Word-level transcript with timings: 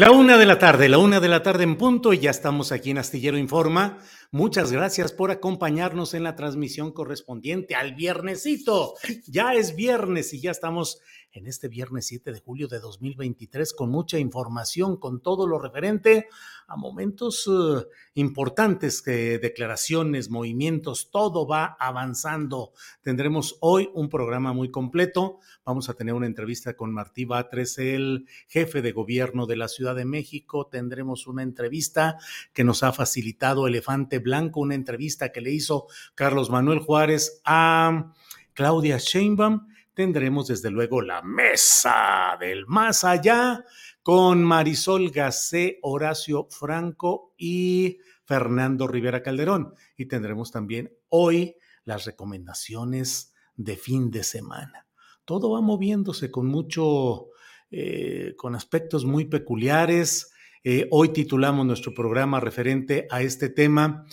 La 0.00 0.12
una 0.12 0.38
de 0.38 0.46
la 0.46 0.58
tarde, 0.58 0.88
la 0.88 0.96
una 0.96 1.20
de 1.20 1.28
la 1.28 1.42
tarde 1.42 1.62
en 1.64 1.76
punto 1.76 2.14
y 2.14 2.20
ya 2.20 2.30
estamos 2.30 2.72
aquí 2.72 2.88
en 2.88 2.96
Astillero 2.96 3.36
Informa. 3.36 3.98
Muchas 4.30 4.72
gracias 4.72 5.12
por 5.12 5.30
acompañarnos 5.30 6.14
en 6.14 6.22
la 6.22 6.36
transmisión 6.36 6.92
correspondiente 6.92 7.74
al 7.74 7.94
viernesito. 7.94 8.94
Ya 9.26 9.52
es 9.52 9.76
viernes 9.76 10.32
y 10.32 10.40
ya 10.40 10.52
estamos 10.52 11.02
en 11.32 11.46
este 11.46 11.68
viernes 11.68 12.06
7 12.06 12.32
de 12.32 12.40
julio 12.40 12.66
de 12.66 12.80
2023 12.80 13.74
con 13.74 13.90
mucha 13.90 14.18
información, 14.18 14.96
con 14.96 15.20
todo 15.20 15.46
lo 15.46 15.58
referente 15.58 16.28
a 16.70 16.76
momentos 16.76 17.48
uh, 17.48 17.84
importantes, 18.14 19.02
declaraciones, 19.04 20.30
movimientos, 20.30 21.10
todo 21.10 21.46
va 21.46 21.76
avanzando. 21.80 22.72
Tendremos 23.02 23.58
hoy 23.60 23.90
un 23.92 24.08
programa 24.08 24.52
muy 24.52 24.70
completo. 24.70 25.40
Vamos 25.64 25.88
a 25.88 25.94
tener 25.94 26.14
una 26.14 26.26
entrevista 26.26 26.74
con 26.74 26.92
Martí 26.94 27.24
Batres, 27.24 27.76
el 27.78 28.26
jefe 28.46 28.82
de 28.82 28.92
gobierno 28.92 29.46
de 29.46 29.56
la 29.56 29.66
Ciudad 29.66 29.96
de 29.96 30.04
México. 30.04 30.68
Tendremos 30.68 31.26
una 31.26 31.42
entrevista 31.42 32.18
que 32.52 32.62
nos 32.62 32.84
ha 32.84 32.92
facilitado 32.92 33.66
Elefante 33.66 34.20
Blanco, 34.20 34.60
una 34.60 34.76
entrevista 34.76 35.32
que 35.32 35.40
le 35.40 35.50
hizo 35.50 35.88
Carlos 36.14 36.50
Manuel 36.50 36.78
Juárez 36.78 37.42
a 37.44 38.12
Claudia 38.54 38.98
Sheinbaum 38.98 39.66
tendremos 39.94 40.46
desde 40.46 40.70
luego 40.70 41.02
la 41.02 41.20
mesa 41.20 42.36
del 42.40 42.66
más 42.66 43.04
allá 43.04 43.64
con 44.02 44.42
Marisol 44.44 45.10
Gacé, 45.10 45.78
Horacio 45.82 46.48
Franco 46.50 47.34
y 47.36 47.98
Fernando 48.24 48.86
Rivera 48.86 49.22
Calderón. 49.22 49.74
Y 49.96 50.06
tendremos 50.06 50.50
también 50.50 50.92
hoy 51.08 51.56
las 51.84 52.04
recomendaciones 52.04 53.34
de 53.56 53.76
fin 53.76 54.10
de 54.10 54.24
semana. 54.24 54.86
Todo 55.24 55.50
va 55.50 55.60
moviéndose 55.60 56.30
con 56.30 56.46
mucho, 56.46 57.28
eh, 57.70 58.34
con 58.36 58.54
aspectos 58.54 59.04
muy 59.04 59.26
peculiares. 59.26 60.32
Eh, 60.64 60.88
hoy 60.90 61.10
titulamos 61.10 61.66
nuestro 61.66 61.94
programa 61.94 62.40
referente 62.40 63.06
a 63.10 63.22
este 63.22 63.48
tema. 63.48 64.06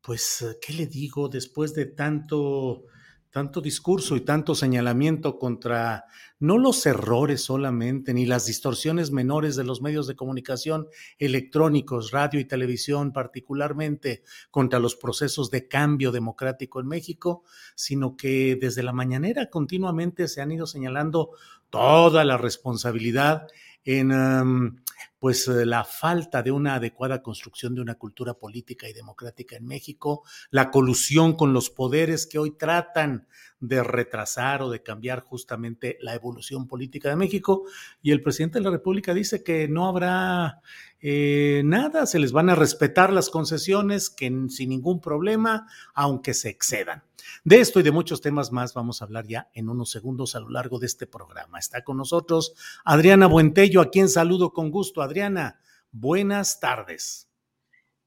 Pues, 0.00 0.58
¿qué 0.60 0.72
le 0.72 0.86
digo? 0.86 1.28
Después 1.28 1.74
de 1.74 1.86
tanto 1.86 2.84
tanto 3.30 3.60
discurso 3.60 4.16
y 4.16 4.20
tanto 4.20 4.54
señalamiento 4.54 5.38
contra 5.38 6.06
no 6.38 6.58
los 6.58 6.84
errores 6.86 7.42
solamente, 7.42 8.12
ni 8.12 8.26
las 8.26 8.46
distorsiones 8.46 9.10
menores 9.10 9.56
de 9.56 9.64
los 9.64 9.80
medios 9.80 10.06
de 10.06 10.16
comunicación 10.16 10.88
electrónicos, 11.18 12.10
radio 12.10 12.40
y 12.40 12.44
televisión, 12.44 13.12
particularmente 13.12 14.22
contra 14.50 14.78
los 14.78 14.96
procesos 14.96 15.50
de 15.50 15.68
cambio 15.68 16.12
democrático 16.12 16.80
en 16.80 16.88
México, 16.88 17.44
sino 17.74 18.16
que 18.16 18.58
desde 18.60 18.82
la 18.82 18.92
mañanera 18.92 19.48
continuamente 19.50 20.28
se 20.28 20.42
han 20.42 20.52
ido 20.52 20.66
señalando 20.66 21.30
toda 21.70 22.24
la 22.24 22.36
responsabilidad 22.36 23.46
en 23.84 24.12
um, 24.12 24.76
pues 25.18 25.48
eh, 25.48 25.66
la 25.66 25.84
falta 25.84 26.42
de 26.42 26.50
una 26.50 26.74
adecuada 26.74 27.22
construcción 27.22 27.74
de 27.74 27.80
una 27.80 27.96
cultura 27.96 28.34
política 28.34 28.88
y 28.88 28.92
democrática 28.92 29.56
en 29.56 29.66
México, 29.66 30.22
la 30.50 30.70
colusión 30.70 31.34
con 31.34 31.52
los 31.52 31.70
poderes 31.70 32.26
que 32.26 32.38
hoy 32.38 32.56
tratan 32.56 33.26
de 33.60 33.82
retrasar 33.82 34.62
o 34.62 34.70
de 34.70 34.82
cambiar 34.82 35.20
justamente 35.20 35.98
la 36.00 36.14
evolución 36.14 36.66
política 36.66 37.08
de 37.08 37.16
México. 37.16 37.64
Y 38.02 38.12
el 38.12 38.22
presidente 38.22 38.58
de 38.58 38.64
la 38.64 38.70
República 38.70 39.14
dice 39.14 39.42
que 39.42 39.68
no 39.68 39.88
habrá 39.88 40.60
eh, 41.00 41.62
nada, 41.64 42.06
se 42.06 42.18
les 42.18 42.32
van 42.32 42.50
a 42.50 42.54
respetar 42.54 43.12
las 43.12 43.30
concesiones 43.30 44.10
que 44.10 44.26
sin 44.48 44.68
ningún 44.70 45.00
problema, 45.00 45.66
aunque 45.94 46.34
se 46.34 46.48
excedan. 46.48 47.02
De 47.44 47.60
esto 47.60 47.80
y 47.80 47.82
de 47.82 47.92
muchos 47.92 48.20
temas 48.20 48.52
más 48.52 48.74
vamos 48.74 49.00
a 49.00 49.04
hablar 49.04 49.26
ya 49.26 49.50
en 49.54 49.68
unos 49.68 49.90
segundos 49.90 50.34
a 50.34 50.40
lo 50.40 50.50
largo 50.50 50.78
de 50.78 50.86
este 50.86 51.06
programa. 51.06 51.58
Está 51.58 51.84
con 51.84 51.96
nosotros 51.96 52.54
Adriana 52.84 53.26
Buentello, 53.26 53.80
a 53.80 53.90
quien 53.90 54.08
saludo 54.08 54.52
con 54.52 54.70
gusto. 54.70 55.02
Adriana, 55.02 55.60
buenas 55.92 56.60
tardes. 56.60 57.26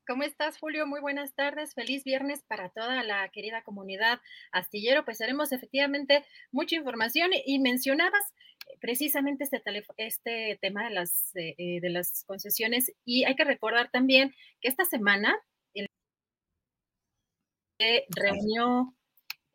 ¿Cómo 0.10 0.24
estás, 0.24 0.58
Julio? 0.58 0.88
Muy 0.88 1.02
buenas 1.02 1.36
tardes. 1.36 1.76
Feliz 1.76 2.04
viernes 2.04 2.42
para 2.42 2.70
toda 2.70 3.04
la 3.04 3.30
querida 3.30 3.62
comunidad 3.62 4.20
astillero. 4.52 5.06
Pues 5.06 5.22
haremos 5.22 5.52
efectivamente 5.52 6.26
mucha 6.52 6.76
información 6.76 7.30
y 7.46 7.60
mencionabas 7.60 8.34
eh, 8.66 8.78
precisamente 8.82 9.44
este, 9.44 9.62
este 9.98 10.58
tema 10.60 10.86
de 10.86 10.90
las, 10.90 11.36
eh, 11.36 11.54
eh, 11.60 11.80
de 11.80 11.90
las 11.92 12.24
concesiones 12.26 12.92
y 13.06 13.26
hay 13.26 13.36
que 13.36 13.44
recordar 13.44 13.92
también 13.92 14.34
que 14.62 14.70
esta 14.70 14.84
semana 14.84 15.38
el 15.76 15.88
reunió 18.10 18.96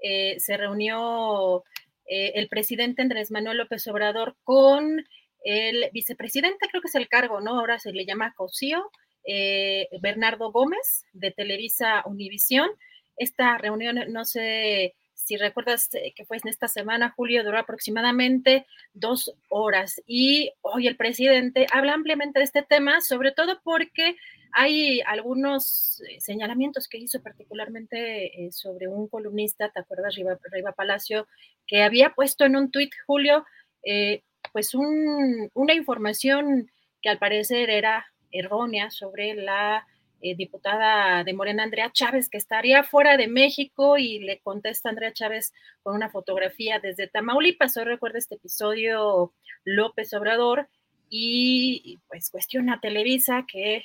eh, 0.06 0.38
se 0.38 0.58
reunió 0.58 1.64
eh, 2.06 2.32
el 2.34 2.48
presidente 2.48 3.00
Andrés 3.00 3.30
Manuel 3.30 3.56
López 3.56 3.88
Obrador 3.88 4.36
con 4.44 5.02
el 5.44 5.88
vicepresidente, 5.94 6.68
creo 6.70 6.82
que 6.82 6.88
es 6.88 6.94
el 6.94 7.08
cargo, 7.08 7.40
¿no? 7.40 7.58
Ahora 7.58 7.78
se 7.78 7.90
le 7.90 8.04
llama 8.04 8.34
COSIO, 8.36 8.90
eh, 9.26 9.88
Bernardo 10.02 10.52
Gómez, 10.52 11.06
de 11.14 11.30
Televisa 11.30 12.02
Univisión. 12.04 12.68
Esta 13.16 13.56
reunión, 13.56 13.98
no 14.12 14.26
sé 14.26 14.94
si 15.24 15.36
recuerdas 15.36 15.88
que 15.88 16.24
fue 16.26 16.36
en 16.36 16.48
esta 16.48 16.68
semana, 16.68 17.14
Julio, 17.16 17.42
duró 17.42 17.58
aproximadamente 17.58 18.66
dos 18.92 19.34
horas. 19.48 20.02
Y 20.06 20.52
hoy 20.60 20.86
el 20.86 20.96
presidente 20.96 21.66
habla 21.72 21.94
ampliamente 21.94 22.38
de 22.38 22.44
este 22.44 22.62
tema, 22.62 23.00
sobre 23.00 23.32
todo 23.32 23.60
porque 23.64 24.16
hay 24.56 25.00
algunos 25.00 26.00
eh, 26.08 26.20
señalamientos 26.20 26.86
que 26.86 26.98
hizo 26.98 27.20
particularmente 27.20 28.46
eh, 28.46 28.52
sobre 28.52 28.86
un 28.86 29.08
columnista, 29.08 29.68
¿te 29.68 29.80
acuerdas, 29.80 30.14
Riva, 30.14 30.72
Palacio, 30.72 31.26
que 31.66 31.82
había 31.82 32.10
puesto 32.10 32.44
en 32.44 32.54
un 32.54 32.70
tuit, 32.70 32.92
Julio, 33.04 33.44
eh, 33.82 34.22
pues 34.52 34.72
una 34.74 35.74
información 35.74 36.70
que 37.02 37.08
al 37.08 37.18
parecer 37.18 37.68
era 37.68 38.06
errónea 38.30 38.90
sobre 38.90 39.34
la 39.34 39.86
diputada 40.32 41.22
de 41.22 41.34
Morena, 41.34 41.64
Andrea 41.64 41.92
Chávez, 41.92 42.30
que 42.30 42.38
estaría 42.38 42.82
fuera 42.82 43.18
de 43.18 43.28
México 43.28 43.98
y 43.98 44.20
le 44.20 44.40
contesta 44.40 44.88
Andrea 44.88 45.12
Chávez 45.12 45.52
con 45.82 45.94
una 45.94 46.08
fotografía 46.08 46.78
desde 46.78 47.06
Tamaulipas. 47.06 47.76
Hoy 47.76 47.84
recuerda 47.84 48.16
este 48.18 48.36
episodio 48.36 49.34
López 49.64 50.14
Obrador 50.14 50.68
y 51.10 51.98
pues 52.08 52.30
cuestiona 52.30 52.74
a 52.74 52.80
Televisa 52.80 53.44
que 53.46 53.84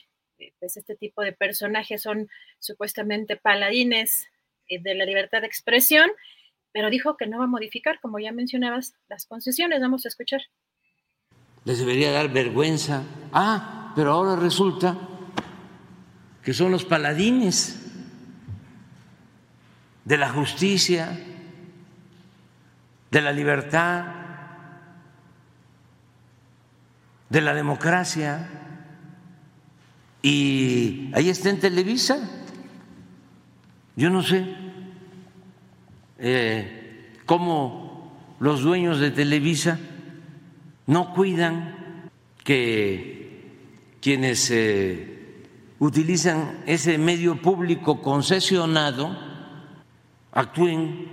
pues 0.60 0.78
este 0.78 0.96
tipo 0.96 1.22
de 1.22 1.34
personajes 1.34 2.02
son 2.02 2.30
supuestamente 2.60 3.36
paladines 3.36 4.28
eh, 4.70 4.82
de 4.82 4.96
la 4.96 5.04
libertad 5.04 5.42
de 5.42 5.48
expresión 5.48 6.10
pero 6.72 6.90
dijo 6.90 7.18
que 7.18 7.28
no 7.28 7.40
va 7.40 7.46
a 7.46 7.48
modificar, 7.48 8.00
como 8.00 8.20
ya 8.20 8.32
mencionabas, 8.32 8.94
las 9.08 9.26
concesiones. 9.26 9.82
Vamos 9.82 10.06
a 10.06 10.10
escuchar. 10.10 10.42
Les 11.66 11.80
debería 11.80 12.12
dar 12.12 12.32
vergüenza. 12.32 13.04
Ah, 13.34 13.92
pero 13.96 14.12
ahora 14.12 14.36
resulta 14.36 15.09
que 16.50 16.56
son 16.56 16.72
los 16.72 16.84
paladines 16.84 17.80
de 20.04 20.18
la 20.18 20.30
justicia, 20.30 21.16
de 23.12 23.22
la 23.22 23.32
libertad, 23.32 24.04
de 27.30 27.42
la 27.42 27.54
democracia. 27.54 28.50
Y 30.24 31.12
ahí 31.14 31.30
está 31.30 31.52
en 31.52 31.60
Televisa. 31.60 32.18
Yo 33.96 34.10
no 34.10 34.24
sé 34.24 34.48
eh, 36.18 37.14
cómo 37.28 38.36
los 38.40 38.64
dueños 38.64 39.00
de 39.00 39.12
Televisa 39.12 39.78
no 40.88 41.14
cuidan 41.14 42.10
que 42.44 44.00
quienes 44.02 44.50
eh, 44.50 45.19
utilizan 45.80 46.64
ese 46.66 46.98
medio 46.98 47.42
público 47.42 48.02
concesionado 48.02 49.16
actúen 50.32 51.08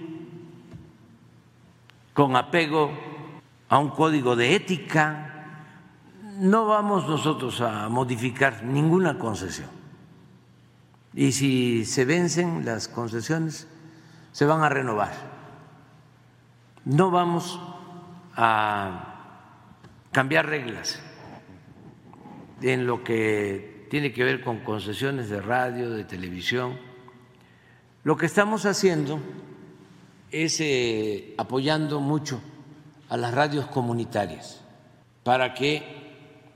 con 2.13 2.37
apego 2.37 2.91
a 3.69 3.79
un 3.79 3.91
código 3.91 4.37
de 4.37 4.55
ética. 4.55 5.23
No 6.39 6.67
vamos 6.67 7.09
nosotros 7.09 7.61
a 7.61 7.89
modificar 7.89 8.65
ninguna 8.65 9.19
concesión. 9.19 9.69
Y 11.15 11.33
si 11.33 11.85
se 11.85 12.05
vencen 12.05 12.65
las 12.65 12.89
concesiones, 12.89 13.67
se 14.33 14.45
van 14.45 14.63
a 14.63 14.69
renovar. 14.69 15.15
No 16.85 17.11
vamos 17.11 17.59
a 18.35 19.15
cambiar 20.13 20.47
reglas 20.47 21.01
en 22.61 22.87
lo 22.87 23.03
que 23.03 23.76
tiene 23.89 24.13
que 24.13 24.25
ver 24.25 24.43
con 24.43 24.61
concesiones 24.61 25.29
de 25.29 25.41
radio, 25.41 25.91
de 25.91 26.05
televisión. 26.05 26.79
Lo 28.05 28.17
que 28.17 28.27
estamos 28.27 28.67
haciendo 28.67 29.21
es 30.31 30.61
eh, 30.61 31.35
apoyando 31.39 32.01
mucho 32.01 32.41
a 33.09 33.17
las 33.17 33.33
radios 33.33 33.67
comunitarias 33.67 34.61
para 35.23 35.55
que 35.55 35.83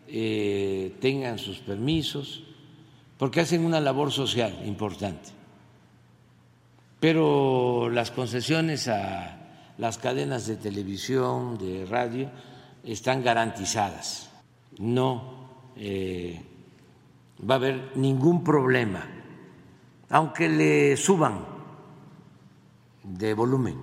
eh, 0.08 0.96
tengan 1.00 1.38
sus 1.38 1.58
permisos, 1.58 2.44
porque 3.16 3.40
hacen 3.40 3.64
una 3.64 3.80
labor 3.80 4.10
social 4.12 4.62
importante. 4.66 5.30
Pero 6.98 7.88
las 7.90 8.10
concesiones 8.10 8.88
a 8.88 9.72
las 9.78 9.98
cadenas 9.98 10.46
de 10.46 10.56
televisión, 10.56 11.58
de 11.58 11.86
radio, 11.86 12.30
están 12.84 13.22
garantizadas. 13.22 14.30
No 14.78 15.72
eh, 15.76 16.40
va 17.48 17.54
a 17.54 17.58
haber 17.58 17.96
ningún 17.96 18.44
problema, 18.44 19.06
aunque 20.08 20.48
le 20.48 20.96
suban 20.96 21.46
de 23.02 23.34
volumen. 23.34 23.78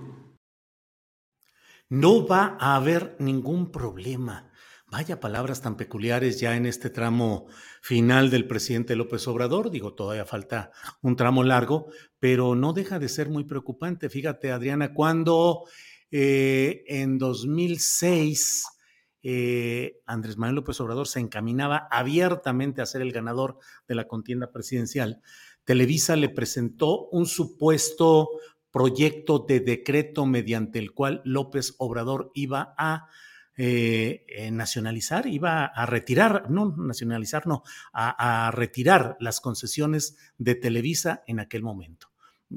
No 1.88 2.26
va 2.26 2.56
a 2.60 2.76
haber 2.76 3.16
ningún 3.18 3.70
problema. 3.72 4.50
Vaya 4.90 5.20
palabras 5.20 5.60
tan 5.60 5.76
peculiares 5.76 6.40
ya 6.40 6.56
en 6.56 6.64
este 6.64 6.88
tramo 6.90 7.46
final 7.82 8.30
del 8.30 8.46
presidente 8.46 8.96
López 8.96 9.26
Obrador. 9.28 9.70
Digo, 9.70 9.94
todavía 9.94 10.24
falta 10.24 10.70
un 11.02 11.16
tramo 11.16 11.42
largo, 11.44 11.88
pero 12.18 12.54
no 12.54 12.72
deja 12.72 12.98
de 12.98 13.08
ser 13.08 13.28
muy 13.28 13.44
preocupante. 13.44 14.08
Fíjate, 14.08 14.50
Adriana, 14.50 14.94
cuando 14.94 15.64
eh, 16.10 16.84
en 16.88 17.18
2006 17.18 18.64
eh, 19.22 20.00
Andrés 20.06 20.36
Manuel 20.36 20.56
López 20.56 20.80
Obrador 20.80 21.08
se 21.08 21.20
encaminaba 21.20 21.88
abiertamente 21.90 22.82
a 22.82 22.86
ser 22.86 23.02
el 23.02 23.12
ganador 23.12 23.58
de 23.86 23.94
la 23.94 24.06
contienda 24.06 24.50
presidencial, 24.52 25.20
Televisa 25.64 26.16
le 26.16 26.30
presentó 26.30 27.08
un 27.08 27.26
supuesto 27.26 28.30
proyecto 28.70 29.38
de 29.40 29.60
decreto 29.60 30.24
mediante 30.24 30.78
el 30.78 30.92
cual 30.92 31.20
López 31.24 31.74
Obrador 31.76 32.30
iba 32.32 32.74
a 32.78 33.08
eh, 33.60 34.24
eh, 34.28 34.50
nacionalizar, 34.50 35.26
iba 35.26 35.64
a 35.64 35.84
retirar, 35.84 36.48
no 36.48 36.74
nacionalizar, 36.76 37.46
no, 37.46 37.64
a, 37.92 38.50
retirar 38.54 39.16
las 39.20 39.40
concesiones 39.40 40.16
de 40.38 40.54
Televisa 40.54 41.24
en 41.26 41.40
aquel 41.40 41.62
momento. 41.62 42.08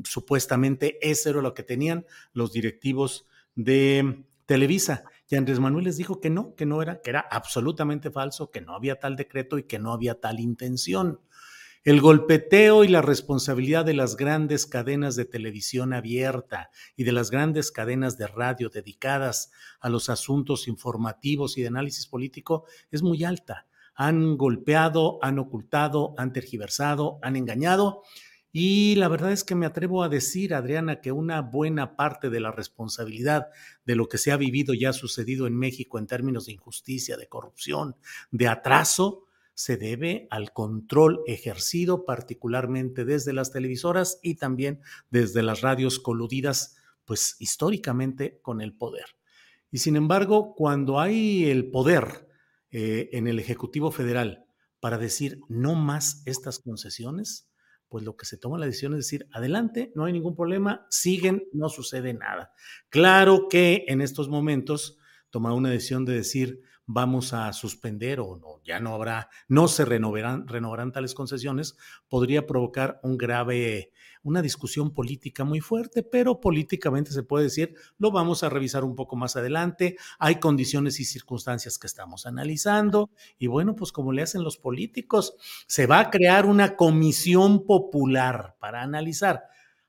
Supuestamente 0.03 0.97
eso 1.01 1.31
era 1.31 1.41
lo 1.41 1.53
que 1.53 1.63
tenían 1.63 2.05
los 2.33 2.53
directivos 2.53 3.27
de 3.55 4.23
Televisa. 4.45 5.03
Y 5.31 5.37
Andrés 5.37 5.61
Manuel 5.61 5.85
les 5.85 5.95
dijo 5.95 6.19
que 6.19 6.29
no, 6.29 6.55
que 6.55 6.65
no 6.65 6.81
era, 6.81 7.01
que 7.01 7.09
era 7.09 7.21
absolutamente 7.21 8.11
falso, 8.11 8.51
que 8.51 8.59
no 8.59 8.75
había 8.75 8.99
tal 8.99 9.15
decreto 9.15 9.57
y 9.57 9.63
que 9.63 9.79
no 9.79 9.93
había 9.93 10.19
tal 10.19 10.41
intención. 10.41 11.21
El 11.85 12.01
golpeteo 12.01 12.83
y 12.83 12.89
la 12.89 13.01
responsabilidad 13.01 13.85
de 13.85 13.93
las 13.93 14.17
grandes 14.17 14.65
cadenas 14.65 15.15
de 15.15 15.23
televisión 15.23 15.93
abierta 15.93 16.69
y 16.97 17.05
de 17.05 17.13
las 17.13 17.31
grandes 17.31 17.71
cadenas 17.71 18.17
de 18.17 18.27
radio 18.27 18.67
dedicadas 18.67 19.51
a 19.79 19.87
los 19.87 20.09
asuntos 20.09 20.67
informativos 20.67 21.57
y 21.57 21.61
de 21.61 21.69
análisis 21.69 22.07
político 22.07 22.65
es 22.91 23.01
muy 23.01 23.23
alta. 23.23 23.67
Han 23.95 24.35
golpeado, 24.35 25.17
han 25.21 25.39
ocultado, 25.39 26.13
han 26.17 26.33
tergiversado, 26.33 27.19
han 27.21 27.37
engañado. 27.37 28.03
Y 28.51 28.95
la 28.95 29.07
verdad 29.07 29.31
es 29.31 29.43
que 29.43 29.55
me 29.55 29.65
atrevo 29.65 30.03
a 30.03 30.09
decir, 30.09 30.53
Adriana, 30.53 30.99
que 30.99 31.11
una 31.11 31.41
buena 31.41 31.95
parte 31.95 32.29
de 32.29 32.41
la 32.41 32.51
responsabilidad 32.51 33.47
de 33.85 33.95
lo 33.95 34.09
que 34.09 34.17
se 34.17 34.31
ha 34.31 34.37
vivido 34.37 34.73
y 34.73 34.85
ha 34.85 34.93
sucedido 34.93 35.47
en 35.47 35.57
México 35.57 35.97
en 35.97 36.07
términos 36.07 36.45
de 36.45 36.53
injusticia, 36.53 37.15
de 37.15 37.27
corrupción, 37.27 37.95
de 38.31 38.47
atraso, 38.49 39.25
se 39.53 39.77
debe 39.77 40.27
al 40.31 40.53
control 40.53 41.21
ejercido 41.27 42.05
particularmente 42.05 43.05
desde 43.05 43.31
las 43.31 43.51
televisoras 43.51 44.19
y 44.21 44.35
también 44.35 44.81
desde 45.09 45.43
las 45.43 45.61
radios 45.61 45.99
coludidas, 45.99 46.77
pues 47.05 47.35
históricamente 47.39 48.39
con 48.41 48.61
el 48.61 48.73
poder. 48.73 49.05
Y 49.71 49.77
sin 49.77 49.95
embargo, 49.95 50.55
cuando 50.55 50.99
hay 50.99 51.49
el 51.49 51.69
poder 51.69 52.27
eh, 52.71 53.09
en 53.13 53.27
el 53.27 53.39
Ejecutivo 53.39 53.91
Federal 53.91 54.45
para 54.79 54.97
decir 54.97 55.41
no 55.47 55.75
más 55.75 56.23
estas 56.25 56.59
concesiones, 56.59 57.50
pues 57.91 58.05
lo 58.05 58.15
que 58.15 58.25
se 58.25 58.37
toma 58.37 58.57
la 58.57 58.67
decisión 58.67 58.93
es 58.93 58.99
decir, 58.99 59.27
adelante, 59.33 59.91
no 59.95 60.05
hay 60.05 60.13
ningún 60.13 60.33
problema, 60.33 60.87
siguen, 60.89 61.43
no 61.51 61.67
sucede 61.67 62.13
nada. 62.13 62.53
Claro 62.87 63.47
que 63.49 63.83
en 63.89 63.99
estos 63.99 64.29
momentos 64.29 64.97
toma 65.29 65.53
una 65.53 65.71
decisión 65.71 66.05
de 66.05 66.13
decir, 66.13 66.61
vamos 66.85 67.33
a 67.33 67.51
suspender 67.53 68.19
o 68.19 68.37
no, 68.37 68.61
ya 68.63 68.79
no 68.79 68.93
habrá, 68.93 69.29
no 69.47 69.67
se 69.67 69.85
renovarán, 69.85 70.47
renovarán 70.47 70.91
tales 70.91 71.13
concesiones, 71.13 71.77
podría 72.09 72.45
provocar 72.45 72.99
un 73.03 73.17
grave, 73.17 73.91
una 74.23 74.41
discusión 74.41 74.93
política 74.93 75.43
muy 75.43 75.61
fuerte, 75.61 76.03
pero 76.03 76.39
políticamente 76.39 77.11
se 77.11 77.23
puede 77.23 77.45
decir, 77.45 77.75
lo 77.97 78.11
vamos 78.11 78.43
a 78.43 78.49
revisar 78.49 78.83
un 78.83 78.95
poco 78.95 79.15
más 79.15 79.35
adelante, 79.35 79.95
hay 80.19 80.35
condiciones 80.39 80.99
y 80.99 81.05
circunstancias 81.05 81.77
que 81.79 81.87
estamos 81.87 82.25
analizando, 82.25 83.09
y 83.37 83.47
bueno, 83.47 83.75
pues 83.75 83.91
como 83.91 84.11
le 84.11 84.23
hacen 84.23 84.43
los 84.43 84.57
políticos, 84.57 85.35
se 85.67 85.87
va 85.87 85.99
a 85.99 86.09
crear 86.09 86.45
una 86.45 86.75
comisión 86.75 87.65
popular 87.65 88.55
para 88.59 88.81
analizar 88.81 89.43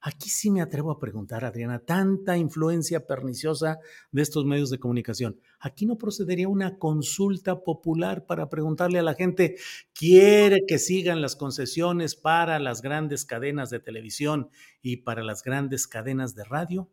Aquí 0.05 0.31
sí 0.31 0.51
me 0.51 0.61
atrevo 0.61 0.91
a 0.91 0.99
preguntar, 0.99 1.45
Adriana, 1.45 1.79
tanta 1.79 2.37
influencia 2.37 3.07
perniciosa 3.07 3.79
de 4.11 4.23
estos 4.23 4.45
medios 4.45 4.69
de 4.69 4.81
comunicación. 4.81 5.41
Aquí 5.61 5.87
no 5.87 5.97
procedería 5.97 6.49
una 6.49 6.77
consulta 6.77 7.63
popular 7.63 8.27
para 8.27 8.49
preguntarle 8.49 8.99
a 8.99 9.05
la 9.05 9.15
gente, 9.15 9.55
¿quiere 9.95 10.67
que 10.67 10.81
sigan 10.81 11.23
las 11.23 11.37
concesiones 11.37 12.17
para 12.17 12.59
las 12.59 12.83
grandes 12.83 13.25
cadenas 13.25 13.71
de 13.71 13.79
televisión 13.79 14.51
y 14.83 14.97
para 14.99 15.23
las 15.23 15.45
grandes 15.45 15.87
cadenas 15.87 16.35
de 16.35 16.43
radio? 16.43 16.91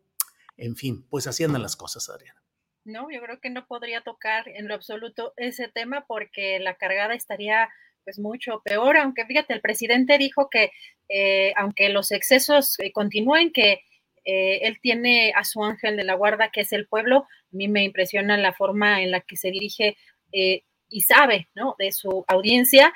En 0.56 0.76
fin, 0.76 1.04
pues 1.10 1.26
así 1.26 1.42
andan 1.42 1.62
las 1.62 1.74
cosas, 1.74 2.08
Adriana. 2.08 2.40
No, 2.84 3.10
yo 3.10 3.20
creo 3.20 3.40
que 3.40 3.50
no 3.50 3.66
podría 3.66 4.02
tocar 4.02 4.48
en 4.48 4.68
lo 4.68 4.74
absoluto 4.74 5.34
ese 5.36 5.66
tema 5.66 6.04
porque 6.06 6.60
la 6.60 6.76
cargada 6.76 7.14
estaría 7.14 7.70
pues 8.04 8.18
mucho 8.18 8.60
peor, 8.64 8.96
aunque 8.96 9.26
fíjate, 9.26 9.54
el 9.54 9.60
presidente 9.60 10.18
dijo 10.18 10.48
que 10.50 10.70
eh, 11.12 11.52
aunque 11.56 11.88
los 11.88 12.12
excesos 12.12 12.78
eh, 12.78 12.92
continúen, 12.92 13.52
que 13.52 13.80
eh, 14.24 14.60
él 14.62 14.78
tiene 14.80 15.32
a 15.34 15.42
su 15.42 15.64
ángel 15.64 15.96
de 15.96 16.04
la 16.04 16.14
guarda, 16.14 16.50
que 16.50 16.60
es 16.60 16.72
el 16.72 16.86
pueblo, 16.86 17.26
a 17.26 17.26
mí 17.50 17.66
me 17.66 17.82
impresiona 17.82 18.36
la 18.36 18.52
forma 18.52 19.02
en 19.02 19.10
la 19.10 19.20
que 19.20 19.36
se 19.36 19.50
dirige 19.50 19.96
y 20.32 21.00
sabe, 21.00 21.48
¿no? 21.56 21.74
De 21.76 21.90
su 21.90 22.24
audiencia. 22.28 22.92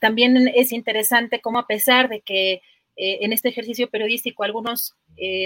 también 0.00 0.48
es 0.48 0.72
interesante 0.72 1.42
cómo 1.42 1.58
a 1.58 1.66
pesar 1.66 2.08
de 2.08 2.22
que 2.22 2.62
en 2.96 3.34
este 3.34 3.50
ejercicio 3.50 3.90
periodístico 3.90 4.44
algunos 4.44 4.94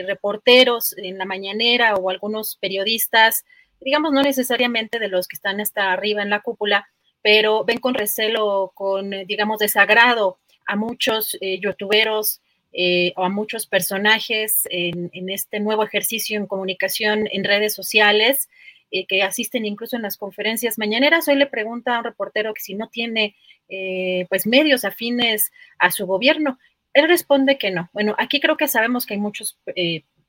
reporteros 0.06 0.96
en 0.96 1.18
la 1.18 1.24
mañanera 1.24 1.96
o 1.96 2.08
algunos 2.08 2.56
periodistas, 2.60 3.44
digamos, 3.80 4.12
no 4.12 4.22
necesariamente 4.22 5.00
de 5.00 5.08
los 5.08 5.26
que 5.26 5.34
están 5.34 5.60
hasta 5.60 5.92
arriba 5.92 6.22
en 6.22 6.30
la 6.30 6.40
cúpula, 6.40 6.88
pero 7.30 7.62
ven 7.62 7.76
con 7.76 7.92
recelo, 7.92 8.72
con, 8.74 9.10
digamos, 9.26 9.58
desagrado 9.58 10.38
a 10.64 10.76
muchos 10.76 11.36
eh, 11.42 11.60
youtuberos 11.60 12.40
eh, 12.72 13.12
o 13.16 13.24
a 13.24 13.28
muchos 13.28 13.66
personajes 13.66 14.62
en, 14.70 15.10
este 15.28 15.60
nuevo 15.60 15.84
ejercicio 15.84 16.38
en 16.38 16.46
comunicación 16.46 17.28
en 17.30 17.44
redes 17.44 17.74
sociales 17.74 18.48
eh, 18.90 19.04
que 19.06 19.22
asisten 19.22 19.66
incluso 19.66 19.94
en 19.94 20.00
las 20.00 20.16
conferencias 20.16 20.78
mañaneras. 20.78 21.28
Hoy 21.28 21.36
le 21.36 21.46
pregunta 21.46 21.96
a 21.96 21.98
un 21.98 22.04
reportero 22.04 22.54
que 22.54 22.62
si 22.62 22.72
no 22.72 22.88
tiene 22.88 23.36
eh, 23.68 24.24
pues 24.30 24.46
medios 24.46 24.86
afines 24.86 25.52
a 25.78 25.90
su 25.90 26.06
gobierno. 26.06 26.58
Él 26.94 27.08
responde 27.08 27.58
que 27.58 27.70
no. 27.70 27.90
Bueno, 27.92 28.14
aquí 28.16 28.40
creo 28.40 28.56
que 28.56 28.68
sabemos 28.68 29.04
que 29.04 29.12
hay 29.12 29.20
muchos 29.20 29.58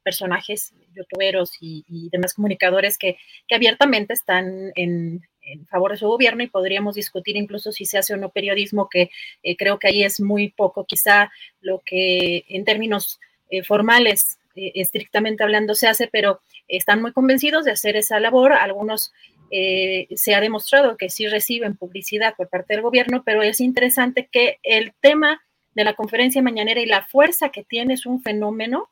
personajes, 0.04 0.74
youtuberos 0.96 1.52
y, 1.62 2.10
demás 2.12 2.34
comunicadores 2.34 2.98
que, 2.98 3.18
abiertamente 3.54 4.14
están 4.14 4.72
en, 4.76 5.28
favor 5.70 5.92
de 5.92 5.98
su 5.98 6.08
gobierno 6.08 6.44
y 6.44 6.48
podríamos 6.48 6.96
discutir 6.96 7.38
incluso 7.38 7.72
si 7.72 7.86
se 7.86 7.98
hace 7.98 8.14
o 8.14 8.18
no 8.18 8.30
periodismo, 8.30 8.90
que 8.90 9.10
creo 9.58 9.80
que 9.80 9.88
ahí 9.88 10.04
es 10.04 10.20
muy 10.20 10.50
poco, 10.50 10.86
quizá 10.86 11.32
lo 11.62 11.82
que 11.86 12.46
en 12.50 12.66
términos 12.66 13.20
formales 13.66 14.40
eh, 14.60 14.74
estrictamente 14.76 15.44
hablando 15.44 15.74
se 15.74 15.88
hace, 15.88 16.08
pero 16.08 16.42
están 16.68 17.02
muy 17.02 17.14
convencidos 17.14 17.66
de 17.66 17.72
hacer 17.72 17.96
esa 17.96 18.20
labor. 18.20 18.54
Algunos 18.54 19.14
eh, 19.52 20.08
se 20.16 20.36
ha 20.36 20.42
demostrado 20.42 20.98
que 20.98 21.10
sí 21.10 21.28
reciben 21.28 21.78
publicidad 21.78 22.36
por 22.36 22.50
parte 22.50 22.74
del 22.74 22.84
gobierno, 22.84 23.24
pero 23.24 23.42
es 23.42 23.62
interesante 23.62 24.28
que 24.32 24.60
el 24.64 24.94
tema 25.00 25.42
de 25.76 25.84
la 25.84 25.94
conferencia 25.94 26.42
mañanera 26.42 26.82
y 26.82 26.86
la 26.86 27.04
fuerza 27.04 27.50
que 27.50 27.64
tiene 27.64 27.94
es 27.94 28.06
un 28.06 28.22
fenómeno 28.22 28.90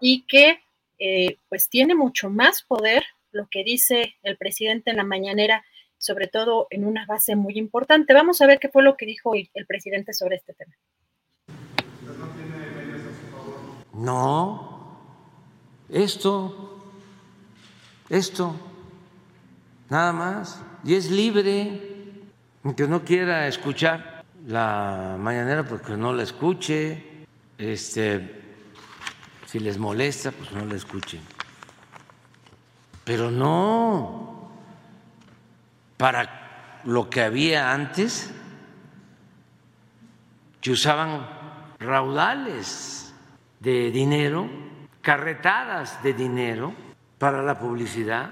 y 0.00 0.24
que 0.26 0.60
eh, 0.98 1.36
pues 1.48 1.68
tiene 1.68 1.94
mucho 1.94 2.30
más 2.30 2.62
poder 2.62 3.04
lo 3.30 3.48
que 3.50 3.62
dice 3.64 4.16
el 4.22 4.36
presidente 4.36 4.90
en 4.90 4.96
la 4.96 5.04
mañanera, 5.04 5.64
sobre 6.06 6.28
todo 6.28 6.68
en 6.70 6.84
una 6.86 7.04
base 7.06 7.34
muy 7.34 7.58
importante. 7.58 8.14
Vamos 8.14 8.40
a 8.40 8.46
ver 8.46 8.58
qué 8.60 8.68
fue 8.68 8.82
lo 8.82 8.96
que 8.96 9.06
dijo 9.06 9.34
el 9.34 9.66
presidente 9.66 10.12
sobre 10.14 10.36
este 10.36 10.54
tema. 10.54 10.74
No, 13.92 15.00
esto, 15.88 16.82
esto, 18.08 18.54
nada 19.88 20.12
más. 20.12 20.62
Y 20.84 20.94
es 20.94 21.10
libre, 21.10 21.80
aunque 22.62 22.86
no 22.86 23.04
quiera 23.04 23.48
escuchar 23.48 24.22
la 24.46 25.16
mañanera, 25.18 25.64
porque 25.64 25.96
no 25.96 26.12
la 26.12 26.22
escuche. 26.22 27.02
Este, 27.58 28.42
si 29.46 29.58
les 29.58 29.78
molesta, 29.78 30.30
pues 30.30 30.52
no 30.52 30.64
la 30.66 30.74
escuchen. 30.74 31.22
Pero 33.04 33.30
no 33.30 34.35
para 35.96 36.80
lo 36.84 37.10
que 37.10 37.22
había 37.22 37.72
antes, 37.72 38.32
que 40.60 40.70
usaban 40.70 41.26
raudales 41.78 43.14
de 43.60 43.90
dinero 43.90 44.66
carretadas 45.06 46.02
de 46.02 46.14
dinero 46.14 46.74
para 47.18 47.40
la 47.40 47.60
publicidad. 47.60 48.30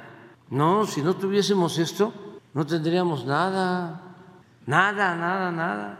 No, 0.50 0.84
si 0.86 1.02
no 1.02 1.14
tuviésemos 1.14 1.78
esto, 1.78 2.12
no 2.52 2.66
tendríamos 2.66 3.24
nada, 3.24 4.00
nada, 4.66 5.14
nada, 5.14 5.52
nada. 5.52 5.98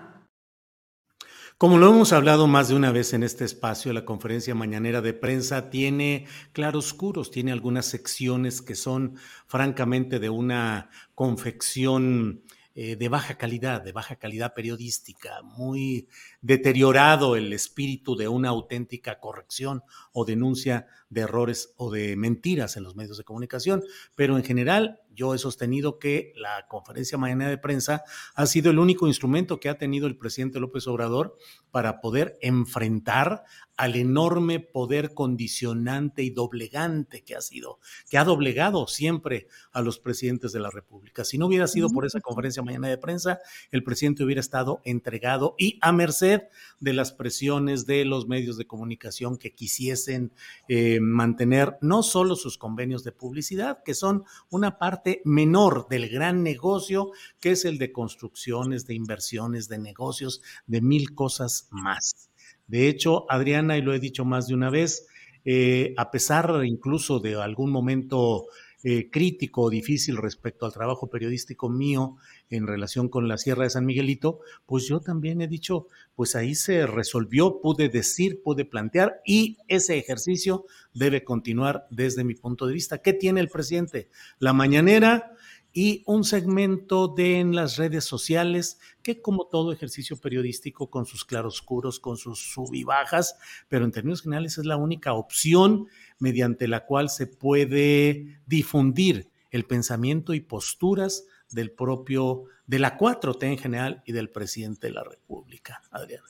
Como 1.57 1.79
lo 1.79 1.89
hemos 1.89 2.13
hablado 2.13 2.49
más 2.49 2.69
de 2.69 2.75
una 2.75 2.91
vez 2.91 3.13
en 3.13 3.23
este 3.23 3.45
espacio, 3.45 3.93
la 3.93 4.05
conferencia 4.05 4.57
mañanera 4.57 5.01
de 5.01 5.15
prensa 5.15 5.71
tiene 5.71 6.27
claroscuros, 6.53 7.31
tiene 7.31 7.53
algunas 7.53 7.87
secciones 7.87 8.61
que 8.61 8.75
son 8.75 9.17
francamente 9.47 10.19
de 10.19 10.31
una 10.31 10.91
confección 11.15 12.43
eh, 12.75 12.97
de 12.97 13.09
baja 13.09 13.39
calidad, 13.39 13.83
de 13.83 13.93
baja 13.93 14.17
calidad 14.17 14.53
periodística, 14.53 15.43
muy 15.43 16.09
deteriorado 16.43 17.37
el 17.37 17.53
espíritu 17.53 18.17
de 18.17 18.27
una 18.27 18.49
auténtica 18.49 19.21
corrección 19.21 19.85
o 20.13 20.25
denuncia 20.25 20.89
de 21.09 21.21
errores 21.21 21.73
o 21.77 21.93
de 21.93 22.17
mentiras 22.17 22.77
en 22.77 22.83
los 22.83 22.97
medios 22.97 23.17
de 23.17 23.23
comunicación, 23.23 23.85
pero 24.17 24.37
en 24.37 24.43
general 24.43 25.03
yo 25.15 25.35
he 25.35 25.39
sostenido 25.39 25.99
que 25.99 26.33
la 26.37 26.67
conferencia 26.69 27.19
mañana 27.19 27.49
de 27.49 27.59
prensa 27.59 28.05
ha 28.35 28.47
sido 28.47 28.71
el 28.71 28.79
único 28.79 29.07
instrumento 29.07 29.61
que 29.61 29.69
ha 29.69 29.79
tenido 29.79 30.07
el 30.07 30.17
presidente 30.17 30.61
López 30.61 30.87
Obrador 30.87 31.37
para 31.71 32.01
poder 32.01 32.39
enfrentar 32.41 33.45
al 33.77 33.97
enorme 33.97 34.61
poder 34.61 35.15
condicionante 35.15 36.23
y 36.23 36.31
doblegante 36.31 37.25
que 37.25 37.35
ha 37.35 37.41
sido, 37.41 37.81
que 38.09 38.19
ha 38.19 38.25
doblegado 38.25 38.87
siempre 38.87 39.49
a 39.73 39.83
los 39.83 39.99
presidentes 39.99 40.53
de 40.53 40.61
la 40.61 40.71
República. 40.71 41.25
Si 41.25 41.39
no 41.39 41.47
hubiera 41.47 41.67
sido 41.67 41.89
por 41.89 42.07
esa 42.07 42.21
conferencia 42.21 42.63
mañana 42.63 42.89
de 42.89 42.99
prensa, 42.99 43.41
el 43.73 43.83
presidente 43.83 44.23
hubiera 44.23 44.41
estado 44.41 44.81
entregado 44.85 45.57
y 45.59 45.79
a 45.81 45.93
merced 45.93 46.43
de 46.79 46.93
las 46.93 47.13
presiones 47.13 47.87
de 47.87 48.05
los 48.05 48.29
medios 48.29 48.57
de 48.57 48.67
comunicación 48.67 49.39
que 49.39 49.55
quisiesen 49.55 50.33
eh, 50.69 51.01
mantener 51.01 51.77
no 51.81 52.03
solo 52.03 52.37
sus 52.37 52.59
convenios 52.59 53.03
de 53.03 53.13
publicidad, 53.13 53.83
que 53.85 53.95
son 53.95 54.25
una 54.51 54.79
parte 54.79 55.04
menor 55.25 55.87
del 55.89 56.09
gran 56.09 56.43
negocio 56.43 57.13
que 57.41 57.53
es 57.53 57.65
el 57.65 57.79
de 57.79 57.93
construcciones, 57.93 58.87
de 58.87 58.95
inversiones, 58.95 59.69
de 59.69 59.79
negocios, 59.79 60.43
de 60.67 60.81
mil 60.81 61.15
cosas 61.15 61.69
más. 61.71 62.31
De 62.67 62.89
hecho, 62.89 63.31
Adriana, 63.31 63.77
y 63.77 63.83
lo 63.83 63.95
he 63.95 64.01
dicho 64.01 64.25
más 64.25 64.47
de 64.47 64.55
una 64.55 64.71
vez, 64.71 65.07
eh, 65.45 65.95
a 65.97 66.11
pesar 66.11 66.65
incluso 66.65 67.21
de 67.21 67.35
algún 67.35 67.71
momento 67.71 68.47
eh, 68.83 69.09
crítico 69.11 69.63
o 69.63 69.71
difícil 69.71 70.17
respecto 70.17 70.67
al 70.67 70.73
trabajo 70.73 71.09
periodístico 71.09 71.69
mío 71.69 72.17
en 72.51 72.67
relación 72.67 73.09
con 73.09 73.29
la 73.29 73.39
Sierra 73.39 73.65
de 73.65 73.71
San 73.71 73.87
Miguelito, 73.87 74.41
pues 74.67 74.87
yo 74.87 75.01
también 75.01 75.41
he 75.41 75.49
dicho, 75.49 75.87
pues 76.15 76.37
ahí 76.37 76.55
se 76.55 76.87
resolvió, 76.87 77.61
pude 77.61 77.89
decir, 77.89 78.43
pude 78.43 78.65
plantear 78.65 79.21
y 79.25 79.59
ese 79.69 79.99
ejercicio 79.99 80.67
debe 80.93 81.25
continuar 81.25 81.87
desde 81.91 82.25
mi 82.25 82.35
punto 82.35 82.67
de 82.67 82.75
vista. 82.75 82.99
¿Qué 82.99 83.13
tiene 83.13 83.41
el 83.41 83.49
presidente? 83.49 84.09
La 84.39 84.53
mañanera 84.53 85.33
y 85.77 86.05
un 86.07 86.23
segmento 86.23 87.09
de 87.09 87.41
en 87.41 87.57
las 87.57 87.77
redes 87.77 88.05
sociales 88.05 88.79
que 89.03 89.21
como 89.21 89.49
todo 89.49 89.73
ejercicio 89.73 90.17
periodístico 90.17 90.89
con 90.89 91.05
sus 91.05 91.25
claroscuros, 91.25 91.99
con 91.99 92.17
sus 92.17 92.39
sub 92.39 92.73
y 92.73 92.85
bajas, 92.85 93.37
pero 93.69 93.85
en 93.85 93.91
términos 93.91 94.23
generales 94.23 94.57
es 94.57 94.67
la 94.67 94.77
única 94.77 95.15
opción 95.15 95.89
mediante 96.21 96.69
la 96.69 96.87
cual 96.87 97.11
se 97.11 97.27
puede 97.27 98.41
difundir 98.47 99.31
el 99.51 99.65
pensamiento 99.65 100.33
y 100.33 100.41
posturas 100.41 101.27
del 101.51 101.71
propio, 101.71 102.45
de 102.67 102.79
la 102.79 102.99
4T 102.99 103.43
en 103.45 103.59
general 103.59 104.03
y 104.07 104.13
del 104.13 104.31
presidente 104.31 104.89
de 104.89 104.95
la 104.95 105.05
República. 105.05 105.83
Adriana. 105.91 106.27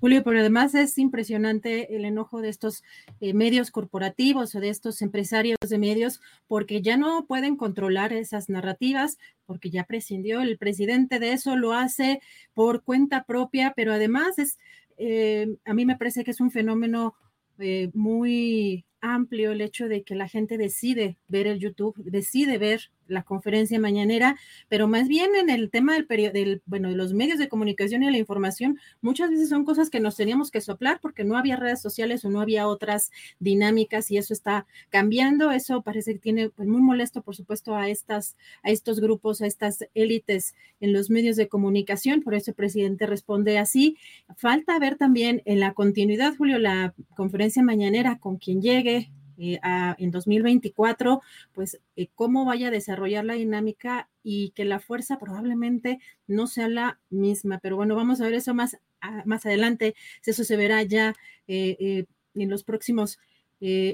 Julio, 0.00 0.22
pero 0.24 0.40
además 0.40 0.74
es 0.74 0.98
impresionante 0.98 1.94
el 1.94 2.04
enojo 2.04 2.40
de 2.40 2.48
estos 2.48 2.82
eh, 3.20 3.34
medios 3.34 3.70
corporativos 3.70 4.54
o 4.54 4.60
de 4.60 4.68
estos 4.68 5.00
empresarios 5.00 5.58
de 5.60 5.78
medios, 5.78 6.20
porque 6.48 6.82
ya 6.82 6.96
no 6.96 7.26
pueden 7.26 7.56
controlar 7.56 8.12
esas 8.12 8.48
narrativas, 8.48 9.18
porque 9.46 9.70
ya 9.70 9.84
prescindió 9.84 10.40
el 10.40 10.58
presidente 10.58 11.18
de 11.18 11.32
eso, 11.32 11.56
lo 11.56 11.72
hace 11.72 12.20
por 12.52 12.82
cuenta 12.82 13.24
propia, 13.24 13.72
pero 13.76 13.92
además 13.92 14.38
es, 14.38 14.58
eh, 14.98 15.56
a 15.64 15.72
mí 15.72 15.86
me 15.86 15.96
parece 15.96 16.24
que 16.24 16.32
es 16.32 16.40
un 16.40 16.50
fenómeno 16.50 17.14
eh, 17.58 17.90
muy 17.94 18.84
amplio 19.00 19.52
el 19.52 19.60
hecho 19.60 19.88
de 19.88 20.02
que 20.02 20.14
la 20.14 20.28
gente 20.28 20.58
decide 20.58 21.16
ver 21.28 21.46
el 21.46 21.58
YouTube, 21.58 21.96
decide 22.04 22.58
ver 22.58 22.90
la 23.10 23.22
conferencia 23.22 23.78
mañanera, 23.78 24.36
pero 24.68 24.88
más 24.88 25.08
bien 25.08 25.34
en 25.36 25.50
el 25.50 25.70
tema 25.70 25.94
del, 25.94 26.06
del, 26.32 26.62
bueno, 26.66 26.88
de 26.88 26.96
los 26.96 27.12
medios 27.12 27.38
de 27.38 27.48
comunicación 27.48 28.02
y 28.02 28.10
la 28.10 28.18
información, 28.18 28.78
muchas 29.00 29.30
veces 29.30 29.48
son 29.48 29.64
cosas 29.64 29.90
que 29.90 30.00
nos 30.00 30.16
teníamos 30.16 30.50
que 30.50 30.60
soplar 30.60 31.00
porque 31.00 31.24
no 31.24 31.36
había 31.36 31.56
redes 31.56 31.80
sociales 31.80 32.24
o 32.24 32.30
no 32.30 32.40
había 32.40 32.66
otras 32.66 33.10
dinámicas 33.38 34.10
y 34.10 34.16
eso 34.16 34.32
está 34.32 34.66
cambiando. 34.88 35.50
Eso 35.50 35.82
parece 35.82 36.14
que 36.14 36.20
tiene 36.20 36.48
pues, 36.50 36.68
muy 36.68 36.80
molesto, 36.80 37.22
por 37.22 37.36
supuesto, 37.36 37.74
a 37.76 37.88
estas, 37.88 38.36
a 38.62 38.70
estos 38.70 39.00
grupos, 39.00 39.42
a 39.42 39.46
estas 39.46 39.86
élites 39.94 40.54
en 40.80 40.92
los 40.92 41.10
medios 41.10 41.36
de 41.36 41.48
comunicación. 41.48 42.22
Por 42.22 42.34
eso 42.34 42.50
el 42.50 42.54
presidente 42.54 43.06
responde 43.06 43.58
así. 43.58 43.96
Falta 44.36 44.78
ver 44.78 44.96
también 44.96 45.42
en 45.44 45.60
la 45.60 45.74
continuidad, 45.74 46.36
Julio, 46.36 46.58
la 46.58 46.94
conferencia 47.16 47.62
mañanera 47.62 48.18
con 48.18 48.36
quien 48.36 48.62
llegue, 48.62 49.10
eh, 49.42 49.58
en 49.96 50.10
2024, 50.10 51.22
pues 51.54 51.80
eh, 51.96 52.08
cómo 52.14 52.44
vaya 52.44 52.68
a 52.68 52.70
desarrollar 52.70 53.24
la 53.24 53.34
dinámica 53.34 54.10
y 54.22 54.50
que 54.50 54.66
la 54.66 54.80
fuerza 54.80 55.18
probablemente 55.18 55.98
no 56.26 56.46
sea 56.46 56.68
la 56.68 57.00
misma. 57.08 57.58
Pero 57.58 57.76
bueno, 57.76 57.96
vamos 57.96 58.20
a 58.20 58.24
ver 58.24 58.34
eso 58.34 58.52
más, 58.52 58.76
más 59.24 59.46
adelante, 59.46 59.94
eso 60.26 60.44
se 60.44 60.56
verá 60.56 60.82
ya 60.82 61.14
eh, 61.48 62.04
en 62.34 62.50
los 62.50 62.64
próximos 62.64 63.18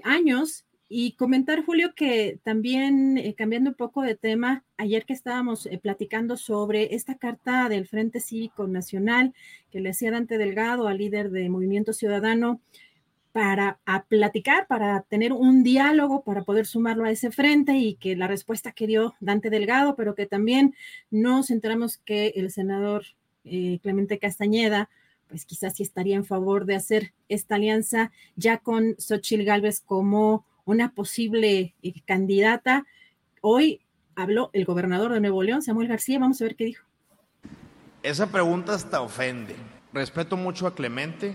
años. 0.03 0.65
Y 0.89 1.13
comentar, 1.13 1.65
Julio, 1.65 1.95
que 1.97 2.39
también, 2.45 3.35
cambiando 3.37 3.71
un 3.71 3.77
poco 3.77 4.03
de 4.03 4.15
tema, 4.15 4.65
ayer 4.77 5.05
que 5.05 5.13
estábamos 5.13 5.69
platicando 5.83 6.37
sobre 6.37 6.95
esta 6.95 7.17
carta 7.17 7.69
del 7.69 7.89
Frente 7.89 8.21
Cívico 8.21 8.69
Nacional 8.69 9.35
que 9.73 9.81
le 9.81 9.91
hacía 9.91 10.13
Dante 10.13 10.39
Delgado 10.39 10.87
al 10.87 10.99
líder 10.99 11.31
de 11.31 11.49
Movimiento 11.49 11.93
Ciudadano, 11.93 12.61
para 13.37 13.79
platicar, 14.09 14.67
para 14.67 15.03
tener 15.03 15.35
un 15.35 15.63
diálogo, 15.63 16.23
para 16.23 16.41
poder 16.41 16.65
sumarlo 16.65 17.05
a 17.05 17.11
ese 17.11 17.31
frente 17.31 17.77
y 17.77 17.97
que 17.97 18.17
la 18.17 18.29
respuesta 18.29 18.73
que 18.73 18.87
dio 18.87 19.15
Dante 19.21 19.51
Delgado, 19.51 19.95
pero 19.95 20.15
que 20.15 20.25
también 20.25 20.75
nos 21.11 21.51
enteramos 21.51 21.99
que 21.99 22.29
el 22.37 22.51
senador 22.51 23.05
eh, 23.45 23.79
Clemente 23.83 24.19
Castañeda 24.19 24.89
pues 25.29 25.45
quizás 25.45 25.75
sí 25.75 25.83
estaría 25.83 26.17
en 26.17 26.25
favor 26.25 26.65
de 26.65 26.77
hacer 26.77 27.13
esta 27.29 27.57
alianza 27.57 28.11
ya 28.37 28.57
con 28.57 28.95
Xochil 28.99 29.45
Gálvez 29.45 29.83
como 29.85 30.47
una 30.65 30.95
posible 30.95 31.75
eh, 31.83 31.93
candidata. 32.07 32.87
Hoy 33.43 33.83
habló 34.15 34.49
el 34.55 34.65
gobernador 34.65 35.13
de 35.13 35.21
Nuevo 35.21 35.43
León, 35.43 35.61
Samuel 35.61 35.89
García, 35.89 36.19
vamos 36.19 36.41
a 36.41 36.45
ver 36.45 36.57
qué 36.57 36.65
dijo. 36.65 36.87
Esa 38.03 38.33
pregunta 38.33 38.73
hasta 38.73 39.03
ofende. 39.03 39.57
Respeto 39.93 40.39
mucho 40.39 40.67
a 40.67 40.75
Clemente, 40.75 41.35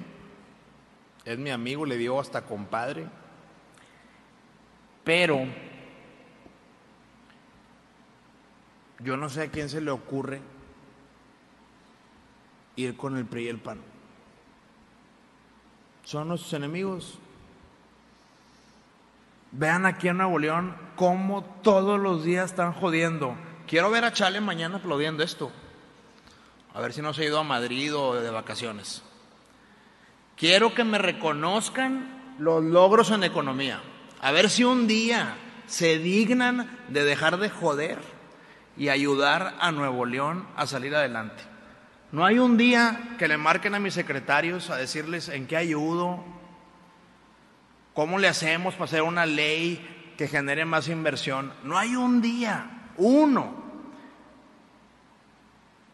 es 1.26 1.38
mi 1.38 1.52
amigo, 1.52 1.86
le 1.86 1.98
dio 1.98 2.20
hasta 2.20 2.46
compadre, 2.46 3.08
pero 5.04 5.46
yo 9.00 9.18
no 9.18 9.30
sé 9.30 9.44
a 9.44 9.52
quién 9.52 9.70
se 9.70 9.82
le 9.82 9.92
ocurre 9.92 10.42
ir 12.76 12.96
con 12.96 13.18
el 13.18 13.26
PRI 13.26 13.46
y 13.46 13.48
el 13.50 13.60
PAN. 13.60 13.80
Son 16.04 16.28
nuestros 16.28 16.54
enemigos. 16.54 17.20
Vean 19.52 19.86
aquí 19.86 20.08
en 20.08 20.18
Nuevo 20.18 20.40
León 20.40 20.76
cómo 20.96 21.44
todos 21.62 22.00
los 22.00 22.24
días 22.24 22.52
están 22.52 22.74
jodiendo. 22.74 23.36
Quiero 23.68 23.92
ver 23.92 24.06
a 24.06 24.14
Chale 24.14 24.42
mañana 24.42 24.78
aplaudiendo 24.78 25.24
esto. 25.24 25.52
A 26.74 26.82
ver 26.82 26.94
si 26.94 27.02
no 27.02 27.14
se 27.14 27.24
ha 27.24 27.26
ido 27.26 27.40
a 27.40 27.44
Madrid 27.44 27.96
o 27.96 28.16
de 28.16 28.30
vacaciones. 28.30 29.04
Quiero 30.42 30.74
que 30.74 30.84
me 30.84 30.98
reconozcan 30.98 32.36
los 32.40 32.64
logros 32.64 33.12
en 33.12 33.24
economía. 33.24 33.80
A 34.20 34.32
ver 34.32 34.50
si 34.50 34.64
un 34.64 34.88
día 34.88 35.36
se 35.68 36.00
dignan 36.00 36.80
de 36.88 37.04
dejar 37.04 37.38
de 37.38 37.52
joder 37.52 38.00
y 38.76 38.90
ayudar 38.90 39.56
a 39.60 39.72
Nuevo 39.72 40.04
León 40.04 40.48
a 40.56 40.66
salir 40.66 40.96
adelante. 40.96 41.44
No 42.12 42.26
hay 42.26 42.40
un 42.40 42.58
día 42.58 43.16
que 43.20 43.28
le 43.28 43.38
marquen 43.38 43.76
a 43.76 43.80
mis 43.80 43.94
secretarios 43.94 44.72
a 44.72 44.78
decirles 44.78 45.30
en 45.30 45.46
qué 45.46 45.58
ayudo, 45.58 46.24
cómo 47.94 48.18
le 48.18 48.28
hacemos 48.28 48.74
para 48.74 48.86
hacer 48.86 49.04
una 49.04 49.28
ley 49.28 50.16
que 50.18 50.28
genere 50.28 50.66
más 50.66 50.88
inversión. 50.88 51.54
No 51.64 51.78
hay 51.78 51.96
un 51.96 52.20
día, 52.20 52.90
uno, 52.98 53.64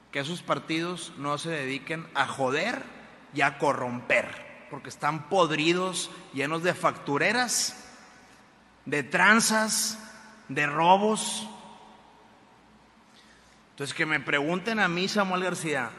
que 0.09 0.19
esos 0.19 0.41
partidos 0.41 1.11
no 1.17 1.37
se 1.37 1.49
dediquen 1.49 2.07
a 2.15 2.25
joder 2.25 2.95
a 3.41 3.57
corromper, 3.57 4.27
porque 4.69 4.89
están 4.89 5.29
podridos, 5.29 6.11
llenos 6.33 6.63
de 6.63 6.73
factureras, 6.73 7.87
de 8.85 9.03
tranzas, 9.03 9.99
de 10.49 10.65
robos. 10.65 11.47
Entonces 13.71 13.95
que 13.95 14.05
me 14.05 14.19
pregunten 14.19 14.79
a 14.79 14.87
mí, 14.87 15.07
Samuel 15.07 15.43
García, 15.43 15.91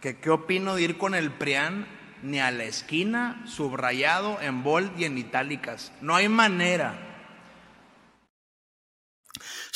que 0.00 0.18
qué 0.18 0.30
opino 0.30 0.74
de 0.74 0.82
ir 0.82 0.98
con 0.98 1.14
el 1.14 1.30
PRIAN 1.30 1.86
ni 2.22 2.40
a 2.40 2.50
la 2.50 2.64
esquina, 2.64 3.42
subrayado 3.46 4.40
en 4.40 4.62
bold 4.62 4.98
y 4.98 5.04
en 5.04 5.18
itálicas. 5.18 5.92
No 6.00 6.14
hay 6.14 6.28
manera. 6.28 7.13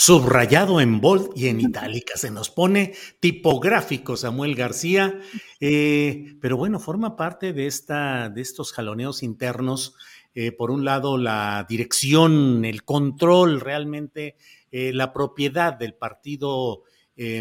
Subrayado 0.00 0.80
en 0.80 1.00
bold 1.00 1.32
y 1.34 1.48
en 1.48 1.60
itálicas. 1.60 2.20
Se 2.20 2.30
nos 2.30 2.50
pone 2.50 2.94
tipográfico 3.18 4.16
Samuel 4.16 4.54
García. 4.54 5.20
Eh, 5.58 6.36
pero 6.40 6.56
bueno, 6.56 6.78
forma 6.78 7.16
parte 7.16 7.52
de, 7.52 7.66
esta, 7.66 8.28
de 8.28 8.40
estos 8.40 8.72
jaloneos 8.72 9.24
internos. 9.24 9.96
Eh, 10.36 10.52
por 10.52 10.70
un 10.70 10.84
lado, 10.84 11.18
la 11.18 11.66
dirección, 11.68 12.64
el 12.64 12.84
control, 12.84 13.60
realmente 13.60 14.36
eh, 14.70 14.92
la 14.94 15.12
propiedad 15.12 15.74
del 15.74 15.94
partido 15.94 16.84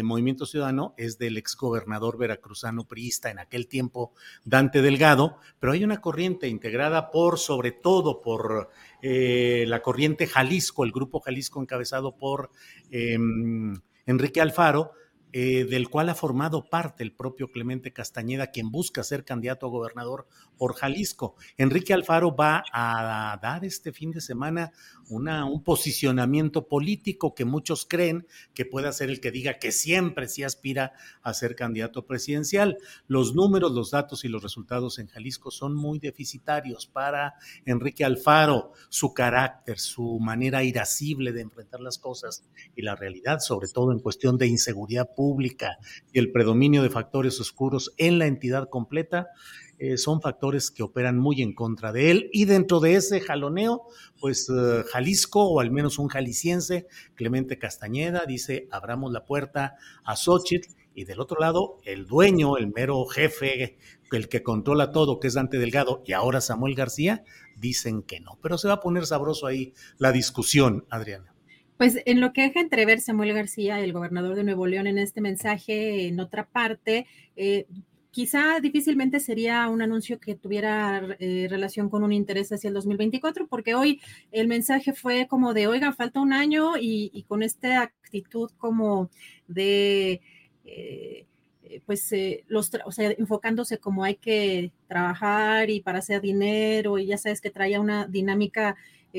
Movimiento 0.02 0.44
Ciudadano 0.44 0.92
es 0.96 1.18
del 1.18 1.36
exgobernador 1.36 2.18
veracruzano 2.18 2.88
priista 2.88 3.30
en 3.30 3.38
aquel 3.38 3.68
tiempo, 3.68 4.12
Dante 4.44 4.82
Delgado, 4.82 5.36
pero 5.60 5.72
hay 5.72 5.84
una 5.84 6.00
corriente 6.00 6.48
integrada 6.48 7.12
por, 7.12 7.38
sobre 7.38 7.70
todo, 7.70 8.20
por 8.20 8.70
eh, 9.02 9.64
la 9.66 9.82
corriente 9.82 10.26
Jalisco, 10.26 10.84
el 10.84 10.92
grupo 10.92 11.20
Jalisco 11.20 11.60
encabezado 11.60 12.16
por 12.16 12.50
em, 12.90 13.74
Enrique 14.06 14.40
Alfaro, 14.40 14.92
eh, 15.32 15.66
del 15.68 15.90
cual 15.90 16.08
ha 16.08 16.14
formado 16.14 16.70
parte 16.70 17.02
el 17.02 17.12
propio 17.12 17.50
Clemente 17.50 17.92
Castañeda, 17.92 18.46
quien 18.46 18.70
busca 18.70 19.02
ser 19.02 19.24
candidato 19.26 19.66
a 19.66 19.68
gobernador 19.68 20.26
por 20.56 20.74
Jalisco. 20.74 21.36
Enrique 21.58 21.92
Alfaro 21.92 22.34
va 22.34 22.64
a 22.72 23.38
dar 23.42 23.64
este 23.66 23.92
fin 23.92 24.10
de 24.10 24.22
semana 24.22 24.72
una, 25.08 25.44
un 25.44 25.62
posicionamiento 25.62 26.68
político 26.68 27.34
que 27.34 27.44
muchos 27.44 27.86
creen 27.86 28.26
que 28.54 28.64
pueda 28.64 28.92
ser 28.92 29.10
el 29.10 29.20
que 29.20 29.30
diga 29.30 29.58
que 29.58 29.72
siempre 29.72 30.28
sí 30.28 30.42
aspira 30.42 30.92
a 31.22 31.34
ser 31.34 31.56
candidato 31.56 32.06
presidencial. 32.06 32.78
Los 33.06 33.34
números, 33.34 33.72
los 33.72 33.90
datos 33.90 34.24
y 34.24 34.28
los 34.28 34.42
resultados 34.42 34.98
en 34.98 35.08
Jalisco 35.08 35.50
son 35.50 35.74
muy 35.74 35.98
deficitarios 35.98 36.86
para 36.86 37.34
Enrique 37.64 38.04
Alfaro, 38.04 38.72
su 38.88 39.14
carácter, 39.14 39.78
su 39.78 40.18
manera 40.20 40.62
irascible 40.62 41.32
de 41.32 41.42
enfrentar 41.42 41.80
las 41.80 41.98
cosas 41.98 42.44
y 42.76 42.82
la 42.82 42.96
realidad, 42.96 43.40
sobre 43.40 43.68
todo 43.68 43.92
en 43.92 44.00
cuestión 44.00 44.38
de 44.38 44.46
inseguridad 44.46 45.14
pública 45.14 45.78
y 46.12 46.18
el 46.18 46.32
predominio 46.32 46.82
de 46.82 46.90
factores 46.90 47.40
oscuros 47.40 47.94
en 47.96 48.18
la 48.18 48.26
entidad 48.26 48.68
completa 48.68 49.28
eh, 49.78 49.96
son 49.96 50.20
factores 50.20 50.70
que 50.70 50.82
operan 50.82 51.18
muy 51.18 51.42
en 51.42 51.54
contra 51.54 51.92
de 51.92 52.10
él. 52.10 52.30
Y 52.32 52.44
dentro 52.46 52.80
de 52.80 52.94
ese 52.94 53.20
jaloneo, 53.20 53.82
pues 54.20 54.48
eh, 54.48 54.82
Jalisco, 54.90 55.44
o 55.44 55.60
al 55.60 55.70
menos 55.70 55.98
un 55.98 56.08
jalisciense, 56.08 56.86
Clemente 57.14 57.58
Castañeda, 57.58 58.24
dice, 58.26 58.68
abramos 58.70 59.12
la 59.12 59.24
puerta 59.24 59.76
a 60.04 60.16
Xochitl. 60.16 60.74
Y 60.94 61.04
del 61.04 61.20
otro 61.20 61.38
lado, 61.38 61.78
el 61.84 62.06
dueño, 62.06 62.56
el 62.56 62.72
mero 62.74 63.04
jefe, 63.06 63.78
el 64.10 64.28
que 64.28 64.42
controla 64.42 64.90
todo, 64.90 65.20
que 65.20 65.28
es 65.28 65.34
Dante 65.34 65.58
Delgado, 65.58 66.02
y 66.04 66.12
ahora 66.12 66.40
Samuel 66.40 66.74
García, 66.74 67.22
dicen 67.56 68.02
que 68.02 68.18
no. 68.18 68.36
Pero 68.42 68.58
se 68.58 68.66
va 68.66 68.74
a 68.74 68.80
poner 68.80 69.06
sabroso 69.06 69.46
ahí 69.46 69.74
la 69.98 70.10
discusión, 70.10 70.86
Adriana. 70.90 71.34
Pues 71.76 72.00
en 72.04 72.20
lo 72.20 72.32
que 72.32 72.42
deja 72.42 72.60
entrever 72.60 73.00
Samuel 73.00 73.32
García, 73.32 73.78
el 73.78 73.92
gobernador 73.92 74.34
de 74.34 74.42
Nuevo 74.42 74.66
León, 74.66 74.88
en 74.88 74.98
este 74.98 75.20
mensaje, 75.20 76.08
en 76.08 76.18
otra 76.18 76.48
parte, 76.48 77.06
eh, 77.36 77.66
quizá 78.10 78.60
difícilmente 78.60 79.20
sería 79.20 79.68
un 79.68 79.82
anuncio 79.82 80.18
que 80.18 80.34
tuviera 80.34 81.16
eh, 81.18 81.46
relación 81.50 81.88
con 81.88 82.02
un 82.02 82.12
interés 82.12 82.50
hacia 82.52 82.68
el 82.68 82.74
2024, 82.74 83.46
porque 83.46 83.74
hoy 83.74 84.00
el 84.32 84.48
mensaje 84.48 84.92
fue 84.92 85.26
como 85.28 85.54
de, 85.54 85.66
oiga, 85.66 85.92
falta 85.92 86.20
un 86.20 86.32
año 86.32 86.72
y, 86.80 87.24
con 87.28 87.42
esta 87.42 87.82
actitud 87.82 88.50
como 88.58 89.10
de... 89.46 90.20
Eh, 90.64 91.26
pues 91.84 92.10
los, 92.46 92.70
o 92.86 92.92
sea, 92.92 93.10
enfocándose 93.10 93.76
como 93.76 94.02
hay 94.02 94.14
que 94.14 94.72
trabajar 94.86 95.68
y 95.68 95.80
para 95.80 95.98
hacer 95.98 96.22
dinero 96.22 96.96
y 96.96 97.04
ya 97.04 97.18
sabes 97.18 97.42
que 97.42 97.50
traía 97.50 97.78
una 97.78 98.06
dinámica 98.06 98.74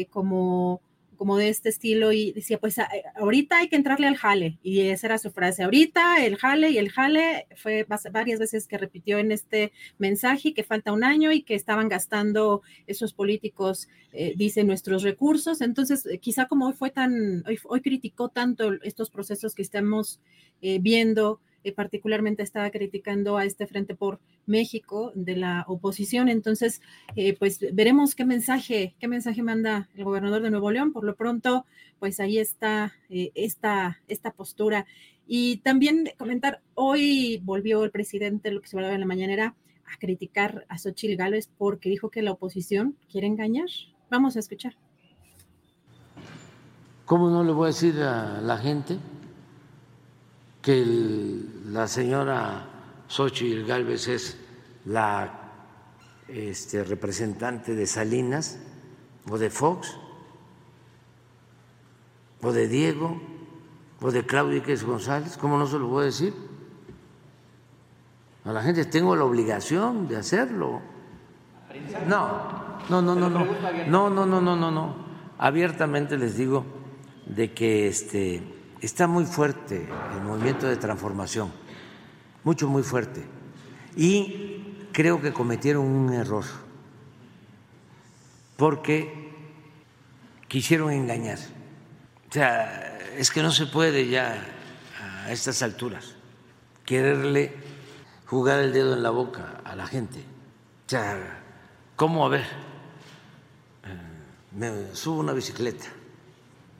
como 0.09 0.81
como 1.19 1.37
de 1.37 1.49
este 1.49 1.67
estilo 1.67 2.13
y 2.13 2.31
decía, 2.31 2.59
pues 2.59 2.77
ahorita 3.15 3.57
hay 3.57 3.67
que 3.67 3.75
entrarle 3.75 4.07
al 4.07 4.15
jale. 4.15 4.57
Y 4.63 4.79
esa 4.83 5.07
era 5.07 5.17
su 5.17 5.31
frase, 5.31 5.63
ahorita 5.63 6.25
el 6.25 6.37
jale 6.37 6.69
y 6.71 6.77
el 6.77 6.89
jale 6.89 7.45
fue 7.57 7.85
varias 8.11 8.39
veces 8.39 8.67
que 8.67 8.77
repitió 8.77 9.17
en 9.17 9.33
este 9.33 9.73
mensaje 9.97 10.53
que 10.53 10.63
falta 10.63 10.93
un 10.93 11.03
año 11.03 11.33
y 11.33 11.43
que 11.43 11.55
estaban 11.55 11.89
gastando 11.89 12.61
esos 12.87 13.13
políticos, 13.13 13.89
eh, 14.13 14.33
dice, 14.37 14.63
nuestros 14.63 15.03
recursos. 15.03 15.59
Entonces, 15.59 16.05
eh, 16.05 16.19
quizá 16.19 16.47
como 16.47 16.67
hoy 16.67 16.73
fue 16.73 16.89
tan, 16.89 17.43
hoy, 17.45 17.59
hoy 17.65 17.81
criticó 17.81 18.29
tanto 18.29 18.71
estos 18.83 19.09
procesos 19.09 19.53
que 19.53 19.61
estamos 19.61 20.21
eh, 20.61 20.79
viendo 20.79 21.41
eh, 21.63 21.71
particularmente 21.71 22.43
estaba 22.43 22.69
criticando 22.69 23.37
a 23.37 23.45
este 23.45 23.67
Frente 23.67 23.95
por 23.95 24.19
México 24.45 25.11
de 25.15 25.35
la 25.35 25.65
oposición. 25.67 26.29
Entonces, 26.29 26.81
eh, 27.15 27.35
pues 27.37 27.59
veremos 27.73 28.15
qué 28.15 28.25
mensaje, 28.25 28.95
qué 28.99 29.07
mensaje 29.07 29.43
manda 29.43 29.89
el 29.95 30.03
gobernador 30.03 30.41
de 30.41 30.51
Nuevo 30.51 30.71
León. 30.71 30.93
Por 30.93 31.03
lo 31.03 31.15
pronto, 31.15 31.65
pues 31.99 32.19
ahí 32.19 32.37
está 32.37 32.93
eh, 33.09 33.31
esta, 33.35 34.01
esta 34.07 34.31
postura. 34.31 34.85
Y 35.27 35.57
también 35.57 36.09
comentar, 36.17 36.61
hoy 36.73 37.41
volvió 37.43 37.83
el 37.83 37.91
presidente, 37.91 38.51
lo 38.51 38.61
que 38.61 38.67
se 38.67 38.77
hablaba 38.77 38.95
en 38.95 39.01
la 39.01 39.05
mañanera, 39.05 39.55
a 39.85 39.97
criticar 39.99 40.65
a 40.69 40.77
Xochitl 40.77 41.15
Gálvez 41.15 41.49
porque 41.57 41.89
dijo 41.89 42.09
que 42.09 42.21
la 42.21 42.31
oposición 42.31 42.95
quiere 43.11 43.27
engañar. 43.27 43.67
Vamos 44.09 44.35
a 44.35 44.39
escuchar. 44.39 44.75
¿Cómo 47.05 47.29
no 47.29 47.43
le 47.43 47.51
voy 47.51 47.65
a 47.65 47.67
decir 47.67 47.99
a 48.01 48.39
la 48.41 48.57
gente 48.57 48.97
que 50.69 50.85
la 51.71 51.87
señora 51.87 52.63
Xochitl 53.07 53.65
Galvez 53.65 54.07
es 54.07 54.37
la 54.85 55.49
este, 56.27 56.83
representante 56.83 57.73
de 57.73 57.87
Salinas 57.87 58.59
o 59.27 59.39
de 59.39 59.49
Fox 59.49 59.97
o 62.43 62.51
de 62.51 62.67
Diego 62.67 63.19
o 63.99 64.11
de 64.11 64.27
Claudia 64.27 64.59
Iquez 64.59 64.83
González, 64.83 65.37
¿cómo 65.37 65.57
no 65.57 65.65
se 65.65 65.79
lo 65.79 65.87
voy 65.87 66.03
a 66.03 66.05
decir? 66.05 66.35
A 68.45 68.53
la 68.53 68.61
gente 68.61 68.85
tengo 68.85 69.15
la 69.15 69.23
obligación 69.23 70.07
de 70.07 70.17
hacerlo. 70.17 70.81
No, 72.05 72.77
no, 72.89 73.01
no, 73.01 73.15
no, 73.15 73.27
no, 73.27 73.43
no, 73.87 74.09
no, 74.11 74.25
no, 74.27 74.39
no, 74.39 74.55
no, 74.55 74.69
no. 74.69 74.95
Abiertamente 75.39 76.15
les 76.15 76.37
digo 76.37 76.63
de 77.25 77.55
que 77.55 77.87
este 77.87 78.58
está 78.81 79.07
muy 79.07 79.25
fuerte 79.25 79.87
el 80.15 80.21
movimiento 80.21 80.67
de 80.67 80.77
transformación, 80.77 81.51
mucho, 82.43 82.67
muy 82.67 82.83
fuerte. 82.83 83.23
Y 83.95 84.87
creo 84.91 85.21
que 85.21 85.33
cometieron 85.33 85.85
un 85.85 86.13
error 86.13 86.45
porque 88.57 89.31
quisieron 90.47 90.91
engañar. 90.91 91.39
O 92.29 92.33
sea, 92.33 92.97
es 93.17 93.31
que 93.31 93.41
no 93.41 93.51
se 93.51 93.65
puede 93.65 94.07
ya 94.07 94.45
a 95.25 95.31
estas 95.31 95.61
alturas 95.61 96.15
quererle 96.85 97.53
jugar 98.25 98.59
el 98.59 98.73
dedo 98.73 98.93
en 98.93 99.03
la 99.03 99.09
boca 99.09 99.61
a 99.63 99.75
la 99.75 99.87
gente. 99.87 100.19
O 100.19 100.89
sea, 100.89 101.41
¿cómo 101.95 102.25
a 102.25 102.29
ver? 102.29 102.45
Eh, 103.85 104.55
me 104.55 104.95
subo 104.95 105.19
una 105.19 105.33
bicicleta 105.33 105.85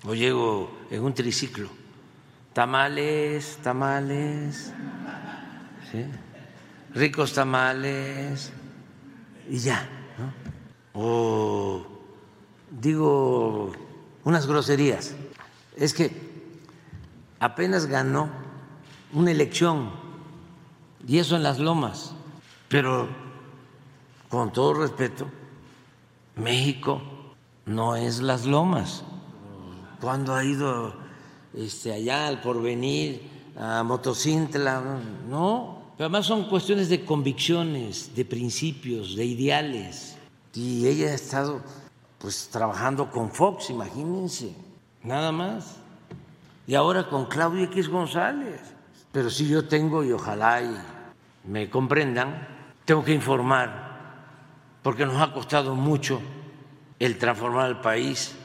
o 0.06 0.14
llego 0.14 0.72
en 0.90 1.04
un 1.04 1.14
triciclo. 1.14 1.79
Tamales, 2.54 3.60
tamales, 3.64 4.74
ricos 6.94 7.34
tamales 7.34 8.52
y 9.50 9.60
ya. 9.60 9.88
O 10.94 11.86
digo 12.70 13.72
unas 14.24 14.48
groserías. 14.48 15.16
Es 15.76 15.94
que 15.94 16.12
apenas 17.40 17.86
ganó 17.86 18.30
una 19.14 19.32
elección 19.32 19.92
y 21.08 21.20
eso 21.20 21.36
en 21.36 21.44
las 21.44 21.60
lomas, 21.60 22.14
pero 22.68 23.08
con 24.28 24.52
todo 24.52 24.74
respeto, 24.74 25.28
México 26.36 27.02
no 27.66 27.96
es 27.96 28.20
las 28.22 28.46
lomas. 28.46 29.04
Cuando 30.02 30.36
ha 30.36 30.44
ido 30.44 30.94
este, 31.56 31.94
allá 31.94 32.28
al 32.28 32.42
porvenir, 32.42 33.22
a 33.58 33.84
Motocintla, 33.84 34.82
no, 35.30 35.94
pero 35.98 36.06
además 36.06 36.26
son 36.26 36.48
cuestiones 36.48 36.88
de 36.88 37.04
convicciones, 37.04 38.16
de 38.16 38.24
principios, 38.24 39.16
de 39.16 39.26
ideales. 39.26 40.18
Y 40.54 40.88
ella 40.88 41.08
ha 41.08 41.14
estado 41.14 41.62
pues 42.20 42.50
trabajando 42.50 43.12
con 43.12 43.32
Fox, 43.32 43.70
imagínense, 43.70 44.54
nada 45.04 45.32
más. 45.32 45.76
Y 46.68 46.76
ahora 46.76 47.10
con 47.10 47.26
Claudia 47.26 47.66
X 47.66 47.90
González. 47.90 48.62
Pero 49.12 49.30
si 49.30 49.48
yo 49.48 49.68
tengo, 49.68 50.04
y 50.04 50.12
ojalá 50.12 50.62
y 50.62 50.78
me 51.50 51.70
comprendan, 51.70 52.48
tengo 52.86 53.04
que 53.04 53.14
informar, 53.14 53.90
porque 54.82 55.06
nos 55.06 55.22
ha 55.22 55.34
costado 55.34 55.76
mucho 55.76 56.22
el 57.00 57.18
transformar 57.18 57.70
el 57.70 57.82
país. 57.82 58.36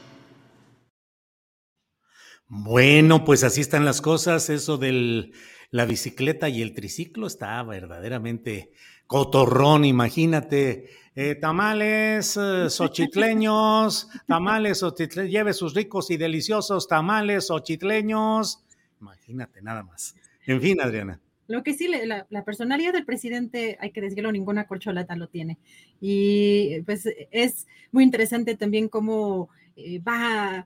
Bueno, 2.57 3.25
pues 3.25 3.43
así 3.43 3.59
están 3.59 3.83
las 3.83 4.01
cosas. 4.01 4.49
Eso 4.49 4.77
del 4.77 5.33
la 5.71 5.85
bicicleta 5.85 6.47
y 6.47 6.61
el 6.61 6.73
triciclo 6.73 7.27
está 7.27 7.61
verdaderamente 7.63 8.71
cotorrón, 9.07 9.83
imagínate. 9.83 10.89
Eh, 11.15 11.35
tamales 11.35 12.37
eh, 12.37 12.39
tamales 14.27 14.77
xochitleños, 14.79 15.29
lleve 15.29 15.53
sus 15.53 15.73
ricos 15.73 16.09
y 16.11 16.17
deliciosos 16.17 16.87
tamales 16.87 17.47
xochitleños. 17.47 18.63
Imagínate, 19.01 19.61
nada 19.61 19.83
más. 19.83 20.15
En 20.47 20.61
fin, 20.61 20.79
Adriana. 20.79 21.19
Lo 21.47 21.61
que 21.61 21.73
sí, 21.73 21.89
la, 21.89 22.45
personalidad 22.45 22.93
del 22.93 23.05
presidente, 23.05 23.77
hay 23.81 23.91
que 23.91 23.99
decirlo, 24.01 24.31
ninguna 24.31 24.65
corcholata 24.65 25.17
lo 25.17 25.27
tiene. 25.27 25.57
Y 25.99 26.81
pues 26.85 27.07
es 27.31 27.67
muy 27.91 28.05
interesante 28.05 28.55
también 28.55 28.87
cómo 28.87 29.49
eh, 29.75 29.99
va 29.99 30.65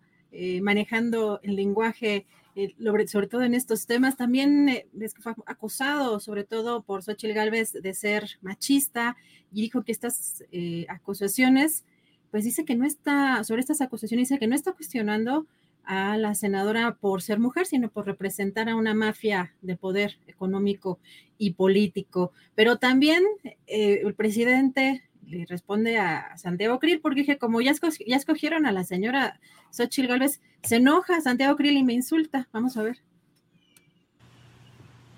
manejando 0.62 1.40
el 1.44 1.56
lenguaje 1.56 2.26
eh, 2.60 2.76
sobre 3.08 3.28
todo 3.28 3.44
en 3.44 3.54
estos 3.54 3.86
temas. 3.86 4.18
También 4.18 4.68
eh, 4.68 4.88
fue 5.20 5.34
acusado, 5.46 6.20
sobre 6.20 6.44
todo 6.44 6.82
por 6.82 7.04
Xochitl 7.04 7.34
Gálvez, 7.34 7.72
de 7.72 7.94
ser 7.94 8.38
machista 8.42 9.16
y 9.54 9.62
dijo 9.62 9.84
que 9.84 9.94
estas 9.94 10.44
eh, 10.52 10.86
acusaciones, 10.90 11.86
pues 12.32 12.44
dice 12.44 12.66
que 12.66 12.76
no 12.76 12.86
está, 12.86 13.44
sobre 13.46 13.62
estas 13.62 13.80
acusaciones, 13.80 14.28
dice 14.28 14.40
que 14.40 14.48
no 14.48 14.56
está 14.56 14.74
cuestionando 14.74 15.46
a 15.86 16.18
la 16.18 16.36
senadora 16.36 16.98
por 17.00 17.22
ser 17.22 17.40
mujer, 17.40 17.66
sino 17.66 17.90
por 17.90 18.06
representar 18.06 18.68
a 18.68 18.76
una 18.76 18.94
mafia 18.94 19.54
de 19.62 19.78
poder 19.78 20.18
económico 20.28 21.00
y 21.38 21.52
político. 21.54 22.34
Pero 22.56 22.78
también 22.78 23.24
el 23.66 24.14
presidente 24.14 25.09
le 25.30 25.46
responde 25.46 25.98
a 25.98 26.36
Santiago 26.38 26.80
Krill, 26.80 27.02
porque 27.02 27.22
dije, 27.22 27.38
como 27.38 27.62
ya, 27.62 27.74
ya 28.08 28.16
escogieron 28.16 28.66
a 28.66 28.72
la 28.72 28.84
señora 28.84 29.40
Xochitl 29.72 30.08
Gálvez, 30.08 30.42
se 30.64 30.78
enoja 30.78 31.22
Santiago 31.22 31.56
Krill 31.56 31.78
y 31.78 31.84
me 31.84 31.94
insulta. 31.94 32.48
Vamos 32.52 32.78
a 32.78 32.84
ver. 32.84 33.00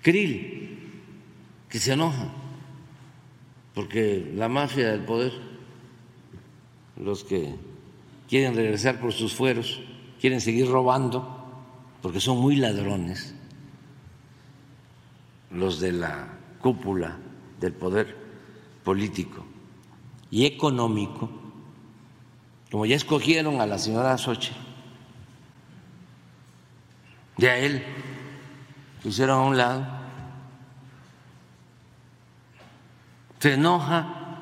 Krill, 0.02 0.78
que 1.68 1.78
se 1.78 1.92
enoja, 1.92 2.30
porque 3.74 4.30
la 4.34 4.48
mafia 4.48 4.90
del 4.90 5.04
poder, 5.04 5.32
los 6.96 7.24
que 7.24 7.54
quieren 8.28 8.54
regresar 8.54 9.00
por 9.00 9.12
sus 9.12 9.34
fueros, 9.34 9.82
quieren 10.20 10.40
seguir 10.40 10.68
robando, 10.68 11.64
porque 12.02 12.20
son 12.20 12.38
muy 12.38 12.56
ladrones, 12.56 13.34
los 15.50 15.80
de 15.80 15.92
la 15.92 16.28
cúpula 16.60 17.18
del 17.60 17.72
poder 17.72 18.16
político 18.84 19.46
y 20.32 20.46
económico, 20.46 21.28
como 22.70 22.86
ya 22.86 22.96
escogieron 22.96 23.60
a 23.60 23.66
la 23.66 23.78
señora 23.78 24.16
Sochi, 24.16 24.54
de 27.36 27.50
a 27.50 27.58
él 27.58 27.84
pusieron 29.02 29.38
a 29.38 29.42
un 29.42 29.56
lado, 29.58 29.86
se 33.40 33.54
enoja 33.54 34.38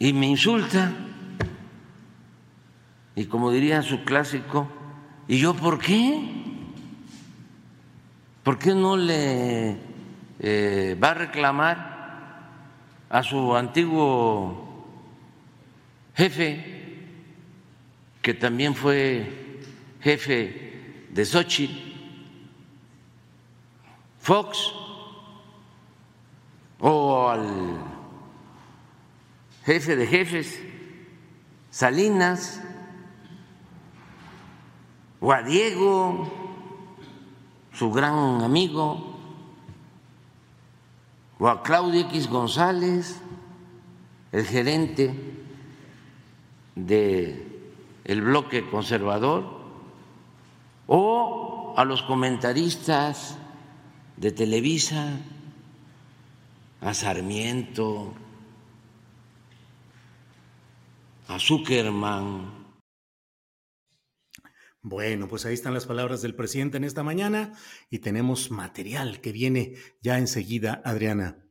y 0.00 0.12
me 0.12 0.26
insulta. 0.26 0.92
Y 3.14 3.26
como 3.26 3.52
diría 3.52 3.82
su 3.82 4.02
clásico, 4.02 4.66
¿y 5.28 5.38
yo 5.38 5.54
por 5.54 5.78
qué? 5.78 6.28
¿Por 8.42 8.58
qué 8.58 8.74
no 8.74 8.96
le 8.96 9.78
eh, 10.40 10.98
va 11.00 11.10
a 11.12 11.14
reclamar 11.14 11.93
a 13.14 13.22
su 13.22 13.54
antiguo 13.54 14.82
jefe, 16.16 16.98
que 18.20 18.34
también 18.34 18.74
fue 18.74 19.62
jefe 20.00 21.06
de 21.10 21.24
Sochi, 21.24 21.94
Fox, 24.18 24.58
o 26.80 27.28
al 27.28 27.84
jefe 29.64 29.94
de 29.94 30.06
jefes, 30.08 30.60
Salinas, 31.70 32.60
o 35.20 35.30
a 35.30 35.40
Diego, 35.42 36.32
su 37.74 37.92
gran 37.92 38.42
amigo, 38.42 39.13
o 41.44 41.48
a 41.48 41.62
Claudio 41.62 42.00
X 42.08 42.26
González, 42.30 43.20
el 44.32 44.46
gerente 44.46 45.12
del 46.74 48.22
bloque 48.22 48.70
conservador, 48.70 49.44
o 50.86 51.74
a 51.76 51.84
los 51.84 52.02
comentaristas 52.02 53.36
de 54.16 54.32
Televisa, 54.32 55.20
a 56.80 56.94
Sarmiento, 56.94 58.14
a 61.28 61.38
Zuckerman, 61.38 62.63
bueno, 64.84 65.28
pues 65.28 65.46
ahí 65.46 65.54
están 65.54 65.72
las 65.72 65.86
palabras 65.86 66.20
del 66.20 66.34
presidente 66.34 66.76
en 66.76 66.84
esta 66.84 67.02
mañana 67.02 67.54
y 67.88 68.00
tenemos 68.00 68.50
material 68.50 69.22
que 69.22 69.32
viene 69.32 69.76
ya 70.02 70.18
enseguida, 70.18 70.82
Adriana. 70.84 71.42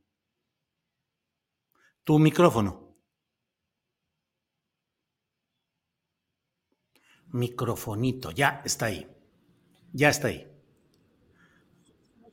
Tu 2.03 2.19
micrófono. 2.19 2.95
Microfonito, 7.31 8.29
ya 8.29 8.61
está 8.63 8.85
ahí. 8.85 9.07
Ya 9.93 10.09
está 10.09 10.27
ahí. 10.27 10.47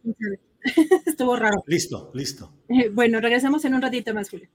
Estuvo 1.07 1.35
raro. 1.35 1.65
Listo, 1.67 2.11
listo. 2.13 2.53
Eh, 2.69 2.91
bueno, 2.91 3.21
regresamos 3.23 3.65
en 3.65 3.75
un 3.75 3.81
ratito 3.81 4.13
más, 4.13 4.29
Julio. 4.29 4.51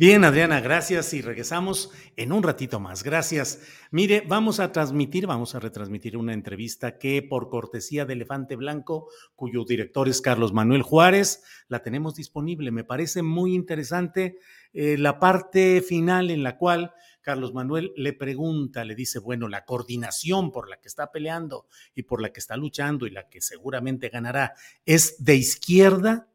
Bien, 0.00 0.24
Adriana, 0.24 0.62
gracias 0.62 1.12
y 1.12 1.20
regresamos 1.20 1.90
en 2.16 2.32
un 2.32 2.42
ratito 2.42 2.80
más. 2.80 3.02
Gracias. 3.02 3.60
Mire, 3.90 4.22
vamos 4.26 4.58
a 4.58 4.72
transmitir, 4.72 5.26
vamos 5.26 5.54
a 5.54 5.60
retransmitir 5.60 6.16
una 6.16 6.32
entrevista 6.32 6.96
que 6.96 7.20
por 7.20 7.50
cortesía 7.50 8.06
de 8.06 8.14
Elefante 8.14 8.56
Blanco, 8.56 9.10
cuyo 9.36 9.62
director 9.66 10.08
es 10.08 10.22
Carlos 10.22 10.54
Manuel 10.54 10.80
Juárez, 10.80 11.44
la 11.68 11.82
tenemos 11.82 12.14
disponible. 12.14 12.70
Me 12.70 12.82
parece 12.82 13.22
muy 13.22 13.54
interesante 13.54 14.38
eh, 14.72 14.96
la 14.96 15.18
parte 15.18 15.82
final 15.82 16.30
en 16.30 16.44
la 16.44 16.56
cual 16.56 16.94
Carlos 17.20 17.52
Manuel 17.52 17.92
le 17.94 18.14
pregunta, 18.14 18.86
le 18.86 18.94
dice, 18.94 19.18
bueno, 19.18 19.48
la 19.48 19.66
coordinación 19.66 20.50
por 20.50 20.70
la 20.70 20.80
que 20.80 20.88
está 20.88 21.12
peleando 21.12 21.66
y 21.94 22.04
por 22.04 22.22
la 22.22 22.32
que 22.32 22.40
está 22.40 22.56
luchando 22.56 23.06
y 23.06 23.10
la 23.10 23.28
que 23.28 23.42
seguramente 23.42 24.08
ganará, 24.08 24.54
¿es 24.86 25.22
de 25.22 25.34
izquierda? 25.34 26.30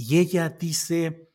y 0.00 0.18
ella 0.18 0.48
dice, 0.50 1.27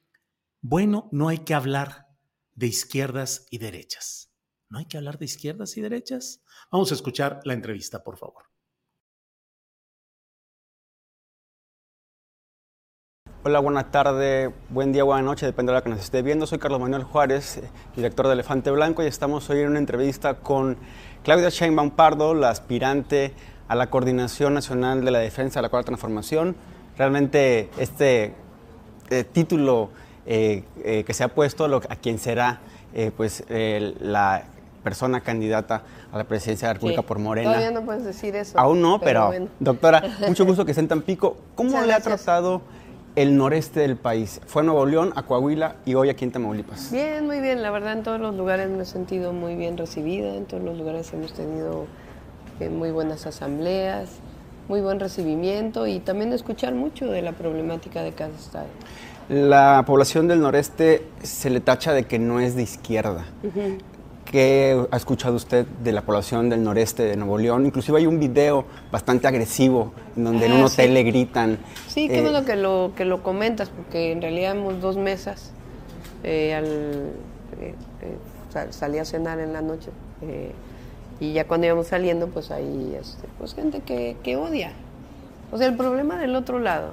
bueno, 0.63 1.10
no 1.12 1.28
hay 1.28 1.39
que 1.39 1.54
hablar 1.54 2.08
de 2.56 2.67
izquierdas 2.67 3.45
y 3.52 3.58
derechas. 3.58 4.32
¿No 4.69 4.80
hay 4.80 4.86
que 4.86 4.95
hablar 4.95 5.19
de 5.19 5.26
izquierdas 5.26 5.76
y 5.76 5.82
derechas? 5.82 6.41
Vamos 6.71 6.89
a 6.91 6.95
escuchar 6.95 7.41
la 7.43 7.54
entrevista, 7.54 8.02
por 8.02 8.17
favor. 8.17 8.45
Hola, 13.43 13.60
buena 13.60 13.91
tarde, 13.91 14.54
buen 14.69 14.93
día, 14.93 15.04
buena 15.04 15.21
noche, 15.21 15.45
depende 15.45 15.73
de 15.73 15.80
la 15.80 15.84
que 15.84 15.89
nos 15.89 15.99
esté 15.99 16.21
viendo. 16.21 16.47
Soy 16.47 16.60
Carlos 16.60 16.80
Manuel 16.80 17.04
Juárez, 17.04 17.58
eh, 17.58 17.69
director 17.93 18.28
de 18.28 18.34
Elefante 18.34 18.71
Blanco, 18.71 19.04
y 19.04 19.08
estamos 19.08 19.49
hoy 19.49 19.60
en 19.60 19.67
una 19.67 19.80
entrevista 19.80 20.39
con 20.39 20.78
Claudia 21.26 21.49
Sheinbaum 21.49 21.91
Pardo, 21.91 22.34
la 22.34 22.49
aspirante 22.49 23.34
a 23.67 23.76
la 23.76 23.89
Coordinación 23.89 24.54
Nacional 24.54 25.04
de 25.04 25.12
la 25.12 25.19
Defensa 25.19 25.60
de 25.60 25.63
la 25.63 25.69
Cuarta 25.69 25.88
Transformación. 25.88 26.56
Realmente 26.97 27.69
este 27.78 28.34
eh, 29.10 29.26
título 29.26 29.89
eh, 30.26 30.64
que 31.06 31.14
se 31.14 31.24
ha 31.24 31.28
puesto 31.30 31.66
a 31.66 31.96
quien 31.96 32.20
será 32.20 32.62
pues, 33.18 33.44
la 33.50 34.44
persona 34.84 35.22
candidata 35.22 35.84
a 36.12 36.18
la 36.18 36.26
presidencia 36.26 36.68
de 36.68 36.70
la 36.70 36.74
República 36.76 37.02
por 37.02 37.20
Morena. 37.20 37.52
Todavía 37.52 37.72
no 37.72 37.86
puedes 37.86 38.04
decir 38.04 38.36
eso. 38.36 38.60
Aún 38.60 38.82
no, 38.82 39.00
pero, 39.00 39.32
doctora, 39.60 40.04
mucho 40.28 40.46
gusto 40.46 40.66
que 40.66 40.72
esté 40.72 40.82
en 40.82 40.88
Tampico. 40.88 41.38
¿Cómo 41.56 41.82
le 41.82 41.94
ha 41.94 42.00
tratado 42.00 42.62
el 43.16 43.38
noreste 43.38 43.82
del 43.82 43.96
país. 43.96 44.42
Fue 44.48 44.62
a 44.62 44.66
Nuevo 44.66 44.86
León, 44.86 45.14
a 45.16 45.24
Coahuila 45.24 45.76
y 45.86 45.94
hoy 45.94 46.10
aquí 46.10 46.26
en 46.26 46.32
Tamaulipas. 46.32 46.92
Bien, 46.92 47.26
muy 47.26 47.42
bien. 47.42 47.62
La 47.62 47.70
verdad, 47.70 47.94
en 47.94 48.04
todos 48.04 48.20
los 48.20 48.36
lugares 48.36 48.70
me 48.70 48.84
he 48.84 48.86
sentido 48.86 49.34
muy 49.34 49.56
bien 49.56 49.78
recibida. 49.78 50.34
En 50.36 50.46
todos 50.46 50.64
los 50.64 50.78
lugares 50.78 51.14
hemos 51.14 51.34
tenido 51.34 51.86
eh, 52.60 52.70
muy 52.70 52.92
buenas 52.92 53.28
asambleas, 53.28 54.10
muy 54.68 54.82
buen 54.82 55.00
recibimiento 55.00 55.86
y 55.86 56.00
también 56.00 56.34
escuchar 56.34 56.74
mucho 56.74 57.06
de 57.06 57.22
la 57.22 57.34
problemática 57.34 58.02
de 58.02 58.14
cada 58.14 58.34
estado. 58.34 58.68
La 59.34 59.84
población 59.88 60.28
del 60.28 60.41
noreste 60.41 61.08
se 61.24 61.50
le 61.50 61.60
tacha 61.60 61.91
de 61.91 62.04
que 62.04 62.19
no 62.19 62.39
es 62.39 62.56
de 62.56 62.62
izquierda. 62.62 63.26
¿Qué 64.26 64.80
ha 64.91 64.96
escuchado 64.96 65.36
usted 65.36 65.65
de 65.65 65.91
la 65.91 66.04
población 66.04 66.52
del 66.52 66.63
noreste 66.63 67.02
de 67.02 67.17
Nuevo 67.17 67.39
León? 67.39 67.65
Inclusive 67.65 67.98
hay 67.98 68.06
un 68.06 68.19
video 68.19 68.65
bastante 68.91 69.26
agresivo 69.26 69.91
en 70.15 70.26
donde 70.26 70.46
en 70.46 70.54
un 70.54 70.62
ah, 70.62 70.65
hotel 70.65 70.93
le 70.93 71.02
gritan. 71.02 71.58
Sí, 71.88 72.08
qué 72.08 72.19
eh, 72.19 72.22
bueno 72.22 72.46
que 72.46 72.56
lo, 72.56 72.91
que 72.96 73.06
lo 73.06 73.24
comentas, 73.24 73.69
porque 73.69 74.12
en 74.12 74.22
realidad 74.22 74.52
hemos 74.52 74.80
dos 74.80 74.98
mesas. 74.98 75.52
Eh, 76.24 76.54
al, 76.54 76.65
eh, 77.60 77.74
salí 78.69 79.00
a 79.00 79.06
cenar 79.06 79.39
en 79.39 79.52
la 79.52 79.62
noche 79.62 79.89
y 81.19 81.34
ya 81.34 81.48
cuando 81.48 81.65
íbamos 81.65 81.88
saliendo, 81.88 82.28
pues 82.28 82.52
hay 82.52 82.96
este, 83.02 83.28
pues 83.39 83.56
gente 83.56 83.80
que, 83.80 84.15
que 84.22 84.36
odia. 84.36 84.74
O 85.52 85.58
sea, 85.58 85.65
el 85.65 85.76
problema 85.76 86.19
del 86.19 86.36
otro 86.36 86.60
lado, 86.60 86.91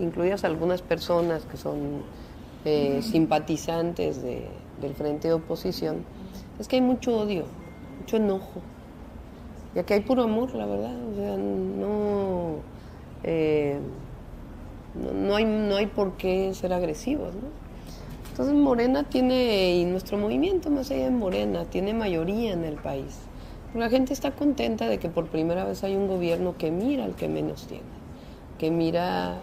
incluidas 0.00 0.44
algunas 0.44 0.82
personas 0.82 1.44
que 1.44 1.56
son 1.56 2.02
simpatizantes 3.00 4.22
del 4.22 4.94
frente 4.96 5.28
de 5.28 5.34
oposición, 5.34 6.04
es 6.58 6.68
que 6.68 6.76
hay 6.76 6.82
mucho 6.82 7.16
odio, 7.16 7.44
mucho 8.00 8.16
enojo. 8.16 8.60
Y 9.74 9.78
aquí 9.78 9.92
hay 9.92 10.00
puro 10.00 10.22
amor, 10.22 10.54
la 10.54 10.66
verdad. 10.66 10.96
O 11.12 11.14
sea, 11.14 11.36
no, 11.36 12.56
eh, 13.22 13.78
no, 15.14 15.36
hay, 15.36 15.44
no 15.44 15.76
hay 15.76 15.86
por 15.86 16.16
qué 16.16 16.52
ser 16.54 16.72
agresivos, 16.72 17.34
¿no? 17.34 17.66
Entonces 18.30 18.54
Morena 18.54 19.04
tiene, 19.04 19.76
y 19.76 19.84
nuestro 19.84 20.18
movimiento 20.18 20.70
más 20.70 20.90
allá 20.90 21.04
de 21.04 21.10
Morena, 21.10 21.64
tiene 21.64 21.94
mayoría 21.94 22.52
en 22.52 22.64
el 22.64 22.74
país. 22.74 23.18
La 23.74 23.88
gente 23.90 24.12
está 24.12 24.30
contenta 24.30 24.88
de 24.88 24.98
que 24.98 25.08
por 25.08 25.26
primera 25.26 25.64
vez 25.64 25.84
hay 25.84 25.94
un 25.96 26.06
gobierno 26.06 26.56
que 26.56 26.70
mira 26.70 27.04
al 27.04 27.14
que 27.14 27.28
menos 27.28 27.66
tiene, 27.66 27.84
que 28.58 28.70
mira 28.70 29.38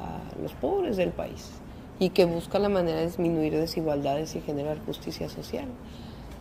a 0.00 0.40
los 0.42 0.52
pobres 0.52 0.96
del 0.96 1.10
país 1.10 1.50
y 1.98 2.10
que 2.10 2.24
busca 2.24 2.58
la 2.58 2.68
manera 2.68 2.98
de 2.98 3.06
disminuir 3.06 3.54
desigualdades 3.56 4.34
y 4.34 4.40
generar 4.40 4.78
justicia 4.86 5.28
social 5.28 5.66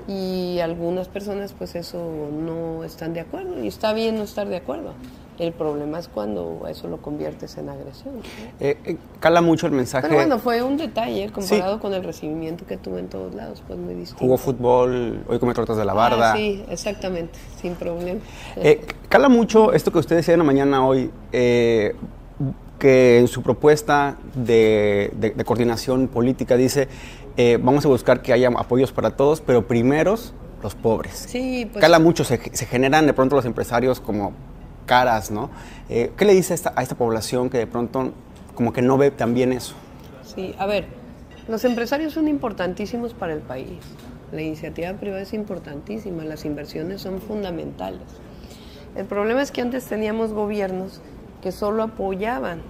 y 0.08 0.60
algunas 0.60 1.08
personas 1.08 1.54
pues 1.58 1.76
eso 1.76 2.12
no 2.32 2.84
están 2.84 3.14
de 3.14 3.20
acuerdo 3.20 3.64
y 3.64 3.68
está 3.68 3.94
bien 3.94 4.18
no 4.18 4.24
estar 4.24 4.48
de 4.48 4.58
acuerdo. 4.58 4.94
El 5.38 5.54
problema 5.54 6.00
es 6.00 6.10
cuando 6.10 6.66
eso 6.70 6.90
lo 6.90 6.98
conviertes 6.98 7.58
en 7.58 7.70
agresión. 7.70 8.16
Eh, 8.60 8.78
eh, 8.84 8.98
cala 9.22 9.40
mucho 9.40 9.68
el 9.68 9.72
mensaje. 9.72 10.06
Pero 10.06 10.20
bueno, 10.20 10.38
fue 10.38 10.62
un 10.62 10.76
detalle 10.76 11.32
comparado 11.32 11.80
con 11.80 11.94
el 11.94 12.04
recibimiento 12.04 12.66
que 12.66 12.76
tuve 12.76 13.00
en 13.00 13.08
todos 13.08 13.34
lados, 13.34 13.64
pues 13.66 13.80
muy 13.80 13.94
distinto. 13.94 14.20
Jugó 14.20 14.38
fútbol, 14.38 15.24
hoy 15.30 15.40
come 15.40 15.54
tortas 15.54 15.78
de 15.78 15.86
la 15.86 15.94
barda. 15.94 16.34
Ah, 16.34 16.36
sí, 16.36 16.66
exactamente, 16.70 17.40
sin 17.62 17.76
problema. 17.76 18.20
Eh, 18.58 18.86
cala 19.08 19.30
mucho 19.30 19.72
esto 19.72 19.94
que 19.94 20.00
usted 20.00 20.18
decía 20.18 20.34
en 20.34 20.40
la 20.40 20.46
mañana 20.46 20.86
hoy, 20.86 21.10
que 22.80 23.20
en 23.20 23.28
su 23.28 23.44
propuesta 23.44 24.18
de, 24.34 25.12
de 25.14 25.44
coordinación 25.44 26.08
política 26.08 26.56
dice 26.56 26.88
eh, 27.42 27.58
vamos 27.58 27.86
a 27.86 27.88
buscar 27.88 28.22
que 28.22 28.34
haya 28.34 28.50
apoyos 28.50 28.92
para 28.92 29.12
todos, 29.12 29.40
pero 29.40 29.66
primeros 29.66 30.34
los 30.62 30.76
pobres. 30.76 31.26
Sí, 31.26 31.70
pues, 31.72 31.82
Cala 31.82 31.98
mucho, 31.98 32.26
se, 32.26 32.38
generan 32.38 33.06
de 33.06 33.14
pronto 33.14 33.38
los 33.38 33.46
empresarios 33.46 34.02
como 34.02 34.34
caras, 34.86 35.32
¿no? 35.32 35.50
Eh, 35.88 36.12
¿Qué 36.18 36.26
le 36.26 36.34
dice 36.34 36.52
a 36.52 36.56
esta, 36.56 36.74
a 36.76 36.84
esta 36.84 36.96
población 36.96 37.50
que 37.50 37.58
de 37.58 37.66
pronto 37.66 38.12
como 38.56 38.74
que 38.74 38.82
no 38.82 38.98
ve 38.98 39.10
también 39.12 39.54
eso? 39.54 39.74
Sí, 40.22 40.54
a 40.60 40.66
ver, 40.66 40.88
los 41.48 41.64
empresarios 41.64 42.12
son 42.12 42.28
importantísimos 42.28 43.14
para 43.14 43.32
el 43.32 43.40
país. 43.40 43.80
La 44.34 44.42
iniciativa 44.42 44.92
privada 44.96 45.22
es 45.22 45.32
importantísima, 45.32 46.26
las 46.26 46.44
inversiones 46.44 47.00
son 47.02 47.22
fundamentales. 47.22 48.02
El 48.98 49.06
problema 49.06 49.42
es 49.42 49.52
que 49.52 49.62
antes 49.62 49.86
teníamos 49.86 50.34
gobiernos 50.34 51.00
que 51.42 51.52
solo 51.52 51.84
apoyaban 51.84 52.62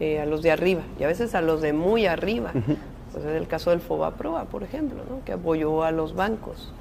eh, 0.00 0.20
a 0.20 0.26
los 0.26 0.42
de 0.42 0.50
arriba 0.50 0.82
y 0.98 1.04
a 1.04 1.06
veces 1.06 1.34
a 1.34 1.40
los 1.40 1.60
de 1.60 1.72
muy 1.72 2.06
arriba. 2.06 2.52
Pues 3.12 3.24
es 3.24 3.32
el 3.32 3.46
caso 3.46 3.70
del 3.70 3.80
FOBAPROA, 3.80 4.46
por 4.46 4.62
ejemplo, 4.62 5.02
que 5.24 5.32
apoyó 5.32 5.84
a 5.84 5.90
los 5.90 6.14
bancos 6.14 6.72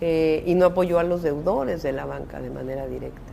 eh, 0.00 0.42
y 0.46 0.54
no 0.54 0.66
apoyó 0.66 0.98
a 0.98 1.04
los 1.04 1.22
deudores 1.22 1.82
de 1.82 1.92
la 1.92 2.06
banca 2.06 2.40
de 2.40 2.50
manera 2.50 2.86
directa. 2.86 3.32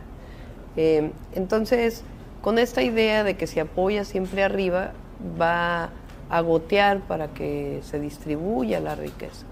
Eh, 0.76 1.10
entonces, 1.34 2.04
con 2.42 2.58
esta 2.58 2.82
idea 2.82 3.24
de 3.24 3.36
que 3.36 3.46
se 3.46 3.60
apoya 3.60 4.04
siempre 4.04 4.44
arriba, 4.44 4.92
va 5.40 5.90
a 6.30 6.40
gotear 6.40 7.00
para 7.00 7.28
que 7.28 7.80
se 7.82 7.98
distribuya 7.98 8.80
la 8.80 8.94
riqueza. 8.94 9.44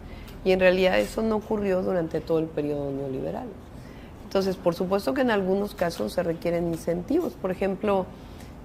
Y 0.45 0.53
en 0.53 0.61
realidad 0.61 0.99
eso 1.01 1.23
no 1.23 1.37
ocurrió 1.37 1.83
durante 1.83 2.21
todo 2.21 2.39
el 2.39 2.47
periodo 2.47 2.93
neoliberal. 2.93 3.49
Entonces, 4.27 4.57
por 4.57 4.75
supuesto 4.75 5.15
que 5.15 5.23
en 5.23 5.31
algunos 5.31 5.75
casos 5.75 6.13
se 6.13 6.23
requieren 6.23 6.69
incentivos. 6.69 7.33
Por 7.33 7.51
ejemplo, 7.51 8.07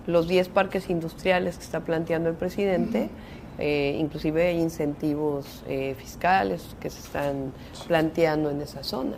los 0.06 0.28
10 0.28 0.50
parques 0.50 0.90
industriales 0.90 1.58
que 1.58 1.64
está 1.64 1.80
planteando 1.80 2.30
el 2.30 2.36
presidente 2.36 3.10
eh, 3.58 3.98
inclusive 4.00 4.48
hay 4.48 4.60
incentivos 4.60 5.64
eh, 5.68 5.96
fiscales 5.98 6.76
que 6.80 6.90
se 6.90 7.00
están 7.00 7.54
planteando 7.88 8.50
en 8.50 8.62
esa 8.62 8.84
zona. 8.84 9.18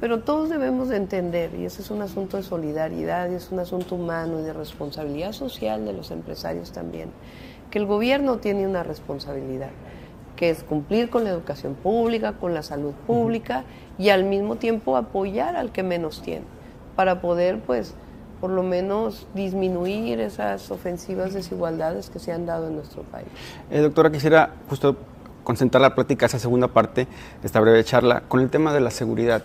Pero 0.00 0.20
todos 0.20 0.50
debemos 0.50 0.88
de 0.88 0.96
entender, 0.96 1.54
y 1.54 1.64
ese 1.64 1.80
es 1.80 1.90
un 1.90 2.02
asunto 2.02 2.36
de 2.36 2.42
solidaridad, 2.42 3.30
y 3.30 3.34
es 3.36 3.50
un 3.50 3.60
asunto 3.60 3.94
humano 3.94 4.40
y 4.40 4.42
de 4.42 4.52
responsabilidad 4.52 5.32
social 5.32 5.86
de 5.86 5.92
los 5.92 6.10
empresarios 6.10 6.72
también, 6.72 7.10
que 7.70 7.78
el 7.78 7.86
gobierno 7.86 8.38
tiene 8.38 8.66
una 8.66 8.82
responsabilidad, 8.82 9.70
que 10.36 10.50
es 10.50 10.62
cumplir 10.62 11.10
con 11.10 11.24
la 11.24 11.30
educación 11.30 11.74
pública, 11.74 12.32
con 12.34 12.54
la 12.54 12.62
salud 12.62 12.92
pública, 13.06 13.64
y 13.98 14.08
al 14.08 14.24
mismo 14.24 14.56
tiempo 14.56 14.96
apoyar 14.96 15.56
al 15.56 15.72
que 15.72 15.82
menos 15.82 16.22
tiene, 16.22 16.44
para 16.96 17.20
poder 17.20 17.60
pues 17.60 17.94
por 18.40 18.50
lo 18.50 18.64
menos 18.64 19.28
disminuir 19.34 20.18
esas 20.18 20.68
ofensivas 20.72 21.32
desigualdades 21.32 22.10
que 22.10 22.18
se 22.18 22.32
han 22.32 22.44
dado 22.44 22.66
en 22.66 22.74
nuestro 22.74 23.02
país. 23.04 23.28
Eh, 23.70 23.78
doctora, 23.78 24.10
quisiera 24.10 24.54
justo 24.68 24.96
concentrar 25.44 25.80
la 25.80 25.94
plática, 25.94 26.26
esa 26.26 26.40
segunda 26.40 26.66
parte 26.66 27.06
de 27.40 27.46
esta 27.46 27.60
breve 27.60 27.84
charla, 27.84 28.22
con 28.26 28.40
el 28.40 28.50
tema 28.50 28.72
de 28.72 28.80
la 28.80 28.90
seguridad. 28.90 29.44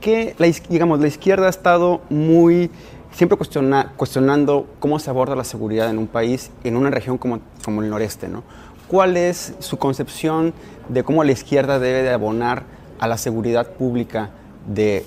Que, 0.00 0.34
la, 0.36 0.46
digamos, 0.68 1.00
la 1.00 1.06
izquierda 1.06 1.46
ha 1.46 1.50
estado 1.50 2.02
muy, 2.10 2.70
siempre 3.12 3.38
cuestionando 3.38 4.66
cómo 4.78 4.98
se 4.98 5.08
aborda 5.08 5.34
la 5.36 5.44
seguridad 5.44 5.88
en 5.88 5.96
un 5.96 6.06
país, 6.06 6.50
en 6.64 6.76
una 6.76 6.90
región 6.90 7.16
como, 7.16 7.40
como 7.64 7.82
el 7.82 7.88
noreste, 7.88 8.28
¿no? 8.28 8.42
¿Cuál 8.88 9.16
es 9.16 9.54
su 9.60 9.78
concepción 9.78 10.52
de 10.88 11.02
cómo 11.02 11.24
la 11.24 11.32
izquierda 11.32 11.78
debe 11.78 12.02
de 12.02 12.10
abonar 12.10 12.64
a 12.98 13.08
la 13.08 13.16
seguridad 13.16 13.72
pública 13.72 14.30
de, 14.66 15.04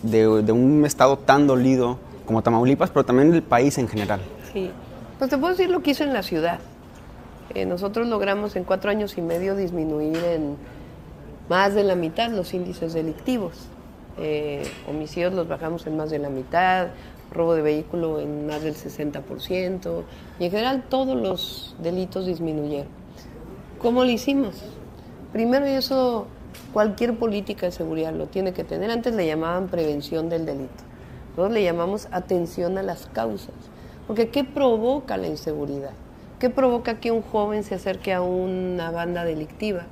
un 0.52 0.86
estado 0.86 1.18
tan 1.18 1.48
dolido 1.48 1.98
como 2.26 2.44
Tamaulipas, 2.44 2.90
pero 2.90 3.06
también 3.06 3.32
del 3.32 3.44
país 3.44 3.78
en 3.78 3.88
general. 3.88 4.20
Sí, 4.52 4.72
pues 5.18 5.30
te 5.30 5.38
puedo 5.38 5.54
decir 5.54 5.70
lo 5.70 5.82
que 5.82 5.92
hizo 5.92 6.04
en 6.04 6.14
la 6.14 6.24
ciudad. 6.24 6.60
Eh, 7.56 7.66
nosotros 7.66 8.08
logramos 8.08 8.56
en 8.56 8.66
cuatro 8.66 8.92
años 8.92 9.18
y 9.18 9.22
medio 9.22 9.56
disminuir 9.56 10.18
en 10.18 10.58
más 11.50 11.74
de 11.74 11.84
la 11.84 11.96
mitad 11.96 12.30
los 12.30 12.54
índices 12.54 12.94
delictivos. 12.94 13.54
Eh, 14.20 14.64
homicidios 14.90 15.34
los 15.34 15.48
bajamos 15.48 15.88
en 15.88 15.96
más 15.96 16.10
de 16.10 16.20
la 16.20 16.30
mitad, 16.30 16.88
robo 17.32 17.54
de 17.56 17.62
vehículo 17.62 18.20
en 18.20 18.48
más 18.48 18.62
del 18.62 18.76
60%, 18.76 20.04
y 20.40 20.46
en 20.46 20.52
general 20.52 20.84
todos 20.90 21.16
los 21.16 21.76
delitos 21.82 22.26
disminuyeron. 22.26 22.97
¿Cómo 23.80 24.04
lo 24.04 24.10
hicimos? 24.10 24.56
Primero, 25.32 25.68
y 25.68 25.72
eso 25.72 26.26
cualquier 26.74 27.18
política 27.18 27.68
de 27.68 27.72
seguridad 27.72 28.12
lo 28.12 28.26
tiene 28.26 28.52
que 28.52 28.64
tener, 28.64 28.90
antes 28.90 29.14
le 29.14 29.28
llamaban 29.28 29.68
prevención 29.68 30.30
del 30.30 30.48
delito. 30.48 30.84
Nosotros 31.30 31.54
le 31.54 31.64
llamamos 31.64 32.08
atención 32.12 32.80
a 32.80 32.84
las 32.84 33.06
causas. 33.06 33.54
Porque 34.08 34.30
¿qué 34.30 34.44
provoca 34.44 35.18
la 35.18 35.28
inseguridad? 35.28 35.92
¿Qué 36.40 36.50
provoca 36.50 37.00
que 37.00 37.12
un 37.12 37.22
joven 37.22 37.64
se 37.64 37.76
acerque 37.76 38.14
a 38.14 38.22
una 38.22 38.90
banda 38.90 39.24
delictiva? 39.26 39.84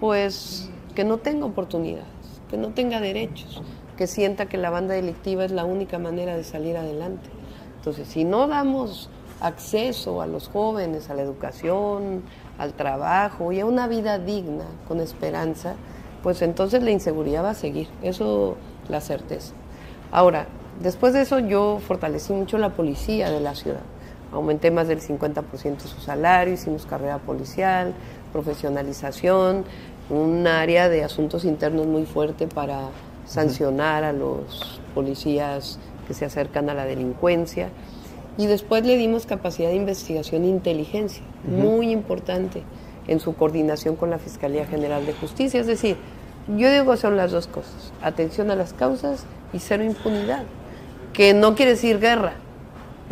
Pues 0.00 0.68
que 0.96 1.04
no 1.04 1.18
tenga 1.18 1.46
oportunidades, 1.46 2.06
que 2.50 2.56
no 2.56 2.70
tenga 2.70 3.00
derechos, 3.00 3.62
que 3.96 4.08
sienta 4.08 4.46
que 4.46 4.58
la 4.58 4.70
banda 4.70 4.94
delictiva 4.94 5.44
es 5.44 5.52
la 5.52 5.64
única 5.64 6.00
manera 6.00 6.36
de 6.36 6.42
salir 6.42 6.76
adelante. 6.76 7.30
Entonces, 7.76 8.08
si 8.08 8.24
no 8.24 8.48
damos 8.48 9.10
acceso 9.40 10.22
a 10.22 10.26
los 10.26 10.48
jóvenes, 10.48 11.10
a 11.10 11.14
la 11.14 11.22
educación, 11.22 12.22
al 12.62 12.74
trabajo 12.74 13.52
y 13.52 13.60
a 13.60 13.66
una 13.66 13.86
vida 13.86 14.18
digna, 14.18 14.64
con 14.88 15.00
esperanza, 15.00 15.74
pues 16.22 16.42
entonces 16.42 16.82
la 16.82 16.90
inseguridad 16.90 17.44
va 17.44 17.50
a 17.50 17.54
seguir, 17.54 17.88
eso 18.02 18.56
la 18.88 19.00
certeza. 19.00 19.54
Ahora, 20.10 20.46
después 20.80 21.12
de 21.12 21.22
eso 21.22 21.38
yo 21.38 21.80
fortalecí 21.86 22.32
mucho 22.32 22.58
la 22.58 22.70
policía 22.70 23.30
de 23.30 23.40
la 23.40 23.54
ciudad 23.54 23.82
aumenté 24.32 24.70
más 24.70 24.88
del 24.88 25.00
50% 25.00 25.80
su 25.80 26.00
salario, 26.00 26.54
hicimos 26.54 26.86
carrera 26.86 27.18
policial, 27.18 27.92
profesionalización, 28.32 29.64
un 30.10 30.46
área 30.46 30.88
de 30.88 31.04
asuntos 31.04 31.44
internos 31.44 31.86
muy 31.86 32.06
fuerte 32.06 32.46
para 32.46 32.88
sancionar 33.26 34.04
a 34.04 34.12
los 34.12 34.80
policías 34.94 35.78
que 36.08 36.14
se 36.14 36.24
acercan 36.24 36.70
a 36.70 36.74
la 36.74 36.84
delincuencia. 36.84 37.68
Y 38.38 38.46
después 38.46 38.84
le 38.84 38.96
dimos 38.96 39.26
capacidad 39.26 39.68
de 39.68 39.76
investigación 39.76 40.44
e 40.44 40.48
inteligencia, 40.48 41.22
muy 41.44 41.90
importante 41.90 42.62
en 43.08 43.20
su 43.20 43.34
coordinación 43.34 43.96
con 43.96 44.10
la 44.10 44.18
Fiscalía 44.18 44.66
General 44.66 45.04
de 45.04 45.12
Justicia. 45.12 45.60
Es 45.60 45.66
decir, 45.66 45.96
yo 46.48 46.72
digo 46.72 46.96
son 46.96 47.16
las 47.16 47.30
dos 47.30 47.46
cosas, 47.46 47.92
atención 48.02 48.50
a 48.50 48.56
las 48.56 48.72
causas 48.72 49.26
y 49.52 49.58
cero 49.58 49.84
impunidad, 49.84 50.44
que 51.12 51.34
no 51.34 51.54
quiere 51.54 51.72
decir 51.72 52.00
guerra, 52.00 52.34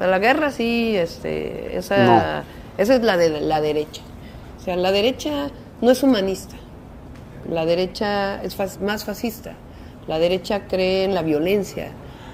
la 0.07 0.19
guerra 0.19 0.51
sí, 0.51 0.97
este, 0.97 1.77
esa, 1.77 2.45
esa 2.79 2.95
es 2.95 3.03
la 3.03 3.17
de 3.17 3.41
la 3.41 3.61
derecha. 3.61 4.03
O 4.59 4.63
sea, 4.63 4.77
la 4.77 4.93
derecha 4.93 5.51
no 5.81 5.91
es 5.91 6.03
humanista. 6.03 6.57
La 7.49 7.67
derecha 7.67 8.43
es 8.43 8.81
más 8.81 9.05
fascista. 9.05 9.55
La 10.07 10.19
derecha 10.19 10.67
cree 10.69 11.05
en 11.05 11.15
la 11.15 11.23
violencia. 11.23 11.89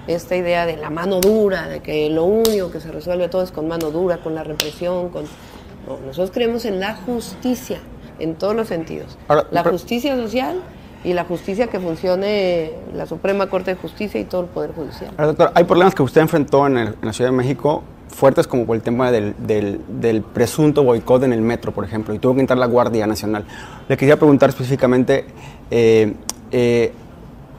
Esta 0.07 0.37
idea 0.37 0.66
de 0.66 0.77
la 0.77 0.90
mano 0.90 1.21
dura, 1.21 1.69
de 1.69 1.81
que 1.81 2.09
lo 2.11 2.25
único 2.25 2.71
que 2.71 2.81
se 2.81 2.92
resuelve 2.92 3.29
todo 3.29 3.42
es 3.42 3.51
con 3.51 3.69
mano 3.69 3.90
dura, 3.90 4.19
con 4.19 4.35
la 4.35 4.45
represión. 4.45 5.09
Con... 5.11 5.25
nosotros 6.07 6.31
creemos 6.33 6.64
en 6.64 6.81
la 6.81 6.95
justicia, 6.95 7.81
en 8.19 8.35
todos 8.37 8.55
los 8.55 8.69
sentidos. 8.69 9.19
la 9.51 9.64
justicia 9.64 10.16
social 10.16 10.62
y 11.07 11.12
la 11.12 11.25
justicia 11.25 11.69
que 11.69 11.79
funcione, 11.79 12.73
la 12.92 13.07
Suprema 13.07 13.47
Corte 13.49 13.73
de 13.73 13.81
Justicia 13.81 14.21
y 14.21 14.25
todo 14.25 14.42
el 14.42 14.47
Poder 14.49 14.73
Judicial. 14.75 15.14
doctor, 15.16 15.53
hay 15.55 15.62
problemas 15.62 15.95
que 15.95 16.03
usted 16.03 16.21
enfrentó 16.21 16.66
en, 16.66 16.97
la 17.01 17.12
Ciudad 17.12 17.31
de 17.31 17.37
México 17.37 17.85
fuertes 18.09 18.49
como 18.49 18.66
por 18.66 18.75
el 18.75 18.83
tema 18.83 19.12
del, 19.12 19.35
del, 19.38 20.23
presunto 20.23 20.83
boicot 20.83 21.23
en 21.23 21.33
el 21.33 21.42
metro, 21.42 21.71
por 21.71 21.85
ejemplo, 21.85 22.12
y 22.12 22.19
tuvo 22.19 22.35
que 22.35 22.40
entrar 22.40 22.59
la 22.59 22.66
Guardia 22.66 23.07
Nacional. 23.07 23.45
Le 23.88 23.97
quería 23.97 24.16
preguntar 24.16 24.49
específicamente, 24.49 25.27
eh, 25.71 26.14
eh, 26.51 26.92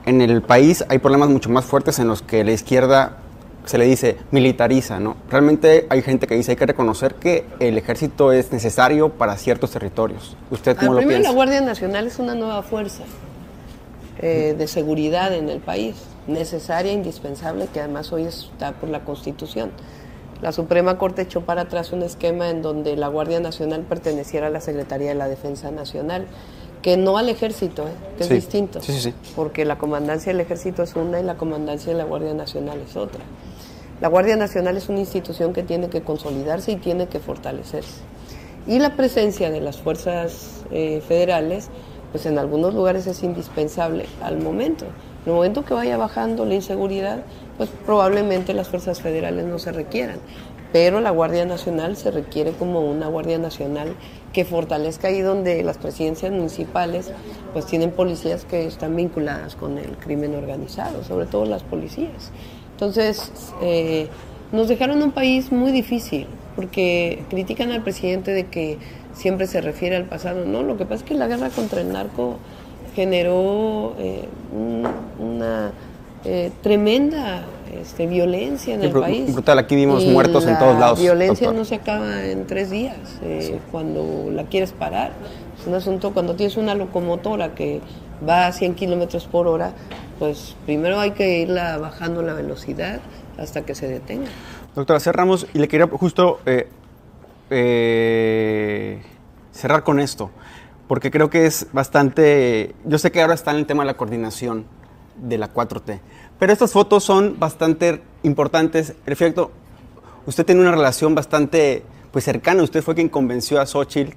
en 0.08 0.20
el 0.22 0.42
país 0.42 0.84
hay 0.88 0.98
problemas 0.98 1.28
mucho 1.28 1.50
más 1.50 1.64
fuertes 1.64 1.98
en 1.98 2.08
los 2.08 2.22
que 2.22 2.42
la 2.42 2.52
izquierda 2.52 3.18
se 3.66 3.76
le 3.76 3.84
dice 3.84 4.16
militariza, 4.30 4.98
¿no? 4.98 5.16
Realmente 5.30 5.86
hay 5.90 6.00
gente 6.00 6.26
que 6.26 6.34
dice 6.34 6.52
hay 6.52 6.56
que 6.56 6.64
reconocer 6.64 7.16
que 7.16 7.44
el 7.60 7.76
ejército 7.76 8.32
es 8.32 8.50
necesario 8.50 9.10
para 9.10 9.36
ciertos 9.36 9.70
territorios. 9.72 10.36
¿Usted 10.50 10.76
cómo 10.76 10.94
lo 10.94 11.00
piensa? 11.00 11.28
la 11.28 11.34
Guardia 11.34 11.60
Nacional 11.60 12.06
es 12.06 12.18
una 12.18 12.34
nueva 12.34 12.62
fuerza. 12.62 13.02
Eh, 14.20 14.56
de 14.58 14.66
seguridad 14.66 15.32
en 15.32 15.48
el 15.48 15.60
país, 15.60 15.94
necesaria, 16.26 16.92
indispensable, 16.92 17.68
que 17.72 17.78
además 17.78 18.12
hoy 18.12 18.24
está 18.24 18.72
por 18.72 18.88
la 18.88 19.04
Constitución. 19.04 19.70
La 20.40 20.50
Suprema 20.50 20.98
Corte 20.98 21.22
echó 21.22 21.42
para 21.42 21.62
atrás 21.62 21.92
un 21.92 22.02
esquema 22.02 22.50
en 22.50 22.62
donde 22.62 22.96
la 22.96 23.06
Guardia 23.08 23.38
Nacional 23.38 23.82
perteneciera 23.82 24.48
a 24.48 24.50
la 24.50 24.60
Secretaría 24.60 25.08
de 25.08 25.14
la 25.14 25.28
Defensa 25.28 25.70
Nacional, 25.70 26.26
que 26.82 26.96
no 26.96 27.18
al 27.18 27.28
ejército, 27.28 27.82
¿eh? 27.86 27.92
que 28.16 28.24
es 28.24 28.30
distinto, 28.30 28.80
porque 29.34 29.64
la 29.64 29.78
comandancia 29.78 30.32
del 30.32 30.40
ejército 30.40 30.82
es 30.82 30.94
una 30.94 31.20
y 31.20 31.24
la 31.24 31.36
comandancia 31.36 31.92
de 31.92 31.98
la 31.98 32.04
Guardia 32.04 32.34
Nacional 32.34 32.80
es 32.80 32.96
otra. 32.96 33.20
La 34.00 34.08
Guardia 34.08 34.36
Nacional 34.36 34.76
es 34.76 34.88
una 34.88 35.00
institución 35.00 35.52
que 35.52 35.62
tiene 35.62 35.88
que 35.88 36.02
consolidarse 36.02 36.72
y 36.72 36.76
tiene 36.76 37.08
que 37.08 37.18
fortalecerse. 37.18 38.00
Y 38.66 38.78
la 38.78 38.94
presencia 38.94 39.50
de 39.50 39.60
las 39.60 39.78
fuerzas 39.78 40.64
eh, 40.70 41.02
federales 41.06 41.70
pues 42.10 42.26
en 42.26 42.38
algunos 42.38 42.74
lugares 42.74 43.06
es 43.06 43.22
indispensable 43.22 44.06
al 44.22 44.38
momento. 44.38 44.86
En 44.86 45.32
el 45.32 45.32
momento 45.32 45.64
que 45.64 45.74
vaya 45.74 45.96
bajando 45.96 46.46
la 46.46 46.54
inseguridad, 46.54 47.22
pues 47.56 47.68
probablemente 47.84 48.54
las 48.54 48.68
fuerzas 48.68 49.00
federales 49.00 49.44
no 49.44 49.58
se 49.58 49.72
requieran, 49.72 50.18
pero 50.72 51.00
la 51.00 51.10
Guardia 51.10 51.44
Nacional 51.44 51.96
se 51.96 52.10
requiere 52.10 52.52
como 52.52 52.80
una 52.80 53.08
Guardia 53.08 53.38
Nacional 53.38 53.94
que 54.32 54.44
fortalezca 54.44 55.08
ahí 55.08 55.20
donde 55.20 55.62
las 55.62 55.78
presidencias 55.78 56.30
municipales 56.32 57.10
pues 57.52 57.66
tienen 57.66 57.90
policías 57.90 58.44
que 58.44 58.66
están 58.66 58.94
vinculadas 58.94 59.56
con 59.56 59.78
el 59.78 59.96
crimen 59.96 60.34
organizado, 60.34 61.02
sobre 61.04 61.26
todo 61.26 61.44
las 61.46 61.62
policías. 61.62 62.30
Entonces, 62.72 63.32
eh, 63.62 64.08
nos 64.52 64.68
dejaron 64.68 65.02
un 65.02 65.12
país 65.12 65.50
muy 65.50 65.72
difícil, 65.72 66.26
porque 66.56 67.24
critican 67.28 67.70
al 67.70 67.82
presidente 67.82 68.32
de 68.32 68.46
que 68.46 68.78
siempre 69.14 69.46
se 69.46 69.60
refiere 69.60 69.96
al 69.96 70.04
pasado. 70.04 70.44
No, 70.44 70.62
lo 70.62 70.76
que 70.76 70.84
pasa 70.84 70.96
es 70.96 71.02
que 71.02 71.14
la 71.14 71.26
guerra 71.26 71.50
contra 71.50 71.80
el 71.80 71.92
narco 71.92 72.38
generó 72.94 73.94
eh, 73.98 74.24
una 75.18 75.72
eh, 76.24 76.50
tremenda 76.62 77.44
este, 77.80 78.06
violencia 78.06 78.74
en 78.74 78.82
el 78.82 78.92
país. 78.92 79.32
Brutal, 79.32 79.58
aquí 79.58 79.76
vimos 79.76 80.04
muertos 80.04 80.46
en 80.46 80.58
todos 80.58 80.78
lados. 80.78 80.98
La 80.98 81.02
violencia 81.04 81.52
no 81.52 81.64
se 81.64 81.76
acaba 81.76 82.24
en 82.24 82.46
tres 82.46 82.70
días 82.70 82.96
eh, 83.22 83.58
cuando 83.70 84.30
la 84.32 84.44
quieres 84.44 84.72
parar. 84.72 85.12
Es 85.60 85.66
un 85.66 85.74
asunto 85.74 86.12
cuando 86.12 86.34
tienes 86.34 86.56
una 86.56 86.74
locomotora 86.74 87.54
que 87.54 87.80
va 88.26 88.46
a 88.46 88.52
100 88.52 88.74
kilómetros 88.74 89.26
por 89.26 89.46
hora, 89.46 89.72
pues 90.18 90.56
primero 90.66 90.98
hay 90.98 91.12
que 91.12 91.38
irla 91.38 91.78
bajando 91.78 92.22
la 92.22 92.34
velocidad 92.34 93.00
hasta 93.36 93.62
que 93.62 93.74
se 93.74 93.88
detenga. 93.88 94.28
Doctora 94.74 95.00
cerramos 95.00 95.46
y 95.54 95.58
le 95.58 95.68
quería 95.68 95.86
justo 95.86 96.40
eh, 96.46 96.68
cerrar 99.52 99.82
con 99.84 100.00
esto, 100.00 100.30
porque 100.86 101.10
creo 101.10 101.30
que 101.30 101.46
es 101.46 101.66
bastante, 101.72 102.74
yo 102.84 102.98
sé 102.98 103.10
que 103.10 103.20
ahora 103.20 103.34
está 103.34 103.50
en 103.50 103.58
el 103.58 103.66
tema 103.66 103.82
de 103.82 103.88
la 103.88 103.96
coordinación 103.96 104.66
de 105.16 105.38
la 105.38 105.52
4T, 105.52 106.00
pero 106.38 106.52
estas 106.52 106.72
fotos 106.72 107.04
son 107.04 107.38
bastante 107.38 108.02
importantes. 108.22 108.94
En 109.06 109.12
efecto, 109.12 109.50
usted 110.26 110.44
tiene 110.44 110.60
una 110.60 110.70
relación 110.70 111.14
bastante 111.14 111.82
pues 112.12 112.24
cercana, 112.24 112.62
usted 112.62 112.82
fue 112.82 112.94
quien 112.94 113.08
convenció 113.08 113.60
a 113.60 113.66
Xochitl, 113.66 114.14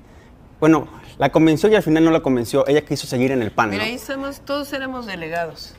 bueno, 0.59 0.87
la 1.17 1.31
convenció 1.31 1.69
y 1.69 1.75
al 1.75 1.83
final 1.83 2.05
no 2.05 2.11
la 2.11 2.21
convenció, 2.21 2.67
ella 2.67 2.85
quiso 2.85 3.07
seguir 3.07 3.31
en 3.31 3.41
el 3.41 3.51
PAN. 3.51 3.71
Mira, 3.71 3.83
ahí 3.83 3.97
somos, 3.97 4.41
todos 4.41 4.71
éramos 4.73 5.05
delegados. 5.05 5.73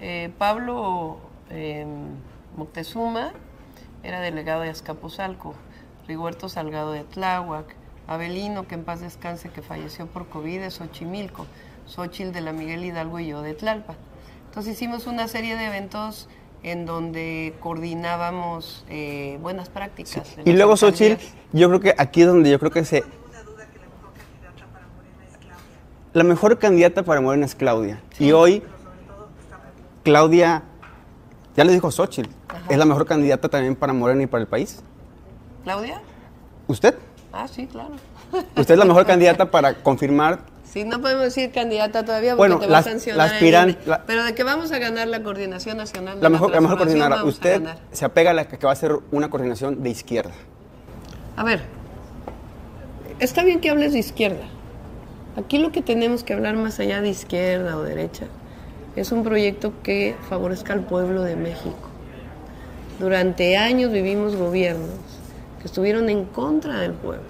Eh, 0.00 0.30
Pablo 0.38 1.18
em, 1.50 1.88
Moctezuma 2.56 3.32
era 4.02 4.20
delegado 4.20 4.62
de 4.62 4.70
Azcapotzalco. 4.70 5.54
Rigoberto 6.06 6.48
Salgado 6.48 6.92
de 6.92 7.02
Tláhuac, 7.04 7.74
Abelino, 8.06 8.68
que 8.68 8.76
en 8.76 8.84
paz 8.84 9.00
descanse, 9.00 9.48
que 9.48 9.62
falleció 9.62 10.06
por 10.06 10.28
COVID, 10.28 10.60
de 10.60 10.70
Xochimilco, 10.70 11.46
Xochil 11.86 12.32
de 12.32 12.40
la 12.40 12.52
Miguel 12.52 12.84
Hidalgo 12.84 13.18
y 13.18 13.28
yo 13.28 13.42
de 13.42 13.54
Tlalpa. 13.54 13.94
Entonces 14.56 14.72
hicimos 14.72 15.06
una 15.06 15.28
serie 15.28 15.54
de 15.54 15.66
eventos 15.66 16.30
en 16.62 16.86
donde 16.86 17.54
coordinábamos 17.60 18.86
eh, 18.88 19.38
buenas 19.42 19.68
prácticas. 19.68 20.34
Y 20.46 20.54
luego 20.54 20.78
Xochil, 20.78 21.18
yo 21.52 21.68
creo 21.68 21.80
que 21.80 21.94
aquí 21.98 22.22
es 22.22 22.26
donde 22.26 22.48
yo 22.48 22.58
creo 22.58 22.70
que 22.70 22.82
se... 22.86 23.04
La 26.14 26.24
mejor 26.24 26.58
candidata 26.58 27.02
para 27.02 27.20
Morena 27.20 27.44
es 27.44 27.54
Claudia. 27.54 28.00
Y 28.18 28.32
hoy, 28.32 28.62
Claudia, 30.02 30.62
ya 31.54 31.64
le 31.64 31.74
dijo 31.74 31.90
Xochitl, 31.90 32.30
es 32.70 32.78
la 32.78 32.86
mejor 32.86 33.04
candidata 33.04 33.50
también 33.50 33.76
para 33.76 33.92
Morena 33.92 34.22
y 34.22 34.26
para 34.26 34.40
el 34.40 34.48
país. 34.48 34.82
¿Claudia? 35.64 36.00
¿Usted? 36.66 36.94
Ah, 37.30 37.46
sí, 37.46 37.66
claro. 37.66 37.96
¿Usted 38.56 38.72
es 38.72 38.78
la 38.78 38.86
mejor 38.86 39.04
candidata 39.06 39.50
para 39.50 39.82
confirmar? 39.82 40.55
Sí, 40.72 40.84
no 40.84 41.00
podemos 41.00 41.24
decir 41.24 41.52
candidata 41.52 42.04
todavía 42.04 42.36
porque 42.36 42.66
te 42.66 42.72
va 42.72 42.78
a 42.78 42.82
sancionar. 42.82 43.30
La 43.86 44.02
Pero 44.06 44.24
de 44.24 44.34
que 44.34 44.42
vamos 44.42 44.72
a 44.72 44.78
ganar 44.78 45.08
la 45.08 45.22
coordinación 45.22 45.76
nacional. 45.76 46.18
La 46.20 46.28
mejor, 46.28 46.50
la, 46.50 46.60
mejor 46.60 46.78
coordinadora. 46.78 47.24
Usted 47.24 47.62
se 47.92 48.04
apega 48.04 48.32
a 48.32 48.34
la 48.34 48.46
que 48.46 48.58
va 48.66 48.72
a 48.72 48.76
ser 48.76 48.96
una 49.10 49.30
coordinación 49.30 49.82
de 49.82 49.90
izquierda. 49.90 50.32
A 51.36 51.44
ver, 51.44 51.62
está 53.18 53.44
bien 53.44 53.60
que 53.60 53.70
hables 53.70 53.92
de 53.92 54.00
izquierda. 54.00 54.44
Aquí 55.36 55.58
lo 55.58 55.70
que 55.72 55.82
tenemos 55.82 56.24
que 56.24 56.32
hablar 56.32 56.56
más 56.56 56.80
allá 56.80 57.00
de 57.00 57.10
izquierda 57.10 57.76
o 57.76 57.82
derecha 57.82 58.26
es 58.96 59.12
un 59.12 59.22
proyecto 59.22 59.72
que 59.82 60.16
favorezca 60.28 60.72
al 60.72 60.80
pueblo 60.80 61.22
de 61.22 61.36
México. 61.36 61.90
Durante 62.98 63.58
años 63.58 63.92
vivimos 63.92 64.36
gobiernos 64.36 65.16
estuvieron 65.66 66.08
en 66.08 66.24
contra 66.24 66.80
del 66.80 66.92
pueblo, 66.92 67.26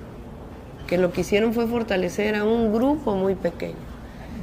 que 0.86 0.98
lo 0.98 1.12
que 1.12 1.22
hicieron 1.22 1.52
fue 1.52 1.66
fortalecer 1.66 2.34
a 2.36 2.44
un 2.44 2.72
grupo 2.72 3.14
muy 3.14 3.34
pequeño. 3.34 3.74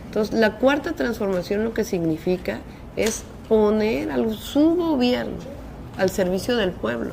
Entonces, 0.05 0.37
la 0.37 0.57
cuarta 0.57 0.93
transformación 0.93 1.63
lo 1.63 1.73
que 1.73 1.83
significa 1.83 2.59
es 2.95 3.23
poner 3.49 4.11
a 4.11 4.17
su 4.33 4.75
gobierno 4.75 5.37
al 5.97 6.09
servicio 6.09 6.55
del 6.55 6.71
pueblo 6.71 7.11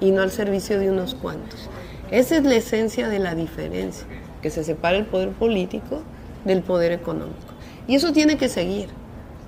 y 0.00 0.10
no 0.10 0.22
al 0.22 0.30
servicio 0.30 0.78
de 0.78 0.90
unos 0.90 1.14
cuantos. 1.14 1.68
Esa 2.10 2.38
es 2.38 2.44
la 2.44 2.54
esencia 2.54 3.08
de 3.08 3.18
la 3.18 3.34
diferencia, 3.34 4.06
que 4.40 4.50
se 4.50 4.64
separa 4.64 4.96
el 4.96 5.04
poder 5.04 5.30
político 5.30 6.02
del 6.44 6.62
poder 6.62 6.92
económico. 6.92 7.36
Y 7.86 7.96
eso 7.96 8.12
tiene 8.12 8.38
que 8.38 8.48
seguir. 8.48 8.88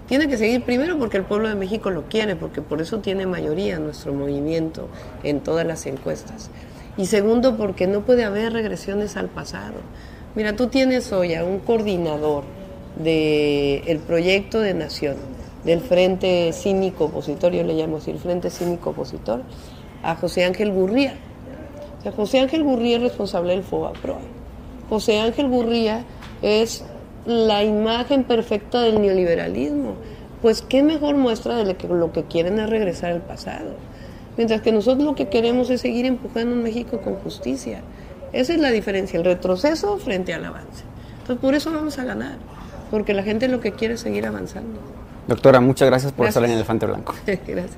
Tiene 0.09 0.29
que 0.29 0.37
seguir 0.37 0.65
primero 0.65 0.99
porque 0.99 1.19
el 1.19 1.25
pueblo 1.25 1.49
de 1.49 1.55
México 1.55 1.91
lo 1.91 2.03
quiere, 2.09 2.35
porque 2.37 2.63
por 2.63 2.81
eso 2.81 2.99
tiene 2.99 3.27
mayoría 3.27 3.79
nuestro 3.79 4.13
movimiento 4.13 4.89
en 5.23 5.41
todas 5.41 5.65
las 5.65 5.87
encuestas. 5.87 6.51
Y 6.97 7.07
segundo 7.07 7.57
porque 7.57 7.87
no 7.87 8.01
puede 8.03 8.25
haber 8.25 8.53
regresiones 8.53 9.17
al 9.17 9.29
pasado. 9.29 9.75
Mira, 10.35 10.55
tú 10.55 10.69
tienes 10.69 11.13
hoy 11.13 11.35
a 11.35 11.45
un 11.45 11.61
coordinador 11.61 12.45
del 12.97 13.99
proyecto 14.01 14.61
de 14.61 14.75
nación, 14.75 15.17
del 15.65 15.81
Frente 15.81 16.53
Cínico 16.53 17.05
Opositor, 17.07 17.53
yo 17.53 17.63
le 17.63 17.75
llamo 17.75 17.99
así, 17.99 18.11
el 18.11 18.19
Frente 18.19 18.51
Cínico 18.51 18.91
Opositor, 18.91 19.43
a 20.03 20.15
José 20.17 20.45
Ángel 20.45 20.73
Gurría. 20.73 21.15
O 21.99 22.03
sea, 22.03 22.13
José 22.13 22.41
Ángel 22.41 22.65
Gurría 22.65 22.97
es 22.97 23.03
responsable 23.03 23.53
del 23.53 23.63
FOBAPROA. 23.63 24.21
José 24.89 25.21
Ángel 25.21 25.49
Gurría 25.49 26.05
es 26.43 26.85
la 27.27 27.63
imagen 27.63 28.25
perfecta 28.25 28.81
del 28.83 29.01
neoliberalismo. 29.01 29.95
Pues 30.43 30.63
qué 30.63 30.83
mejor 30.83 31.17
muestra 31.17 31.57
de 31.57 31.77
lo 31.89 32.13
que 32.13 32.25
quieren 32.25 32.59
es 32.59 32.71
regresar 32.71 33.13
al 33.13 33.21
pasado. 33.21 33.75
Mientras 34.41 34.63
que 34.63 34.73
nosotros 34.73 35.05
lo 35.05 35.15
que 35.15 35.29
queremos 35.29 35.69
es 35.69 35.83
seguir 35.83 36.07
empujando 36.07 36.55
un 36.55 36.63
México 36.63 37.03
con 37.03 37.17
justicia. 37.17 37.83
Esa 38.33 38.55
es 38.55 38.59
la 38.59 38.71
diferencia, 38.71 39.19
el 39.19 39.25
retroceso 39.27 39.99
frente 39.99 40.33
al 40.33 40.47
avance. 40.47 40.83
Entonces 41.19 41.43
por 41.43 41.55
eso 41.55 41.71
vamos 41.71 41.99
a 41.99 42.05
ganar, 42.05 42.39
porque 42.91 43.13
la 43.13 43.23
gente 43.23 43.49
lo 43.49 43.61
que 43.61 43.73
quiere 43.73 43.93
es 43.93 44.01
seguir 44.01 44.25
avanzando. 44.25 44.81
Doctora, 45.27 45.61
muchas 45.61 45.91
gracias 45.91 46.13
por 46.13 46.27
estar 46.27 46.43
en 46.43 46.53
Elefante 46.53 46.87
Blanco. 46.87 47.15
gracias. 47.27 47.77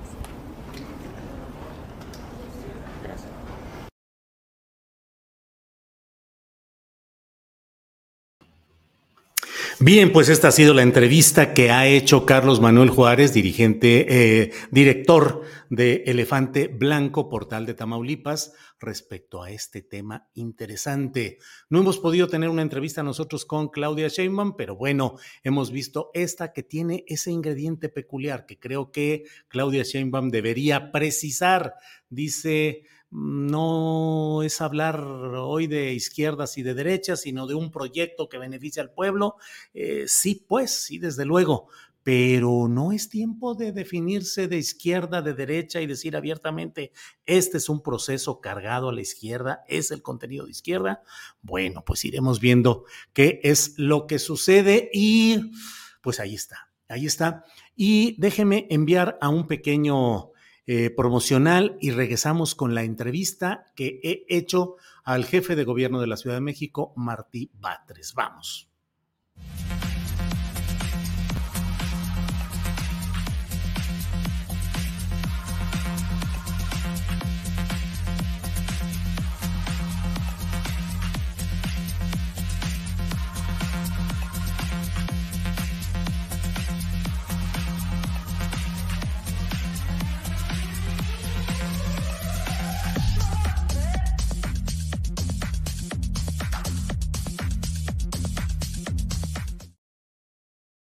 Bien, 9.84 10.12
pues 10.12 10.28
esta 10.28 10.46
ha 10.46 10.52
sido 10.52 10.74
la 10.74 10.82
entrevista 10.82 11.54
que 11.54 11.72
ha 11.72 11.88
hecho 11.88 12.24
Carlos 12.24 12.60
Manuel 12.60 12.88
Juárez, 12.88 13.34
dirigente, 13.34 14.06
eh, 14.08 14.52
director 14.70 15.42
de 15.72 16.04
Elefante 16.04 16.68
Blanco, 16.68 17.30
portal 17.30 17.64
de 17.64 17.72
Tamaulipas, 17.72 18.52
respecto 18.78 19.42
a 19.42 19.50
este 19.50 19.80
tema 19.80 20.28
interesante. 20.34 21.38
No 21.70 21.78
hemos 21.78 21.98
podido 21.98 22.28
tener 22.28 22.50
una 22.50 22.60
entrevista 22.60 23.02
nosotros 23.02 23.46
con 23.46 23.70
Claudia 23.70 24.08
Sheinbaum, 24.08 24.54
pero 24.54 24.76
bueno, 24.76 25.16
hemos 25.42 25.70
visto 25.70 26.10
esta 26.12 26.52
que 26.52 26.62
tiene 26.62 27.04
ese 27.08 27.30
ingrediente 27.30 27.88
peculiar 27.88 28.44
que 28.44 28.58
creo 28.58 28.92
que 28.92 29.24
Claudia 29.48 29.82
Sheinbaum 29.82 30.28
debería 30.28 30.92
precisar. 30.92 31.72
Dice 32.10 32.82
no 33.10 34.42
es 34.42 34.62
hablar 34.62 35.00
hoy 35.04 35.66
de 35.66 35.92
izquierdas 35.92 36.56
y 36.56 36.62
de 36.62 36.72
derechas, 36.72 37.20
sino 37.20 37.46
de 37.46 37.54
un 37.54 37.70
proyecto 37.70 38.28
que 38.30 38.38
beneficia 38.38 38.82
al 38.82 38.90
pueblo. 38.90 39.36
Eh, 39.74 40.04
sí, 40.06 40.44
pues, 40.48 40.70
sí, 40.70 40.98
desde 40.98 41.26
luego, 41.26 41.68
pero 42.02 42.68
no 42.68 42.92
es 42.92 43.08
tiempo 43.08 43.54
de 43.54 43.72
definirse 43.72 44.48
de 44.48 44.58
izquierda, 44.58 45.22
de 45.22 45.34
derecha 45.34 45.80
y 45.80 45.86
decir 45.86 46.16
abiertamente, 46.16 46.92
este 47.26 47.58
es 47.58 47.68
un 47.68 47.82
proceso 47.82 48.40
cargado 48.40 48.88
a 48.88 48.92
la 48.92 49.00
izquierda, 49.00 49.62
es 49.68 49.90
el 49.90 50.02
contenido 50.02 50.46
de 50.46 50.50
izquierda. 50.50 51.02
Bueno, 51.42 51.84
pues 51.84 52.04
iremos 52.04 52.40
viendo 52.40 52.84
qué 53.12 53.40
es 53.42 53.74
lo 53.78 54.06
que 54.06 54.18
sucede 54.18 54.90
y 54.92 55.52
pues 56.00 56.18
ahí 56.18 56.34
está, 56.34 56.72
ahí 56.88 57.06
está. 57.06 57.44
Y 57.76 58.16
déjeme 58.20 58.66
enviar 58.70 59.18
a 59.20 59.28
un 59.28 59.46
pequeño 59.46 60.32
eh, 60.66 60.90
promocional 60.90 61.76
y 61.80 61.90
regresamos 61.90 62.54
con 62.54 62.74
la 62.74 62.82
entrevista 62.82 63.66
que 63.74 64.00
he 64.02 64.24
hecho 64.28 64.76
al 65.04 65.24
jefe 65.24 65.56
de 65.56 65.64
gobierno 65.64 66.00
de 66.00 66.06
la 66.06 66.16
Ciudad 66.16 66.36
de 66.36 66.40
México, 66.40 66.92
Martí 66.96 67.50
Batres. 67.54 68.14
Vamos. 68.14 68.71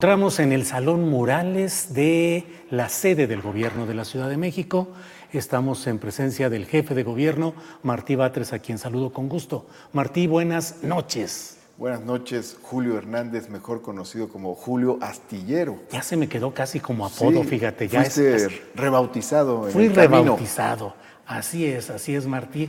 Entramos 0.02 0.40
en 0.40 0.50
el 0.50 0.66
Salón 0.66 1.08
Murales 1.08 1.94
de 1.94 2.44
la 2.70 2.88
sede 2.88 3.28
del 3.28 3.40
Gobierno 3.40 3.86
de 3.86 3.94
la 3.94 4.04
Ciudad 4.04 4.28
de 4.28 4.36
México. 4.36 4.88
Estamos 5.30 5.86
en 5.86 6.00
presencia 6.00 6.50
del 6.50 6.66
jefe 6.66 6.96
de 6.96 7.04
gobierno, 7.04 7.54
Martí 7.84 8.16
Batres, 8.16 8.52
a 8.52 8.58
quien 8.58 8.78
saludo 8.78 9.12
con 9.12 9.28
gusto. 9.28 9.64
Martí, 9.92 10.26
buenas 10.26 10.82
noches. 10.82 11.58
Buenas 11.78 12.00
noches, 12.00 12.58
Julio 12.62 12.98
Hernández, 12.98 13.48
mejor 13.48 13.80
conocido 13.80 14.28
como 14.28 14.56
Julio 14.56 14.98
Astillero. 15.00 15.78
Ya 15.92 16.02
se 16.02 16.16
me 16.16 16.28
quedó 16.28 16.52
casi 16.52 16.80
como 16.80 17.06
apodo, 17.06 17.44
fíjate. 17.44 17.86
Ya 17.86 18.00
fuiste 18.00 18.48
rebautizado. 18.74 19.70
Fui 19.70 19.86
rebautizado. 19.86 20.96
Así 21.24 21.64
es, 21.64 21.90
así 21.90 22.16
es, 22.16 22.26
Martí. 22.26 22.68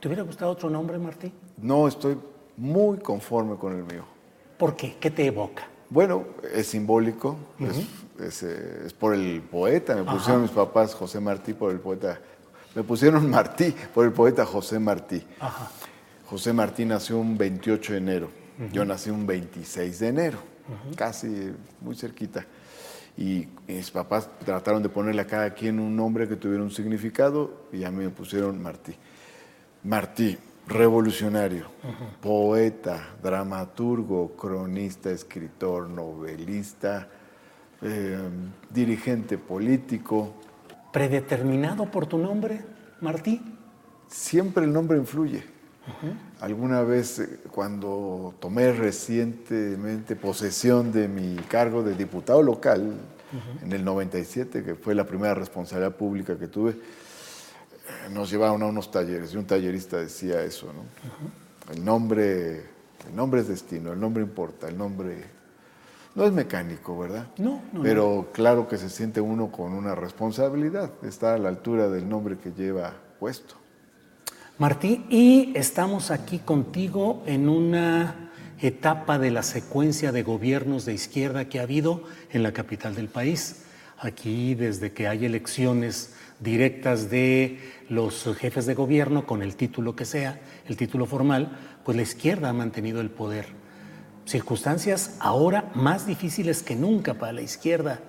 ¿Te 0.00 0.08
hubiera 0.08 0.22
gustado 0.22 0.50
otro 0.50 0.70
nombre, 0.70 0.98
Martí? 0.98 1.34
No, 1.58 1.86
estoy 1.86 2.16
muy 2.56 2.96
conforme 2.96 3.56
con 3.56 3.76
el 3.76 3.84
mío. 3.84 4.06
¿Por 4.56 4.74
qué? 4.74 4.96
¿Qué 4.98 5.10
te 5.10 5.26
evoca? 5.26 5.64
Bueno, 5.92 6.24
es 6.54 6.68
simbólico, 6.68 7.36
eh, 7.60 7.86
es, 8.86 8.94
por 8.94 9.12
el 9.14 9.42
poeta. 9.42 9.94
Me 9.94 10.04
pusieron 10.04 10.40
mis 10.40 10.50
papás 10.50 10.94
José 10.94 11.20
Martí 11.20 11.52
por 11.52 11.70
el 11.70 11.80
poeta. 11.80 12.18
Me 12.74 12.82
pusieron 12.82 13.28
Martí 13.30 13.74
por 13.92 14.06
el 14.06 14.12
poeta 14.12 14.46
José 14.46 14.78
Martí. 14.78 15.22
José 16.24 16.54
Martí 16.54 16.86
nació 16.86 17.18
un 17.18 17.36
28 17.36 17.92
de 17.92 17.98
enero. 17.98 18.30
Yo 18.72 18.86
nací 18.86 19.10
un 19.10 19.26
26 19.26 19.98
de 19.98 20.08
enero, 20.08 20.38
casi 20.96 21.52
muy 21.82 21.94
cerquita. 21.94 22.46
Y 23.18 23.46
mis 23.68 23.90
papás 23.90 24.30
trataron 24.46 24.82
de 24.82 24.88
ponerle 24.88 25.20
a 25.20 25.26
cada 25.26 25.52
quien 25.52 25.78
un 25.78 25.94
nombre 25.94 26.26
que 26.26 26.36
tuviera 26.36 26.62
un 26.62 26.70
significado 26.70 27.66
y 27.70 27.84
a 27.84 27.90
mí 27.90 28.02
me 28.02 28.10
pusieron 28.10 28.62
Martí. 28.62 28.94
Martí, 29.84 30.38
revolucionario, 30.66 31.66
poeta, 32.20 33.14
dramaturgo, 33.22 34.36
cronista, 34.36 35.10
escritor, 35.10 35.88
novelista, 35.88 37.08
eh, 37.82 38.18
dirigente 38.70 39.38
político. 39.38 40.34
¿Predeterminado 40.92 41.90
por 41.90 42.06
tu 42.06 42.18
nombre, 42.18 42.64
Martí? 43.00 43.40
Siempre 44.08 44.64
el 44.64 44.72
nombre 44.72 44.98
influye. 44.98 45.42
Alguna 46.40 46.82
vez 46.82 47.18
eh, 47.18 47.40
cuando 47.50 48.34
tomé 48.38 48.72
recientemente 48.72 50.14
posesión 50.14 50.92
de 50.92 51.08
mi 51.08 51.36
cargo 51.48 51.82
de 51.82 51.94
diputado 51.96 52.42
local, 52.42 52.94
en 53.62 53.72
el 53.72 53.82
97, 53.82 54.62
que 54.62 54.74
fue 54.74 54.94
la 54.94 55.06
primera 55.06 55.34
responsabilidad 55.34 55.96
pública 55.96 56.38
que 56.38 56.48
tuve, 56.48 56.76
nos 58.10 58.30
llevaron 58.30 58.62
a 58.62 58.66
unos 58.66 58.90
talleres 58.90 59.34
y 59.34 59.36
un 59.36 59.46
tallerista 59.46 59.98
decía 59.98 60.42
eso, 60.42 60.72
¿no? 60.72 61.72
El 61.72 61.84
nombre, 61.84 62.56
el 63.08 63.16
nombre 63.16 63.40
es 63.40 63.48
destino, 63.48 63.92
el 63.92 64.00
nombre 64.00 64.22
importa, 64.22 64.68
el 64.68 64.76
nombre 64.76 65.24
no 66.14 66.24
es 66.24 66.32
mecánico, 66.32 66.98
¿verdad? 66.98 67.28
No, 67.38 67.62
no. 67.72 67.82
Pero 67.82 68.30
claro 68.32 68.68
que 68.68 68.76
se 68.76 68.90
siente 68.90 69.20
uno 69.20 69.50
con 69.50 69.72
una 69.72 69.94
responsabilidad, 69.94 70.90
está 71.02 71.34
a 71.34 71.38
la 71.38 71.48
altura 71.48 71.88
del 71.88 72.08
nombre 72.08 72.36
que 72.36 72.52
lleva 72.52 72.94
puesto. 73.18 73.54
Martí, 74.58 75.06
y 75.08 75.52
estamos 75.56 76.10
aquí 76.10 76.38
contigo 76.38 77.22
en 77.26 77.48
una 77.48 78.30
etapa 78.60 79.18
de 79.18 79.30
la 79.30 79.42
secuencia 79.42 80.12
de 80.12 80.22
gobiernos 80.22 80.84
de 80.84 80.94
izquierda 80.94 81.46
que 81.46 81.58
ha 81.58 81.62
habido 81.62 82.04
en 82.30 82.42
la 82.42 82.52
capital 82.52 82.94
del 82.94 83.08
país. 83.08 83.64
Aquí, 83.98 84.54
desde 84.54 84.92
que 84.92 85.08
hay 85.08 85.24
elecciones 85.24 86.14
directas 86.42 87.10
de 87.10 87.60
los 87.88 88.24
jefes 88.36 88.66
de 88.66 88.74
gobierno, 88.74 89.26
con 89.26 89.42
el 89.42 89.56
título 89.56 89.94
que 89.94 90.04
sea, 90.04 90.40
el 90.66 90.76
título 90.76 91.06
formal, 91.06 91.58
pues 91.84 91.96
la 91.96 92.02
izquierda 92.02 92.48
ha 92.48 92.52
mantenido 92.52 93.00
el 93.00 93.10
poder. 93.10 93.46
Circunstancias 94.24 95.16
ahora 95.18 95.70
más 95.74 96.06
difíciles 96.06 96.62
que 96.62 96.76
nunca 96.76 97.14
para 97.14 97.32
la 97.32 97.42
izquierda. 97.42 98.00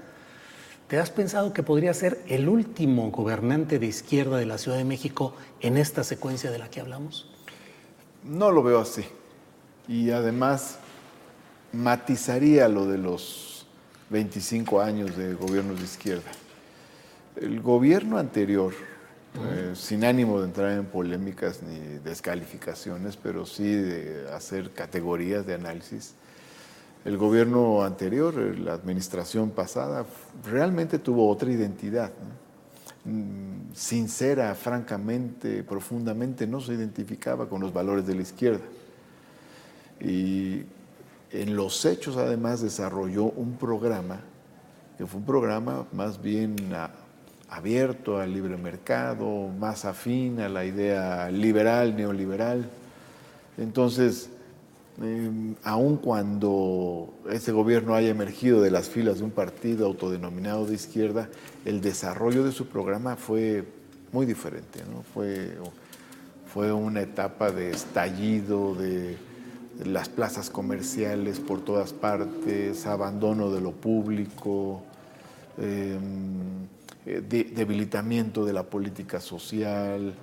¿Te 0.87 0.99
has 0.99 1.09
pensado 1.09 1.53
que 1.53 1.63
podría 1.63 1.93
ser 1.93 2.21
el 2.27 2.49
último 2.49 3.09
gobernante 3.11 3.79
de 3.79 3.87
izquierda 3.87 4.37
de 4.37 4.45
la 4.45 4.57
Ciudad 4.57 4.77
de 4.77 4.83
México 4.83 5.35
en 5.59 5.77
esta 5.77 6.03
secuencia 6.03 6.51
de 6.51 6.59
la 6.59 6.69
que 6.69 6.81
hablamos? 6.81 7.29
No 8.23 8.51
lo 8.51 8.63
veo 8.63 8.79
así. 8.79 9.03
Y 9.87 10.11
además 10.11 10.77
matizaría 11.71 12.67
lo 12.67 12.85
de 12.85 12.97
los 12.97 13.65
25 14.09 14.81
años 14.81 15.17
de 15.17 15.33
gobiernos 15.33 15.79
de 15.79 15.85
izquierda. 15.85 16.31
El 17.35 17.61
gobierno 17.61 18.17
anterior 18.17 18.73
eh, 19.35 19.73
sin 19.75 20.05
ánimo 20.05 20.39
de 20.39 20.45
entrar 20.45 20.71
en 20.73 20.85
polémicas 20.85 21.63
ni 21.63 21.79
descalificaciones, 22.03 23.17
pero 23.17 23.47
sí 23.47 23.63
de 23.63 24.29
hacer 24.31 24.71
categorías 24.71 25.45
de 25.47 25.55
análisis. 25.55 26.13
El 27.03 27.17
gobierno 27.17 27.83
anterior, 27.83 28.35
la 28.35 28.73
administración 28.73 29.49
pasada, 29.49 30.05
realmente 30.45 30.99
tuvo 30.99 31.27
otra 31.27 31.51
identidad. 31.51 32.11
Mm, 33.05 33.73
sincera, 33.73 34.53
francamente, 34.53 35.63
profundamente, 35.63 36.45
no 36.45 36.61
se 36.61 36.73
identificaba 36.73 37.49
con 37.49 37.59
los 37.59 37.73
valores 37.73 38.05
de 38.05 38.15
la 38.15 38.21
izquierda. 38.21 38.63
Y 39.99 40.61
en 41.31 41.55
los 41.55 41.83
hechos, 41.85 42.17
además, 42.17 42.61
desarrolló 42.61 43.23
un 43.23 43.57
programa, 43.57 44.19
que 44.97 45.07
fue 45.07 45.19
un 45.19 45.25
programa 45.25 45.87
más 45.91 46.21
bien 46.21 46.55
abierto 47.53 48.19
al 48.19 48.33
libre 48.33 48.57
mercado, 48.57 49.47
más 49.59 49.85
afín 49.85 50.39
a 50.39 50.49
la 50.49 50.65
idea 50.65 51.29
liberal, 51.29 51.95
neoliberal. 51.95 52.67
Entonces, 53.59 54.29
eh, 55.01 55.53
aun 55.63 55.97
cuando 55.97 57.13
ese 57.29 57.51
gobierno 57.51 57.93
haya 57.93 58.09
emergido 58.09 58.61
de 58.61 58.71
las 58.71 58.89
filas 58.89 59.19
de 59.19 59.25
un 59.25 59.31
partido 59.31 59.85
autodenominado 59.85 60.65
de 60.65 60.73
izquierda, 60.73 61.29
el 61.63 61.81
desarrollo 61.81 62.43
de 62.43 62.51
su 62.51 62.67
programa 62.67 63.15
fue 63.15 63.63
muy 64.11 64.25
diferente. 64.25 64.79
fue 66.51 66.71
una 66.71 67.01
etapa 67.01 67.51
de 67.51 67.71
estallido, 67.71 68.75
de, 68.75 69.17
las 69.85 70.09
plazas 70.09 70.49
comerciales 70.49 71.39
por 71.39 71.61
todas 71.61 71.93
partes, 71.93 72.85
abandono 72.85 73.51
de 73.51 73.61
lo 73.61 73.71
público. 73.71 74.83
Em, 75.57 76.67
eh, 77.05 77.21
debilitamiento 77.21 78.45
de 78.45 78.53
la 78.53 78.63
política 78.63 79.19
social, 79.19 80.13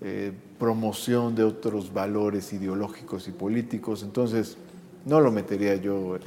eh, 0.00 0.32
promoción 0.58 1.34
de 1.34 1.44
otros 1.44 1.92
valores 1.92 2.52
ideológicos 2.52 3.26
y 3.28 3.32
políticos. 3.32 4.02
Entonces, 4.02 4.56
no 5.04 5.20
lo 5.20 5.32
metería 5.32 5.74
yo 5.76 6.18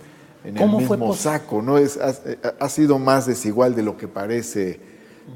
en 0.43 0.57
el 0.57 0.69
mismo 0.69 1.13
saco, 1.13 1.61
¿no? 1.61 1.77
Es, 1.77 1.97
ha, 1.97 2.69
sido 2.69 2.99
más 2.99 3.25
desigual 3.25 3.75
de 3.75 3.83
lo 3.83 3.95
que 3.95 4.07
parece, 4.07 4.79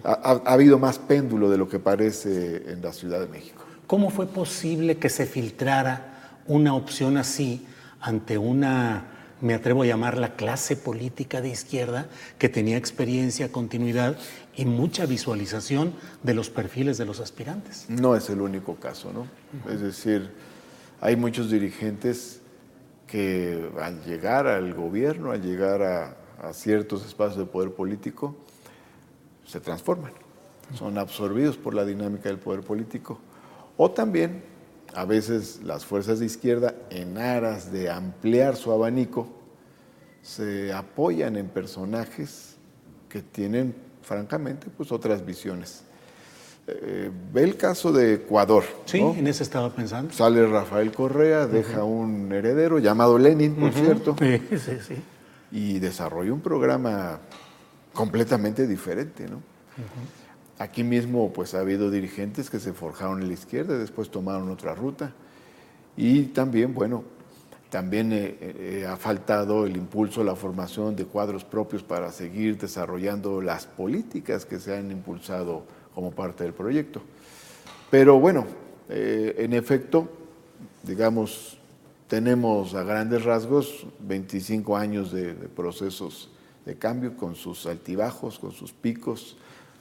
ha, 0.04 0.42
ha 0.46 0.54
habido 0.54 0.78
más 0.78 1.00
péndulo 1.00 1.50
de 1.50 1.58
lo 1.58 1.70
que 1.70 1.80
parece 1.80 2.72
en 2.72 2.82
la 2.82 2.92
Ciudad 2.92 3.22
de 3.22 3.28
México. 3.28 3.64
¿Cómo 3.88 4.10
fue 4.10 4.28
posible 4.28 4.98
que 4.98 5.10
se 5.10 5.26
filtrara 5.26 6.42
una 6.46 6.74
opción 6.76 7.16
así 7.16 7.66
ante 8.02 8.38
una 8.38 9.18
me 9.42 9.54
atrevo 9.54 9.84
a 9.84 9.86
llamar 9.86 10.18
la 10.18 10.36
clase 10.36 10.76
política 10.76 11.42
de 11.42 11.50
izquierda, 11.50 12.08
que 12.38 12.50
tenía 12.50 12.78
experiencia, 12.78 13.52
continuidad 13.52 14.18
y 14.58 14.66
mucha 14.66 15.06
visualización 15.06 15.94
de 16.24 16.34
los 16.34 16.50
perfiles 16.50 16.98
de 16.98 17.06
los 17.06 17.20
aspirantes. 17.20 17.86
No 17.90 18.16
es 18.16 18.30
el 18.30 18.42
único 18.42 18.76
caso, 18.76 19.14
¿no? 19.14 19.28
Es 19.72 19.82
decir, 19.82 20.32
hay 21.00 21.16
muchos 21.16 21.52
dirigentes 21.52 22.42
que 23.06 23.70
al 23.80 24.04
llegar 24.04 24.48
al 24.48 24.74
gobierno, 24.74 25.32
al 25.32 25.42
llegar 25.42 25.82
a, 25.84 26.18
ciertos 26.54 27.04
espacios 27.04 27.38
de 27.38 27.46
poder 27.46 27.72
político, 27.72 28.36
se 29.44 29.60
transforman, 29.60 30.12
son 30.76 31.00
absorbidos 31.00 31.58
por 31.58 31.74
la 31.74 31.84
dinámica 31.84 32.30
del 32.30 32.38
poder 32.38 32.62
político. 32.62 33.20
O 33.76 33.90
también 33.90 34.44
a 34.94 35.06
veces 35.06 35.62
las 35.64 35.84
fuerzas 35.84 36.20
de 36.20 36.28
izquierda, 36.28 36.76
en 36.92 37.18
aras 37.18 37.72
de 37.72 37.90
ampliar 37.90 38.56
su 38.56 38.72
abanico, 38.72 39.28
se 40.22 40.72
apoyan 40.74 41.38
en 41.38 41.48
personajes 41.48 42.58
que 43.10 43.24
tienen, 43.24 43.74
francamente, 44.08 44.68
pues 44.76 44.92
otras 44.92 45.24
visiones. 45.26 45.84
Eh, 46.66 47.12
ve 47.34 47.44
el 47.44 47.56
caso 47.56 47.92
de 47.92 48.16
Ecuador. 48.16 48.64
Sí, 48.86 49.00
en 49.00 49.28
ese 49.28 49.44
estaba 49.44 49.70
pensando. 49.70 50.14
Sale 50.14 50.46
Rafael 50.48 50.92
Correa, 50.92 51.46
deja 51.46 51.84
un 51.84 52.32
heredero 52.32 52.80
llamado 52.80 53.18
Lenin, 53.18 53.56
por 53.56 53.72
cierto. 53.74 54.16
Sí, 54.20 54.42
sí, 54.58 54.78
sí. 54.86 54.96
Y 55.52 55.80
desarrolla 55.80 56.34
un 56.34 56.42
programa 56.42 57.20
completamente 57.94 58.68
diferente, 58.68 59.28
¿no? 59.28 59.42
Aquí 60.60 60.84
mismo 60.84 61.32
pues 61.32 61.54
ha 61.54 61.60
habido 61.60 61.92
dirigentes 61.92 62.50
que 62.50 62.60
se 62.60 62.74
forjaron 62.74 63.22
en 63.22 63.28
la 63.28 63.34
izquierda 63.34 63.76
y 63.76 63.80
después 63.80 64.10
tomaron 64.10 64.50
otra 64.50 64.74
ruta. 64.74 65.14
Y 65.96 66.24
también, 66.24 66.74
bueno, 66.74 67.04
también 67.70 68.14
eh, 68.14 68.38
eh, 68.42 68.86
ha 68.88 68.96
faltado 68.96 69.66
el 69.66 69.76
impulso, 69.76 70.24
la 70.24 70.36
formación 70.36 70.96
de 70.96 71.06
cuadros 71.06 71.44
propios 71.44 71.84
para 71.84 72.12
seguir 72.12 72.58
desarrollando 72.58 73.42
las 73.42 73.66
políticas 73.66 74.46
que 74.46 74.60
se 74.60 74.78
han 74.78 74.92
impulsado 74.92 75.64
como 75.94 76.12
parte 76.12 76.44
del 76.44 76.54
proyecto. 76.54 77.02
Pero 77.92 78.20
bueno, 78.20 78.46
eh, 78.90 79.36
en 79.40 79.54
efecto, 79.54 80.10
digamos, 80.84 81.58
tenemos 82.08 82.74
a 82.74 82.84
grandes 82.84 83.26
rasgos 83.26 83.86
25 84.00 84.78
años 84.78 85.12
de 85.12 85.34
procesos 85.34 86.30
de 86.66 86.78
cambio 86.78 87.18
con 87.18 87.36
sus 87.36 87.66
altibajos, 87.66 88.40
con 88.40 88.52
sus 88.52 88.72
picos, 88.72 89.36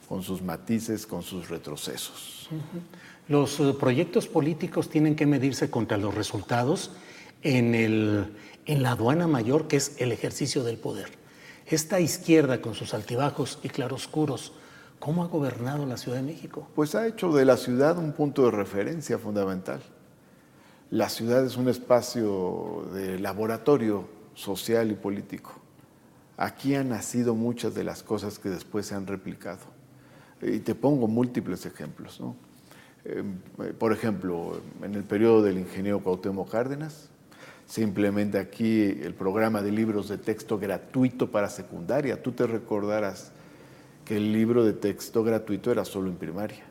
con 0.09 0.23
sus 0.23 0.41
matices, 0.41 1.05
con 1.05 1.21
sus 1.21 1.49
retrocesos. 1.49 2.49
Los 3.29 3.61
proyectos 3.79 4.27
políticos 4.27 4.89
tienen 4.89 5.15
que 5.15 5.25
medirse 5.25 5.69
contra 5.69 5.97
los 5.97 6.15
resultados 6.15 6.91
en, 7.43 7.75
el, 7.75 8.33
en 8.65 8.83
la 8.83 8.91
aduana 8.91 9.27
mayor, 9.27 9.67
que 9.67 9.77
es 9.77 9.99
el 9.99 10.11
ejercicio 10.11 10.63
del 10.63 10.77
poder. 10.77 11.09
Esta 11.65 11.99
izquierda, 11.99 12.61
con 12.61 12.75
sus 12.75 12.93
altibajos 12.93 13.59
y 13.63 13.69
claroscuros, 13.69 14.53
¿cómo 14.99 15.23
ha 15.23 15.27
gobernado 15.27 15.85
la 15.85 15.97
Ciudad 15.97 16.17
de 16.17 16.23
México? 16.23 16.67
Pues 16.75 16.95
ha 16.95 17.05
hecho 17.05 17.31
de 17.33 17.45
la 17.45 17.57
ciudad 17.57 17.97
un 17.97 18.13
punto 18.13 18.45
de 18.45 18.51
referencia 18.51 19.17
fundamental. 19.17 19.81
La 20.89 21.09
ciudad 21.09 21.45
es 21.45 21.57
un 21.57 21.67
espacio 21.67 22.87
de 22.93 23.19
laboratorio 23.19 24.07
social 24.33 24.89
y 24.91 24.95
político. 24.95 25.51
Aquí 26.37 26.75
han 26.75 26.89
nacido 26.89 27.35
muchas 27.35 27.73
de 27.75 27.83
las 27.83 28.03
cosas 28.03 28.39
que 28.39 28.49
después 28.49 28.85
se 28.85 28.95
han 28.95 29.07
replicado. 29.07 29.65
Y 30.41 30.59
te 30.59 30.75
pongo 30.75 31.07
múltiples 31.07 31.65
ejemplos. 31.65 32.21
Em, 33.03 33.39
eh, 33.59 33.73
por 33.77 33.91
ejemplo, 33.91 34.61
en 34.83 34.95
el 34.95 35.03
periodo 35.03 35.41
del 35.41 35.57
ingeniero 35.57 36.01
Cuauhtémoc 36.01 36.49
Cárdenas, 36.49 37.09
se 37.67 37.81
implementa 37.81 38.39
aquí 38.39 38.81
el 38.83 39.13
programa 39.13 39.61
de 39.61 39.71
libros 39.71 40.07
de 40.07 40.17
texto 40.17 40.57
gratuito 40.57 41.29
para 41.29 41.49
secundaria. 41.49 42.23
Tú 42.23 42.31
te 42.31 42.47
recordarás 42.47 43.31
que 44.05 44.17
el 44.17 44.31
libro 44.31 44.63
de 44.63 44.73
texto 44.73 45.23
gratuito 45.23 45.71
era 45.71 45.83
solo 45.83 46.09
en 46.09 46.15
primaria. 46.15 46.63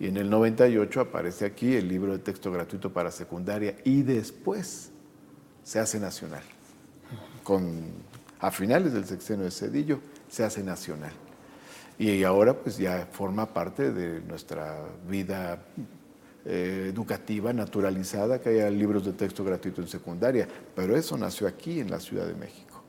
Y 0.00 0.08
en 0.08 0.16
el 0.16 0.30
98 0.30 1.00
aparece 1.00 1.44
aquí 1.44 1.74
el 1.74 1.86
libro 1.88 2.12
de 2.12 2.18
texto 2.18 2.50
gratuito 2.50 2.92
para 2.92 3.10
secundaria 3.10 3.76
y 3.84 4.02
después 4.02 4.90
se 5.62 5.78
hace 5.78 6.00
nacional. 6.00 6.42
Con, 7.42 7.84
a 8.40 8.50
finales 8.50 8.94
del 8.94 9.04
sexenio 9.04 9.44
de 9.44 9.50
Cedillo 9.50 10.00
se 10.28 10.44
hace 10.44 10.62
nacional 10.62 11.12
y 11.98 12.22
ahora 12.24 12.54
pues 12.54 12.76
ya 12.76 13.08
forma 13.10 13.46
parte 13.46 13.92
de 13.92 14.20
nuestra 14.20 14.78
vida 15.08 15.62
eh, 16.48 16.86
educativa 16.88 17.52
naturalizada 17.52 18.40
que 18.40 18.50
haya 18.50 18.70
libros 18.70 19.04
de 19.04 19.12
texto 19.12 19.44
gratuito 19.44 19.80
en 19.80 19.88
secundaria, 19.88 20.46
pero 20.74 20.96
eso 20.96 21.18
nació 21.18 21.48
aquí 21.48 21.80
en 21.80 21.90
la 21.90 22.00
Ciudad 22.00 22.26
de 22.26 22.34
México. 22.34 22.82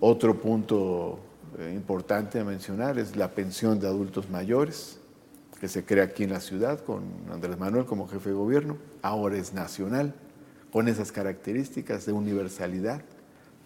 Otro 0.00 0.40
punto 0.40 1.20
eh, 1.58 1.72
importante 1.74 2.40
a 2.40 2.44
mencionar 2.44 2.98
es 2.98 3.14
la 3.16 3.30
pensión 3.30 3.78
de 3.78 3.86
adultos 3.86 4.28
mayores 4.28 4.98
que 5.60 5.68
se 5.68 5.84
crea 5.84 6.04
aquí 6.04 6.24
en 6.24 6.30
la 6.30 6.40
ciudad 6.40 6.80
con 6.80 7.02
Andrés 7.30 7.58
Manuel 7.58 7.84
como 7.84 8.08
jefe 8.08 8.30
de 8.30 8.34
gobierno, 8.34 8.76
ahora 9.02 9.36
es 9.36 9.52
nacional, 9.52 10.14
con 10.72 10.88
esas 10.88 11.12
características 11.12 12.06
de 12.06 12.12
universalidad. 12.12 13.02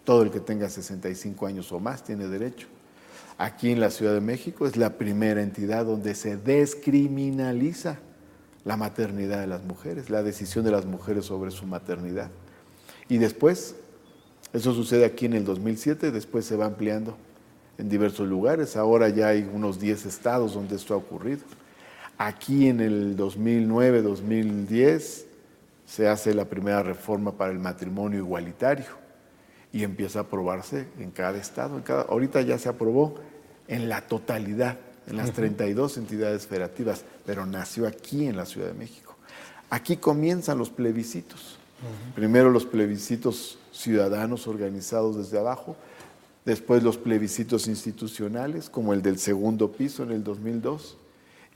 Todo 0.04 0.22
el 0.22 0.30
que 0.30 0.40
tenga 0.40 0.68
65 0.68 1.46
años 1.46 1.72
o 1.72 1.80
más 1.80 2.04
tiene 2.04 2.26
derecho 2.26 2.66
aquí 3.38 3.70
en 3.70 3.80
la 3.80 3.90
Ciudad 3.90 4.14
de 4.14 4.20
México 4.20 4.66
es 4.66 4.76
la 4.76 4.98
primera 4.98 5.42
entidad 5.42 5.86
donde 5.86 6.14
se 6.14 6.36
descriminaliza 6.36 7.98
la 8.64 8.76
maternidad 8.76 9.40
de 9.40 9.46
las 9.46 9.62
mujeres, 9.62 10.10
la 10.10 10.22
decisión 10.22 10.64
de 10.64 10.70
las 10.70 10.86
mujeres 10.86 11.26
sobre 11.26 11.50
su 11.50 11.66
maternidad. 11.66 12.30
Y 13.08 13.18
después, 13.18 13.76
eso 14.52 14.72
sucede 14.72 15.04
aquí 15.04 15.26
en 15.26 15.34
el 15.34 15.44
2007, 15.44 16.10
después 16.10 16.46
se 16.46 16.56
va 16.56 16.66
ampliando 16.66 17.16
en 17.76 17.88
diversos 17.88 18.28
lugares, 18.28 18.76
ahora 18.76 19.08
ya 19.08 19.28
hay 19.28 19.48
unos 19.52 19.80
10 19.80 20.06
estados 20.06 20.54
donde 20.54 20.76
esto 20.76 20.94
ha 20.94 20.96
ocurrido. 20.96 21.42
Aquí 22.16 22.68
en 22.68 22.80
el 22.80 23.16
2009-2010 23.16 25.24
se 25.84 26.08
hace 26.08 26.32
la 26.32 26.44
primera 26.44 26.82
reforma 26.82 27.32
para 27.32 27.52
el 27.52 27.58
matrimonio 27.58 28.20
igualitario 28.20 28.86
y 29.72 29.82
empieza 29.82 30.20
a 30.20 30.22
aprobarse 30.22 30.86
en 31.00 31.10
cada 31.10 31.38
estado. 31.38 31.82
Ahorita 32.08 32.40
ya 32.42 32.58
se 32.58 32.68
aprobó 32.68 33.16
en 33.66 33.88
la 33.88 34.02
totalidad, 34.02 34.78
en 35.06 35.16
las 35.16 35.32
32 35.32 35.96
entidades 35.98 36.46
federativas, 36.46 37.04
pero 37.26 37.46
nació 37.46 37.86
aquí 37.86 38.26
en 38.26 38.36
la 38.36 38.46
Ciudad 38.46 38.68
de 38.68 38.74
México. 38.74 39.16
Aquí 39.70 39.96
comienzan 39.96 40.58
los 40.58 40.70
plebiscitos. 40.70 41.58
Primero 42.14 42.50
los 42.50 42.64
plebiscitos 42.64 43.58
ciudadanos 43.72 44.46
organizados 44.46 45.16
desde 45.16 45.38
abajo, 45.38 45.76
después 46.44 46.82
los 46.82 46.96
plebiscitos 46.96 47.66
institucionales, 47.66 48.70
como 48.70 48.94
el 48.94 49.02
del 49.02 49.18
segundo 49.18 49.72
piso 49.72 50.02
en 50.02 50.12
el 50.12 50.24
2002, 50.24 50.98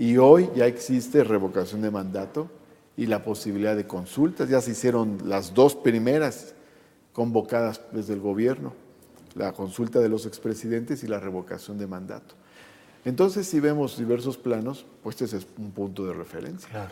Y 0.01 0.17
hoy 0.17 0.49
ya 0.55 0.67
existe 0.67 1.25
revocación 1.25 1.83
de 1.83 1.91
mandato 1.91 2.49
y 2.97 3.07
la 3.07 3.25
posibilidad 3.25 3.75
de 3.75 3.87
consultas. 3.87 4.49
Ya 4.49 4.61
se 4.61 4.71
hicieron 4.71 5.19
las 5.25 5.55
dos 5.55 5.75
primeras 5.75 6.55
convocadas 7.13 7.81
desde 7.91 8.15
el 8.15 8.21
gobierno, 8.21 8.75
la 9.35 9.53
consulta 9.53 9.99
de 9.99 10.09
los 10.09 10.25
expresidentes 10.25 11.03
y 11.03 11.09
la 11.09 11.19
revocación 11.19 11.79
de 11.79 11.89
mandato. 11.89 12.37
Entonces, 13.09 13.47
si 13.47 13.59
vemos 13.59 13.97
diversos 13.97 14.37
planos, 14.37 14.85
pues 15.03 15.23
este 15.23 15.39
es 15.39 15.47
un 15.57 15.71
punto 15.71 16.05
de 16.05 16.13
referencia. 16.13 16.91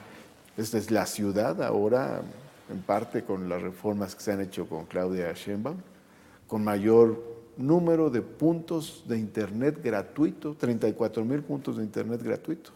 Esta 0.57 0.79
es 0.79 0.91
la 0.91 1.05
ciudad 1.05 1.63
ahora, 1.63 2.23
en 2.71 2.81
parte 2.81 3.23
con 3.23 3.51
las 3.51 3.61
reformas 3.61 4.15
que 4.15 4.23
se 4.23 4.33
han 4.33 4.41
hecho 4.41 4.67
con 4.67 4.87
Claudia 4.87 5.31
Sheinbaum, 5.35 5.77
con 6.47 6.65
mayor 6.65 7.23
número 7.59 8.09
de 8.09 8.23
puntos 8.23 9.05
de 9.07 9.19
Internet 9.19 9.83
gratuito, 9.85 10.55
34 10.55 11.23
mil 11.23 11.43
puntos 11.43 11.77
de 11.77 11.85
Internet 11.85 12.23
gratuito. 12.23 12.71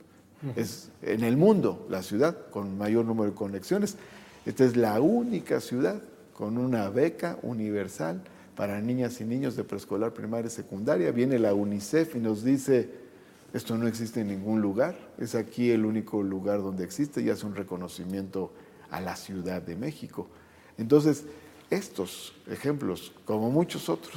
Es 0.55 0.91
en 1.01 1.25
el 1.25 1.39
mundo 1.39 1.87
la 1.89 2.03
ciudad 2.03 2.37
con 2.51 2.77
mayor 2.77 3.07
número 3.07 3.31
de 3.31 3.37
conexiones. 3.37 3.97
Esta 4.45 4.67
es 4.67 4.77
la 4.77 5.01
única 5.01 5.61
ciudad 5.61 6.03
con 6.35 6.59
una 6.59 6.91
beca 6.91 7.39
universal 7.41 8.21
para 8.55 8.83
niñas 8.83 9.19
y 9.23 9.25
niños 9.25 9.57
de 9.57 9.65
preescolar, 9.65 10.13
primaria 10.13 10.49
y 10.49 10.51
secundaria. 10.51 11.11
Viene 11.11 11.39
la 11.39 11.55
UNICEF 11.55 12.17
y 12.17 12.19
nos 12.19 12.45
dice, 12.45 13.09
esto 13.53 13.77
no 13.77 13.87
existe 13.87 14.21
en 14.21 14.29
ningún 14.29 14.61
lugar, 14.61 14.97
es 15.19 15.35
aquí 15.35 15.71
el 15.71 15.85
único 15.85 16.23
lugar 16.23 16.63
donde 16.63 16.85
existe 16.85 17.21
y 17.21 17.31
hace 17.31 17.47
un 17.47 17.55
reconocimiento 17.55 18.53
a 18.91 19.01
la 19.01 19.17
Ciudad 19.17 19.63
de 19.63 19.77
México. 19.77 20.29
Entonces, 20.79 21.25
estos 21.69 22.35
ejemplos, 22.49 23.13
como 23.25 23.51
muchos 23.51 23.89
otros, 23.89 24.15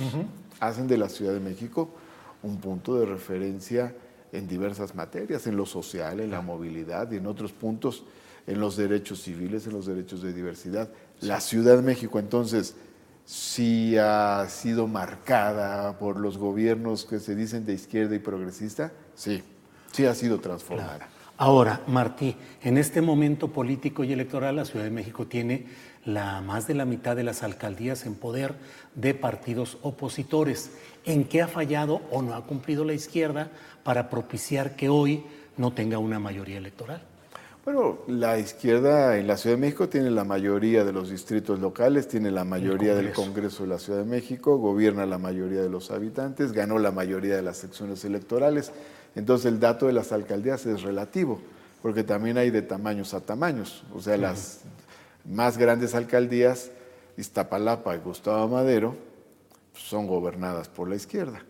hacen 0.60 0.88
de 0.88 0.98
la 0.98 1.10
Ciudad 1.10 1.34
de 1.34 1.40
México 1.40 1.90
un 2.42 2.60
punto 2.60 3.00
de 3.00 3.06
referencia 3.06 3.96
en 4.32 4.48
diversas 4.48 4.96
materias, 4.96 5.48
en 5.48 5.56
lo 5.56 5.66
social, 5.66 6.20
en 6.20 6.32
la 6.32 6.42
movilidad 6.42 7.12
y 7.12 7.18
en 7.18 7.28
otros 7.28 7.54
puntos, 7.54 8.04
en 8.48 8.60
los 8.60 8.76
derechos 8.76 9.22
civiles, 9.22 9.68
en 9.68 9.74
los 9.74 9.86
derechos 9.86 10.22
de 10.22 10.34
diversidad. 10.34 10.90
La 11.22 11.40
Ciudad 11.40 11.78
de 11.78 11.84
México, 11.84 12.20
entonces, 12.20 12.76
sí 13.26 13.96
ha 13.98 14.48
sido 14.50 14.88
marcada 14.88 15.98
por 15.98 16.20
los 16.20 16.38
gobiernos 16.38 17.06
que 17.06 17.20
se 17.20 17.36
dicen 17.36 17.66
de 17.66 17.74
izquierda 17.74 18.16
y 18.16 18.20
progresista, 18.20 18.92
sí, 19.16 19.44
sí 19.92 20.06
ha 20.06 20.16
sido 20.16 20.40
transformada. 20.40 21.10
Ahora, 21.38 21.82
Martí, 21.88 22.36
en 22.62 22.78
este 22.78 23.02
momento 23.02 23.48
político 23.48 24.04
y 24.04 24.14
electoral, 24.14 24.56
la 24.56 24.66
Ciudad 24.66 24.86
de 24.86 24.92
México 24.92 25.26
tiene 25.26 25.66
la, 26.06 26.42
más 26.42 26.68
de 26.68 26.76
la 26.76 26.86
mitad 26.86 27.16
de 27.16 27.24
las 27.24 27.44
alcaldías 27.44 28.06
en 28.06 28.16
poder 28.16 28.54
de 28.94 29.14
partidos 29.14 29.78
opositores. 29.82 30.72
¿En 31.06 31.26
qué 31.26 31.42
ha 31.42 31.48
fallado 31.48 32.02
o 32.12 32.22
no 32.22 32.36
ha 32.36 32.46
cumplido 32.46 32.86
la 32.86 32.94
izquierda 32.94 33.50
para 33.84 34.10
propiciar 34.10 34.76
que 34.76 34.90
hoy 34.90 35.24
no 35.58 35.74
tenga 35.74 35.98
una 35.98 36.20
mayoría 36.20 36.58
electoral? 36.58 37.02
Bueno, 37.66 38.00
la 38.08 38.38
izquierda 38.38 39.18
en 39.18 39.26
la 39.26 39.38
Ciudad 39.38 39.56
de 39.56 39.62
México 39.62 39.88
tiene 39.88 40.12
la 40.12 40.26
mayoría 40.26 40.84
de 40.84 40.92
los 40.92 41.10
distritos 41.10 41.60
locales, 41.60 42.10
tiene 42.10 42.30
la 42.30 42.44
mayoría 42.44 42.94
del 42.94 43.14
Congreso 43.14 43.64
de 43.64 43.70
la 43.70 43.80
Ciudad 43.80 44.00
de 44.00 44.06
México, 44.06 44.58
gobierna 44.58 45.06
la 45.06 45.18
mayoría 45.18 45.62
de 45.62 45.70
los 45.70 45.90
habitantes, 45.90 46.52
ganó 46.52 46.78
la 46.78 46.92
mayoría 46.92 47.38
de 47.38 47.42
las 47.42 47.58
secciones 47.58 48.04
electorales. 48.04 48.74
Entonces 49.16 49.52
el 49.52 49.60
dato 49.60 49.88
de 49.88 49.94
las 49.94 50.12
alcaldías 50.12 50.66
es 50.66 50.82
relativo, 50.82 51.40
porque 51.82 52.04
también 52.04 52.38
hay 52.38 52.50
de 52.50 52.62
tamaños 52.62 53.14
a 53.14 53.22
tamaños. 53.22 53.84
O 53.94 54.02
sea, 54.02 54.18
las 54.18 54.62
más 55.26 55.58
grandes 55.58 55.96
alcaldías, 55.96 56.72
Iztapalapa 57.18 57.96
y 57.96 58.00
Gustavo 58.00 58.48
Madero, 58.48 58.96
son 59.76 60.08
gobernadas 60.08 60.68
por 60.68 60.90
la 60.90 60.96
izquierda. 60.96 61.44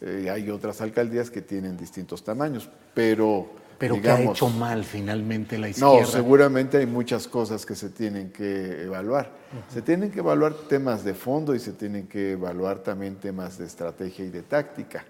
Eh, 0.00 0.28
hay 0.30 0.50
otras 0.50 0.80
alcaldías 0.80 1.30
que 1.30 1.42
tienen 1.42 1.76
distintos 1.76 2.22
tamaños, 2.22 2.68
pero... 2.94 3.64
Pero 3.78 4.00
que 4.00 4.08
ha 4.08 4.18
hecho 4.22 4.48
mal 4.48 4.84
finalmente 4.84 5.58
la 5.58 5.68
izquierda. 5.68 6.00
No, 6.00 6.06
seguramente 6.06 6.78
hay 6.78 6.86
muchas 6.86 7.28
cosas 7.28 7.66
que 7.66 7.74
se 7.74 7.90
tienen 7.90 8.30
que 8.30 8.84
evaluar. 8.84 9.30
Se 9.68 9.82
tienen 9.82 10.10
que 10.10 10.20
evaluar 10.20 10.54
temas 10.54 11.04
de 11.04 11.12
fondo 11.12 11.54
y 11.54 11.58
se 11.58 11.72
tienen 11.72 12.06
que 12.06 12.32
evaluar 12.32 12.78
también 12.78 13.16
temas 13.16 13.58
de 13.58 13.66
estrategia 13.66 14.24
y 14.24 14.30
de 14.30 14.40
táctica. 14.40 15.04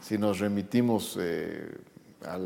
Si 0.00 0.18
nos 0.18 0.38
remitimos 0.38 1.18
eh, 1.20 1.76
a 2.24 2.38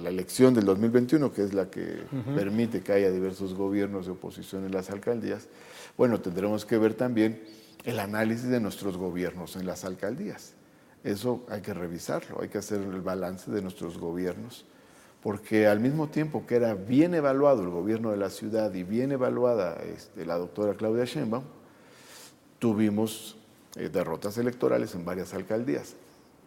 la 0.00 0.08
elección 0.08 0.54
del 0.54 0.64
2021, 0.64 1.32
que 1.32 1.42
es 1.42 1.54
la 1.54 1.70
que 1.70 2.04
permite 2.34 2.82
que 2.82 2.92
haya 2.92 3.10
diversos 3.10 3.54
gobiernos 3.54 4.06
de 4.06 4.12
oposición 4.12 4.64
en 4.64 4.72
las 4.72 4.90
alcaldías, 4.90 5.48
bueno, 5.96 6.20
tendremos 6.20 6.64
que 6.64 6.78
ver 6.78 6.94
también 6.94 7.42
el 7.84 7.98
análisis 7.98 8.48
de 8.48 8.60
nuestros 8.60 8.96
gobiernos 8.96 9.56
en 9.56 9.66
las 9.66 9.84
alcaldías. 9.84 10.54
Eso 11.04 11.44
hay 11.48 11.60
que 11.62 11.74
revisarlo, 11.74 12.40
hay 12.40 12.48
que 12.48 12.58
hacer 12.58 12.80
el 12.80 13.00
balance 13.00 13.50
de 13.50 13.60
nuestros 13.60 13.98
gobiernos, 13.98 14.64
porque 15.22 15.66
al 15.66 15.80
mismo 15.80 16.08
tiempo 16.08 16.46
que 16.46 16.56
era 16.56 16.74
bien 16.74 17.14
evaluado 17.14 17.62
el 17.62 17.70
gobierno 17.70 18.10
de 18.10 18.16
la 18.16 18.30
ciudad 18.30 18.72
y 18.74 18.84
bien 18.84 19.12
evaluada 19.12 19.76
este, 19.82 20.24
la 20.24 20.38
doctora 20.38 20.74
Claudia 20.74 21.04
Sheinbaum, 21.04 21.44
tuvimos 22.58 23.36
eh, 23.76 23.88
derrotas 23.92 24.38
electorales 24.38 24.94
en 24.94 25.04
varias 25.04 25.34
alcaldías. 25.34 25.96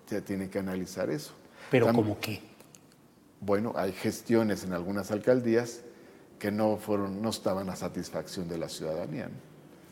Se 0.05 0.21
tiene 0.21 0.49
que 0.49 0.59
analizar 0.59 1.09
eso. 1.09 1.33
¿Pero 1.71 1.87
cómo 1.91 2.19
qué? 2.19 2.41
Bueno, 3.41 3.73
hay 3.75 3.91
gestiones 3.91 4.63
en 4.63 4.73
algunas 4.73 5.11
alcaldías 5.11 5.81
que 6.39 6.51
no, 6.51 6.77
fueron, 6.77 7.21
no 7.21 7.29
estaban 7.29 7.69
a 7.69 7.75
satisfacción 7.75 8.47
de 8.47 8.57
la 8.57 8.69
ciudadanía. 8.69 9.29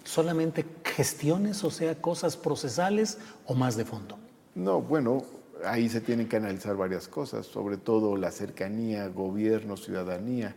¿Solamente 0.04 0.66
gestiones, 0.84 1.64
o 1.64 1.72
sea, 1.72 2.00
cosas 2.00 2.36
procesales 2.36 3.18
o 3.46 3.56
más 3.56 3.78
de 3.78 3.86
fondo? 3.86 4.18
No, 4.54 4.82
bueno, 4.82 5.24
ahí 5.66 5.90
se 5.90 6.02
tienen 6.02 6.28
que 6.28 6.38
analizar 6.38 6.76
varias 6.76 7.08
cosas, 7.08 7.46
sobre 7.46 7.78
todo 7.78 8.18
la 8.18 8.32
cercanía, 8.32 9.08
gobierno, 9.08 9.78
ciudadanía 9.78 10.56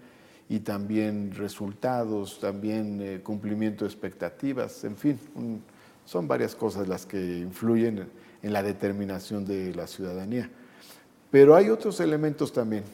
y 0.48 0.60
también 0.60 1.32
resultados, 1.34 2.38
también 2.40 3.00
eh, 3.00 3.20
cumplimiento 3.22 3.84
de 3.84 3.90
expectativas, 3.90 4.84
en 4.84 4.96
fin, 4.96 5.18
son 6.04 6.28
varias 6.28 6.54
cosas 6.54 6.86
las 6.88 7.04
que 7.04 7.38
influyen 7.38 8.08
en 8.46 8.52
la 8.52 8.62
determinación 8.62 9.44
de 9.44 9.74
la 9.74 9.88
ciudadanía. 9.88 10.48
Pero 11.32 11.56
hay 11.56 11.68
otros 11.68 11.98
elementos 11.98 12.52
también, 12.52 12.84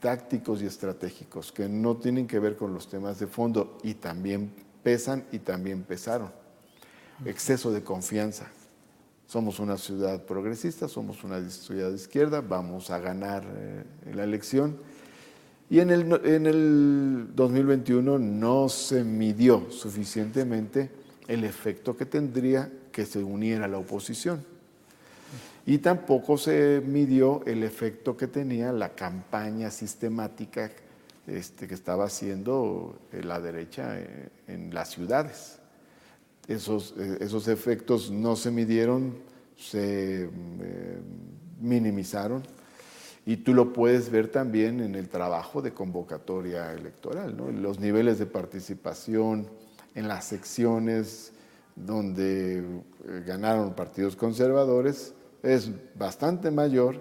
tácticos 0.00 0.62
y 0.62 0.66
estratégicos, 0.66 1.52
que 1.52 1.68
no 1.68 1.98
tienen 1.98 2.26
que 2.26 2.38
ver 2.38 2.56
con 2.56 2.72
los 2.72 2.88
temas 2.88 3.18
de 3.18 3.26
fondo 3.26 3.76
y 3.82 3.94
también 3.94 4.50
pesan 4.82 5.26
y 5.30 5.40
también 5.40 5.82
pesaron. 5.82 6.30
Exceso 7.26 7.70
de 7.70 7.84
confianza. 7.84 8.46
Somos 9.26 9.60
una 9.60 9.76
ciudad 9.76 10.24
progresista, 10.24 10.88
somos 10.88 11.22
una 11.22 11.50
ciudad 11.50 11.90
de 11.90 11.96
izquierda, 11.96 12.40
vamos 12.40 12.88
a 12.88 12.98
ganar 12.98 13.44
eh, 13.44 13.84
la 14.14 14.24
elección. 14.24 14.78
Y 15.68 15.80
en 15.80 15.90
el, 15.90 16.20
en 16.24 16.46
el 16.46 17.28
2021 17.34 18.18
no 18.18 18.70
se 18.70 19.04
midió 19.04 19.70
suficientemente 19.70 20.90
el 21.28 21.44
efecto 21.44 21.94
que 21.94 22.06
tendría 22.06 22.72
que 22.90 23.04
se 23.04 23.22
uniera 23.22 23.68
la 23.68 23.76
oposición. 23.76 24.53
Y 25.66 25.78
tampoco 25.78 26.36
se 26.36 26.82
midió 26.84 27.42
el 27.46 27.62
efecto 27.62 28.16
que 28.16 28.26
tenía 28.26 28.70
la 28.72 28.90
campaña 28.90 29.70
sistemática 29.70 30.70
este, 31.26 31.66
que 31.66 31.74
estaba 31.74 32.04
haciendo 32.04 32.98
eh, 33.10 33.22
la 33.24 33.40
derecha 33.40 33.98
eh, 33.98 34.28
en 34.46 34.74
las 34.74 34.90
ciudades. 34.90 35.58
Esos, 36.46 36.94
eh, 36.98 37.16
esos 37.20 37.48
efectos 37.48 38.10
no 38.10 38.36
se 38.36 38.50
midieron, 38.50 39.16
se 39.56 40.28
minimizaron 41.60 42.42
y 43.24 43.38
tú 43.38 43.54
lo 43.54 43.72
puedes 43.72 44.10
ver 44.10 44.28
también 44.28 44.80
en 44.80 44.94
el 44.94 45.08
trabajo 45.08 45.62
de 45.62 45.72
convocatoria 45.72 46.74
electoral, 46.74 47.34
los 47.62 47.78
niveles 47.78 48.18
de 48.18 48.26
participación 48.26 49.48
en 49.94 50.08
las 50.08 50.26
secciones 50.26 51.32
donde 51.76 52.82
ganaron 53.24 53.74
partidos 53.74 54.16
conservadores 54.16 55.13
es 55.44 55.70
bastante 55.94 56.50
mayor 56.50 57.00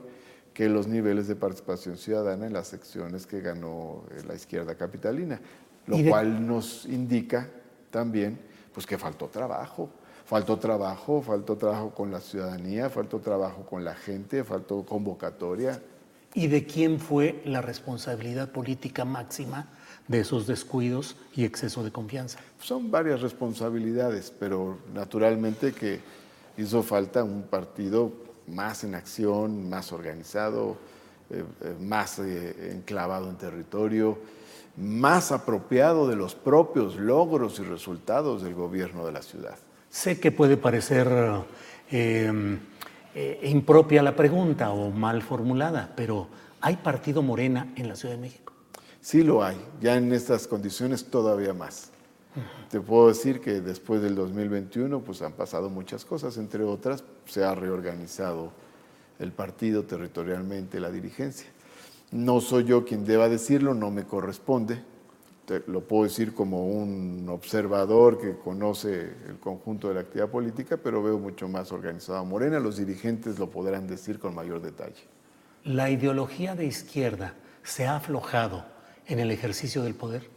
que 0.54 0.70
los 0.70 0.88
niveles 0.88 1.28
de 1.28 1.36
participación 1.36 1.98
ciudadana 1.98 2.46
en 2.46 2.54
las 2.54 2.68
secciones 2.68 3.26
que 3.26 3.42
ganó 3.42 4.04
eh, 4.12 4.22
la 4.28 4.36
izquierda 4.36 4.76
capitalina, 4.76 5.42
lo 5.88 5.98
cual 6.08 6.46
nos 6.46 6.86
indica 6.86 7.50
también 7.90 8.40
pues 8.74 8.86
que 8.86 8.98
faltó 8.98 9.28
trabajo, 9.28 9.90
faltó 10.26 10.58
trabajo, 10.58 11.22
faltó 11.22 11.58
trabajo 11.58 11.92
con 11.92 12.12
la 12.12 12.20
ciudadanía, 12.20 12.90
faltó 12.90 13.20
trabajo 13.20 13.66
con 13.66 13.84
la 13.84 13.96
gente, 13.96 14.44
faltó 14.44 14.84
convocatoria. 14.84 15.82
¿Y 16.34 16.48
de 16.48 16.66
quién 16.66 17.00
fue 17.00 17.42
la 17.46 17.62
responsabilidad 17.62 18.52
política 18.52 19.06
máxima 19.06 19.70
de 20.08 20.22
esos 20.22 20.48
descuidos 20.48 21.16
y 21.36 21.46
exceso 21.46 21.84
de 21.84 21.92
confianza? 21.92 22.40
Son 22.60 22.90
varias 22.90 23.22
responsabilidades, 23.22 24.34
pero 24.40 24.80
naturalmente 24.94 25.74
que 25.74 26.00
hizo 26.58 26.82
falta 26.82 27.24
un 27.24 27.44
partido 27.44 28.12
más 28.48 28.84
en 28.84 28.96
acción, 28.96 29.70
más 29.70 29.92
organizado, 29.92 30.78
eh, 31.30 31.44
eh, 31.62 31.76
más 31.80 32.20
eh, 32.20 32.74
enclavado 32.74 33.30
en 33.30 33.38
territorio, 33.38 34.18
más 34.78 35.32
apropiado 35.32 36.08
de 36.08 36.16
los 36.16 36.36
propios 36.36 36.96
logros 36.96 37.60
y 37.60 37.64
resultados 37.64 38.44
del 38.44 38.56
gobierno 38.56 39.06
de 39.06 39.12
la 39.12 39.22
ciudad. 39.22 39.56
Sé 39.90 40.20
que 40.20 40.32
puede 40.32 40.58
parecer 40.58 41.08
eh, 43.16 43.40
impropia 43.44 44.02
la 44.02 44.16
pregunta 44.16 44.72
o 44.72 44.90
mal 44.90 45.22
formulada, 45.22 45.94
pero 45.96 46.28
¿hay 46.62 46.78
partido 46.78 47.22
Morena 47.22 47.72
en 47.76 47.88
la 47.88 47.96
Ciudad 47.96 48.16
de 48.16 48.22
México? 48.22 48.54
Sí 49.02 49.22
lo 49.22 49.44
hay, 49.44 49.56
ya 49.80 49.96
en 49.98 50.12
estas 50.14 50.48
condiciones 50.48 51.06
todavía 51.06 51.54
más. 51.54 51.92
Te 52.70 52.80
puedo 52.80 53.08
decir 53.08 53.40
que 53.40 53.62
después 53.62 54.02
del 54.02 54.16
2021 54.16 55.02
pues 55.02 55.22
han 55.22 55.34
pasado 55.34 55.70
muchas 55.70 56.06
cosas, 56.06 56.38
entre 56.38 56.64
otras 56.64 57.04
se 57.26 57.44
ha 57.44 57.54
reorganizado 57.54 58.52
el 59.20 59.32
partido 59.32 59.84
territorialmente, 59.84 60.80
la 60.80 60.92
dirigencia. 60.92 61.48
No 62.12 62.42
soy 62.42 62.66
yo 62.66 62.86
quien 62.86 63.06
deba 63.06 63.30
decirlo, 63.30 63.74
no 63.74 63.92
me 63.92 64.04
corresponde, 64.06 64.82
lo 65.68 65.82
puedo 65.82 66.04
decir 66.04 66.34
como 66.34 66.68
un 66.68 67.28
observador 67.30 68.18
que 68.18 68.38
conoce 68.38 69.14
el 69.28 69.40
conjunto 69.40 69.90
de 69.90 69.96
la 69.96 70.00
actividad 70.02 70.30
política, 70.30 70.78
pero 70.78 71.04
veo 71.04 71.20
mucho 71.20 71.48
más 71.48 71.72
organizada 71.72 72.24
Morena. 72.24 72.60
Los 72.60 72.78
dirigentes 72.78 73.40
lo 73.40 73.50
podrán 73.50 73.88
decir 73.88 74.20
con 74.20 74.34
mayor 74.34 74.62
detalle. 74.62 75.04
¿La 75.66 75.90
ideología 75.90 76.56
de 76.56 76.66
izquierda 76.66 77.36
se 77.64 77.86
ha 77.86 77.98
aflojado 77.98 78.66
en 79.06 79.20
el 79.20 79.32
ejercicio 79.32 79.84
del 79.84 79.96
poder? 79.96 80.30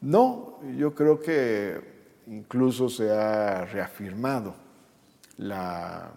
No, 0.00 0.58
yo 0.76 0.94
creo 0.94 1.18
que 1.20 1.80
incluso 2.26 2.88
se 2.88 3.10
ha 3.10 3.64
reafirmado 3.64 4.54
la, 5.38 6.12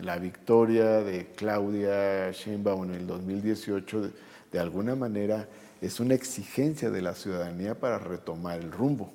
la 0.00 0.18
victoria 0.18 1.02
de 1.02 1.26
Claudia 1.36 2.32
Sheinbaum 2.32 2.84
en 2.84 2.94
el 2.94 3.06
2018 3.06 4.02
de, 4.02 4.10
de 4.50 4.58
alguna 4.58 4.96
manera 4.96 5.48
es 5.80 6.00
una 6.00 6.14
exigencia 6.14 6.90
de 6.90 7.02
la 7.02 7.14
ciudadanía 7.14 7.78
para 7.78 7.98
retomar 7.98 8.60
el 8.60 8.70
rumbo. 8.70 9.12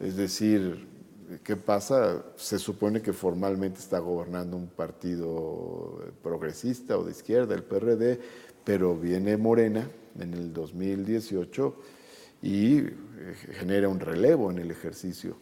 Es 0.00 0.16
decir, 0.16 0.86
¿qué 1.44 1.56
pasa? 1.56 2.24
Se 2.36 2.58
supone 2.58 3.02
que 3.02 3.12
formalmente 3.12 3.78
está 3.78 3.98
gobernando 3.98 4.56
un 4.56 4.66
partido 4.66 6.00
progresista 6.22 6.98
o 6.98 7.04
de 7.04 7.12
izquierda, 7.12 7.54
el 7.54 7.62
PRD, 7.62 8.20
pero 8.64 8.96
viene 8.96 9.36
Morena 9.36 9.88
en 10.18 10.34
el 10.34 10.52
2018 10.52 11.74
y 12.42 12.82
genera 13.58 13.88
un 13.88 14.00
relevo 14.00 14.50
en 14.50 14.58
el 14.58 14.70
ejercicio 14.70 15.36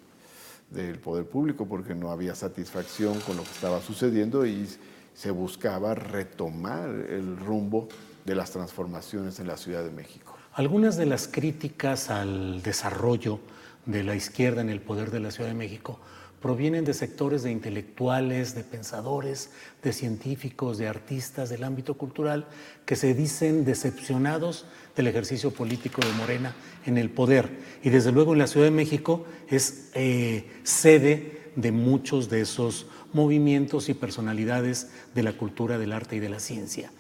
del 0.71 0.99
poder 0.99 1.27
público 1.27 1.67
porque 1.67 1.95
no 1.95 2.11
había 2.11 2.35
satisfacción 2.35 3.21
con 3.21 3.37
lo 3.37 3.45
que 3.45 3.51
estaba 3.51 3.81
sucediendo 3.81 4.47
y 4.47 4.69
se 5.15 5.31
buscaba 5.31 5.95
retomar 5.95 6.89
el 6.89 7.37
rumbo 7.37 7.89
de 8.25 8.35
las 8.35 8.51
transformaciones 8.51 9.39
en 9.39 9.47
la 9.47 9.57
Ciudad 9.57 9.85
de 9.85 9.91
México. 9.91 10.37
Algunas 10.55 10.97
de 10.97 11.07
las 11.07 11.29
críticas 11.29 12.11
al 12.11 12.63
desarrollo 12.63 13.41
de 13.87 14.03
la 14.03 14.15
izquierda 14.15 14.61
en 14.61 14.71
el 14.71 14.81
poder 14.81 15.11
de 15.11 15.21
la 15.21 15.31
Ciudad 15.31 15.51
de 15.51 15.55
México 15.55 16.01
provienen 16.45 16.85
de 16.85 16.93
sectores 16.93 17.43
de 17.43 17.51
intelectuales, 17.51 18.55
de 18.55 18.65
pensadores, 18.65 19.49
de 19.83 19.95
científicos, 19.95 20.77
de 20.77 20.87
artistas 20.87 21.49
del 21.49 21.65
ámbito 21.65 21.95
cultural 21.95 22.47
que 22.85 22.97
se 22.97 23.15
dicen 23.15 23.65
decepcionados 23.65 24.67
del 24.95 25.07
ejercicio 25.07 25.53
político 25.53 26.03
de 26.03 26.13
Morena 26.13 26.55
en 26.85 26.99
el 26.99 27.09
poder. 27.09 27.49
Y 27.83 27.89
desde 27.89 28.13
luego 28.13 28.35
en 28.35 28.41
la 28.41 28.47
Ciudad 28.47 28.67
de 28.67 28.73
México 28.73 29.25
es 29.49 29.89
eh, 29.95 30.47
sede 30.65 31.51
de 31.57 31.73
muchos 31.73 32.29
de 32.29 32.43
esos 32.43 32.89
movimientos 33.15 33.89
y 33.89 33.95
personalidades 33.95 34.91
de 35.15 35.23
la 35.23 35.33
cultura, 35.33 35.79
del 35.79 35.93
arte 35.93 36.17
y 36.17 36.21
de 36.21 36.29
la 36.29 36.41
ciencia. 36.41 36.93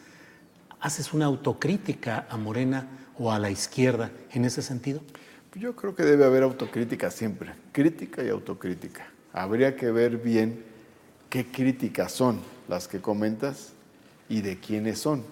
¿Haces 0.80 1.12
una 1.12 1.26
autocrítica 1.26 2.26
a 2.30 2.38
Morena 2.38 2.88
o 3.18 3.30
a 3.30 3.38
la 3.38 3.50
izquierda 3.50 4.10
en 4.32 4.46
ese 4.46 4.62
sentido? 4.62 5.02
Yo 5.54 5.76
creo 5.76 5.94
que 5.94 6.02
debe 6.02 6.24
haber 6.24 6.44
autocrítica 6.44 7.10
siempre, 7.10 7.52
crítica 7.72 8.24
y 8.24 8.30
autocrítica. 8.30 9.13
Habría 9.34 9.74
que 9.74 9.90
ver 9.90 10.18
bien 10.18 10.64
qué 11.28 11.44
críticas 11.50 12.12
son 12.12 12.38
las 12.68 12.86
que 12.86 13.00
comentas 13.00 13.72
y 14.28 14.40
de 14.42 14.60
quiénes 14.60 15.00
son. 15.00 15.24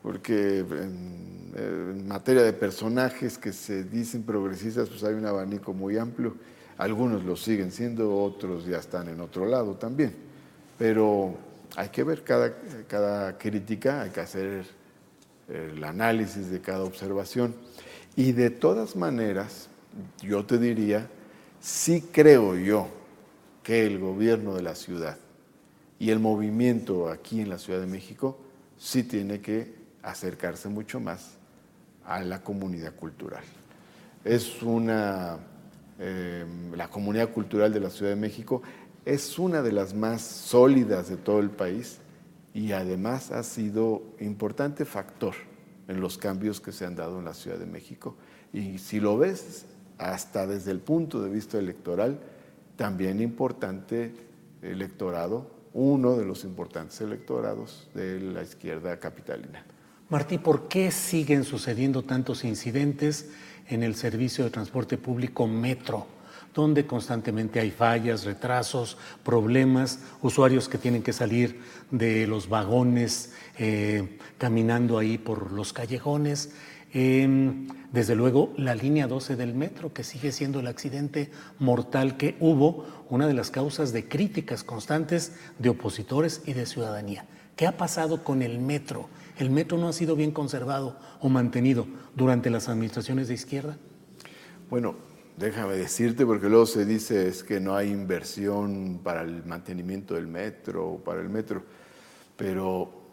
Porque 0.00 0.60
en, 0.60 2.06
materia 2.06 2.42
de 2.42 2.52
personajes 2.52 3.36
que 3.36 3.52
se 3.52 3.82
dicen 3.82 4.22
progresistas, 4.22 4.88
pues 4.88 5.02
hay 5.02 5.14
un 5.14 5.26
abanico 5.26 5.74
muy 5.74 5.98
amplio. 5.98 6.36
Algunos 6.78 7.24
lo 7.24 7.34
siguen 7.34 7.72
siendo, 7.72 8.14
otros 8.14 8.64
ya 8.64 8.78
están 8.78 9.08
en 9.08 9.20
otro 9.20 9.44
lado 9.44 9.74
también. 9.74 10.14
Pero 10.78 11.34
hay 11.74 11.88
que 11.88 12.04
ver 12.04 12.22
cada, 12.22 12.54
cada 12.86 13.36
crítica, 13.36 14.02
hay 14.02 14.10
que 14.10 14.20
hacer 14.20 14.66
el 15.48 15.82
análisis 15.82 16.48
de 16.48 16.60
cada 16.60 16.84
observación. 16.84 17.56
Y 18.14 18.30
de 18.30 18.50
todas 18.50 18.94
maneras, 18.94 19.68
yo 20.22 20.46
te 20.46 20.58
diría, 20.58 21.08
sí 21.58 22.04
creo 22.12 22.54
yo 22.54 22.86
que 23.66 23.84
el 23.84 23.98
gobierno 23.98 24.54
de 24.54 24.62
la 24.62 24.76
ciudad 24.76 25.18
y 25.98 26.10
el 26.10 26.20
movimiento 26.20 27.08
aquí 27.08 27.40
en 27.40 27.48
la 27.48 27.58
Ciudad 27.58 27.80
de 27.80 27.88
México 27.88 28.38
sí 28.78 29.02
tiene 29.02 29.40
que 29.40 29.74
acercarse 30.04 30.68
mucho 30.68 31.00
más 31.00 31.32
a 32.04 32.20
la 32.20 32.44
comunidad 32.44 32.94
cultural. 32.94 33.42
Es 34.24 34.62
una, 34.62 35.38
eh, 35.98 36.46
la 36.76 36.88
comunidad 36.88 37.32
cultural 37.32 37.72
de 37.72 37.80
la 37.80 37.90
Ciudad 37.90 38.12
de 38.12 38.20
México 38.20 38.62
es 39.04 39.36
una 39.36 39.62
de 39.62 39.72
las 39.72 39.94
más 39.94 40.22
sólidas 40.22 41.08
de 41.08 41.16
todo 41.16 41.40
el 41.40 41.50
país 41.50 41.98
y 42.54 42.70
además 42.70 43.32
ha 43.32 43.42
sido 43.42 44.04
importante 44.20 44.84
factor 44.84 45.34
en 45.88 46.00
los 46.00 46.18
cambios 46.18 46.60
que 46.60 46.70
se 46.70 46.86
han 46.86 46.94
dado 46.94 47.18
en 47.18 47.24
la 47.24 47.34
Ciudad 47.34 47.58
de 47.58 47.66
México. 47.66 48.14
Y 48.52 48.78
si 48.78 49.00
lo 49.00 49.18
ves, 49.18 49.66
hasta 49.98 50.46
desde 50.46 50.70
el 50.70 50.78
punto 50.78 51.20
de 51.20 51.30
vista 51.30 51.58
electoral, 51.58 52.20
también 52.76 53.20
importante 53.20 54.14
electorado, 54.62 55.50
uno 55.72 56.16
de 56.16 56.24
los 56.24 56.44
importantes 56.44 57.00
electorados 57.00 57.88
de 57.94 58.20
la 58.20 58.42
izquierda 58.42 58.98
capitalina. 58.98 59.64
Martí, 60.08 60.38
¿por 60.38 60.68
qué 60.68 60.90
siguen 60.90 61.44
sucediendo 61.44 62.02
tantos 62.04 62.44
incidentes 62.44 63.30
en 63.68 63.82
el 63.82 63.96
servicio 63.96 64.44
de 64.44 64.50
transporte 64.50 64.98
público 64.98 65.46
Metro? 65.46 66.06
donde 66.56 66.86
constantemente 66.86 67.60
hay 67.60 67.70
fallas, 67.70 68.24
retrasos, 68.24 68.96
problemas, 69.22 70.00
usuarios 70.22 70.70
que 70.70 70.78
tienen 70.78 71.02
que 71.02 71.12
salir 71.12 71.60
de 71.90 72.26
los 72.26 72.48
vagones 72.48 73.34
eh, 73.58 74.18
caminando 74.38 74.96
ahí 74.96 75.18
por 75.18 75.52
los 75.52 75.74
callejones. 75.74 76.54
Em, 76.98 77.68
desde 77.92 78.14
luego, 78.14 78.54
la 78.56 78.74
línea 78.74 79.06
12 79.06 79.36
del 79.36 79.52
metro, 79.52 79.92
que 79.92 80.02
sigue 80.02 80.32
siendo 80.32 80.60
el 80.60 80.66
accidente 80.66 81.30
mortal 81.58 82.16
que 82.16 82.36
hubo, 82.40 82.86
una 83.10 83.26
de 83.26 83.34
las 83.34 83.50
causas 83.50 83.92
de 83.92 84.08
críticas 84.08 84.64
constantes 84.64 85.34
de 85.58 85.68
opositores 85.68 86.40
y 86.46 86.54
de 86.54 86.64
ciudadanía. 86.64 87.26
¿Qué 87.54 87.66
ha 87.66 87.76
pasado 87.76 88.24
con 88.24 88.40
el 88.40 88.60
metro? 88.60 89.10
¿El 89.36 89.50
metro 89.50 89.76
no 89.76 89.88
ha 89.88 89.92
sido 89.92 90.16
bien 90.16 90.30
conservado 90.30 90.98
o 91.20 91.28
mantenido 91.28 91.86
durante 92.14 92.48
las 92.48 92.70
administraciones 92.70 93.28
de 93.28 93.34
izquierda? 93.34 93.76
Bueno, 94.70 94.94
Déjame 95.36 95.74
decirte, 95.74 96.24
porque 96.24 96.48
luego 96.48 96.64
se 96.64 96.86
dice 96.86 97.28
es 97.28 97.44
que 97.44 97.60
no 97.60 97.76
hay 97.76 97.90
inversión 97.90 99.00
para 99.04 99.20
el 99.20 99.44
mantenimiento 99.44 100.14
del 100.14 100.26
metro 100.26 100.92
o 100.92 101.04
para 101.04 101.20
el 101.20 101.28
metro, 101.28 101.62
pero 102.38 103.05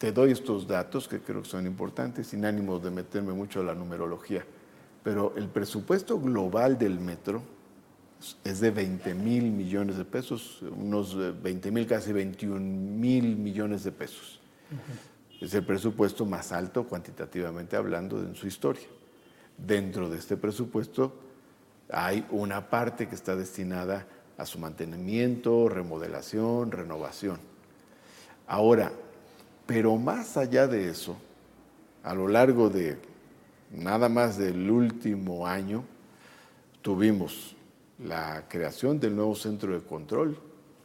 te 0.00 0.12
doy 0.12 0.30
estos 0.32 0.66
datos 0.66 1.06
que 1.06 1.20
creo 1.20 1.42
que 1.42 1.48
son 1.50 1.66
importantes, 1.66 2.28
sin 2.28 2.46
ánimo 2.46 2.78
de 2.78 2.90
meterme 2.90 3.34
mucho 3.34 3.60
a 3.60 3.64
la 3.64 3.74
numerología, 3.74 4.42
pero 5.04 5.34
el 5.36 5.46
presupuesto 5.48 6.18
global 6.18 6.78
del 6.78 6.98
metro 6.98 7.42
es 8.42 8.60
de 8.60 8.70
20 8.70 9.12
mil 9.12 9.50
millones 9.50 9.98
de 9.98 10.06
pesos, 10.06 10.62
unos 10.62 11.14
20 11.42 11.70
mil, 11.70 11.86
casi 11.86 12.14
21 12.14 12.58
mil 12.58 13.36
millones 13.36 13.84
de 13.84 13.92
pesos. 13.92 14.40
Es 15.38 15.52
el 15.52 15.66
presupuesto 15.66 16.24
más 16.24 16.50
alto 16.52 16.84
cuantitativamente 16.84 17.76
hablando 17.76 18.20
en 18.20 18.34
su 18.34 18.46
historia. 18.46 18.86
Dentro 19.58 20.08
de 20.08 20.16
este 20.16 20.38
presupuesto 20.38 21.12
hay 21.90 22.26
una 22.30 22.70
parte 22.70 23.06
que 23.06 23.14
está 23.14 23.36
destinada 23.36 24.06
a 24.38 24.46
su 24.46 24.58
mantenimiento, 24.58 25.68
remodelación, 25.68 26.72
renovación. 26.72 27.38
Ahora, 28.46 28.90
pero 29.70 29.96
más 29.96 30.36
allá 30.36 30.66
de 30.66 30.88
eso, 30.90 31.16
a 32.02 32.12
lo 32.12 32.26
largo 32.26 32.68
de 32.68 32.98
nada 33.70 34.08
más 34.08 34.36
del 34.36 34.68
último 34.68 35.46
año, 35.46 35.84
tuvimos 36.82 37.54
la 38.04 38.48
creación 38.48 38.98
del 38.98 39.14
nuevo 39.14 39.36
centro 39.36 39.72
de 39.72 39.86
control, 39.86 40.36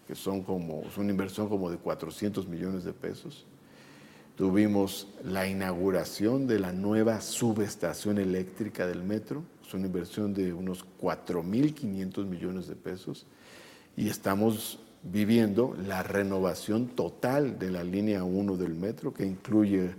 que 0.06 0.14
son 0.14 0.44
como, 0.44 0.84
es 0.84 1.00
una 1.00 1.10
inversión 1.10 1.50
como 1.50 1.72
de 1.72 1.78
400 1.78 2.48
millones 2.48 2.84
de 2.84 2.94
pesos. 2.94 3.48
Tuvimos 4.36 5.08
la 5.24 5.48
inauguración 5.48 6.46
de 6.46 6.60
la 6.60 6.72
nueva 6.72 7.22
subestación 7.22 8.20
eléctrica 8.20 8.86
del 8.86 9.02
metro, 9.02 9.42
es 9.68 9.74
una 9.74 9.88
inversión 9.88 10.32
de 10.32 10.54
unos 10.54 10.86
4.500 11.02 12.24
millones 12.28 12.68
de 12.68 12.76
pesos, 12.76 13.26
y 13.98 14.10
estamos 14.10 14.78
viviendo 15.12 15.76
la 15.88 16.04
renovación 16.04 16.88
total 16.88 17.60
de 17.60 17.70
la 17.70 17.84
línea 17.84 18.24
1 18.24 18.58
del 18.58 18.74
metro, 18.74 19.14
que 19.14 19.26
incluye 19.26 19.92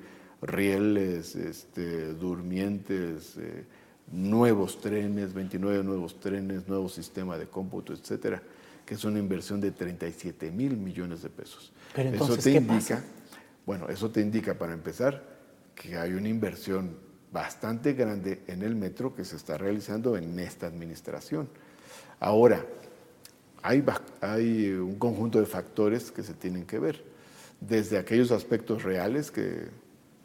rieles, 0.43 1.37
este, 1.37 2.13
durmientes, 2.15 3.37
eh, 3.39 3.65
nuevos 4.13 4.81
trenes, 4.81 5.33
29 5.33 5.83
nuevos 5.85 6.21
trenes, 6.21 6.69
nuevo 6.69 6.89
sistema 6.89 7.39
de 7.39 7.47
cómputo, 7.47 7.93
etcétera, 7.93 8.43
que 8.85 8.95
es 8.95 9.05
una 9.05 9.19
inversión 9.19 9.61
de 9.61 9.71
37 9.71 10.51
mil 10.51 10.77
millones 10.77 11.23
de 11.23 11.31
pesos. 11.31 11.73
Pero 11.95 12.11
entonces, 12.11 12.39
eso 12.39 12.45
te 12.45 12.53
¿qué 12.53 12.59
indica, 12.59 12.97
pasa? 12.97 13.05
bueno, 13.65 13.89
eso 13.89 14.11
te 14.11 14.21
indica 14.21 14.55
para 14.55 14.75
empezar 14.75 15.23
que 15.75 15.97
hay 15.97 16.13
una 16.13 16.29
inversión 16.29 16.97
bastante 17.33 17.93
grande 17.93 18.43
en 18.47 18.63
el 18.63 18.75
metro 18.75 19.15
que 19.15 19.25
se 19.25 19.37
está 19.37 19.59
realizando 19.59 20.17
en 20.17 20.39
esta 20.39 20.67
administración. 20.67 21.49
Ahora, 22.21 22.65
hay, 23.67 23.85
hay 24.21 24.71
un 24.75 24.95
conjunto 24.97 25.41
de 25.41 25.47
factores 25.47 26.13
que 26.13 26.23
se 26.23 26.35
tienen 26.35 26.65
que 26.67 26.79
ver, 26.79 27.03
desde 27.61 27.99
aquellos 27.99 28.31
aspectos 28.31 28.85
reales 28.85 29.33
que 29.33 29.69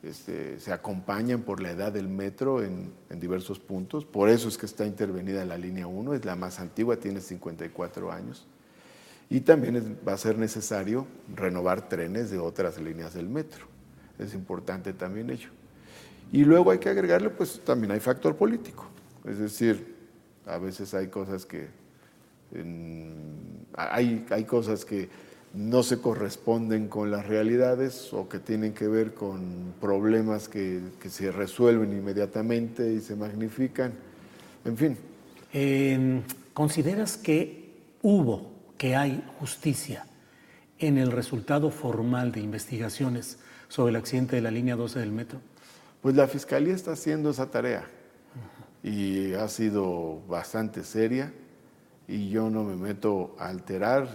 este, 0.03 0.59
se 0.59 0.71
acompañan 0.71 1.41
por 1.41 1.59
la 1.59 1.71
edad 1.71 1.91
del 1.91 2.07
metro 2.07 2.63
en, 2.63 2.93
en 3.09 3.19
diversos 3.19 3.59
puntos, 3.59 4.05
por 4.05 4.29
eso 4.29 4.47
es 4.47 4.59
que 4.59 4.67
está 4.67 4.85
intervenida 4.85 5.43
la 5.43 5.57
línea 5.57 5.87
1, 5.87 6.13
es 6.13 6.23
la 6.23 6.35
más 6.35 6.59
antigua, 6.59 6.97
tiene 6.97 7.19
54 7.19 8.11
años, 8.11 8.45
y 9.27 9.41
también 9.41 9.97
va 10.07 10.13
a 10.13 10.17
ser 10.17 10.37
necesario 10.37 11.07
renovar 11.35 11.89
trenes 11.89 12.29
de 12.29 12.37
otras 12.37 12.79
líneas 12.79 13.15
del 13.15 13.27
metro, 13.27 13.65
es 14.19 14.35
importante 14.35 14.93
también 14.93 15.31
ello. 15.31 15.49
Y 16.31 16.45
luego 16.45 16.69
hay 16.69 16.77
que 16.77 16.89
agregarle, 16.89 17.31
pues 17.31 17.59
también 17.65 17.91
hay 17.91 17.99
factor 17.99 18.35
político, 18.35 18.85
es 19.25 19.39
decir, 19.39 19.95
a 20.45 20.59
veces 20.59 20.93
hay 20.93 21.07
cosas 21.07 21.45
que 21.45 21.80
hay, 23.73 24.25
hay 24.29 24.43
cosas 24.45 24.85
que 24.85 25.09
no 25.53 25.83
se 25.83 25.99
corresponden 25.99 26.87
con 26.87 27.11
las 27.11 27.27
realidades 27.27 28.13
o 28.13 28.29
que 28.29 28.39
tienen 28.39 28.73
que 28.73 28.87
ver 28.87 29.13
con 29.13 29.73
problemas 29.81 30.47
que, 30.47 30.79
que 30.99 31.09
se 31.09 31.31
resuelven 31.31 31.91
inmediatamente 31.91 32.93
y 32.93 33.01
se 33.01 33.15
magnifican. 33.15 33.93
En 34.63 34.77
fin, 34.77 34.97
Eh, 35.53 36.21
¿Consideras 36.53 37.17
que 37.17 37.69
hubo, 38.01 38.51
que 38.77 38.95
hay 38.95 39.23
justicia 39.39 40.05
en 40.79 40.97
el 40.97 41.11
resultado 41.11 41.71
formal 41.71 42.31
de 42.31 42.39
investigaciones 42.41 43.37
sobre 43.67 43.91
el 43.91 43.95
accidente 43.97 44.35
de 44.37 44.41
la 44.41 44.51
línea 44.51 44.75
12 44.75 44.99
del 44.99 45.11
metro? 45.11 45.39
pues 46.01 46.15
la 46.15 46.27
Fiscalía 46.27 46.73
está 46.73 46.93
haciendo 46.93 47.29
esa 47.29 47.51
tarea 47.51 47.85
y 48.83 49.33
ha 49.33 49.47
sido 49.47 50.21
bastante 50.27 50.83
seria 50.83 51.31
y 52.07 52.29
yo 52.29 52.49
no 52.49 52.63
me 52.63 52.75
meto 52.75 53.35
a 53.39 53.47
alterar 53.47 54.07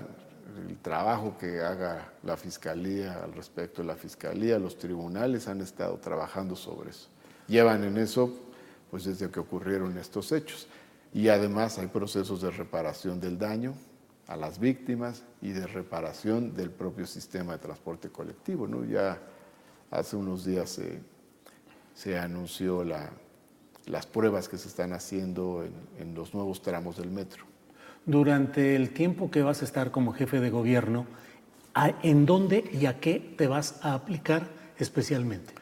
el 0.68 0.76
trabajo 0.78 1.36
que 1.38 1.60
haga 1.60 2.12
la 2.22 2.36
Fiscalía 2.36 3.22
al 3.22 3.32
respecto. 3.32 3.82
La 3.82 3.94
Fiscalía, 3.96 4.58
los 4.58 4.78
tribunales 4.78 5.48
han 5.48 5.60
estado 5.60 5.96
trabajando 5.98 6.56
sobre 6.56 6.90
eso. 6.90 7.08
Llevan 7.48 7.84
en 7.84 7.96
eso 7.96 8.32
pues 8.90 9.04
desde 9.04 9.30
que 9.30 9.40
ocurrieron 9.40 9.96
estos 9.98 10.32
hechos. 10.32 10.66
Y 11.12 11.28
además 11.28 11.78
hay 11.78 11.86
procesos 11.86 12.42
de 12.42 12.50
reparación 12.50 13.20
del 13.20 13.38
daño 13.38 13.74
a 14.28 14.36
las 14.36 14.58
víctimas 14.58 15.22
y 15.40 15.50
de 15.52 15.66
reparación 15.66 16.54
del 16.54 16.70
propio 16.70 17.06
sistema 17.06 17.52
de 17.52 17.58
transporte 17.58 18.10
colectivo. 18.10 18.66
¿no? 18.66 18.84
Ya 18.84 19.18
hace 19.90 20.16
unos 20.16 20.44
días 20.44 20.68
se, 20.70 21.00
se 21.94 22.18
anunció 22.18 22.84
la- 22.84 23.10
las 23.86 24.06
pruebas 24.06 24.48
que 24.48 24.58
se 24.58 24.68
están 24.68 24.92
haciendo 24.92 25.62
en- 25.64 25.72
en 25.98 26.14
los 26.14 26.34
nuevos 26.34 26.60
tramos 26.60 26.96
del 26.98 27.10
metro. 27.10 27.45
Durante 28.06 28.76
el 28.76 28.90
tiempo 28.90 29.32
que 29.32 29.42
vas 29.42 29.62
a 29.62 29.64
estar 29.64 29.90
como 29.90 30.12
jefe 30.12 30.38
de 30.38 30.48
gobierno, 30.50 31.06
¿a- 31.74 31.92
¿en 32.04 32.24
dónde 32.24 32.62
y 32.72 32.86
a 32.86 33.00
qué 33.00 33.34
te 33.36 33.48
vas 33.48 33.80
a 33.82 33.94
aplicar 33.94 34.46
especialmente? 34.78 35.52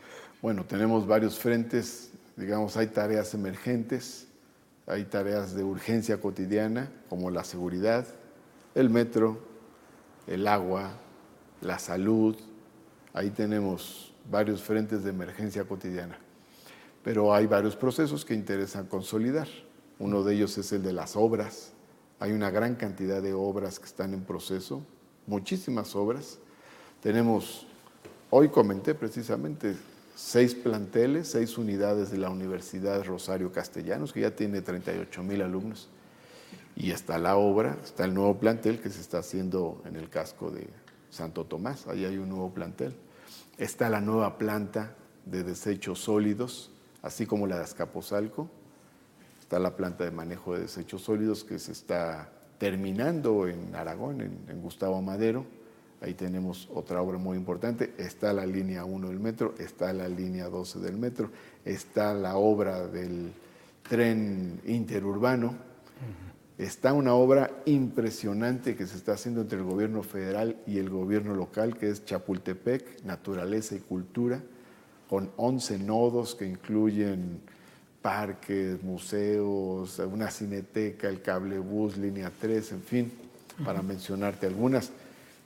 Bueno, 0.43 0.65
tenemos 0.65 1.07
varios 1.07 1.39
frentes, 1.39 2.11
digamos, 2.37 2.77
hay 2.77 2.89
tareas 2.89 3.33
emergentes, 3.33 4.29
hay 4.87 5.05
tareas 5.05 5.55
de 5.55 5.65
urgencia 5.65 6.21
cotidiana, 6.21 6.91
como 7.09 7.31
la 7.31 7.45
seguridad, 7.45 8.07
el 8.75 8.91
metro, 8.91 9.39
el 10.27 10.47
agua, 10.47 10.93
la 11.63 11.79
salud, 11.79 12.37
ahí 13.15 13.31
tenemos 13.31 14.13
varios 14.31 14.63
frentes 14.63 15.03
de 15.03 15.11
emergencia 15.11 15.65
cotidiana. 15.65 16.19
Pero 17.03 17.35
hay 17.35 17.47
varios 17.47 17.75
procesos 17.75 18.25
que 18.27 18.35
interesan 18.35 18.85
consolidar. 18.87 19.49
Uno 19.99 20.23
de 20.23 20.35
ellos 20.35 20.59
es 20.59 20.73
el 20.73 20.83
de 20.83 20.93
las 20.93 21.17
obras. 21.17 21.71
Hay 22.25 22.33
una 22.33 22.49
gran 22.49 22.75
cantidad 22.75 23.21
de 23.21 23.35
obras 23.35 23.79
que 23.79 23.85
están 23.85 24.15
en 24.15 24.23
proceso, 24.23 24.81
muchísimas 25.27 25.95
obras. 25.95 26.39
Tenemos, 27.03 27.67
hoy 28.31 28.49
comenté 28.49 28.95
precisamente, 28.95 29.77
seis 30.15 30.55
planteles, 30.55 31.29
seis 31.29 31.59
unidades 31.59 32.11
de 32.11 32.17
la 32.17 32.31
Universidad 32.31 33.05
Rosario 33.05 33.53
Castellanos, 33.53 34.15
que 34.15 34.23
ya 34.23 34.35
tiene 34.35 34.63
38 34.63 35.23
mil 35.23 35.43
alumnos. 35.43 35.91
Y 36.75 36.93
está 36.93 37.19
la 37.19 37.37
obra, 37.37 37.77
está 37.85 38.07
el 38.07 38.15
nuevo 38.15 38.39
plantel 38.39 38.81
que 38.81 38.89
se 38.89 39.03
está 39.03 39.19
haciendo 39.19 39.83
en 39.85 39.97
el 39.97 40.09
casco 40.09 40.51
de 40.51 40.67
Santo 41.11 41.45
Tomás, 41.45 41.87
ahí 41.89 42.07
hay 42.07 42.17
un 42.17 42.31
nuevo 42.31 42.55
plantel. 42.55 42.97
Está 43.59 43.91
la 43.91 44.01
nueva 44.01 44.39
planta 44.39 44.97
de 45.27 45.43
desechos 45.43 45.99
sólidos, 45.99 46.71
así 47.03 47.27
como 47.27 47.47
la 47.47 47.59
de 47.59 47.65
Azcapotzalco. 47.65 48.49
Está 49.55 49.63
la 49.63 49.77
planta 49.77 50.03
de 50.03 50.11
manejo 50.11 50.55
de 50.55 50.63
desechos 50.63 51.03
sólidos 51.03 51.45
que 51.45 51.61
se 51.61 51.71
está 51.71 52.29
terminando 52.59 53.47
en 53.47 53.73
Aragón, 53.77 54.21
en, 54.21 54.37
en 54.49 54.61
Gustavo 54.61 55.01
Madero. 55.01 55.47
Ahí 56.01 56.15
tenemos 56.15 56.69
otra 56.75 57.01
obra 57.01 57.19
muy 57.19 57.37
importante. 57.37 57.95
Está 57.97 58.33
la 58.33 58.47
línea 58.47 58.85
1 58.85 59.07
del 59.07 59.21
metro, 59.21 59.55
está 59.61 59.93
la 59.93 60.09
línea 60.09 60.49
12 60.49 60.81
del 60.81 60.97
metro, 60.97 61.31
está 61.65 62.13
la 62.15 62.37
obra 62.37 62.89
del 62.89 63.33
tren 63.89 64.61
interurbano. 64.65 65.55
Está 66.59 66.93
una 66.93 67.15
obra 67.15 67.63
impresionante 67.65 68.75
que 68.75 68.89
se 68.89 68.97
está 68.97 69.13
haciendo 69.13 69.43
entre 69.43 69.59
el 69.59 69.65
gobierno 69.65 70.03
federal 70.03 70.57
y 70.67 70.79
el 70.79 70.91
gobierno 70.91 71.33
local, 71.33 71.79
que 71.79 71.91
es 71.91 72.05
Chapultepec, 72.05 73.05
Naturaleza 73.05 73.77
y 73.77 73.79
Cultura, 73.79 74.43
con 75.09 75.31
11 75.37 75.79
nodos 75.79 76.35
que 76.35 76.45
incluyen 76.45 77.54
parques, 78.09 78.83
museos, 78.83 79.99
una 80.01 80.31
cineteca, 80.31 81.09
el 81.09 81.23
cablebús, 81.23 81.97
línea 81.97 82.31
3, 82.39 82.73
en 82.73 82.83
fin, 82.83 83.13
para 83.65 83.81
mencionarte 83.81 84.47
algunas. 84.47 84.91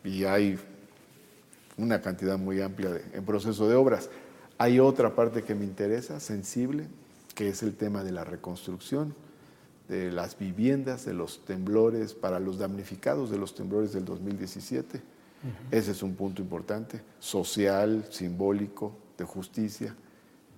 Y 0.02 0.24
hay 0.24 0.58
una 1.76 2.02
cantidad 2.02 2.36
muy 2.36 2.60
amplia 2.60 2.90
de- 2.90 3.04
en 3.12 3.24
proceso 3.24 3.68
de 3.68 3.76
obras. 3.76 4.10
Hay 4.58 4.80
otra 4.80 5.14
parte 5.14 5.44
que 5.44 5.54
me 5.54 5.64
interesa, 5.64 6.18
sensible, 6.18 6.88
que 7.36 7.48
es 7.48 7.62
el 7.62 7.76
tema 7.76 8.02
de 8.02 8.10
la 8.10 8.24
reconstrucción 8.24 9.14
de 9.88 10.10
las 10.10 10.36
viviendas, 10.36 11.04
de 11.04 11.14
los 11.14 11.44
temblores, 11.44 12.12
para 12.12 12.40
los 12.40 12.58
damnificados 12.58 13.30
de 13.30 13.38
los 13.38 13.54
temblores 13.54 13.92
del 13.92 14.04
2017. 14.04 15.00
Ese 15.70 15.92
es 15.92 16.02
un 16.02 16.16
punto 16.16 16.42
importante, 16.42 17.00
social, 17.20 18.04
simbólico, 18.10 18.96
de 19.16 19.24
justicia. 19.24 19.94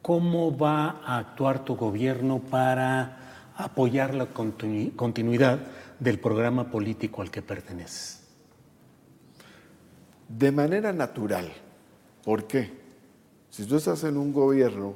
¿Cómo 0.03 0.57
va 0.57 1.03
a 1.05 1.19
actuar 1.19 1.65
tu 1.65 1.77
gobierno 1.77 2.39
para 2.39 3.53
apoyar 3.57 4.15
la 4.15 4.33
continu- 4.33 4.95
continuidad 4.97 5.59
del 5.99 6.19
programa 6.19 6.71
político 6.71 7.21
al 7.21 7.31
que 7.31 7.43
perteneces? 7.43 8.23
De 10.29 10.53
manera 10.53 10.93
natural. 10.93 11.53
¿Por 12.25 12.47
qué? 12.47 12.73
Si 13.51 13.67
tú 13.67 13.77
estás 13.77 14.05
en 14.05 14.17
un 14.17 14.33
gobierno, 14.33 14.95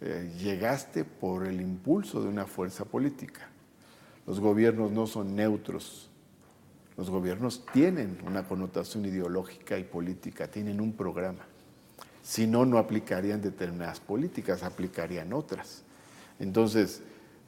eh, 0.00 0.32
llegaste 0.38 1.04
por 1.04 1.46
el 1.46 1.60
impulso 1.60 2.22
de 2.22 2.28
una 2.28 2.46
fuerza 2.46 2.84
política. 2.84 3.48
Los 4.26 4.40
gobiernos 4.40 4.90
no 4.90 5.06
son 5.06 5.36
neutros. 5.36 6.10
Los 6.96 7.10
gobiernos 7.10 7.64
tienen 7.72 8.18
una 8.26 8.48
connotación 8.48 9.04
ideológica 9.04 9.78
y 9.78 9.84
política, 9.84 10.48
tienen 10.48 10.80
un 10.80 10.94
programa. 10.94 11.44
Si 12.26 12.48
no, 12.48 12.66
no 12.66 12.78
aplicarían 12.78 13.40
determinadas 13.40 14.00
políticas, 14.00 14.64
aplicarían 14.64 15.32
otras. 15.32 15.84
Entonces, 16.40 17.00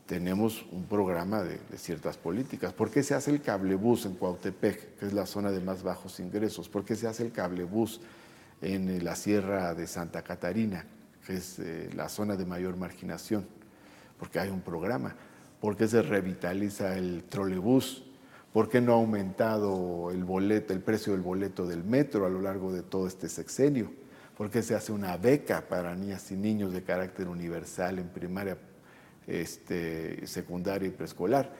tenemos 0.06 0.64
un 0.70 0.84
programa 0.84 1.42
de, 1.42 1.58
ciertas 1.76 2.16
políticas. 2.16 2.72
¿Por 2.74 2.88
qué 2.88 3.02
se 3.02 3.16
hace 3.16 3.32
el 3.32 3.42
cablebús 3.42 4.06
en 4.06 4.14
Cuautepec, 4.14 4.96
que 4.96 5.06
es 5.06 5.12
la 5.12 5.26
zona 5.26 5.50
de 5.50 5.58
más 5.58 5.82
bajos 5.82 6.20
ingresos? 6.20 6.68
¿Por 6.68 6.84
qué 6.84 6.94
se 6.94 7.08
hace 7.08 7.24
el 7.24 7.32
cablebús 7.32 8.00
en 8.62 8.88
eh, 8.88 9.00
la 9.02 9.16
Sierra 9.16 9.74
de 9.74 9.88
Santa 9.88 10.22
Catarina, 10.22 10.84
que 11.26 11.38
es 11.38 11.58
eh, 11.58 11.90
la 11.96 12.08
zona 12.08 12.36
de 12.36 12.46
mayor 12.46 12.76
marginación? 12.76 13.48
Porque 14.16 14.38
hay 14.38 14.48
un 14.48 14.60
programa. 14.60 15.16
¿Por 15.60 15.76
qué 15.76 15.88
se 15.88 16.02
revitaliza 16.02 16.96
el 16.96 17.24
trolebús? 17.24 18.04
¿Por 18.52 18.68
qué 18.68 18.80
no 18.80 18.92
ha 18.92 18.96
aumentado 18.96 20.12
el 20.12 20.82
precio 20.82 21.14
del 21.14 21.22
boleto 21.22 21.66
del 21.66 21.82
metro 21.82 22.26
a 22.26 22.28
lo 22.28 22.40
largo 22.40 22.72
de 22.72 22.84
todo 22.84 23.08
este 23.08 23.28
sexenio? 23.28 23.90
¿Por 24.38 24.50
qué 24.50 24.62
se 24.62 24.76
hace 24.76 24.92
una 24.92 25.16
beca 25.16 25.68
para 25.68 25.96
niñas 25.96 26.30
y 26.30 26.36
niños 26.36 26.72
de 26.72 26.84
carácter 26.84 27.26
universal 27.26 27.98
en 27.98 28.08
primaria, 28.08 28.56
este, 29.26 30.24
secundaria 30.28 30.86
y 30.86 30.92
preescolar? 30.92 31.52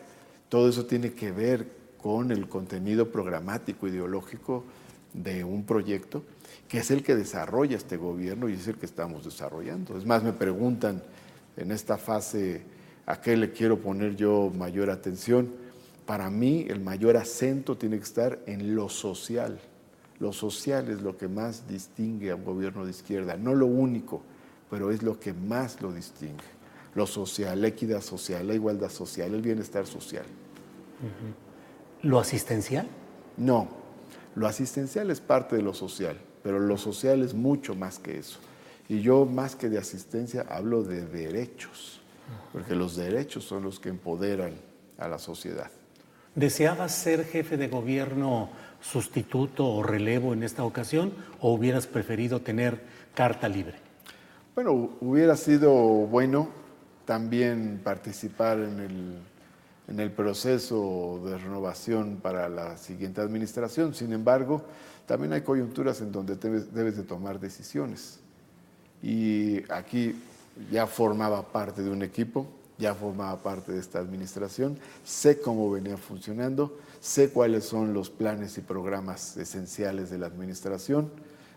Todo 0.48 0.68
eso 0.68 0.86
tiene 0.86 1.12
que 1.12 1.32
ver 1.32 1.66
con 2.00 2.30
el 2.30 2.48
contenido 2.48 3.10
programático 3.10 3.88
ideológico 3.88 4.64
de 5.12 5.42
un 5.42 5.64
proyecto 5.64 6.22
que 6.68 6.78
es 6.78 6.92
el 6.92 7.02
que 7.02 7.16
desarrolla 7.16 7.76
este 7.76 7.96
gobierno 7.96 8.48
y 8.48 8.52
es 8.52 8.68
el 8.68 8.76
que 8.76 8.86
estamos 8.86 9.24
desarrollando. 9.24 9.98
Es 9.98 10.06
más, 10.06 10.22
me 10.22 10.32
preguntan 10.32 11.02
en 11.56 11.72
esta 11.72 11.98
fase 11.98 12.62
a 13.06 13.20
qué 13.20 13.36
le 13.36 13.50
quiero 13.50 13.80
poner 13.80 14.14
yo 14.14 14.52
mayor 14.54 14.90
atención 14.90 15.52
para 16.08 16.30
mí 16.30 16.64
el 16.70 16.80
mayor 16.80 17.16
acento 17.16 17.76
tiene 17.76 17.98
que 17.98 18.04
estar 18.04 18.38
en 18.46 18.74
lo 18.74 18.88
social. 18.88 19.58
Lo 20.20 20.32
social 20.32 20.88
es 20.88 21.00
lo 21.00 21.16
que 21.16 21.28
más 21.28 21.68
distingue 21.68 22.30
a 22.30 22.36
un 22.36 22.44
gobierno 22.44 22.84
de 22.84 22.90
izquierda, 22.90 23.36
no 23.36 23.54
lo 23.54 23.66
único, 23.66 24.22
pero 24.70 24.90
es 24.90 25.02
lo 25.02 25.18
que 25.18 25.32
más 25.32 25.80
lo 25.80 25.92
distingue. 25.92 26.58
Lo 26.94 27.06
social, 27.06 27.60
la 27.60 27.68
equidad 27.68 28.00
social, 28.00 28.46
la 28.46 28.54
igualdad 28.54 28.90
social, 28.90 29.34
el 29.34 29.42
bienestar 29.42 29.86
social. 29.86 30.24
¿Lo 32.02 32.18
asistencial? 32.18 32.88
No, 33.36 33.68
lo 34.34 34.46
asistencial 34.46 35.10
es 35.10 35.20
parte 35.20 35.56
de 35.56 35.62
lo 35.62 35.74
social, 35.74 36.18
pero 36.42 36.58
lo 36.58 36.76
social 36.76 37.22
es 37.22 37.34
mucho 37.34 37.74
más 37.74 37.98
que 37.98 38.18
eso. 38.18 38.38
Y 38.88 39.00
yo 39.00 39.26
más 39.26 39.54
que 39.54 39.68
de 39.68 39.78
asistencia 39.78 40.46
hablo 40.48 40.82
de 40.82 41.04
derechos, 41.06 42.00
porque 42.52 42.74
los 42.74 42.96
derechos 42.96 43.44
son 43.44 43.62
los 43.62 43.78
que 43.78 43.90
empoderan 43.90 44.54
a 44.96 45.08
la 45.08 45.18
sociedad. 45.18 45.70
¿Deseabas 46.34 46.94
ser 46.94 47.24
jefe 47.24 47.56
de 47.56 47.68
gobierno 47.68 48.48
sustituto 48.80 49.66
o 49.66 49.82
relevo 49.82 50.32
en 50.32 50.42
esta 50.42 50.64
ocasión 50.64 51.12
o 51.40 51.52
hubieras 51.52 51.86
preferido 51.86 52.40
tener 52.40 52.80
carta 53.14 53.48
libre? 53.48 53.76
Bueno, 54.54 54.90
hubiera 55.00 55.36
sido 55.36 55.72
bueno 55.72 56.48
también 57.04 57.80
participar 57.82 58.58
en 58.58 58.80
el, 58.80 59.18
en 59.88 60.00
el 60.00 60.10
proceso 60.10 61.20
de 61.24 61.38
renovación 61.38 62.18
para 62.20 62.48
la 62.48 62.76
siguiente 62.76 63.20
administración. 63.20 63.94
Sin 63.94 64.12
embargo, 64.12 64.62
también 65.06 65.32
hay 65.32 65.40
coyunturas 65.40 66.02
en 66.02 66.12
donde 66.12 66.36
debes, 66.36 66.96
de 66.96 67.02
tomar 67.02 67.40
decisiones. 67.40 68.20
Y 69.02 69.62
aquí 69.72 70.20
ya 70.70 70.86
formaba 70.86 71.42
parte 71.50 71.82
de 71.82 71.90
un 71.90 72.02
equipo, 72.02 72.46
ya 72.76 72.94
formaba 72.94 73.42
parte 73.42 73.72
de 73.72 73.78
esta 73.80 74.00
administración, 74.00 74.78
sé 75.02 75.40
cómo 75.40 75.70
venía 75.70 75.96
funcionando, 75.96 76.78
sé 77.01 77.30
cuáles 77.30 77.64
son 77.64 77.94
los 77.94 78.11
planes 78.11 78.59
y 78.59 78.61
programas 78.61 79.36
esenciales 79.36 80.11
de 80.11 80.18
la 80.18 80.26
administración, 80.26 81.11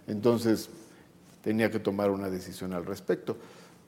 entonces 0.08 0.70
tenía 1.44 1.72
que 1.72 1.80
tomar 1.80 2.12
una 2.12 2.30
decisión 2.30 2.74
al 2.74 2.86
respecto. 2.86 3.38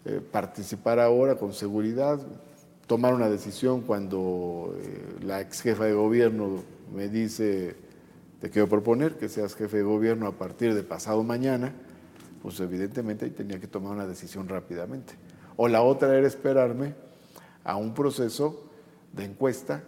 Eh, 0.05 0.19
participar 0.19 0.99
ahora 0.99 1.35
con 1.35 1.53
seguridad, 1.53 2.19
tomar 2.87 3.13
una 3.13 3.29
decisión 3.29 3.81
cuando 3.81 4.75
eh, 4.77 5.23
la 5.23 5.41
ex 5.41 5.61
jefa 5.61 5.85
de 5.85 5.93
gobierno 5.93 6.63
me 6.93 7.07
dice, 7.07 7.75
te 8.41 8.49
quiero 8.49 8.67
proponer 8.67 9.17
que 9.17 9.29
seas 9.29 9.55
jefe 9.55 9.77
de 9.77 9.83
gobierno 9.83 10.27
a 10.27 10.33
partir 10.33 10.73
de 10.73 10.83
pasado 10.83 11.23
mañana, 11.23 11.73
pues 12.41 12.59
evidentemente 12.59 13.29
tenía 13.29 13.59
que 13.59 13.67
tomar 13.67 13.93
una 13.93 14.05
decisión 14.05 14.49
rápidamente. 14.49 15.13
O 15.55 15.69
la 15.69 15.81
otra 15.81 16.17
era 16.17 16.27
esperarme 16.27 16.93
a 17.63 17.77
un 17.77 17.93
proceso 17.93 18.69
de 19.13 19.23
encuesta 19.23 19.83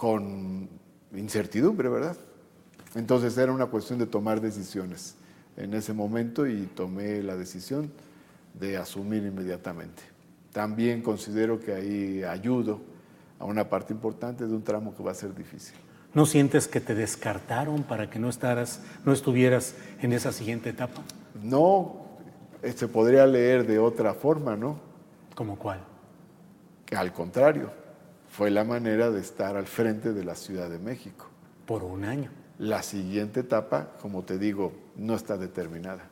con 0.00 0.66
incertidumbre, 1.14 1.90
¿verdad? 1.90 2.16
Entonces 2.94 3.36
era 3.36 3.52
una 3.52 3.66
cuestión 3.66 3.98
de 3.98 4.06
tomar 4.06 4.40
decisiones 4.40 5.14
en 5.58 5.74
ese 5.74 5.92
momento 5.92 6.46
y 6.46 6.62
tomé 6.74 7.22
la 7.22 7.36
decisión 7.36 7.92
de 8.58 8.78
asumir 8.78 9.24
inmediatamente. 9.24 10.02
También 10.54 11.02
considero 11.02 11.60
que 11.60 11.74
ahí 11.74 12.24
ayudo 12.24 12.80
a 13.38 13.44
una 13.44 13.68
parte 13.68 13.92
importante 13.92 14.46
de 14.46 14.54
un 14.54 14.62
tramo 14.62 14.96
que 14.96 15.02
va 15.02 15.10
a 15.10 15.14
ser 15.14 15.34
difícil. 15.34 15.74
¿No 16.14 16.24
sientes 16.24 16.66
que 16.66 16.80
te 16.80 16.94
descartaron 16.94 17.82
para 17.82 18.08
que 18.08 18.18
no, 18.18 18.30
estaras, 18.30 18.80
no 19.04 19.12
estuvieras 19.12 19.74
en 20.00 20.14
esa 20.14 20.32
siguiente 20.32 20.70
etapa? 20.70 21.02
No, 21.42 22.06
se 22.74 22.88
podría 22.88 23.26
leer 23.26 23.66
de 23.66 23.78
otra 23.78 24.14
forma, 24.14 24.56
¿no? 24.56 24.80
¿Como 25.34 25.58
cuál? 25.58 25.80
Que 26.86 26.96
al 26.96 27.12
contrario, 27.12 27.79
fue 28.40 28.50
la 28.50 28.64
manera 28.64 29.10
de 29.10 29.20
estar 29.20 29.54
al 29.54 29.66
frente 29.66 30.14
de 30.14 30.24
la 30.24 30.34
Ciudad 30.34 30.70
de 30.70 30.78
México. 30.78 31.28
Por 31.66 31.84
un 31.84 32.06
año. 32.06 32.30
La 32.58 32.82
siguiente 32.82 33.40
etapa, 33.40 33.90
como 34.00 34.22
te 34.22 34.38
digo, 34.38 34.72
no 34.96 35.14
está 35.14 35.36
determinada. 35.36 36.08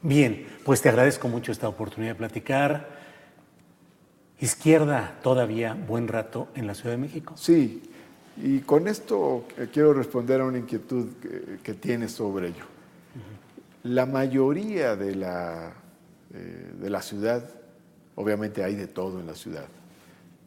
Bien, 0.00 0.46
pues 0.64 0.80
te 0.80 0.90
agradezco 0.90 1.26
mucho 1.26 1.50
esta 1.50 1.66
oportunidad 1.66 2.12
de 2.12 2.18
platicar. 2.18 2.88
Izquierda 4.38 5.18
todavía 5.24 5.74
buen 5.74 6.06
rato 6.06 6.46
en 6.54 6.68
la 6.68 6.74
Ciudad 6.76 6.92
de 6.92 6.98
México. 6.98 7.34
Sí, 7.36 7.82
y 8.36 8.60
con 8.60 8.86
esto 8.86 9.44
quiero 9.72 9.92
responder 9.92 10.40
a 10.40 10.44
una 10.44 10.58
inquietud 10.58 11.14
que, 11.64 11.74
tienes 11.74 12.12
sobre 12.12 12.50
ello. 12.50 12.64
La 13.82 14.06
mayoría 14.06 14.94
de 14.94 15.16
la, 15.16 15.72
eh, 16.32 16.74
de 16.80 16.90
la 16.90 17.02
ciudad, 17.02 17.42
obviamente 18.14 18.62
hay 18.62 18.76
de 18.76 18.86
todo 18.86 19.18
en 19.18 19.26
la 19.26 19.34
ciudad, 19.34 19.66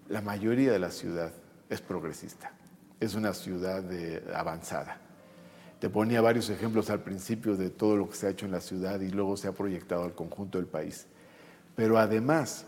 la 0.09 0.21
mayoría 0.21 0.71
de 0.71 0.79
la 0.79 0.91
ciudad 0.91 1.31
es 1.69 1.81
progresista, 1.81 2.51
es 2.99 3.15
una 3.15 3.33
ciudad 3.33 3.83
avanzada. 4.33 5.01
Te 5.79 5.89
ponía 5.89 6.21
varios 6.21 6.49
ejemplos 6.49 6.89
al 6.89 7.03
principio 7.03 7.55
de 7.55 7.69
todo 7.69 7.97
lo 7.97 8.09
que 8.09 8.15
se 8.15 8.27
ha 8.27 8.29
hecho 8.31 8.45
en 8.45 8.51
la 8.51 8.61
ciudad 8.61 8.99
y 9.01 9.09
luego 9.09 9.37
se 9.37 9.47
ha 9.47 9.51
proyectado 9.51 10.03
al 10.03 10.15
conjunto 10.15 10.57
del 10.57 10.67
país. 10.67 11.05
Pero 11.75 11.99
además, 11.99 12.65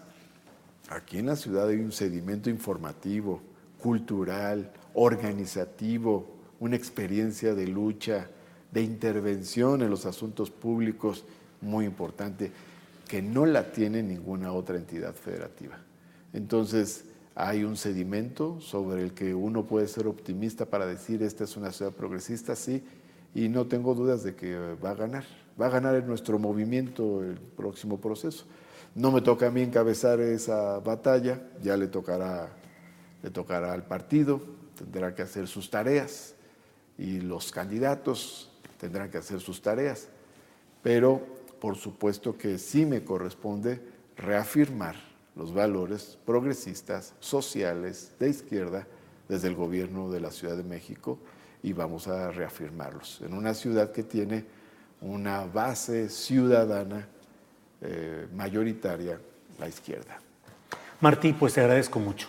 aquí 0.90 1.18
en 1.18 1.26
la 1.26 1.36
ciudad 1.36 1.68
hay 1.68 1.80
un 1.80 1.92
sedimento 1.92 2.52
informativo, 2.52 3.42
cultural, 3.82 4.72
organizativo, 4.94 6.38
una 6.60 6.76
experiencia 6.76 7.56
de 7.56 7.68
lucha, 7.68 8.28
de 8.72 8.82
intervención 8.84 9.82
en 9.82 9.90
los 9.90 10.06
asuntos 10.06 10.52
públicos 10.52 11.26
muy 11.62 11.86
importante, 11.86 12.52
que 13.08 13.24
no 13.24 13.48
la 13.48 13.72
tiene 13.72 14.04
ninguna 14.04 14.52
otra 14.52 14.76
entidad 14.76 15.16
federativa. 15.16 15.80
Entonces, 16.32 17.06
hay 17.42 17.64
un 17.64 17.78
sedimento 17.78 18.60
sobre 18.60 19.02
el 19.02 19.14
que 19.14 19.34
uno 19.34 19.66
puede 19.66 19.88
ser 19.88 20.08
optimista 20.08 20.66
para 20.66 20.86
decir 20.86 21.24
esta 21.24 21.46
es 21.46 21.56
una 21.56 21.72
ciudad 21.72 21.94
progresista, 21.94 22.54
sí, 22.54 22.84
y 23.34 23.48
no 23.48 23.66
tengo 23.68 23.96
dudas 23.96 24.24
de 24.24 24.36
que 24.36 24.58
va 24.84 24.92
a 24.92 24.96
ganar. 24.96 25.24
Va 25.60 25.68
a 25.68 25.70
ganar 25.70 25.96
en 25.96 26.06
nuestro 26.06 26.38
movimiento 26.38 27.24
el 27.24 27.38
próximo 27.38 28.02
proceso. 28.02 28.44
No 28.94 29.12
me 29.14 29.22
toca 29.22 29.48
a 29.48 29.52
mí 29.52 29.62
encabezar 29.62 30.20
esa 30.20 30.80
batalla, 30.80 31.42
ya 31.64 31.78
le 31.78 31.88
tocará, 31.88 32.50
le 33.24 33.30
tocará 33.30 33.72
al 33.72 33.86
partido, 33.86 34.42
tendrá 34.78 35.16
que 35.16 35.22
hacer 35.22 35.48
sus 35.48 35.70
tareas 35.70 36.36
y 36.98 37.22
los 37.22 37.54
candidatos 37.54 38.52
tendrán 38.78 39.10
que 39.10 39.18
hacer 39.18 39.40
sus 39.40 39.62
tareas. 39.62 40.10
Pero 40.84 41.26
por 41.62 41.78
supuesto 41.78 42.38
que 42.38 42.58
sí 42.58 42.86
me 42.86 43.06
corresponde 43.06 43.82
reafirmar 44.18 45.09
los 45.40 45.54
valores 45.54 46.18
progresistas, 46.26 47.14
sociales, 47.20 48.12
de 48.20 48.30
izquierda, 48.30 48.86
desde 49.30 49.48
el 49.48 49.56
gobierno 49.56 50.12
de 50.12 50.20
la 50.20 50.32
Ciudad 50.32 50.58
de 50.58 50.64
México 50.64 51.18
y 51.64 51.72
vamos 51.72 52.10
a 52.10 52.30
reafirmarlos 52.32 53.22
en 53.22 53.34
una 53.34 53.54
ciudad 53.54 53.92
que 53.92 54.04
tiene 54.04 54.44
una 55.02 55.46
base 55.46 56.10
ciudadana 56.10 57.08
eh, 57.82 58.28
mayoritaria, 58.36 59.18
la 59.58 59.68
izquierda. 59.70 60.20
Martí, 61.00 61.32
pues 61.32 61.54
te 61.54 61.62
agradezco 61.62 62.00
mucho 62.00 62.28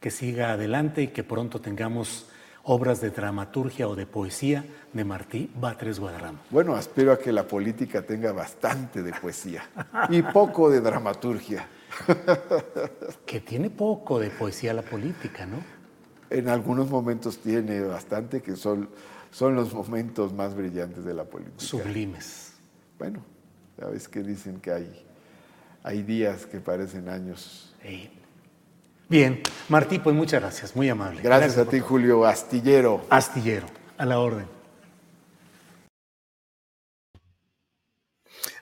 que 0.00 0.10
siga 0.10 0.52
adelante 0.52 1.02
y 1.02 1.08
que 1.08 1.22
pronto 1.22 1.60
tengamos 1.60 2.26
obras 2.64 3.00
de 3.00 3.10
dramaturgia 3.10 3.86
o 3.86 3.94
de 3.94 4.06
poesía 4.06 4.64
de 4.92 5.04
Martí 5.04 5.50
Batres 5.54 6.00
Guadarrama. 6.00 6.40
Bueno, 6.50 6.74
aspiro 6.74 7.12
a 7.12 7.18
que 7.18 7.32
la 7.32 7.46
política 7.46 8.02
tenga 8.02 8.32
bastante 8.32 9.02
de 9.02 9.12
poesía 9.12 9.62
y 10.08 10.22
poco 10.22 10.68
de 10.68 10.80
dramaturgia. 10.80 11.68
que 13.26 13.40
tiene 13.40 13.70
poco 13.70 14.18
de 14.18 14.30
poesía 14.30 14.74
la 14.74 14.82
política, 14.82 15.46
¿no? 15.46 15.58
En 16.30 16.48
algunos 16.48 16.88
momentos 16.88 17.38
tiene 17.38 17.80
bastante, 17.80 18.40
que 18.40 18.56
son, 18.56 18.88
son 19.30 19.54
los 19.54 19.74
momentos 19.74 20.32
más 20.32 20.54
brillantes 20.54 21.04
de 21.04 21.14
la 21.14 21.24
política. 21.24 21.58
Sublimes. 21.58 22.52
Bueno, 22.98 23.24
sabes 23.78 24.08
que 24.08 24.22
dicen 24.22 24.60
que 24.60 24.72
hay, 24.72 25.06
hay 25.82 26.02
días 26.02 26.46
que 26.46 26.60
parecen 26.60 27.08
años. 27.08 27.74
Bien, 29.08 29.42
Martí, 29.68 29.98
pues 29.98 30.14
muchas 30.14 30.40
gracias, 30.40 30.76
muy 30.76 30.88
amable. 30.88 31.20
Gracias, 31.22 31.58
a 31.58 31.64
ti, 31.64 31.80
Julio 31.80 32.24
Astillero. 32.24 33.04
Astillero, 33.10 33.66
a 33.98 34.06
la 34.06 34.20
orden. 34.20 34.59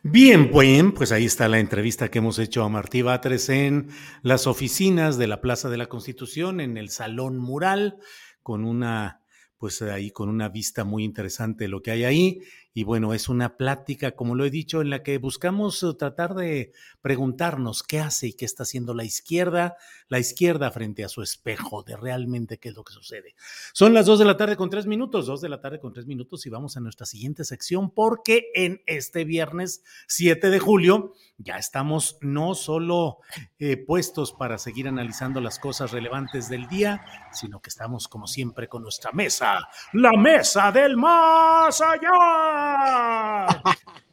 Bien, 0.05 0.51
pues, 0.95 1.11
ahí 1.11 1.25
está 1.25 1.49
la 1.49 1.59
entrevista 1.59 2.09
que 2.09 2.19
hemos 2.19 2.39
hecho 2.39 2.63
a 2.63 2.69
Martí 2.69 3.03
Batres 3.03 3.49
en 3.49 3.89
las 4.23 4.47
oficinas 4.47 5.19
de 5.19 5.27
la 5.27 5.41
Plaza 5.41 5.71
de 5.71 5.77
la 5.77 5.87
Constitución, 5.87 6.61
en 6.61 6.77
el 6.77 6.91
Salón 6.91 7.37
Mural, 7.37 7.99
con 8.41 8.65
una, 8.65 9.23
pues 9.57 9.83
ahí 9.83 10.13
con 10.13 10.29
una 10.29 10.51
vista 10.51 10.85
muy 10.85 11.03
interesante 11.03 11.65
de 11.65 11.69
lo 11.69 11.83
que 11.83 11.91
hay 11.91 12.05
ahí. 12.05 12.41
y 12.73 12.85
bueno, 12.85 13.13
es 13.13 13.29
una 13.29 13.57
plática, 13.57 14.13
como 14.13 14.37
lo 14.37 14.45
he 14.45 14.51
dicho, 14.51 14.81
en 14.83 14.91
la 14.91 15.03
que 15.03 15.19
buscamos 15.19 15.83
eh, 15.83 15.89
tratar 15.99 16.35
de 16.37 16.71
preguntarnos 17.03 17.83
qué 17.83 17.99
hace 17.99 18.29
y 18.29 18.33
qué 18.35 18.45
está 18.45 18.63
haciendo 18.63 18.95
la 18.95 19.03
izquierda, 19.03 19.77
la 20.09 20.19
izquierda 20.19 20.71
frente 20.71 21.05
a 21.05 21.09
su 21.09 21.23
espejo 21.23 21.83
de 21.83 21.97
realmente 21.97 22.59
qué 22.59 22.71
es 22.71 22.75
lo 22.75 22.85
que 22.85 22.93
sucede. 22.93 23.35
Son 23.73 23.95
las 23.95 24.07
dos 24.07 24.19
de 24.19 24.25
la 24.25 24.37
tarde 24.37 24.57
con 24.57 24.71
tres 24.71 24.87
minutos, 24.87 25.27
dos 25.27 25.41
de 25.41 25.49
la 25.49 25.61
tarde 25.61 25.81
con 25.81 25.93
tres 25.93 26.07
minutos 26.07 26.47
y 26.47 26.51
vamos 26.51 26.77
a 26.77 26.81
nuestra 26.81 27.07
siguiente 27.07 27.45
sección 27.45 27.91
porque 27.91 28.51
en 28.55 28.83
este 28.87 29.25
viernes 29.25 29.83
7 30.09 30.51
de 30.51 30.59
julio 30.59 31.15
ya 31.37 31.57
estamos 31.57 32.19
no 32.21 32.55
solo 32.55 33.19
eh, 33.59 33.77
puestos 33.77 34.33
para 34.33 34.59
seguir 34.59 34.89
analizando 34.89 35.41
las 35.41 35.59
cosas 35.59 35.93
relevantes 35.93 36.49
del 36.49 36.69
día, 36.69 37.05
sino 37.33 37.61
que 37.61 37.71
estamos 37.71 38.09
como 38.09 38.27
siempre 38.27 38.69
con 38.69 38.83
nuestra 38.83 39.13
mesa, 39.13 39.69
la 39.93 40.13
mesa 40.13 40.73
del 40.73 40.97
más 40.97 41.81
allá. 41.81 43.63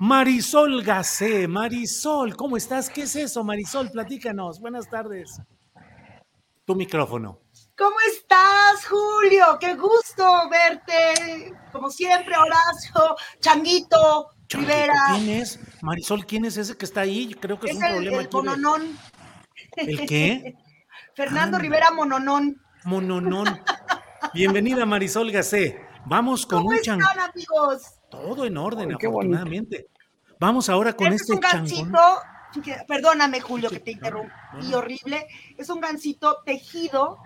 Marisol 0.00 0.84
Gacé, 0.84 1.48
Marisol, 1.48 2.36
¿cómo 2.36 2.56
estás? 2.56 2.88
¿Qué 2.88 3.02
es 3.02 3.16
eso, 3.16 3.42
Marisol? 3.42 3.90
Platícanos. 3.90 4.60
Buenas 4.60 4.88
tardes. 4.88 5.40
Tu 6.64 6.74
micrófono. 6.76 7.40
¿Cómo 7.76 7.96
estás, 8.12 8.86
Julio? 8.88 9.58
Qué 9.58 9.74
gusto 9.74 10.48
verte. 10.50 11.52
Como 11.72 11.90
siempre, 11.90 12.34
Horacio, 12.36 13.16
Changuito, 13.40 14.28
Rivera. 14.48 14.94
¿Quién 15.16 15.30
es? 15.40 15.58
Marisol, 15.82 16.24
¿quién 16.26 16.44
es 16.44 16.56
ese 16.56 16.76
que 16.76 16.84
está 16.84 17.00
ahí? 17.00 17.34
Creo 17.34 17.58
que 17.58 17.70
es, 17.70 17.72
Es 17.72 17.78
un 17.78 17.84
el, 17.84 17.94
problema 17.94 18.22
el 18.22 18.28
mononón. 18.32 18.98
¿El 19.76 20.06
qué? 20.06 20.54
Fernando 21.16 21.56
Ah. 21.56 21.60
Rivera 21.60 21.90
Mononón. 21.90 22.62
Mononón. 22.84 23.46
Bienvenida, 24.34 24.86
Marisol 24.86 25.32
Gacé. 25.32 25.80
Vamos 26.06 26.46
con 26.46 26.58
¿Cómo 26.58 26.70
un 26.70 26.80
chan... 26.82 27.00
están, 27.00 27.18
amigos? 27.18 27.82
Todo 28.10 28.44
en 28.46 28.56
orden, 28.56 28.80
Ay, 28.80 28.86
bonito. 28.94 29.08
afortunadamente. 29.08 29.86
Vamos 30.40 30.68
ahora 30.68 30.92
con 30.94 31.08
Este 31.08 31.16
este 31.16 31.32
es 31.32 31.36
un 31.36 31.42
changón. 31.42 31.92
gancito, 31.92 32.62
que- 32.64 32.76
perdóname, 32.86 33.40
Julio, 33.40 33.68
que 33.70 33.80
te 33.80 33.90
interrumpí 33.92 34.72
horrible. 34.74 35.26
Es 35.56 35.68
un 35.70 35.80
gancito 35.80 36.38
tejido 36.44 37.18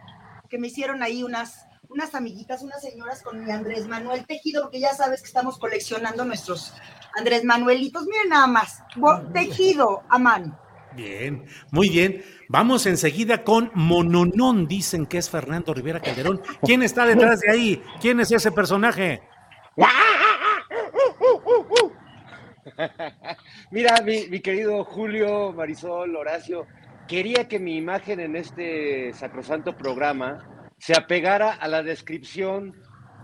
que 0.48 0.58
me 0.58 0.68
hicieron 0.68 1.02
ahí 1.02 1.22
unas, 1.22 1.66
unas 1.88 2.14
amiguitas, 2.14 2.62
unas 2.62 2.80
señoras 2.80 3.22
con 3.22 3.44
mi 3.44 3.50
Andrés 3.50 3.86
Manuel 3.86 4.26
tejido, 4.26 4.62
porque 4.62 4.80
ya 4.80 4.94
sabes 4.94 5.20
que 5.20 5.26
estamos 5.28 5.58
coleccionando 5.58 6.24
nuestros 6.24 6.72
Andrés 7.16 7.44
Manuelitos. 7.44 8.04
Miren 8.06 8.30
nada 8.30 8.46
más, 8.46 8.82
tejido 9.32 10.02
a 10.08 10.18
mano. 10.18 10.58
Bien, 10.94 11.46
muy 11.70 11.88
bien. 11.88 12.22
Vamos 12.50 12.84
enseguida 12.86 13.44
con 13.44 13.70
Mononón. 13.74 14.66
Dicen 14.68 15.06
que 15.06 15.16
es 15.18 15.30
Fernando 15.30 15.72
Rivera 15.72 16.00
Calderón. 16.00 16.42
¿Quién 16.62 16.82
está 16.82 17.06
detrás 17.06 17.40
de 17.40 17.50
ahí? 17.50 17.82
¿Quién 18.00 18.20
es 18.20 18.30
ese 18.30 18.52
personaje? 18.52 19.22
Mira, 23.70 23.96
mi, 24.02 24.40
querido 24.40 24.84
Julio, 24.84 25.52
Marisol, 25.52 26.16
Horacio, 26.16 26.66
quería 27.08 27.48
que 27.48 27.58
mi 27.58 27.76
imagen 27.76 28.20
en 28.20 28.36
este 28.36 29.12
sacrosanto 29.12 29.76
programa 29.76 30.48
se 30.78 30.94
apegara 30.96 31.52
a 31.52 31.68
la 31.68 31.82
descripción 31.82 32.74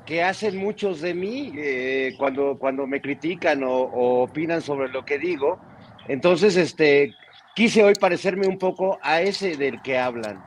que 0.07 0.23
hacen 0.23 0.57
muchos 0.57 1.01
de 1.01 1.15
mí 1.15 1.53
eh, 1.57 2.15
cuando, 2.19 2.59
cuando 2.59 2.87
me 2.87 3.01
critican 3.01 3.63
o, 3.63 3.73
o 3.73 4.23
opinan 4.23 4.63
sobre 4.63 4.89
lo 4.89 5.05
que 5.05 5.19
digo. 5.19 5.61
Entonces, 6.07 6.57
este, 6.57 7.15
quise 7.55 7.83
hoy 7.83 7.95
parecerme 7.95 8.47
un 8.47 8.59
poco 8.59 8.99
a 9.03 9.21
ese 9.21 9.57
del 9.57 9.83
que 9.83 9.99
hablan. 9.99 10.43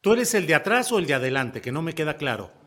¿Tú 0.00 0.12
eres 0.12 0.34
el 0.34 0.46
de 0.46 0.54
atrás 0.54 0.92
o 0.92 0.98
el 0.98 1.06
de 1.06 1.14
adelante? 1.14 1.60
Que 1.60 1.72
no 1.72 1.82
me 1.82 1.94
queda 1.94 2.16
claro. 2.16 2.57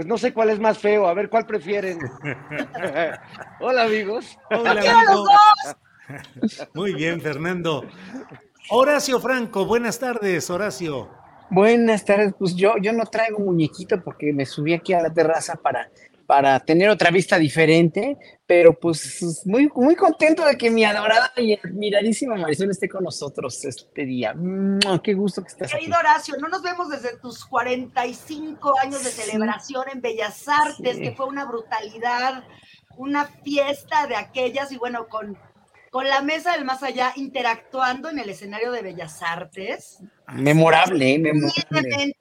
Pues 0.00 0.08
no 0.08 0.16
sé 0.16 0.32
cuál 0.32 0.48
es 0.48 0.58
más 0.58 0.78
feo, 0.78 1.06
a 1.06 1.12
ver 1.12 1.28
cuál 1.28 1.44
prefieren. 1.44 1.98
Hola 3.60 3.82
amigos. 3.82 4.38
Hola, 4.50 4.80
¡Quiero 4.80 4.98
a 4.98 5.02
los 5.02 5.10
amigo. 5.10 5.26
dos! 5.26 6.68
Muy 6.74 6.94
bien, 6.94 7.20
Fernando. 7.20 7.84
Horacio 8.70 9.20
Franco, 9.20 9.66
buenas 9.66 9.98
tardes, 9.98 10.48
Horacio. 10.48 11.10
Buenas 11.50 12.06
tardes, 12.06 12.32
pues 12.38 12.56
yo, 12.56 12.76
yo 12.80 12.94
no 12.94 13.04
traigo 13.04 13.40
muñequito 13.40 14.02
porque 14.02 14.32
me 14.32 14.46
subí 14.46 14.72
aquí 14.72 14.94
a 14.94 15.02
la 15.02 15.12
terraza 15.12 15.56
para, 15.56 15.90
para 16.30 16.60
tener 16.60 16.88
otra 16.88 17.10
vista 17.10 17.38
diferente, 17.40 18.16
pero 18.46 18.78
pues 18.78 19.42
muy, 19.46 19.68
muy 19.74 19.96
contento 19.96 20.44
de 20.44 20.56
que 20.56 20.70
mi 20.70 20.84
adorada 20.84 21.32
y 21.36 21.54
admiradísima 21.58 22.36
Marisol 22.36 22.70
esté 22.70 22.88
con 22.88 23.02
nosotros 23.02 23.64
este 23.64 24.04
día. 24.06 24.32
¡Mua! 24.34 25.02
Qué 25.02 25.12
gusto 25.14 25.42
que 25.42 25.48
estés 25.48 25.72
aquí. 25.74 25.80
Querido 25.80 25.98
Horacio, 25.98 26.36
no 26.40 26.46
nos 26.46 26.62
vemos 26.62 26.88
desde 26.88 27.16
tus 27.18 27.44
45 27.46 28.74
años 28.80 29.02
de 29.02 29.10
Sí. 29.10 29.22
celebración 29.22 29.86
en 29.92 30.00
Bellas 30.00 30.46
Artes, 30.46 30.98
Sí. 30.98 31.02
que 31.02 31.10
fue 31.16 31.26
una 31.26 31.46
brutalidad, 31.46 32.44
una 32.96 33.24
fiesta 33.26 34.06
de 34.06 34.14
aquellas 34.14 34.70
y 34.70 34.76
bueno, 34.78 35.08
con, 35.08 35.36
con 35.90 36.06
la 36.06 36.22
mesa 36.22 36.52
del 36.52 36.64
más 36.64 36.84
allá 36.84 37.12
interactuando 37.16 38.08
en 38.08 38.20
el 38.20 38.30
escenario 38.30 38.70
de 38.70 38.82
Bellas 38.82 39.20
Artes. 39.20 39.98
Memorable, 40.32 41.14
¿eh? 41.14 41.18
memorable. 41.18 42.16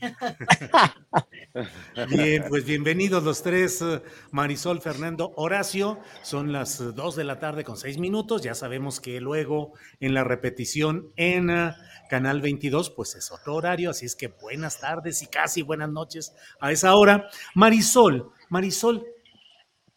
Bien, 2.08 2.44
pues 2.48 2.64
bienvenidos 2.64 3.22
los 3.22 3.42
tres, 3.42 3.82
eh, 3.82 4.00
Marisol, 4.30 4.80
Fernando, 4.80 5.32
Horacio. 5.36 5.98
Son 6.22 6.52
las 6.52 6.80
eh, 6.80 6.92
dos 6.94 7.16
de 7.16 7.24
la 7.24 7.38
tarde 7.38 7.64
con 7.64 7.76
seis 7.76 7.98
minutos. 7.98 8.42
Ya 8.42 8.54
sabemos 8.54 9.00
que 9.00 9.20
luego 9.20 9.72
en 9.98 10.14
la 10.14 10.24
repetición 10.24 11.12
en 11.16 11.50
eh, 11.50 11.72
Canal 12.08 12.40
22, 12.40 12.90
pues 12.90 13.14
es 13.16 13.30
otro 13.30 13.56
horario. 13.56 13.90
Así 13.90 14.06
es 14.06 14.16
que 14.16 14.28
buenas 14.28 14.80
tardes 14.80 15.22
y 15.22 15.26
casi 15.26 15.62
buenas 15.62 15.90
noches 15.90 16.32
a 16.60 16.72
esa 16.72 16.94
hora. 16.94 17.28
Marisol, 17.54 18.30
Marisol, 18.48 19.04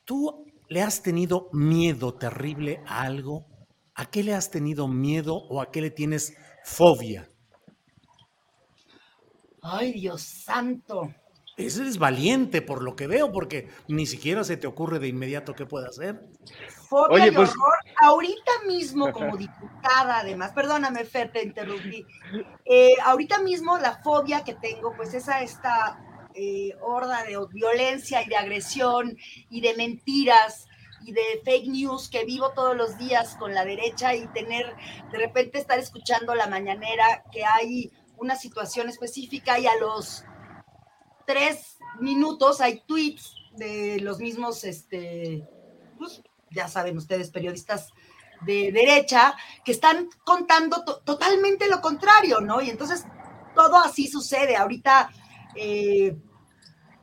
¿tú 0.05 0.45
le 0.70 0.82
has 0.82 1.03
tenido 1.03 1.49
miedo 1.53 2.16
terrible 2.16 2.82
a 2.88 3.03
algo? 3.03 3.45
¿A 3.95 4.09
qué 4.09 4.24
le 4.24 4.34
has 4.34 4.49
tenido 4.49 4.88
miedo 4.88 5.36
o 5.36 5.61
a 5.61 5.72
qué 5.72 5.82
le 5.82 5.91
tienes 5.91 6.36
fobia? 6.64 7.30
Ay, 9.64 9.93
Dios 9.93 10.22
santo. 10.22 11.14
Ese 11.55 11.88
es 11.88 11.99
valiente 11.99 12.61
por 12.64 12.82
lo 12.82 12.95
que 12.95 13.05
veo, 13.05 13.32
porque 13.32 13.70
ni 13.88 14.07
siquiera 14.07 14.43
se 14.43 14.57
te 14.57 14.66
ocurre 14.66 14.97
de 14.97 15.07
inmediato 15.07 15.53
qué 15.53 15.66
puede 15.68 15.88
hacer. 15.88 16.20
Fobia 16.89 17.16
Oye, 17.16 17.28
y 17.28 17.32
pues- 17.32 17.51
horror. 17.51 17.76
Ahorita 18.01 18.51
mismo, 18.68 19.11
como 19.11 19.38
diputada, 19.38 20.20
además, 20.20 20.51
perdóname, 20.51 21.05
Fer, 21.05 21.32
te 21.32 21.43
interrumpí. 21.43 22.05
Eh, 22.66 22.95
ahorita 23.05 23.39
mismo 23.39 23.78
la 23.78 24.01
fobia 24.03 24.43
que 24.43 24.55
tengo, 24.55 24.93
pues 24.95 25.14
es 25.14 25.30
a 25.30 25.41
esta 25.41 25.99
eh, 26.34 26.72
horda 26.82 27.24
de 27.24 27.38
violencia 27.51 28.24
y 28.24 28.30
de 28.30 28.36
agresión 28.36 29.16
y 29.49 29.61
de 29.61 29.76
mentiras 29.76 30.68
y 31.05 31.11
de 31.11 31.22
fake 31.45 31.68
news 31.68 32.09
que 32.09 32.26
vivo 32.26 32.51
todos 32.53 32.76
los 32.76 32.97
días 32.97 33.36
con 33.36 33.53
la 33.53 33.64
derecha 33.64 34.16
y 34.16 34.26
tener, 34.30 34.76
de 35.11 35.18
repente 35.20 35.59
estar 35.59 35.78
escuchando 35.78 36.34
la 36.34 36.47
mañanera 36.47 37.24
que 37.32 37.45
hay 37.45 37.91
una 38.18 38.36
situación 38.36 38.89
específica 38.89 39.59
y 39.59 39.68
a 39.68 39.76
los 39.80 40.24
tres 41.26 41.78
minutos 41.99 42.61
hay 42.61 42.82
tweets 42.86 43.36
de 43.55 43.99
los 44.01 44.20
mismos, 44.20 44.64
este, 44.64 45.47
pues, 45.97 46.22
ya 46.51 46.68
saben 46.68 46.97
ustedes, 46.97 47.30
periodistas 47.30 47.93
de 48.41 48.72
derecha, 48.72 49.36
que 49.64 49.72
están 49.72 50.09
contando 50.26 50.84
to- 50.84 50.99
totalmente 51.01 51.68
lo 51.70 51.82
contrario, 51.82 52.41
¿no? 52.41 52.61
Y 52.61 52.70
entonces 52.70 53.05
todo 53.55 53.78
así 53.78 54.07
sucede. 54.07 54.55
Ahorita, 54.55 55.11
eh, 55.55 56.18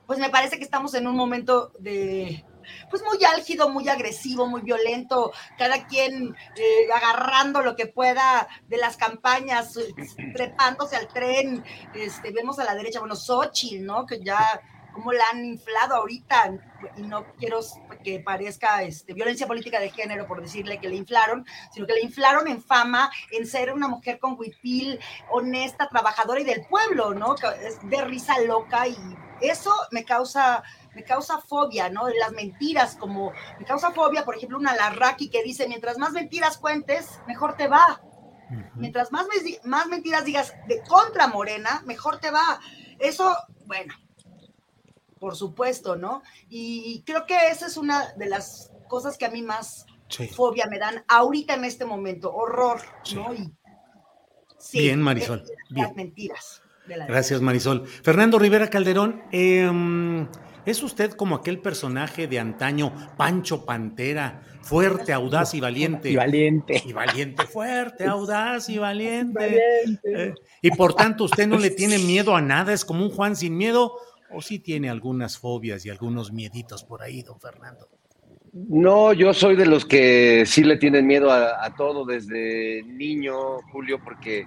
pues 0.07 0.19
me 0.19 0.29
parece 0.31 0.59
que 0.59 0.65
estamos 0.65 0.93
en 0.95 1.07
un 1.07 1.17
momento 1.17 1.73
de, 1.79 2.45
pues 2.91 3.03
muy 3.03 3.25
álgido, 3.25 3.69
muy 3.69 3.89
agresivo, 3.89 4.47
muy 4.47 4.63
violento, 4.63 5.33
cada 5.59 5.87
quien 5.87 6.35
eh, 6.57 6.93
agarrando 6.95 7.63
lo 7.63 7.77
que 7.77 7.87
pueda 7.87 8.49
de 8.69 8.77
las 8.77 8.97
campañas, 8.97 9.77
eh, 9.77 9.95
trepándose 10.35 10.97
al 10.97 11.09
tren, 11.09 11.65
este, 11.95 12.31
vemos 12.33 12.59
a 12.59 12.65
la 12.65 12.75
derecha, 12.75 13.01
bueno, 13.01 13.17
Xochitl, 13.17 13.85
¿no? 13.85 14.07
Que 14.07 14.23
ya, 14.23 14.61
como 14.93 15.13
la 15.13 15.25
han 15.33 15.45
inflado 15.45 15.95
ahorita, 15.95 16.53
y 16.97 17.03
no 17.03 17.25
quiero 17.39 17.61
que 18.03 18.21
parezca 18.21 18.83
este, 18.83 19.13
violencia 19.13 19.47
política 19.47 19.79
de 19.81 19.91
género 19.91 20.27
por 20.27 20.41
decirle 20.41 20.79
que 20.79 20.89
le 20.89 20.97
inflaron, 20.97 21.47
sino 21.73 21.87
que 21.87 21.95
le 21.95 22.03
inflaron 22.03 22.49
en 22.49 22.63
fama, 22.63 23.11
en 23.31 23.47
ser 23.47 23.73
una 23.73 23.89
mujer 23.89 24.19
con 24.19 24.39
huipil, 24.39 24.99
honesta, 25.31 25.89
trabajadora 25.89 26.41
y 26.41 26.45
del 26.45 26.65
pueblo, 26.67 27.15
¿no? 27.15 27.35
De 27.83 28.05
risa 28.05 28.41
loca 28.41 28.89
y 28.89 28.97
eso 29.41 29.73
me 29.91 30.05
causa 30.05 30.63
me 30.95 31.05
causa 31.05 31.39
fobia, 31.39 31.89
¿no? 31.89 32.07
De 32.07 32.19
las 32.19 32.33
mentiras, 32.33 32.97
como 32.97 33.33
me 33.59 33.65
causa 33.65 33.93
fobia, 33.93 34.25
por 34.25 34.37
ejemplo, 34.37 34.59
una 34.59 34.75
Larraqui 34.75 35.29
que 35.29 35.43
dice, 35.43 35.69
mientras 35.69 35.99
más 35.99 36.13
mentiras 36.13 36.59
cuentes, 36.59 37.21
mejor 37.27 37.57
te 37.57 37.69
va. 37.69 38.03
Mientras 38.75 39.13
más, 39.13 39.27
más 39.65 39.87
mentiras 39.87 40.25
digas 40.25 40.53
de 40.67 40.83
contra 40.83 41.29
Morena, 41.29 41.83
mejor 41.87 42.19
te 42.19 42.33
va. 42.33 42.61
Eso, 42.99 43.37
bueno, 43.67 43.95
por 45.21 45.37
supuesto, 45.37 45.95
¿no? 45.95 46.23
Y 46.49 47.03
creo 47.07 47.27
que 47.27 47.37
esa 47.51 47.67
es 47.67 47.77
una 47.77 48.13
de 48.15 48.27
las 48.27 48.73
cosas 48.89 49.17
que 49.17 49.27
a 49.27 49.31
mí 49.31 49.43
más 49.43 49.87
Sí. 50.09 50.27
fobia 50.27 50.67
me 50.67 50.81
dan 50.81 51.05
ahorita 51.07 51.55
en 51.55 51.65
este 51.65 51.85
momento, 51.85 52.35
horror, 52.35 52.81
¿no? 53.15 53.33
Y, 53.33 53.53
sí, 54.59 54.81
Bien, 54.81 55.01
Marisol, 55.01 55.45
bien. 55.71 55.87
Las 55.87 55.95
mentiras. 55.95 56.63
de 56.87 56.97
la 56.97 57.07
Gracias, 57.07 57.41
Marisol. 57.41 57.87
Fernando 57.87 58.37
Rivera 58.41 58.69
Calderón, 58.69 59.23
eh, 59.31 59.71
¿Es 60.67 60.83
usted 60.83 61.13
como 61.13 61.37
aquel 61.37 61.59
personaje 61.59 62.27
de 62.27 62.39
antaño, 62.39 62.93
Pancho 63.17 63.65
Pantera, 63.65 64.43
fuerte, 64.63 65.13
audaz 65.13 65.55
y 65.55 65.61
valiente? 65.61 66.11
Y 66.11 66.17
valiente. 66.17 66.83
Y 66.85 66.93
valiente, 66.93 67.45
fuerte, 67.45 68.07
audaz 68.07 68.69
y 68.69 68.79
valiente. 68.79 69.59
Eh, 70.05 70.35
y 70.63 70.71
por 70.73 70.95
tanto, 70.95 71.25
usted 71.25 71.47
no 71.47 71.59
le 71.59 71.71
tiene 71.71 71.99
miedo 71.99 72.37
a 72.37 72.43
nada, 72.43 72.73
es 72.73 72.85
como 72.85 73.05
un 73.05 73.11
Juan 73.11 73.37
sin 73.37 73.57
miedo, 73.57 73.95
o 74.31 74.43
sí 74.43 74.59
tiene 74.59 74.91
algunas 74.91 75.39
fobias 75.39 75.85
y 75.87 75.91
algunos 75.91 76.33
mieditos 76.33 76.85
por 76.85 77.03
ahí, 77.03 77.23
don 77.23 77.41
Fernando. 77.41 77.89
No, 78.53 79.13
yo 79.13 79.33
soy 79.33 79.57
de 79.57 79.67
los 79.67 79.85
que 79.85 80.45
sí 80.45 80.65
le 80.65 80.77
tienen 80.77 81.07
miedo 81.07 81.31
a, 81.31 81.65
a 81.65 81.75
todo 81.75 82.05
desde 82.05 82.83
niño, 82.83 83.59
Julio, 83.73 84.01
porque 84.03 84.45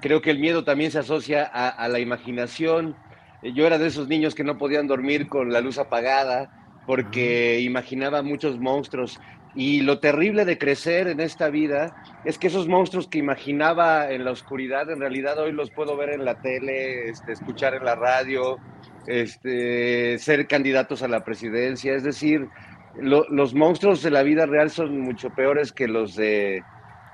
creo 0.00 0.22
que 0.22 0.30
el 0.30 0.38
miedo 0.38 0.64
también 0.64 0.90
se 0.90 1.00
asocia 1.00 1.50
a, 1.52 1.68
a 1.68 1.88
la 1.88 1.98
imaginación 1.98 2.96
yo 3.42 3.66
era 3.66 3.78
de 3.78 3.86
esos 3.88 4.08
niños 4.08 4.34
que 4.34 4.44
no 4.44 4.58
podían 4.58 4.86
dormir 4.86 5.28
con 5.28 5.52
la 5.52 5.60
luz 5.60 5.78
apagada 5.78 6.50
porque 6.84 7.60
imaginaba 7.60 8.22
muchos 8.22 8.58
monstruos. 8.58 9.18
Y 9.52 9.80
lo 9.82 9.98
terrible 10.00 10.44
de 10.44 10.58
crecer 10.58 11.08
en 11.08 11.20
esta 11.20 11.50
vida 11.50 11.94
es 12.22 12.38
que 12.38 12.46
esos 12.48 12.68
monstruos 12.68 13.08
que 13.08 13.18
imaginaba 13.18 14.10
en 14.12 14.24
la 14.24 14.30
oscuridad, 14.32 14.90
en 14.90 15.00
realidad 15.00 15.38
hoy 15.38 15.52
los 15.52 15.70
puedo 15.72 15.96
ver 15.96 16.10
en 16.10 16.24
la 16.24 16.36
tele, 16.36 17.08
este, 17.08 17.32
escuchar 17.32 17.74
en 17.74 17.84
la 17.84 17.94
radio, 17.96 18.62
este, 19.06 20.18
ser 20.18 20.46
candidatos 20.46 21.02
a 21.02 21.08
la 21.08 21.24
presidencia. 21.24 21.94
Es 21.94 22.04
decir, 22.04 22.50
los 22.92 23.54
monstruos 23.54 24.02
de 24.02 24.10
la 24.10 24.22
vida 24.22 24.46
real 24.46 24.70
son 24.70 24.98
mucho 25.00 25.30
peores 25.30 25.72
que 25.72 25.88
los 25.88 26.14
de, 26.14 26.66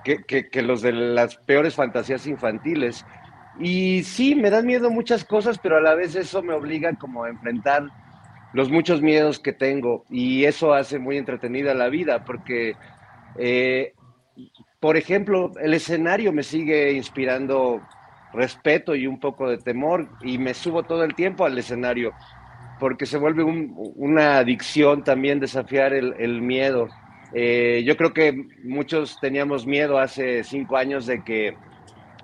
que 0.03 0.63
los 0.63 0.83
de 0.83 0.93
las 0.93 1.37
peores 1.39 1.75
fantasías 1.75 2.27
infantiles. 2.27 3.07
Y 3.59 4.03
sí, 4.03 4.35
me 4.35 4.51
dan 4.51 4.67
miedo 4.67 4.91
muchas 4.91 5.25
cosas, 5.25 5.59
pero 5.59 5.77
a 5.77 5.81
la 5.81 5.95
vez 5.95 6.15
eso 6.15 6.43
me 6.43 6.53
obliga 6.53 6.95
como 6.95 7.25
a 7.25 7.31
enfrentar 7.31 7.85
los 8.53 8.71
muchos 8.71 9.03
miedos 9.03 9.39
que 9.39 9.53
tengo 9.53 10.05
y 10.09 10.45
eso 10.45 10.73
hace 10.73 10.99
muy 10.99 11.19
entretenida 11.19 11.75
la 11.75 11.89
vida 11.89 12.25
porque, 12.25 12.75
eh, 13.37 13.93
por 14.81 14.97
ejemplo, 14.97 15.53
el 15.61 15.75
escenario 15.75 16.33
me 16.33 16.43
sigue 16.43 16.93
inspirando 16.93 17.83
respeto 18.33 18.95
y 18.95 19.07
un 19.07 19.21
poco 19.21 19.49
de 19.51 19.59
temor 19.59 20.09
y 20.23 20.39
me 20.39 20.55
subo 20.55 20.85
todo 20.85 21.05
el 21.05 21.15
tiempo 21.15 21.45
al 21.45 21.59
escenario 21.59 22.13
porque 22.79 23.07
se 23.07 23.19
vuelve 23.19 23.43
una 23.43 24.39
adicción 24.39 25.03
también 25.03 25.41
desafiar 25.41 25.95
el, 25.95 26.43
miedo. 26.43 26.89
Eh, 27.33 27.83
yo 27.87 27.97
creo 27.97 28.13
que 28.13 28.33
muchos 28.65 29.19
teníamos 29.21 29.67
miedo 29.67 29.99
hace 29.99 30.45
cinco 30.45 30.77
años 30.77 31.07
de 31.07 31.25
que 31.25 31.57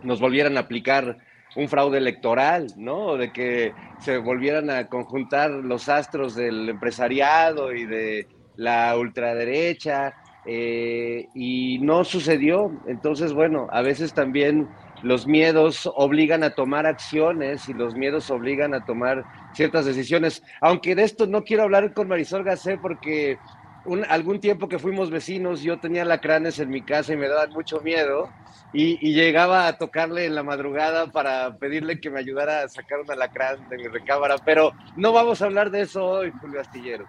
nos 0.02 0.20
volvieran 0.20 0.56
a 0.56 0.60
aplicar 0.60 1.18
un 1.54 1.68
fraude 1.68 1.98
electoral, 1.98 2.66
¿no? 2.76 3.16
De 3.16 3.32
que 3.32 3.74
se 4.00 4.18
volvieran 4.18 4.70
a 4.70 4.88
conjuntar 4.88 5.50
los 5.50 5.88
astros 5.88 6.34
del 6.34 6.68
empresariado 6.68 7.72
y 7.74 7.84
de 7.84 8.26
la 8.56 8.96
ultraderecha, 8.96 10.14
eh, 10.44 11.28
y 11.34 11.78
no 11.80 12.04
sucedió. 12.04 12.72
Entonces, 12.86 13.32
bueno, 13.32 13.68
a 13.70 13.82
veces 13.82 14.12
también 14.12 14.68
los 15.02 15.26
miedos 15.26 15.90
obligan 15.94 16.42
a 16.42 16.54
tomar 16.54 16.86
acciones 16.86 17.68
y 17.68 17.74
los 17.74 17.94
miedos 17.94 18.30
obligan 18.30 18.74
a 18.74 18.84
tomar 18.84 19.24
ciertas 19.52 19.84
decisiones. 19.84 20.42
Aunque 20.60 20.94
de 20.94 21.04
esto 21.04 21.26
no 21.26 21.44
quiero 21.44 21.64
hablar 21.64 21.92
con 21.92 22.08
Marisol 22.08 22.44
Gacé 22.44 22.78
porque 22.78 23.38
un, 23.84 24.04
algún 24.08 24.40
tiempo 24.40 24.68
que 24.68 24.78
fuimos 24.78 25.10
vecinos, 25.10 25.62
yo 25.62 25.78
tenía 25.78 26.04
lacranes 26.04 26.58
en 26.58 26.70
mi 26.70 26.82
casa 26.82 27.12
y 27.12 27.16
me 27.16 27.28
daban 27.28 27.50
mucho 27.50 27.80
miedo. 27.80 28.30
Y, 28.74 28.96
llegaba 29.12 29.66
a 29.66 29.76
tocarle 29.76 30.24
en 30.24 30.34
la 30.34 30.42
madrugada 30.42 31.08
para 31.08 31.58
pedirle 31.58 32.00
que 32.00 32.08
me 32.08 32.20
ayudara 32.20 32.62
a 32.62 32.68
sacar 32.68 33.00
un 33.00 33.10
alacrán 33.10 33.68
de 33.68 33.76
mi 33.76 33.86
recámara. 33.86 34.36
Pero 34.38 34.72
no 34.96 35.12
vamos 35.12 35.42
a 35.42 35.44
hablar 35.44 35.70
de 35.70 35.82
eso 35.82 36.04
hoy, 36.04 36.32
Julio 36.40 36.60
Astillero. 36.60 37.06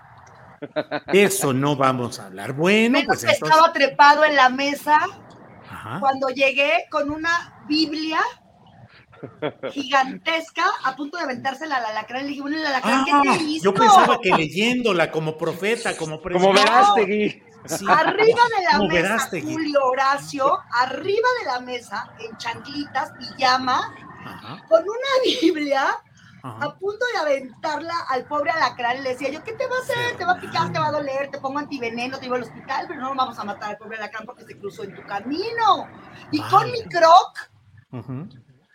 Eso 1.13 1.53
no 1.53 1.75
vamos 1.77 2.19
a 2.19 2.25
hablar. 2.25 2.53
Bueno, 2.53 2.99
pues 3.05 3.23
estaba 3.23 3.71
trepado 3.71 4.25
en 4.25 4.35
la 4.35 4.49
mesa 4.49 4.99
cuando 5.99 6.27
llegué 6.29 6.85
con 6.89 7.09
una 7.09 7.63
Biblia 7.67 8.19
gigantesca 9.71 10.63
a 10.83 10.95
punto 10.95 11.17
de 11.17 11.23
aventársela 11.23 11.77
al 11.77 11.85
alacrán. 11.85 12.23
Le 12.23 12.29
dije, 12.29 12.41
bueno, 12.41 12.57
el 12.57 12.65
alacrán, 12.65 13.05
¿qué 13.05 13.11
te 13.11 13.29
ah, 13.29 13.37
hizo? 13.41 13.63
Yo 13.65 13.73
pensaba 13.73 14.19
que 14.21 14.31
leyéndola 14.31 15.11
como 15.11 15.37
profeta, 15.37 15.95
como 15.95 16.21
presidente. 16.21 16.59
Como 16.59 16.71
Verástegui. 16.71 17.43
Arriba 17.87 18.41
de 18.57 18.63
la 18.65 18.87
mesa, 18.87 19.29
Julio 19.41 19.85
Horacio, 19.85 20.59
arriba 20.71 21.27
de 21.39 21.45
la 21.45 21.59
mesa, 21.61 22.11
en 22.19 22.35
chanclitas, 22.37 23.13
pijama, 23.17 23.95
con 24.67 24.81
una 24.81 25.23
Biblia, 25.41 25.97
a 26.43 26.75
punto 26.75 27.05
de 27.13 27.19
aventarla 27.19 27.93
al 28.09 28.25
pobre 28.25 28.51
alacrán. 28.51 29.01
Le 29.01 29.11
decía 29.11 29.29
yo, 29.29 29.43
¿qué 29.43 29.53
te 29.53 29.65
va 29.65 29.77
a 29.77 29.79
hacer? 29.79 30.17
Te 30.17 30.25
va 30.25 30.33
a 30.33 30.41
picar, 30.41 30.73
te 30.73 30.79
va 30.79 30.87
a 30.87 30.91
doler, 30.91 31.31
te 31.31 31.39
pongo 31.39 31.59
antiveneno, 31.59 32.17
te 32.17 32.25
llevo 32.25 32.35
al 32.35 32.43
hospital, 32.43 32.85
pero 32.87 32.99
no 32.99 33.15
vamos 33.15 33.39
a 33.39 33.45
matar 33.45 33.71
al 33.71 33.77
pobre 33.77 33.97
alacrán 33.97 34.25
porque 34.25 34.43
se 34.43 34.57
cruzó 34.57 34.83
en 34.83 34.93
tu 34.93 35.01
camino. 35.03 35.87
Y 36.31 36.41
con 36.41 36.69
mi 36.69 36.83
croc, 36.83 37.49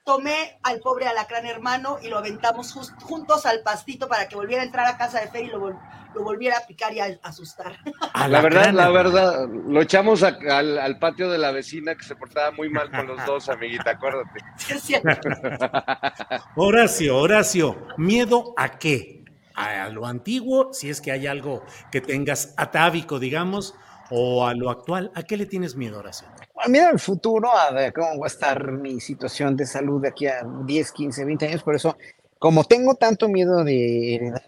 tomé 0.09 0.59
al 0.63 0.81
pobre 0.81 1.07
alacrán 1.07 1.45
hermano 1.45 1.99
y 2.03 2.09
lo 2.09 2.17
aventamos 2.17 2.73
juntos 3.03 3.45
al 3.45 3.61
pastito 3.61 4.09
para 4.09 4.27
que 4.27 4.37
volviera 4.37 4.63
a 4.63 4.65
entrar 4.65 4.87
a 4.87 4.97
casa 4.97 5.21
de 5.21 5.29
Fer 5.29 5.45
y 5.45 5.49
lo, 5.49 5.79
volviera 6.15 6.57
a 6.57 6.67
picar 6.67 6.95
y 6.95 7.01
a 7.01 7.19
asustar. 7.23 7.77
la 8.29 8.41
verdad, 8.41 8.73
la 8.73 8.89
verdad, 8.89 9.47
lo 9.47 9.83
echamos 9.83 10.23
al, 10.23 10.99
patio 10.99 11.29
de 11.29 11.37
la 11.37 11.51
vecina 11.51 11.95
que 11.95 12.05
se 12.05 12.17
portaba 12.17 12.53
muy 12.53 12.71
mal 12.71 12.91
con 12.91 13.07
los 13.07 13.23
dos, 13.27 13.51
amiguita, 13.51 13.91
acuérdate. 13.91 14.41
Es 14.71 14.83
cierto. 14.83 15.11
Horacio, 16.57 17.19
Horacio, 17.19 17.77
¿miedo 17.99 18.55
a 18.57 18.79
qué? 18.79 19.25
¿A 19.55 19.91
lo 19.91 20.07
antiguo, 20.07 20.73
si 20.73 20.89
es 20.89 21.03
que 21.03 21.13
hay 21.13 21.27
algo 21.27 21.67
que 21.93 22.01
tengas 22.01 22.55
atávico, 22.57 23.19
digamos, 23.19 23.75
o 24.11 24.47
a 24.47 24.55
lo 24.55 24.71
actual? 24.71 25.11
¿A 25.15 25.23
qué 25.23 25.37
le 25.37 25.47
tienes 25.47 25.77
miedo, 25.77 25.99
Horacio? 25.99 26.29
mira 26.69 26.91
el 26.91 26.99
futuro, 26.99 27.51
a 27.57 27.71
ver 27.71 27.93
cómo 27.93 28.19
va 28.19 28.27
a 28.27 28.29
estar 28.29 28.73
mi 28.73 29.01
situación 29.01 29.57
de 29.57 29.65
salud 29.65 30.03
de 30.03 30.09
aquí 30.09 30.27
a 30.27 30.43
10, 30.67 30.93
15, 30.93 31.25
20 31.25 31.47
años. 31.47 31.63
Por 31.63 31.75
eso, 31.75 31.97
como 32.39 32.65
tengo 32.65 32.95
tanto 32.95 33.29
miedo 33.29 33.65
de 33.65 34.15
heredar 34.15 34.43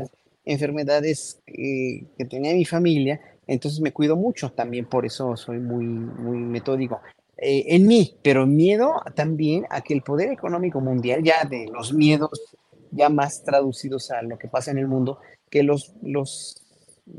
enfermedades 0.44 1.40
que, 1.46 2.06
tenía 2.28 2.52
mi 2.54 2.64
familia, 2.64 3.20
entonces 3.46 3.80
me 3.80 3.92
cuido 3.92 4.16
mucho. 4.16 4.50
También 4.50 4.86
por 4.86 5.06
eso 5.06 5.36
soy 5.36 5.58
muy, 5.58 5.84
muy 5.84 6.38
metódico. 6.38 7.00
Eh, 7.36 7.74
en 7.74 7.86
mí, 7.86 8.16
pero 8.22 8.46
miedo 8.46 9.02
también 9.14 9.66
a 9.70 9.80
que 9.80 9.94
el 9.94 10.02
poder 10.02 10.30
económico 10.30 10.80
mundial, 10.80 11.22
ya 11.22 11.44
de 11.44 11.68
los 11.72 11.92
miedos 11.92 12.56
ya 12.90 13.08
más 13.08 13.44
traducidos 13.44 14.10
a 14.10 14.22
lo 14.22 14.38
que 14.38 14.48
pasa 14.48 14.70
en 14.70 14.78
el 14.78 14.88
mundo, 14.88 15.18
que 15.48 15.62
los, 15.62 15.94
los, 16.02 16.62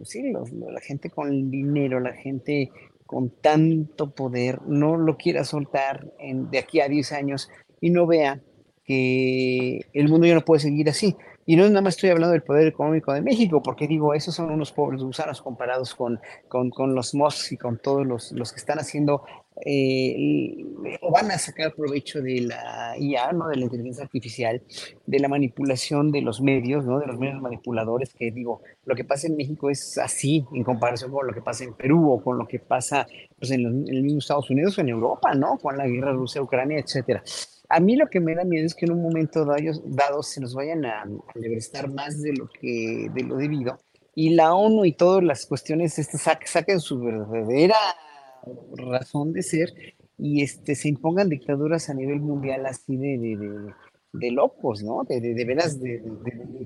sí, 0.04 0.32
los, 0.32 0.52
la 0.52 0.80
gente 0.82 1.10
con 1.10 1.50
dinero, 1.52 2.00
la 2.00 2.14
gente 2.14 2.72
con 3.06 3.30
tanto 3.30 4.12
poder 4.12 4.62
no 4.68 4.96
lo 4.98 5.18
quiera 5.18 5.44
soltar 5.44 6.12
en, 6.20 6.50
de 6.50 6.60
aquí 6.60 6.80
a 6.80 6.88
10 6.88 7.12
años 7.12 7.50
y 7.82 7.90
no 7.90 8.08
vea 8.08 8.40
que 8.86 9.82
el 9.94 10.08
mundo 10.08 10.28
ya 10.28 10.36
no 10.36 10.46
puede 10.46 10.62
seguir 10.62 10.90
así. 10.90 11.16
Y 11.46 11.56
no 11.56 11.68
nada 11.68 11.82
más 11.82 11.96
estoy 11.96 12.12
hablando 12.12 12.32
del 12.32 12.44
poder 12.44 12.68
económico 12.68 13.12
de 13.12 13.22
México, 13.22 13.62
porque 13.62 13.88
digo, 13.88 14.14
esos 14.14 14.36
son 14.36 14.52
unos 14.52 14.72
pobres 14.72 15.02
gusanos 15.02 15.42
comparados 15.42 15.96
con, 15.96 16.20
con, 16.48 16.70
con 16.70 16.94
los 16.96 17.14
Musk 17.16 17.52
y 17.54 17.58
con 17.58 17.78
todos 17.80 18.06
los, 18.06 18.32
los 18.32 18.54
que 18.54 18.60
están 18.60 18.80
haciendo 18.80 19.24
eh, 19.66 20.66
o 21.02 21.12
van 21.12 21.32
a 21.32 21.38
sacar 21.38 21.74
provecho 21.74 22.22
de 22.22 22.42
la 22.42 22.96
IA, 22.98 23.32
¿no? 23.34 23.48
de 23.48 23.58
la 23.58 23.64
inteligencia 23.64 24.04
artificial, 24.04 24.62
de 25.06 25.20
la 25.20 25.28
manipulación 25.28 26.12
de 26.12 26.22
los 26.22 26.42
medios, 26.42 26.86
¿no? 26.86 27.00
de 27.00 27.08
los 27.08 27.18
medios 27.18 27.42
manipuladores, 27.42 28.14
que 28.14 28.32
digo, 28.32 28.62
lo 28.86 28.96
que 28.96 29.04
pasa 29.04 29.28
en 29.28 29.38
México 29.38 29.70
es 29.70 29.98
así 29.98 30.46
en 30.54 30.64
comparación 30.64 31.12
con 31.12 31.28
lo 31.28 31.34
que 31.34 31.42
pasa 31.42 31.64
en 31.64 31.74
Perú 31.74 32.12
o 32.12 32.24
con 32.24 32.38
lo 32.38 32.48
que 32.48 32.60
pasa 32.60 33.08
pues, 33.38 33.52
en, 33.52 33.66
en 33.66 33.88
el 33.88 34.04
mismo 34.04 34.20
Estados 34.20 34.50
Unidos 34.50 34.78
o 34.78 34.82
en 34.82 34.90
Europa, 34.90 35.34
¿no? 35.34 35.58
con 35.58 35.78
la 35.78 35.88
guerra 35.88 36.14
Rusia-Ucrania, 36.14 36.80
etcétera. 36.80 37.24
A 37.70 37.80
mí 37.80 37.96
lo 37.96 38.08
que 38.08 38.20
me 38.20 38.36
da 38.36 38.44
miedo 38.44 38.66
es 38.66 38.76
que 38.76 38.86
en 38.86 38.92
un 38.92 39.02
momento 39.02 39.46
dado, 39.46 40.24
se 40.24 40.42
nos 40.42 40.54
vayan 40.54 40.86
a, 40.86 41.04
a 41.04 41.88
más 41.88 42.22
de 42.22 42.34
lo 42.34 42.50
que 42.50 43.10
de 43.14 43.24
lo 43.24 43.38
debido 43.38 43.80
y 44.14 44.32
la 44.32 44.54
ONU 44.54 44.86
y 44.86 44.94
todas 44.94 45.24
las 45.24 45.46
cuestiones 45.46 45.98
este, 45.98 46.18
saquen 46.18 46.80
su 46.80 47.00
verdadera 47.00 47.78
razón 48.76 49.34
de 49.34 49.44
ser 49.44 49.74
y 50.18 50.44
este, 50.44 50.76
se 50.76 50.90
impongan 50.90 51.30
dictaduras 51.30 51.90
a 51.90 51.94
nivel 51.94 52.20
mundial 52.20 52.66
así 52.68 52.96
de, 52.96 53.18
de, 53.18 53.74
de, 54.14 54.32
locos, 54.32 54.84
¿no? 54.84 55.04
De, 55.04 55.20
de, 55.20 55.34
de, 55.34 56.16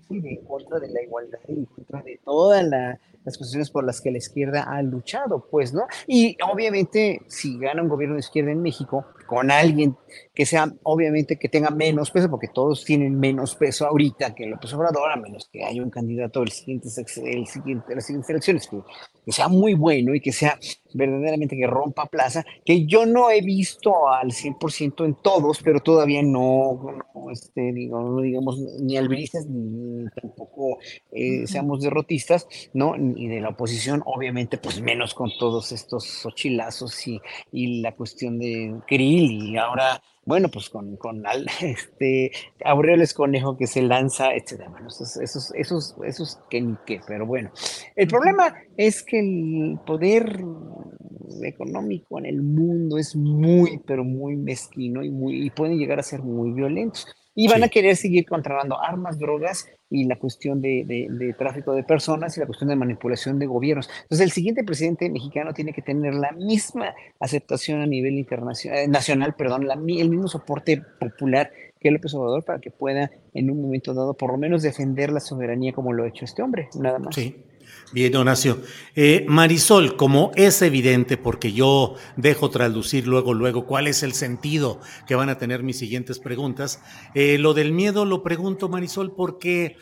en 0.10 0.46
contra 0.46 0.80
de 0.80 0.90
la 0.90 1.02
igualdad 1.02 1.40
y 1.48 1.54
en 1.54 1.66
contra 1.66 2.02
de 2.02 2.20
todas 2.26 2.66
las 2.66 3.38
cuestiones 3.38 3.70
por 3.72 3.86
las 3.86 4.02
que 4.02 4.12
la 4.12 4.18
izquierda 4.18 4.64
ha 4.64 4.82
luchado, 4.82 5.48
pues, 5.50 5.74
¿no? 5.74 5.84
Y 6.06 6.36
obviamente, 6.52 7.22
si 7.28 7.58
gana 7.58 7.82
un 7.82 7.88
gobierno 7.88 8.16
de 8.16 8.20
izquierda 8.20 8.52
en 8.52 8.62
México, 8.62 9.06
con 9.26 9.52
alguien 9.52 9.96
que 10.34 10.46
sea, 10.46 10.72
obviamente, 10.84 11.38
que 11.38 11.50
tenga 11.50 11.70
menos 11.70 12.12
peso, 12.12 12.30
porque 12.30 12.50
todos 12.54 12.84
tienen 12.84 13.20
menos 13.20 13.56
peso 13.56 13.86
ahorita 13.88 14.36
que 14.36 14.46
López 14.46 14.74
Obrador, 14.74 15.12
a 15.12 15.16
menos 15.16 15.50
que 15.52 15.64
haya 15.64 15.82
un 15.82 15.90
candidato 15.90 16.42
del 16.42 16.52
siguiente, 16.52 16.90
el 17.24 17.48
siguiente, 17.48 17.96
las 17.96 18.06
siguientes 18.06 18.30
elecciones 18.30 18.68
que, 18.68 18.78
que, 19.26 19.32
sea 19.32 19.48
muy 19.48 19.74
bueno 19.74 20.14
y 20.14 20.20
que 20.20 20.32
sea 20.32 20.60
verdaderamente 20.94 21.58
que 21.58 21.68
rompa 21.68 22.06
plaza, 22.06 22.46
que 22.64 22.86
yo 22.86 23.06
no 23.06 23.30
he 23.30 23.42
visto 23.42 24.10
al 24.10 24.32
100% 24.32 25.06
en 25.06 25.16
todos, 25.16 25.62
pero 25.64 25.80
todavía 25.80 26.22
no, 26.22 27.04
no 27.14 27.32
este, 27.32 27.74
digamos, 27.74 28.22
digamos, 28.22 28.60
ni 28.82 28.98
albristas 28.98 29.46
ni 29.48 30.06
tampoco 30.22 30.78
eh, 31.12 31.48
seamos 31.48 31.82
derrotistas, 31.82 32.48
¿no? 32.74 32.96
Ni 32.98 33.28
de 33.28 33.42
la 33.42 33.50
oposición, 33.50 34.04
obviamente, 34.06 34.58
pues 34.58 34.82
menos 34.82 35.14
con 35.14 35.32
todos 35.38 35.72
estos 35.72 36.26
ochilazos 36.26 37.08
y, 37.08 37.20
y 37.52 37.82
la 37.82 37.94
cuestión 37.94 38.40
de 38.40 38.76
Y 39.16 39.58
ahora 39.58 40.02
bueno, 40.26 40.50
pues 40.50 40.70
con, 40.70 40.98
con 40.98 41.24
este 41.62 42.32
Aureoles 42.64 43.14
Conejo 43.14 43.58
que 43.58 43.68
se 43.68 43.84
lanza, 43.84 44.34
etcétera. 44.34 44.70
Bueno, 44.70 44.88
esos, 44.88 45.18
esos, 45.18 45.54
esos, 45.54 45.96
esos 46.04 46.40
que 46.50 46.62
ni 46.62 46.76
qué, 46.86 47.00
pero 47.08 47.26
bueno. 47.26 47.52
El 47.96 48.08
problema 48.08 48.54
es 48.76 49.04
que 49.04 49.20
el 49.20 49.80
poder 49.86 50.44
económico 51.44 52.18
en 52.18 52.26
el 52.26 52.42
mundo 52.42 52.98
es 52.98 53.16
muy, 53.16 53.80
pero 53.86 54.04
muy 54.04 54.36
mezquino 54.36 55.04
y, 55.04 55.12
muy, 55.12 55.46
y 55.46 55.50
pueden 55.52 55.78
llegar 55.78 56.00
a 56.00 56.04
ser 56.04 56.22
muy 56.22 56.52
violentos 56.52 57.08
y 57.36 57.48
van 57.48 57.64
a 57.64 57.70
querer 57.70 57.96
seguir 57.96 58.26
controlando 58.26 58.82
armas, 58.82 59.20
drogas 59.20 59.68
y 59.90 60.06
la 60.06 60.16
cuestión 60.18 60.62
de, 60.62 61.36
tráfico 61.38 61.74
de 61.74 61.84
personas 61.84 62.36
y 62.36 62.40
la 62.40 62.46
cuestión 62.46 62.70
de 62.70 62.76
manipulación 62.76 63.40
de 63.40 63.46
gobiernos. 63.46 63.90
Entonces, 64.04 64.26
el 64.26 64.32
siguiente 64.32 64.64
presidente 64.64 65.10
mexicano 65.10 65.54
tiene 65.54 65.74
que 65.74 65.82
tener 65.82 66.14
la 66.16 66.32
misma 66.32 66.94
aceptación 67.20 67.82
a 67.82 67.86
nivel 67.86 68.18
internacional, 68.18 68.80
eh, 68.80 68.88
nacional, 68.88 69.36
perdón, 69.36 69.68
el 69.72 70.10
mismo 70.10 70.28
soporte 70.28 70.82
popular 71.00 71.52
que 71.80 71.92
López 71.92 72.14
Obrador 72.16 72.44
para 72.44 72.60
que 72.60 72.72
pueda 72.72 73.12
en 73.34 73.52
un 73.52 73.62
momento 73.62 73.94
dado 73.94 74.16
por 74.16 74.32
lo 74.32 74.38
menos 74.38 74.64
defender 74.64 75.12
la 75.12 75.20
soberanía 75.20 75.72
como 75.72 75.94
lo 75.94 76.04
ha 76.04 76.08
hecho 76.08 76.26
este 76.26 76.42
hombre, 76.42 76.68
nada 76.80 76.98
más. 76.98 77.14
Sí. 77.14 77.36
Bien, 77.92 78.16
Horacio. 78.16 78.62
Eh, 78.96 79.26
Marisol, 79.28 79.96
como 79.96 80.32
es 80.36 80.62
evidente, 80.62 81.18
porque 81.18 81.54
yo 81.54 81.96
dejo 82.18 82.50
traducir 82.50 83.08
luego, 83.08 83.34
luego 83.34 83.66
cuál 83.66 83.88
es 83.88 84.04
el 84.04 84.14
sentido 84.14 84.82
que 85.08 85.16
van 85.16 85.30
a 85.30 85.38
tener 85.38 85.64
mis 85.64 85.78
siguientes 85.78 86.20
preguntas, 86.20 86.82
eh, 87.14 87.38
lo 87.38 87.54
del 87.54 87.72
miedo 87.72 88.06
lo 88.06 88.24
pregunto, 88.24 88.70
Marisol, 88.70 89.14
porque 89.16 89.78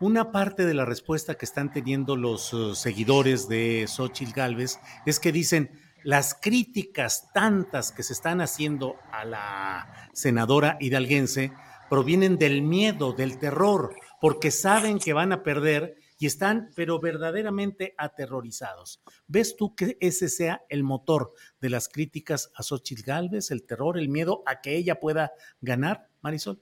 una 0.00 0.30
parte 0.30 0.64
de 0.64 0.74
la 0.74 0.84
respuesta 0.84 1.34
que 1.34 1.44
están 1.44 1.72
teniendo 1.72 2.14
los 2.14 2.52
uh, 2.52 2.74
seguidores 2.74 3.48
de 3.48 3.86
Xochitl 3.88 4.32
Galvez 4.32 4.78
es 5.06 5.18
que 5.18 5.32
dicen, 5.32 5.70
las 6.04 6.34
críticas 6.34 7.30
tantas 7.34 7.90
que 7.90 8.04
se 8.04 8.12
están 8.12 8.40
haciendo 8.40 8.94
a 9.10 9.24
la 9.24 10.08
senadora 10.12 10.76
hidalguense 10.80 11.52
provienen 11.90 12.38
del 12.38 12.62
miedo, 12.62 13.12
del 13.12 13.38
terror, 13.38 13.94
porque 14.20 14.50
saben 14.50 14.98
que 15.00 15.12
van 15.12 15.32
a 15.32 15.42
perder 15.42 15.96
y 16.18 16.26
están, 16.26 16.70
pero 16.74 17.00
verdaderamente 17.00 17.94
aterrorizados. 17.96 19.00
¿Ves 19.26 19.56
tú 19.56 19.74
que 19.74 19.96
ese 20.00 20.28
sea 20.28 20.64
el 20.68 20.82
motor 20.82 21.32
de 21.60 21.70
las 21.70 21.88
críticas 21.88 22.50
a 22.54 22.62
Xochitl 22.62 23.02
Galvez, 23.02 23.50
el 23.50 23.64
terror, 23.64 23.98
el 23.98 24.08
miedo 24.08 24.42
a 24.46 24.60
que 24.60 24.76
ella 24.76 24.98
pueda 24.98 25.32
ganar, 25.60 26.08
Marisol? 26.20 26.60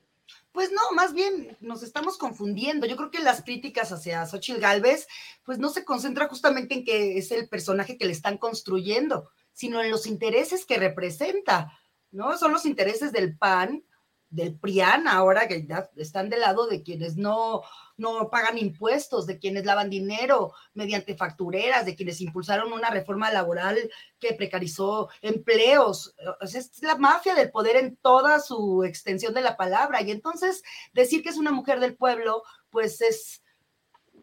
Pues 0.53 0.73
no, 0.73 0.81
más 0.95 1.13
bien 1.13 1.57
nos 1.61 1.83
estamos 1.83 2.19
confundiendo. 2.19 2.87
Yo 2.87 2.97
creo 2.97 3.11
que 3.11 3.21
las 3.21 3.43
críticas 3.43 3.93
hacia 3.93 4.27
Xochitl 4.27 4.61
Galvez, 4.61 5.07
pues 5.45 5.59
no 5.59 5.71
se 5.71 5.85
concentra 5.85 6.29
justamente 6.29 6.75
en 6.75 6.85
que 6.85 7.19
es 7.19 7.31
el 7.31 7.49
personaje 7.49 7.99
que 7.99 8.07
le 8.07 8.13
están 8.13 8.39
construyendo, 8.39 9.31
sino 9.53 9.83
en 9.83 9.91
los 9.91 10.07
intereses 10.07 10.67
que 10.67 10.79
representa, 10.79 11.73
¿no? 12.11 12.37
Son 12.39 12.53
los 12.53 12.67
intereses 12.67 13.13
del 13.13 13.37
PAN, 13.37 13.85
del 14.31 14.59
PRIAN, 14.59 15.09
ahora 15.09 15.49
que 15.49 15.67
ya 15.67 15.91
están 15.97 16.29
del 16.29 16.41
lado 16.41 16.67
de 16.67 16.83
quienes 16.83 17.17
no 17.17 17.63
no 17.97 18.29
pagan 18.31 18.59
impuestos, 18.59 19.27
de 19.27 19.39
quienes 19.39 19.65
lavan 19.65 19.89
dinero 19.89 20.53
mediante 20.75 21.17
factureras, 21.17 21.87
de 21.87 21.97
quienes 21.97 22.21
impulsaron 22.21 22.73
una 22.73 22.91
reforma 22.91 23.31
laboral 23.31 23.91
que 24.19 24.35
precarizó 24.35 25.09
empleos. 25.23 26.15
es 26.43 26.83
la 26.83 26.97
mafia 26.97 27.35
del 27.35 27.51
poder 27.51 27.77
en 27.77 27.97
toda 27.97 28.41
su 28.41 28.85
extensión 28.85 29.35
de 29.35 29.41
la 29.41 29.57
palabra. 29.57 30.03
Y 30.03 30.11
entonces 30.11 30.63
decir 30.93 31.23
que 31.23 31.31
es 31.31 31.37
una 31.37 31.53
mujer 31.53 31.81
del 31.81 31.97
pueblo, 31.97 32.43
pues 32.71 33.01
es 33.01 33.43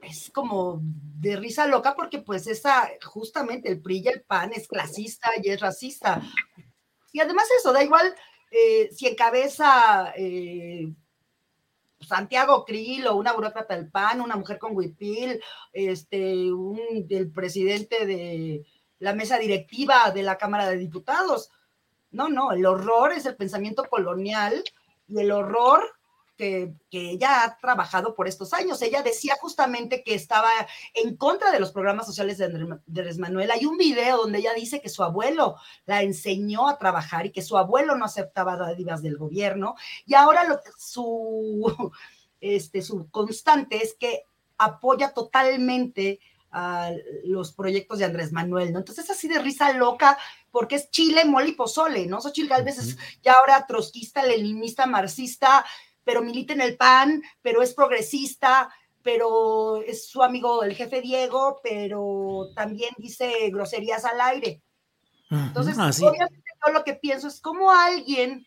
es 0.02 0.30
como 0.32 0.82
de 0.82 1.38
risa 1.38 1.66
loca 1.66 1.96
porque 1.96 2.20
pues 2.20 2.46
esa, 2.48 2.90
justamente 3.06 3.70
el 3.70 3.82
PRI 3.82 4.02
y 4.04 4.08
el 4.10 4.22
PAN 4.22 4.52
es 4.54 4.68
clasista 4.68 5.30
y 5.42 5.50
es 5.50 5.62
racista. 5.62 6.22
Y 7.14 7.22
además 7.22 7.46
eso, 7.58 7.72
da 7.72 7.82
igual 7.82 8.14
eh, 8.56 8.90
si 8.92 9.08
encabeza 9.08 10.14
eh, 10.16 10.94
Santiago 12.00 12.64
Krill 12.64 13.08
o 13.08 13.16
una 13.16 13.34
burócrata 13.34 13.76
del 13.76 13.90
PAN, 13.90 14.22
una 14.22 14.36
mujer 14.36 14.60
con 14.60 14.76
huipil, 14.76 15.42
este, 15.72 16.54
un, 16.54 17.08
del 17.08 17.32
presidente 17.32 18.06
de 18.06 18.64
la 19.00 19.16
mesa 19.16 19.40
directiva 19.40 20.12
de 20.12 20.22
la 20.22 20.38
Cámara 20.38 20.70
de 20.70 20.78
Diputados. 20.78 21.50
No, 22.12 22.30
no, 22.30 22.52
el 22.52 22.64
horror 22.68 23.12
es 23.12 23.26
el 23.26 23.36
pensamiento 23.36 23.86
colonial 23.86 24.64
y 25.08 25.20
el 25.20 25.32
horror 25.32 25.82
que, 26.38 26.74
ella 26.92 27.44
ha 27.44 27.58
trabajado 27.58 28.16
por 28.16 28.28
estos 28.28 28.54
años. 28.54 28.82
Ella 28.82 29.02
decía 29.02 29.36
justamente 29.42 30.04
que 30.04 30.16
estaba 30.16 30.50
en 30.94 31.16
contra 31.18 31.52
de 31.52 31.60
los 31.60 31.72
programas 31.72 32.06
sociales 32.06 32.38
de 32.38 32.46
Andrés 32.46 33.18
Manuel. 33.18 33.52
Hay 33.52 33.66
un 33.66 33.78
video 33.78 34.18
donde 34.18 34.40
ella 34.40 34.54
dice 34.54 34.82
que 34.82 34.90
su 34.90 35.04
abuelo 35.04 35.56
la 35.86 36.02
enseñó 36.02 36.68
a 36.68 36.78
trabajar 36.78 37.26
y 37.26 37.32
que 37.32 37.42
su 37.42 37.58
abuelo 37.58 37.96
no 37.96 38.06
aceptaba 38.06 38.58
dádivas 38.58 39.02
del 39.02 39.18
gobierno. 39.18 39.76
Y 40.06 40.16
ahora 40.16 40.44
lo, 40.46 40.60
su, 40.78 41.92
este, 42.42 42.82
su 42.82 43.10
constante 43.10 43.84
es 43.84 43.96
que 43.96 44.24
apoya 44.58 45.14
totalmente 45.14 46.20
a 46.54 46.92
los 47.26 47.52
proyectos 47.52 47.98
de 47.98 48.06
Andrés 48.06 48.32
Manuel, 48.32 48.72
¿no? 48.72 48.80
Entonces 48.80 49.06
es 49.06 49.12
así 49.12 49.28
de 49.28 49.40
risa 49.40 49.74
loca, 49.74 50.18
porque 50.52 50.76
es 50.76 50.92
Chile, 50.92 51.26
mole 51.26 51.50
y 51.50 51.54
pozole, 51.54 52.06
¿no? 52.06 52.22
Xochitl 52.22 52.48
Galvez 52.48 52.78
es 52.78 52.98
ya 53.24 53.34
ahora 53.34 53.66
trotskista, 53.66 54.24
leninista, 54.24 54.86
marxista, 54.86 55.66
pero 56.04 56.22
milita 56.22 56.54
en 56.54 56.62
el 56.62 56.78
PAN, 56.78 57.24
pero 57.42 57.62
es 57.62 57.74
progresista, 57.74 58.74
pero 59.02 59.82
es 59.82 60.08
su 60.08 60.24
amigo 60.24 60.64
el 60.64 60.76
jefe 60.76 61.02
Diego, 61.02 61.60
pero 61.62 62.50
también 62.56 62.94
dice 62.98 63.50
groserías 63.50 64.06
al 64.06 64.22
aire. 64.22 64.62
Entonces, 65.30 65.76
ah, 65.80 65.90
obviamente 65.90 66.44
yo 66.66 66.74
lo 66.74 66.84
que 66.84 66.94
pienso 66.94 67.28
es 67.28 67.42
como 67.42 67.72
alguien 67.72 68.46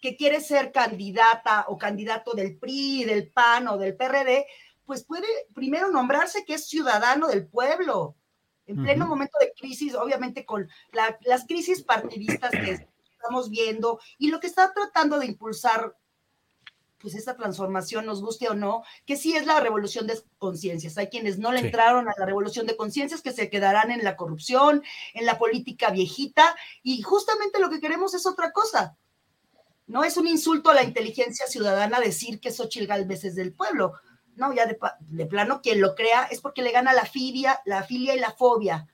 que 0.00 0.16
quiere 0.16 0.40
ser 0.40 0.72
candidata 0.72 1.66
o 1.68 1.76
candidato 1.76 2.32
del 2.32 2.56
PRI, 2.56 3.04
del 3.04 3.30
PAN 3.30 3.68
o 3.68 3.76
del 3.76 3.96
PRD, 3.96 4.46
pues 4.86 5.04
puede 5.04 5.26
primero 5.54 5.90
nombrarse 5.90 6.44
que 6.44 6.54
es 6.54 6.68
ciudadano 6.68 7.28
del 7.28 7.46
pueblo, 7.46 8.16
en 8.66 8.82
pleno 8.82 9.06
momento 9.06 9.36
de 9.40 9.52
crisis, 9.52 9.94
obviamente 9.94 10.44
con 10.44 10.68
las 10.92 11.46
crisis 11.46 11.82
partidistas 11.82 12.50
que 12.52 12.88
estamos 13.20 13.50
viendo 13.50 14.00
y 14.16 14.30
lo 14.30 14.40
que 14.40 14.46
está 14.46 14.72
tratando 14.72 15.18
de 15.18 15.26
impulsar 15.26 15.96
pues 17.00 17.14
esta 17.14 17.36
transformación, 17.36 18.06
nos 18.06 18.20
guste 18.20 18.48
o 18.48 18.54
no, 18.54 18.84
que 19.06 19.16
sí 19.16 19.34
es 19.34 19.46
la 19.46 19.58
revolución 19.60 20.06
de 20.06 20.20
conciencias. 20.38 20.98
Hay 20.98 21.08
quienes 21.08 21.38
no 21.38 21.50
le 21.50 21.60
entraron 21.60 22.08
a 22.08 22.14
la 22.16 22.26
revolución 22.26 22.66
de 22.66 22.76
conciencias, 22.76 23.22
que 23.22 23.32
se 23.32 23.48
quedarán 23.48 23.90
en 23.90 24.04
la 24.04 24.16
corrupción, 24.16 24.82
en 25.14 25.26
la 25.26 25.38
política 25.38 25.90
viejita, 25.90 26.54
y 26.82 27.00
justamente 27.02 27.58
lo 27.58 27.70
que 27.70 27.80
queremos 27.80 28.14
es 28.14 28.26
otra 28.26 28.52
cosa. 28.52 28.96
No 29.86 30.04
es 30.04 30.16
un 30.16 30.28
insulto 30.28 30.70
a 30.70 30.74
la 30.74 30.84
inteligencia 30.84 31.46
ciudadana 31.46 31.98
decir 31.98 32.38
que 32.38 32.52
Xochitl 32.52 32.86
Galvez 32.86 33.24
es 33.24 33.34
del 33.34 33.52
pueblo. 33.52 33.94
No, 34.36 34.52
ya 34.54 34.66
de, 34.66 35.26
plano, 35.26 35.60
quien 35.62 35.80
lo 35.80 35.94
crea 35.94 36.24
es 36.30 36.40
porque 36.40 36.62
le 36.62 36.70
gana 36.70 36.92
la 36.92 37.04
filia, 37.04 37.60
la 37.64 37.82
filia 37.82 38.14
y 38.14 38.20
la 38.20 38.30
fobia 38.32 38.86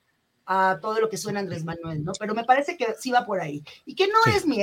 a 0.46 0.78
todo 0.80 1.00
lo 1.00 1.08
que 1.08 1.18
suena 1.18 1.40
Andrés 1.40 1.64
Manuel, 1.64 2.04
¿no? 2.04 2.12
Pero 2.18 2.34
me 2.34 2.44
parece 2.44 2.76
que 2.76 2.94
sí 2.98 3.10
va 3.10 3.26
por 3.26 3.40
ahí. 3.40 3.62
Y 3.84 3.94
que 3.94 4.06
no 4.06 4.18
es 4.34 4.46
mi 4.46 4.62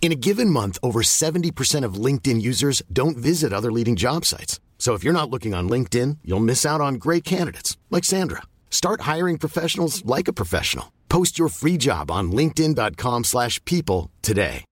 In 0.00 0.10
a 0.12 0.16
given 0.18 0.48
month, 0.48 0.78
over 0.82 1.02
70% 1.02 1.84
of 1.84 1.94
LinkedIn 2.06 2.40
users 2.40 2.82
don't 2.90 3.18
visit 3.18 3.52
other 3.52 3.70
leading 3.70 3.94
job 3.96 4.24
sites. 4.24 4.58
So 4.78 4.94
if 4.94 5.04
you're 5.04 5.12
not 5.12 5.28
looking 5.28 5.52
on 5.54 5.68
LinkedIn, 5.68 6.18
you'll 6.24 6.40
miss 6.40 6.64
out 6.64 6.80
on 6.80 6.94
great 6.94 7.24
candidates 7.24 7.76
like 7.90 8.04
Sandra. 8.06 8.42
Start 8.70 9.02
hiring 9.02 9.36
professionals 9.38 10.02
like 10.06 10.28
a 10.28 10.32
professional. 10.32 10.92
Post 11.10 11.38
your 11.38 11.48
free 11.50 11.76
job 11.76 12.10
on 12.10 12.30
linkedin.com/people 12.32 13.24
slash 13.24 13.60
people 13.64 14.10
today. 14.22 14.64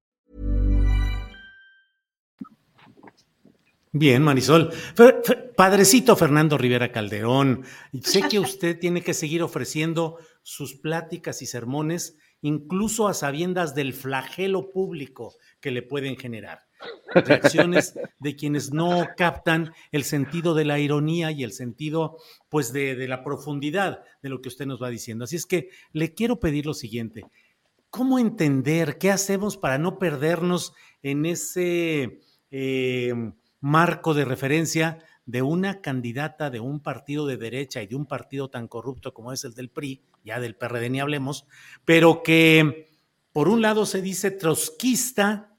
Bien, 3.92 4.22
Marisol. 4.22 4.70
Fer- 4.94 5.22
Fer- 5.24 5.52
Padrecito 5.56 6.16
Fernando 6.16 6.58
Rivera 6.58 6.92
Calderón, 6.92 7.64
sé 8.02 8.22
que 8.28 8.38
usted 8.48 8.78
tiene 8.78 9.00
que 9.02 9.14
seguir 9.14 9.42
ofreciendo 9.42 10.18
sus 10.42 10.74
pláticas 10.74 11.40
y 11.40 11.46
sermones, 11.46 12.16
incluso 12.42 13.08
a 13.08 13.14
sabiendas 13.14 13.74
del 13.74 13.92
flagelo 13.92 14.70
público 14.70 15.34
que 15.60 15.70
le 15.70 15.82
pueden 15.82 16.16
generar. 16.16 16.60
Reacciones 17.14 17.98
de 18.18 18.36
quienes 18.36 18.72
no 18.72 19.06
captan 19.16 19.72
el 19.92 20.04
sentido 20.04 20.54
de 20.54 20.66
la 20.66 20.78
ironía 20.78 21.30
y 21.30 21.42
el 21.42 21.52
sentido, 21.52 22.18
pues, 22.50 22.72
de, 22.72 22.94
de 22.94 23.08
la 23.08 23.24
profundidad 23.24 24.02
de 24.22 24.28
lo 24.28 24.40
que 24.40 24.48
usted 24.48 24.66
nos 24.66 24.82
va 24.82 24.90
diciendo. 24.90 25.24
Así 25.24 25.36
es 25.36 25.46
que 25.46 25.70
le 25.92 26.12
quiero 26.12 26.38
pedir 26.38 26.66
lo 26.66 26.74
siguiente. 26.74 27.24
¿Cómo 27.88 28.18
entender 28.18 28.98
qué 28.98 29.10
hacemos 29.10 29.56
para 29.56 29.78
no 29.78 29.98
perdernos 29.98 30.74
en 31.02 31.24
ese 31.24 32.20
eh, 32.50 33.14
marco 33.60 34.14
de 34.14 34.24
referencia 34.24 34.98
de 35.24 35.42
una 35.42 35.80
candidata 35.80 36.50
de 36.50 36.60
un 36.60 36.80
partido 36.80 37.26
de 37.26 37.36
derecha 37.36 37.82
y 37.82 37.86
de 37.86 37.96
un 37.96 38.06
partido 38.06 38.48
tan 38.48 38.68
corrupto 38.68 39.12
como 39.12 39.32
es 39.32 39.44
el 39.44 39.54
del 39.54 39.70
PRI, 39.70 40.02
ya 40.26 40.40
del 40.40 40.56
PRD 40.56 40.90
ni 40.90 41.00
hablemos, 41.00 41.46
pero 41.84 42.22
que 42.22 42.90
por 43.32 43.48
un 43.48 43.62
lado 43.62 43.86
se 43.86 44.02
dice 44.02 44.30
trotskista 44.30 45.56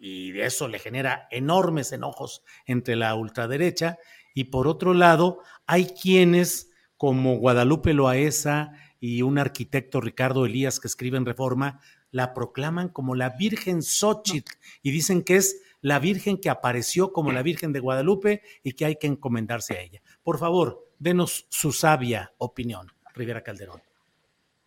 y 0.00 0.40
eso 0.40 0.66
le 0.66 0.80
genera 0.80 1.28
enormes 1.30 1.92
enojos 1.92 2.42
entre 2.66 2.96
la 2.96 3.14
ultraderecha 3.14 3.98
y 4.34 4.44
por 4.44 4.66
otro 4.66 4.94
lado 4.94 5.40
hay 5.66 5.86
quienes 5.86 6.70
como 6.96 7.36
Guadalupe 7.36 7.92
Loaesa 7.92 8.72
y 8.98 9.22
un 9.22 9.38
arquitecto 9.38 10.00
Ricardo 10.00 10.46
Elías 10.46 10.80
que 10.80 10.88
escribe 10.88 11.18
en 11.18 11.26
Reforma 11.26 11.80
la 12.10 12.34
proclaman 12.34 12.88
como 12.88 13.14
la 13.14 13.30
Virgen 13.30 13.82
Xochitl 13.82 14.52
y 14.82 14.90
dicen 14.90 15.22
que 15.22 15.36
es 15.36 15.60
la 15.80 15.98
Virgen 15.98 16.38
que 16.38 16.50
apareció 16.50 17.12
como 17.12 17.32
la 17.32 17.42
Virgen 17.42 17.72
de 17.72 17.80
Guadalupe 17.80 18.42
y 18.62 18.72
que 18.72 18.84
hay 18.84 18.96
que 18.96 19.08
encomendarse 19.08 19.74
a 19.74 19.80
ella. 19.80 20.02
Por 20.22 20.38
favor, 20.38 20.88
denos 20.98 21.46
su 21.48 21.72
sabia 21.72 22.32
opinión, 22.38 22.92
Rivera 23.14 23.42
Calderón. 23.42 23.80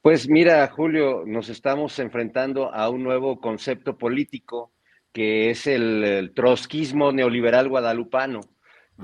Pues 0.02 0.30
mira, 0.30 0.68
Julio, 0.68 1.24
nos 1.26 1.50
estamos 1.50 1.98
enfrentando 2.00 2.74
a 2.74 2.90
un 2.90 3.04
nuevo 3.04 3.40
concepto 3.40 3.98
político 3.98 4.72
que 5.12 5.50
es 5.50 5.66
el, 5.66 6.04
el 6.04 6.34
trotskismo 6.34 7.12
neoliberal 7.12 7.70
guadalupano, 7.70 8.42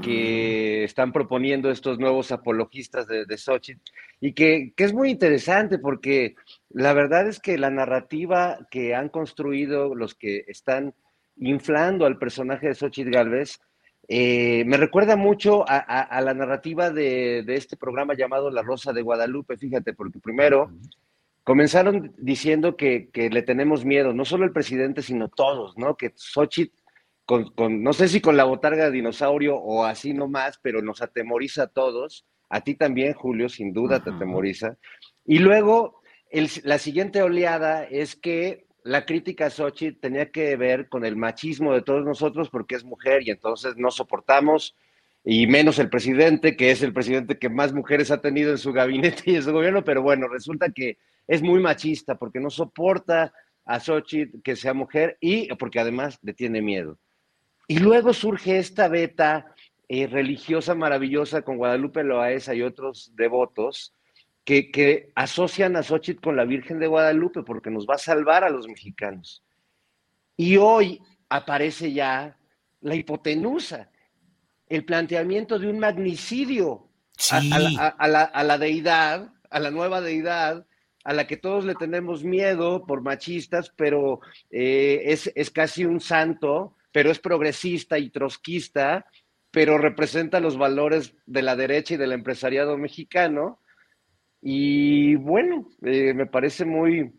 que 0.02 0.84
están 0.84 1.12
proponiendo 1.12 1.72
estos 1.72 2.00
nuevos 2.00 2.32
apologistas 2.32 3.08
de, 3.08 3.26
de 3.26 3.38
Xochitl, 3.38 3.82
y 4.20 4.34
que, 4.34 4.74
que 4.76 4.84
es 4.84 4.94
muy 4.94 5.10
interesante 5.10 5.80
porque 5.80 6.36
la 6.70 6.94
verdad 6.94 7.28
es 7.28 7.40
que 7.40 7.58
la 7.58 7.70
narrativa 7.70 8.60
que 8.70 8.94
han 8.94 9.10
construido 9.10 9.96
los 9.96 10.16
que 10.16 10.46
están 10.48 10.94
inflando 11.38 12.06
al 12.06 12.18
personaje 12.18 12.68
de 12.68 12.76
Xochitl 12.76 13.10
Galvez 13.10 13.60
eh, 14.14 14.66
me 14.66 14.76
recuerda 14.76 15.16
mucho 15.16 15.64
a, 15.70 15.78
a- 15.78 16.02
a 16.02 16.20
la 16.22 16.34
narrativa 16.34 16.90
de, 16.92 17.44
de 17.44 17.56
este 17.56 17.78
programa 17.78 18.14
llamado 18.14 18.52
La 18.52 18.62
Rosa 18.62 18.92
de 18.92 19.02
Guadalupe, 19.02 19.56
fíjate, 19.56 19.94
porque 19.94 20.20
primero 20.20 20.70
comenzaron 21.44 22.14
diciendo 22.18 22.76
que, 22.76 23.10
que 23.12 23.30
le 23.30 23.42
tenemos 23.42 23.86
miedo, 23.86 24.14
no 24.14 24.26
solo 24.26 24.44
el 24.46 24.52
presidente, 24.52 25.02
sino 25.02 25.30
todos, 25.30 25.78
¿no? 25.78 25.96
Que 25.96 26.12
Xochitl, 26.16 26.76
con, 27.26 27.52
con- 27.56 27.82
no 27.84 27.94
sé 27.94 28.08
si 28.10 28.20
con 28.22 28.36
la 28.36 28.44
botarga 28.44 28.86
de 28.86 28.92
dinosaurio 28.92 29.56
o 29.56 29.86
así 29.86 30.14
nomás, 30.14 30.60
pero 30.62 30.82
nos 30.82 31.02
atemoriza 31.02 31.64
a 31.64 31.68
todos, 31.68 32.26
a 32.50 32.62
ti 32.62 32.76
también, 32.76 33.14
Julio, 33.14 33.48
sin 33.50 33.72
duda 33.74 34.04
te 34.04 34.10
atemoriza. 34.12 34.78
Y 35.26 35.40
luego, 35.40 36.02
el- 36.30 36.50
la 36.64 36.78
siguiente 36.78 37.22
oleada 37.22 37.86
es 37.86 38.16
que 38.16 38.66
la 38.84 39.06
crítica 39.06 39.48
a 39.48 39.50
Xochitl 39.50 40.00
tenía 40.00 40.32
que 40.32 40.56
ver 40.56 40.90
con 40.90 41.06
el 41.06 41.16
machismo 41.16 41.74
de 41.74 41.82
todos 41.82 42.04
nosotros 42.04 42.50
porque 42.50 42.76
es 42.76 42.84
mujer 42.84 43.22
y 43.26 43.32
entonces 43.32 43.76
no 43.78 43.92
soportamos, 43.92 44.76
y 45.24 45.46
menos 45.48 45.78
el 45.80 45.90
presidente, 45.90 46.56
que 46.56 46.72
es 46.72 46.82
el 46.82 46.94
presidente 46.94 47.38
que 47.38 47.50
más 47.50 47.74
mujeres 47.74 48.10
ha 48.12 48.22
tenido 48.22 48.52
en 48.52 48.58
su 48.58 48.74
gabinete 48.74 49.24
y 49.32 49.36
en 49.36 49.44
su 49.44 49.52
gobierno, 49.52 49.84
pero 49.84 50.02
bueno, 50.02 50.28
resulta 50.28 50.72
que 50.72 50.98
es 51.28 51.42
muy 51.42 51.60
machista 51.60 52.16
porque 52.16 52.40
no 52.40 52.50
soporta 52.50 53.34
a 53.66 53.80
Xochitl 53.80 54.42
que 54.42 54.56
sea 54.56 54.74
mujer 54.74 55.18
y 55.22 55.54
porque 55.56 55.80
además 55.80 56.18
le 56.24 56.34
tiene 56.34 56.62
miedo. 56.62 56.98
Y 57.68 57.80
luego 57.80 58.14
surge 58.14 58.58
esta 58.58 58.88
beta 58.88 59.54
eh, 59.88 60.08
religiosa 60.08 60.74
maravillosa 60.74 61.44
con 61.44 61.58
Guadalupe 61.58 62.04
Loaesa 62.04 62.56
y 62.56 62.64
otros 62.64 63.12
devotos 63.16 63.94
que, 64.44 64.72
que 64.72 65.12
asocian 65.16 65.76
a 65.76 65.84
Xochitl 65.84 66.22
con 66.22 66.36
la 66.36 66.46
Virgen 66.46 66.80
de 66.80 66.88
Guadalupe 66.88 67.44
porque 67.44 67.70
nos 67.70 67.86
va 67.88 67.96
a 67.96 68.00
salvar 68.00 68.44
a 68.44 68.50
los 68.50 68.68
mexicanos. 68.68 69.44
Y 70.36 70.58
hoy 70.58 71.00
aparece 71.30 71.94
ya 71.94 72.38
la 72.82 72.96
hipotenusa, 72.96 73.90
el 74.68 74.86
planteamiento 74.86 75.60
de 75.60 75.68
un 75.68 75.80
magnicidio 75.80 76.88
a- 77.32 77.38
a, 77.38 77.60
la, 77.60 77.70
a- 77.80 77.88
a 77.90 78.08
la- 78.08 78.24
a 78.24 78.44
la 78.44 78.58
deidad, 78.58 79.32
a 79.50 79.60
la 79.60 79.70
nueva 79.72 80.02
deidad, 80.02 80.66
a 81.04 81.14
la 81.14 81.28
que 81.28 81.38
todos 81.38 81.66
le 81.66 81.76
tenemos 81.76 82.24
miedo 82.24 82.86
por 82.86 83.02
machistas, 83.02 83.72
pero 83.76 84.22
eh, 84.50 85.02
es, 85.06 85.32
es 85.36 85.50
casi 85.52 85.84
un 85.86 86.00
santo, 86.00 86.76
pero 86.92 87.10
es 87.12 87.20
progresista 87.20 87.98
y 88.00 88.10
trotskista, 88.10 89.06
pero 89.52 89.78
representa 89.78 90.40
los 90.40 90.58
valores 90.58 91.16
de 91.26 91.42
la 91.42 91.56
derecha 91.56 91.96
y 91.96 91.98
del 91.98 92.12
empresariado 92.14 92.78
mexicano. 92.78 93.60
Y 94.42 95.16
bueno, 95.16 95.68
eh, 95.84 96.14
me 96.14 96.26
parece 96.26 96.66
muy, 96.66 97.12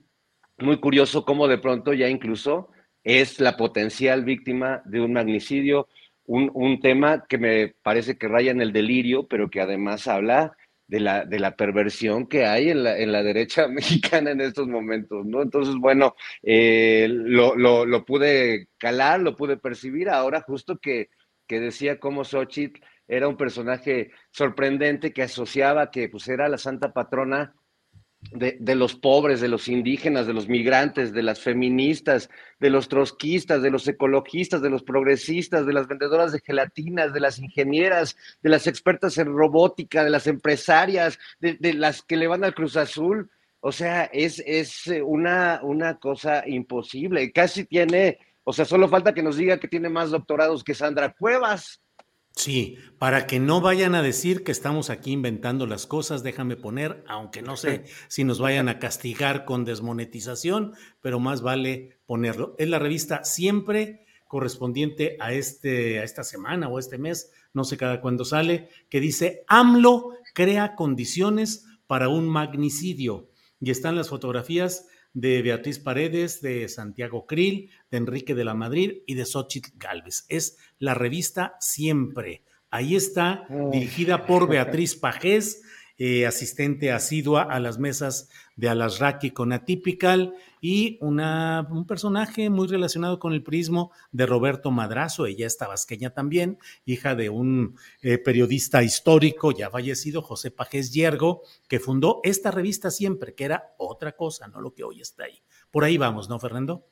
muy 0.59 0.81
curioso 0.81 1.25
cómo 1.25 1.47
de 1.49 1.59
pronto 1.59 1.93
ya 1.93 2.09
incluso 2.09 2.71
es 3.05 3.41
la 3.41 3.57
potencial 3.57 4.25
víctima 4.25 4.83
de 4.85 5.01
un 5.01 5.13
magnicidio, 5.13 5.89
un, 6.25 6.51
un 6.55 6.81
tema 6.81 7.25
que 7.29 7.39
me 7.39 7.75
parece 7.83 8.19
que 8.19 8.29
raya 8.29 8.51
en 8.51 8.61
el 8.61 8.73
delirio, 8.73 9.27
pero 9.29 9.51
que 9.51 9.61
además 9.61 10.09
habla 10.09 10.57
de 10.87 11.01
la, 11.01 11.25
de 11.25 11.39
la 11.39 11.57
perversión 11.57 12.27
que 12.27 12.45
hay 12.45 12.71
en 12.71 12.83
la, 12.85 12.99
en 12.99 13.13
la 13.13 13.23
derecha 13.23 13.67
mexicana 13.69 14.33
en 14.33 14.41
estos 14.41 14.69
momentos, 14.69 15.25
¿no? 15.25 15.43
Entonces, 15.43 15.75
bueno, 15.77 16.15
eh, 16.43 17.09
lo, 17.09 17.57
lo, 17.57 17.87
lo 17.87 18.05
pude 18.05 18.69
calar, 18.79 19.21
lo 19.21 19.37
pude 19.37 19.57
percibir 19.57 20.09
ahora 20.11 20.43
justo 20.43 20.79
que, 20.79 21.09
que 21.47 21.61
decía 21.61 21.99
cómo 21.99 22.25
Xochitl 22.25 22.81
era 23.09 23.29
un 23.29 23.37
personaje 23.37 24.11
sorprendente 24.31 25.13
que 25.13 25.23
asociaba 25.23 25.91
que 25.91 26.09
pues 26.09 26.29
era 26.29 26.49
la 26.49 26.59
santa 26.59 26.93
patrona 26.93 27.55
de, 28.31 28.57
de, 28.61 28.75
los 28.77 28.95
pobres, 28.95 29.41
de 29.41 29.49
los 29.49 29.69
indígenas, 29.69 30.27
de 30.27 30.33
los 30.33 30.49
migrantes, 30.49 31.13
de 31.13 31.23
las 31.23 31.41
feministas, 31.41 32.31
de 32.61 32.71
los 32.71 32.89
trotskistas, 32.89 33.63
de 33.63 33.71
los 33.71 33.87
ecologistas, 33.89 34.63
de 34.63 34.71
los 34.71 34.83
progresistas, 34.83 35.67
de 35.67 35.73
las 35.73 35.89
vendedoras 35.89 36.33
de 36.33 36.41
gelatinas, 36.41 37.13
de 37.13 37.21
las 37.21 37.39
ingenieras, 37.39 38.17
de 38.43 38.51
las 38.51 38.67
expertas 38.67 39.19
en 39.19 39.27
robótica, 39.27 40.05
de 40.05 40.11
las 40.11 40.27
empresarias, 40.27 41.19
de, 41.41 41.55
de 41.55 41.75
las 41.75 42.03
que 42.03 42.17
le 42.17 42.29
van 42.29 42.45
al 42.45 42.55
Cruz 42.55 42.77
Azul. 42.77 43.31
O 43.61 43.73
sea, 43.73 44.05
es, 44.05 44.43
es 44.47 44.87
una, 45.05 45.61
una 45.63 45.99
cosa 45.99 46.45
imposible. 46.47 47.33
Casi 47.33 47.65
tiene, 47.65 48.19
o 48.45 48.53
sea, 48.53 48.65
solo 48.65 48.89
falta 48.89 49.15
que 49.15 49.23
nos 49.23 49.37
diga 49.37 49.59
que 49.59 49.69
tiene 49.69 49.89
más 49.89 50.11
doctorados 50.11 50.65
que 50.65 50.75
Sandra 50.75 51.13
Cuevas. 51.13 51.82
Sí, 52.35 52.79
para 52.99 53.27
que 53.27 53.39
no 53.39 53.61
vayan 53.61 53.95
a 53.95 54.03
decir 54.03 54.43
que 54.43 54.53
estamos 54.53 54.89
aquí 54.91 55.13
inventando 55.13 55.67
las 55.67 55.87
cosas, 55.87 56.23
déjame 56.23 56.57
poner, 56.57 57.05
aunque 57.07 57.43
no 57.43 57.57
sé 57.57 57.85
si 58.09 58.25
nos 58.25 58.39
vayan 58.39 58.69
a 58.69 58.79
castigar 58.79 59.45
con 59.45 59.65
desmonetización, 59.65 60.73
pero 61.01 61.21
más 61.21 61.43
vale 61.43 61.99
ponerlo. 62.07 62.55
Es 62.59 62.69
la 62.69 62.79
revista 62.79 63.25
siempre 63.25 64.07
correspondiente 64.27 65.19
a, 65.21 65.35
este, 65.35 66.01
a 66.01 66.05
esta 66.05 66.25
semana 66.25 66.69
o 66.69 66.79
este 66.79 66.97
mes, 66.97 67.33
no 67.53 67.65
sé 67.65 67.77
cada 67.77 68.01
cuándo 68.01 68.25
sale, 68.25 68.71
que 68.89 68.99
dice 68.99 69.45
AMLO 69.47 70.13
crea 70.33 70.75
condiciones 70.75 71.67
para 71.87 72.09
un 72.09 72.29
magnicidio. 72.29 73.29
Y 73.61 73.71
están 73.71 73.95
las 73.95 74.09
fotografías 74.09 74.87
de 75.15 75.43
Beatriz 75.43 75.79
Paredes, 75.79 76.41
de 76.41 76.69
Santiago 76.69 77.27
Krill, 77.27 77.71
de 77.91 77.99
Enrique 77.99 78.35
de 78.35 78.45
la 78.45 78.55
Madrid 78.55 78.99
y 79.07 79.15
de 79.15 79.25
Xochitl 79.25 79.71
Galvez. 79.77 80.25
Es 80.29 80.59
la 80.79 80.95
revista 80.95 81.57
Siempre. 81.61 82.43
Ahí 82.71 82.97
está, 82.97 83.47
dirigida 83.71 84.25
por 84.25 84.49
Beatriz 84.49 84.97
Pajés 84.97 85.63
eh, 85.99 86.27
asistente 86.27 86.91
asidua 86.91 87.43
a 87.43 87.61
las 87.61 87.79
mesas 87.79 88.31
de 88.57 88.69
Alasraki 88.69 89.31
con 89.31 89.53
Atypical 89.53 90.35
y 90.63 90.97
una, 91.01 91.67
un 91.71 91.87
personaje 91.89 92.49
muy 92.49 92.69
relacionado 92.69 93.19
con 93.19 93.33
el 93.33 93.43
prismo 93.43 93.91
de 94.13 94.27
Roberto 94.27 94.71
Madrazo, 94.71 95.27
ella 95.27 95.47
es 95.47 95.59
tabasqueña 95.59 96.11
también, 96.11 96.57
hija 96.85 97.17
de 97.17 97.29
un 97.31 97.77
eh, 98.01 98.17
periodista 98.17 98.85
histórico 98.85 99.51
ya 99.51 99.71
fallecido, 99.71 100.23
José 100.23 100.53
Pajés 100.53 100.95
Yergo, 100.95 101.43
que 101.69 101.81
fundó 101.81 102.21
esta 102.23 102.53
revista 102.53 102.93
siempre, 102.93 103.35
que 103.35 103.45
era 103.45 103.75
otra 103.77 104.13
cosa, 104.13 104.47
no 104.47 104.61
lo 104.61 104.73
que 104.73 104.85
hoy 104.85 105.01
está 105.01 105.25
ahí. 105.25 105.43
Por 105.73 105.83
ahí 105.83 105.99
vamos, 105.99 106.29
¿no, 106.29 106.39
Fernando? 106.39 106.87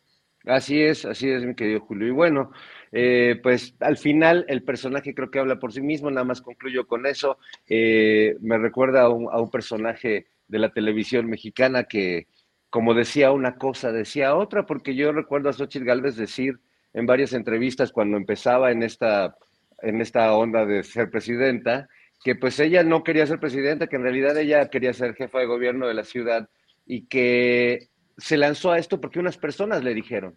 Así 0.47 0.81
es, 0.81 1.05
así 1.05 1.29
es, 1.31 1.45
mi 1.45 1.55
querido 1.55 1.81
Julio. 1.81 2.09
Y 2.09 2.13
bueno, 2.13 2.51
eh, 2.91 3.39
pues 3.41 3.77
al 3.79 3.99
final 3.99 4.45
el 4.49 4.65
personaje 4.65 5.15
creo 5.15 5.31
que 5.31 5.39
habla 5.39 5.61
por 5.61 5.73
sí 5.73 5.81
mismo, 5.81 6.11
nada 6.11 6.25
más 6.25 6.41
concluyo 6.41 6.89
con 6.89 7.07
eso. 7.07 7.39
Eh, 7.69 8.37
me 8.41 8.59
recuerda 8.59 9.03
a 9.03 9.11
un, 9.11 9.51
personaje 9.51 10.27
de 10.49 10.59
la 10.59 10.73
televisión 10.73 11.27
mexicana 11.27 11.85
que, 11.85 12.27
como 12.71 12.95
decía 12.95 13.33
una 13.33 13.57
cosa, 13.57 13.93
decía 13.93 14.37
otra, 14.37 14.65
porque 14.65 14.95
yo 14.95 15.13
recuerdo 15.13 15.49
a 15.49 15.53
Xochitl 15.53 15.85
Galvez 15.85 16.17
decir 16.17 16.61
en 16.93 17.07
varias 17.07 17.33
entrevistas 17.33 17.93
cuando 17.93 18.17
empezaba 18.17 18.71
en 18.71 18.83
esta, 18.83 19.37
en 19.83 20.01
esta 20.01 20.33
onda 20.35 20.65
de 20.65 20.83
ser 20.85 21.11
presidenta, 21.11 21.89
que 22.25 22.37
pues 22.37 22.61
ella 22.61 22.83
no 22.83 23.03
quería 23.03 23.27
ser 23.27 23.41
presidenta, 23.41 23.87
que 23.87 23.97
en 23.97 24.03
realidad 24.03 24.37
ella 24.39 24.69
quería 24.69 24.93
ser 24.93 25.15
jefa 25.15 25.41
de 25.41 25.47
gobierno 25.47 25.87
de 25.89 25.95
la 25.95 26.05
ciudad 26.05 26.49
y 26.87 27.07
que 27.07 27.89
se 28.19 28.37
lanzó 28.37 28.73
a 28.73 28.79
esto 28.79 29.01
porque 29.01 29.19
unas 29.19 29.39
personas 29.39 29.83
le 29.83 29.95
dijeron. 29.95 30.37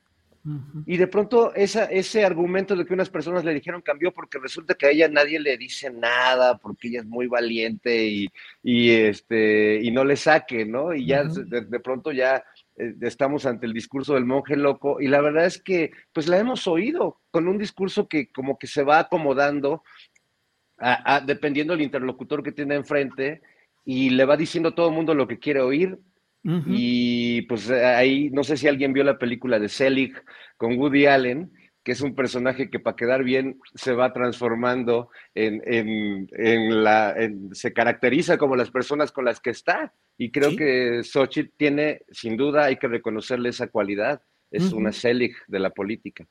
Y 0.85 0.97
de 0.97 1.07
pronto 1.07 1.53
esa, 1.55 1.85
ese 1.85 2.25
argumento 2.25 2.75
de 2.75 2.85
que 2.85 2.93
unas 2.93 3.09
personas 3.09 3.45
le 3.45 3.53
dijeron 3.53 3.81
cambió 3.81 4.13
porque 4.13 4.39
resulta 4.39 4.73
que 4.73 4.87
a 4.87 4.89
ella 4.89 5.07
nadie 5.07 5.39
le 5.39 5.57
dice 5.57 5.89
nada, 5.89 6.57
porque 6.57 6.89
ella 6.89 6.99
es 6.99 7.05
muy 7.05 7.27
valiente 7.27 8.05
y, 8.05 8.27
y 8.61 8.89
este, 8.91 9.79
y 9.81 9.91
no 9.91 10.03
le 10.03 10.17
saque, 10.17 10.65
¿no? 10.65 10.93
Y 10.93 11.05
ya 11.05 11.23
de, 11.23 11.79
pronto 11.79 12.11
ya 12.11 12.43
eh, 12.75 12.93
estamos 13.01 13.45
ante 13.45 13.65
el 13.65 13.73
discurso 13.73 14.15
del 14.15 14.25
monje 14.25 14.57
loco 14.57 14.99
y 14.99 15.07
la 15.07 15.21
verdad 15.21 15.45
es 15.45 15.61
que 15.61 15.91
pues 16.11 16.27
la 16.27 16.37
hemos 16.37 16.67
oído 16.67 17.21
con 17.31 17.47
un 17.47 17.57
discurso 17.57 18.09
que 18.09 18.29
como 18.29 18.57
que 18.57 18.67
se 18.67 18.83
va 18.83 18.99
acomodando 18.99 19.83
dependiendo 21.25 21.73
del 21.73 21.83
interlocutor 21.83 22.43
que 22.43 22.51
tiene 22.51 22.75
enfrente 22.75 23.41
y 23.85 24.09
le 24.09 24.25
va 24.25 24.35
diciendo 24.35 24.69
a 24.69 24.75
todo 24.75 24.89
el 24.89 24.95
mundo 24.95 25.13
lo 25.13 25.27
que 25.27 25.39
quiere 25.39 25.61
oír 25.61 25.97
y 26.43 27.43
pues 27.43 27.69
ahí, 27.69 28.29
no 28.31 28.43
sé 28.43 28.57
si 28.57 28.67
alguien 28.67 28.91
vio 28.91 29.03
la 29.03 29.17
película 29.17 29.59
de 29.59 29.69
Selig 29.69 30.13
con 30.57 30.77
Woody 30.77 31.05
Allen, 31.05 31.51
que 31.83 31.91
es 31.91 32.01
un 32.01 32.15
personaje 32.15 32.69
que 32.69 32.79
para 32.79 32.95
quedar 32.95 33.23
bien 33.23 33.59
se 33.75 33.93
va 33.93 34.13
transformando 34.13 35.09
en, 35.35 35.61
en, 35.65 36.83
la, 36.83 37.15
se 37.51 37.73
caracteriza 37.73 38.37
como 38.37 38.55
las 38.55 38.71
personas 38.71 39.11
con 39.11 39.25
las 39.25 39.39
que 39.39 39.49
está. 39.49 39.93
Y 40.17 40.31
creo 40.31 40.55
que 40.55 41.01
Xochitl 41.03 41.51
tiene, 41.57 42.01
sin 42.11 42.37
duda, 42.37 42.65
hay 42.65 42.77
que 42.77 42.87
reconocerle 42.87 43.49
esa 43.49 43.67
cualidad. 43.67 44.21
Es 44.51 44.71
una 44.71 44.91
Selig 44.91 45.35
de 45.47 45.59
la 45.59 45.71
política. 45.71 46.25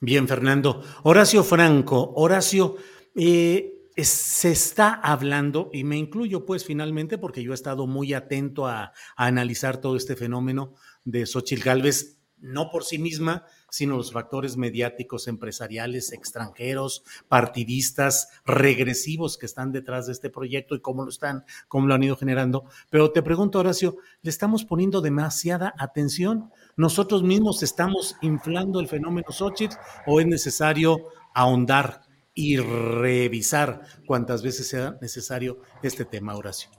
Bien, 0.00 0.28
Fernando. 0.28 0.82
Horacio 1.02 1.42
Franco, 1.42 2.12
Horacio, 2.14 2.76
eh, 3.16 3.77
se 4.04 4.52
está 4.52 4.94
hablando, 4.94 5.70
y 5.72 5.84
me 5.84 5.96
incluyo 5.96 6.46
pues 6.46 6.64
finalmente 6.64 7.18
porque 7.18 7.42
yo 7.42 7.52
he 7.52 7.54
estado 7.54 7.86
muy 7.86 8.14
atento 8.14 8.66
a, 8.66 8.92
analizar 9.16 9.80
todo 9.80 9.96
este 9.96 10.14
fenómeno 10.14 10.74
de 11.04 11.26
Xochitl 11.26 11.64
Galvez, 11.64 12.18
no 12.38 12.70
por 12.70 12.84
sí 12.84 12.98
misma, 12.98 13.44
sino 13.70 13.96
los 13.96 14.12
factores 14.12 14.56
mediáticos, 14.56 15.26
empresariales, 15.26 16.12
extranjeros, 16.12 17.02
partidistas, 17.26 18.28
regresivos 18.46 19.36
que 19.36 19.46
están 19.46 19.72
detrás 19.72 20.06
de 20.06 20.12
este 20.12 20.30
proyecto 20.30 20.76
y 20.76 20.80
cómo 20.80 21.02
lo 21.02 21.10
están, 21.10 21.44
cómo 21.66 21.88
lo 21.88 21.94
han 21.94 22.02
ido 22.04 22.16
generando. 22.16 22.64
Pero 22.90 23.10
te 23.10 23.22
pregunto, 23.22 23.58
Horacio, 23.58 23.96
¿le 24.22 24.30
estamos 24.30 24.64
poniendo 24.64 25.00
demasiada 25.00 25.74
atención? 25.76 26.50
¿Nosotros 26.76 27.24
mismos 27.24 27.62
estamos 27.64 28.16
inflando 28.22 28.78
el 28.78 28.86
fenómeno 28.86 29.32
Xochitl 29.32 29.76
o 30.06 30.20
es 30.20 30.26
necesario 30.26 31.08
ahondar 31.34 32.07
y 32.40 32.56
revisar 32.56 33.80
cuantas 34.06 34.44
veces 34.44 34.68
sea 34.68 34.96
necesario 35.02 35.58
este 35.82 36.04
tema, 36.04 36.36
Horacio. 36.36 36.70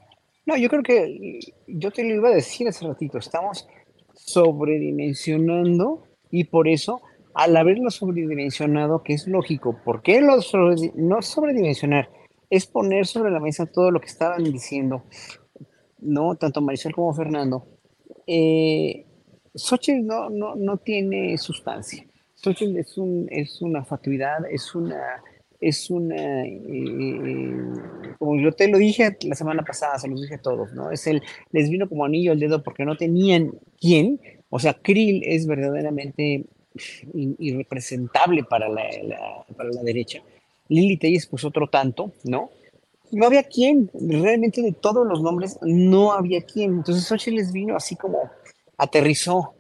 No, 0.45 0.55
yo 0.55 0.69
creo 0.69 0.81
que 0.81 1.37
yo 1.67 1.91
te 1.91 2.01
lo 2.01 2.15
iba 2.15 2.29
a 2.29 2.33
decir 2.33 2.69
hace 2.69 2.87
ratito, 2.87 3.17
estamos 3.17 3.67
sobredimensionando 4.13 6.03
y 6.31 6.45
por 6.45 6.69
eso, 6.69 7.01
al 7.33 7.57
haberlo 7.57 7.89
sobredimensionado, 7.89 9.03
que 9.03 9.11
es 9.11 9.27
lógico, 9.27 9.77
¿por 9.83 10.01
qué 10.01 10.21
lo 10.21 10.37
no 10.95 11.21
sobredimensionar? 11.21 12.09
Es 12.49 12.65
poner 12.65 13.05
sobre 13.05 13.29
la 13.29 13.41
mesa 13.41 13.65
todo 13.65 13.91
lo 13.91 13.99
que 13.99 14.07
estaban 14.07 14.45
diciendo, 14.45 15.03
¿no? 15.99 16.35
Tanto 16.35 16.61
Marisol 16.61 16.93
como 16.93 17.13
Fernando. 17.13 17.67
Eh, 18.25 19.05
Xochitl 19.55 20.05
no, 20.05 20.29
no, 20.29 20.55
no 20.55 20.77
tiene 20.77 21.37
sustancia. 21.37 22.07
Xochitl 22.35 22.77
es, 22.77 22.97
un, 22.97 23.27
es 23.29 23.61
una 23.61 23.83
fatuidad, 23.83 24.49
es 24.49 24.73
una 24.73 25.21
es 25.59 25.89
una, 25.89 26.45
eh, 26.45 27.55
como 28.17 28.39
yo 28.39 28.51
te 28.51 28.67
lo 28.67 28.77
dije 28.77 29.17
la 29.23 29.35
semana 29.35 29.63
pasada, 29.63 29.99
se 29.99 30.07
los 30.07 30.21
dije 30.21 30.35
a 30.35 30.41
todos, 30.41 30.73
¿no? 30.73 30.91
Es 30.91 31.05
el, 31.07 31.21
les 31.51 31.69
vino 31.69 31.89
como 31.89 32.05
anillo 32.05 32.31
al 32.31 32.39
dedo 32.39 32.63
porque 32.63 32.85
no 32.85 32.95
tenían 32.95 33.51
quién, 33.79 34.21
o 34.49 34.59
sea, 34.59 34.73
Krill 34.73 35.21
es 35.25 35.45
verdaderamente 35.47 36.45
irrepresentable 37.39 38.43
para 38.43 38.69
la, 38.69 38.83
para 39.55 39.69
la 39.69 39.83
derecha. 39.83 40.21
Lili 40.69 40.97
Telles, 40.97 41.25
pues 41.25 41.43
otro 41.43 41.67
tanto, 41.67 42.13
¿no? 42.23 42.51
No 43.11 43.25
había 43.25 43.43
quién, 43.43 43.89
realmente 43.93 44.61
de 44.61 44.71
todos 44.71 45.05
los 45.05 45.21
nombres 45.21 45.57
no 45.63 46.13
había 46.13 46.41
quién. 46.41 46.75
Entonces 46.75 47.05
Xochitl 47.05 47.37
les 47.37 47.51
vino 47.51 47.75
así 47.75 47.95
como 47.95 48.29
aterrizó 48.77 49.55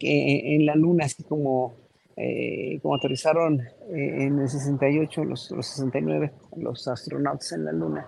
en 0.00 0.66
la 0.66 0.74
luna, 0.74 1.04
así 1.04 1.22
como 1.22 1.74
eh, 2.16 2.78
como 2.82 2.96
aterrizaron 2.96 3.60
eh, 3.60 4.24
en 4.24 4.38
el 4.38 4.48
68, 4.48 5.24
los, 5.24 5.50
los 5.50 5.66
69, 5.66 6.32
los 6.56 6.86
astronautas 6.88 7.52
en 7.52 7.64
la 7.64 7.72
Luna, 7.72 8.06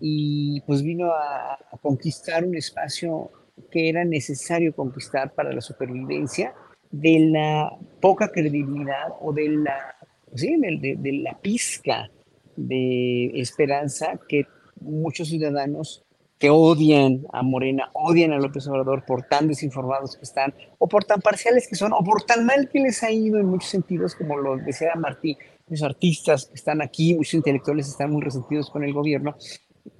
y 0.00 0.60
pues 0.62 0.82
vino 0.82 1.10
a, 1.12 1.58
conquistar 1.82 2.44
un 2.44 2.56
espacio 2.56 3.30
que 3.70 3.88
era 3.88 4.04
necesario 4.04 4.74
conquistar 4.74 5.34
para 5.34 5.52
la 5.52 5.60
supervivencia 5.60 6.54
de 6.90 7.30
la 7.30 7.70
poca 8.00 8.28
credibilidad 8.28 9.08
o 9.20 9.32
de 9.32 9.48
la, 9.48 9.96
sí, 10.34 10.56
de, 10.58 10.96
de 10.98 11.12
la 11.12 11.38
pizca 11.38 12.10
de 12.56 13.38
esperanza 13.38 14.18
que 14.28 14.46
muchos 14.80 15.28
ciudadanos 15.28 16.05
que 16.38 16.50
odian 16.50 17.26
a 17.32 17.42
Morena, 17.42 17.90
odian 17.94 18.32
a 18.32 18.38
López 18.38 18.66
Obrador 18.68 19.04
por 19.04 19.22
tan 19.22 19.48
desinformados 19.48 20.16
que 20.16 20.24
están, 20.24 20.54
o 20.78 20.88
por 20.88 21.04
tan 21.04 21.20
parciales 21.20 21.66
que 21.66 21.76
son, 21.76 21.92
o 21.92 22.04
por 22.04 22.22
tan 22.22 22.44
mal 22.44 22.68
que 22.68 22.80
les 22.80 23.02
ha 23.02 23.10
ido 23.10 23.38
en 23.38 23.46
muchos 23.46 23.70
sentidos, 23.70 24.14
como 24.14 24.36
lo 24.36 24.56
decía 24.56 24.94
Martí, 24.96 25.36
los 25.68 25.82
artistas 25.82 26.50
están 26.54 26.82
aquí, 26.82 27.14
muchos 27.14 27.34
intelectuales 27.34 27.88
están 27.88 28.10
muy 28.10 28.22
resentidos 28.22 28.70
con 28.70 28.84
el 28.84 28.92
gobierno, 28.92 29.36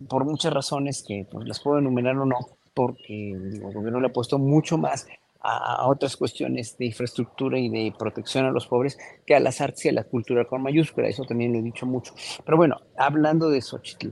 por 0.08 0.24
muchas 0.24 0.52
razones 0.52 1.04
que 1.06 1.26
pues, 1.30 1.46
las 1.46 1.60
puedo 1.60 1.78
enumerar 1.78 2.16
o 2.18 2.26
no, 2.26 2.38
porque 2.74 3.30
el 3.32 3.60
gobierno 3.60 4.00
le 4.00 4.08
ha 4.08 4.12
puesto 4.12 4.38
mucho 4.38 4.76
más 4.76 5.06
a, 5.40 5.86
otras 5.88 6.16
cuestiones 6.16 6.76
de 6.76 6.86
infraestructura 6.86 7.58
y 7.58 7.68
de 7.68 7.94
protección 7.96 8.44
a 8.44 8.50
los 8.50 8.66
pobres 8.66 8.98
que 9.24 9.34
a 9.34 9.40
las 9.40 9.60
artes 9.60 9.84
y 9.86 9.88
a 9.88 9.92
la 9.92 10.04
cultura 10.04 10.44
con 10.44 10.62
mayúscula, 10.62 11.08
eso 11.08 11.24
también 11.24 11.52
lo 11.52 11.58
he 11.58 11.62
dicho 11.62 11.86
mucho. 11.86 12.14
Pero 12.44 12.56
bueno, 12.56 12.76
hablando 12.96 13.48
de 13.48 13.62
Xochitl, 13.62 14.10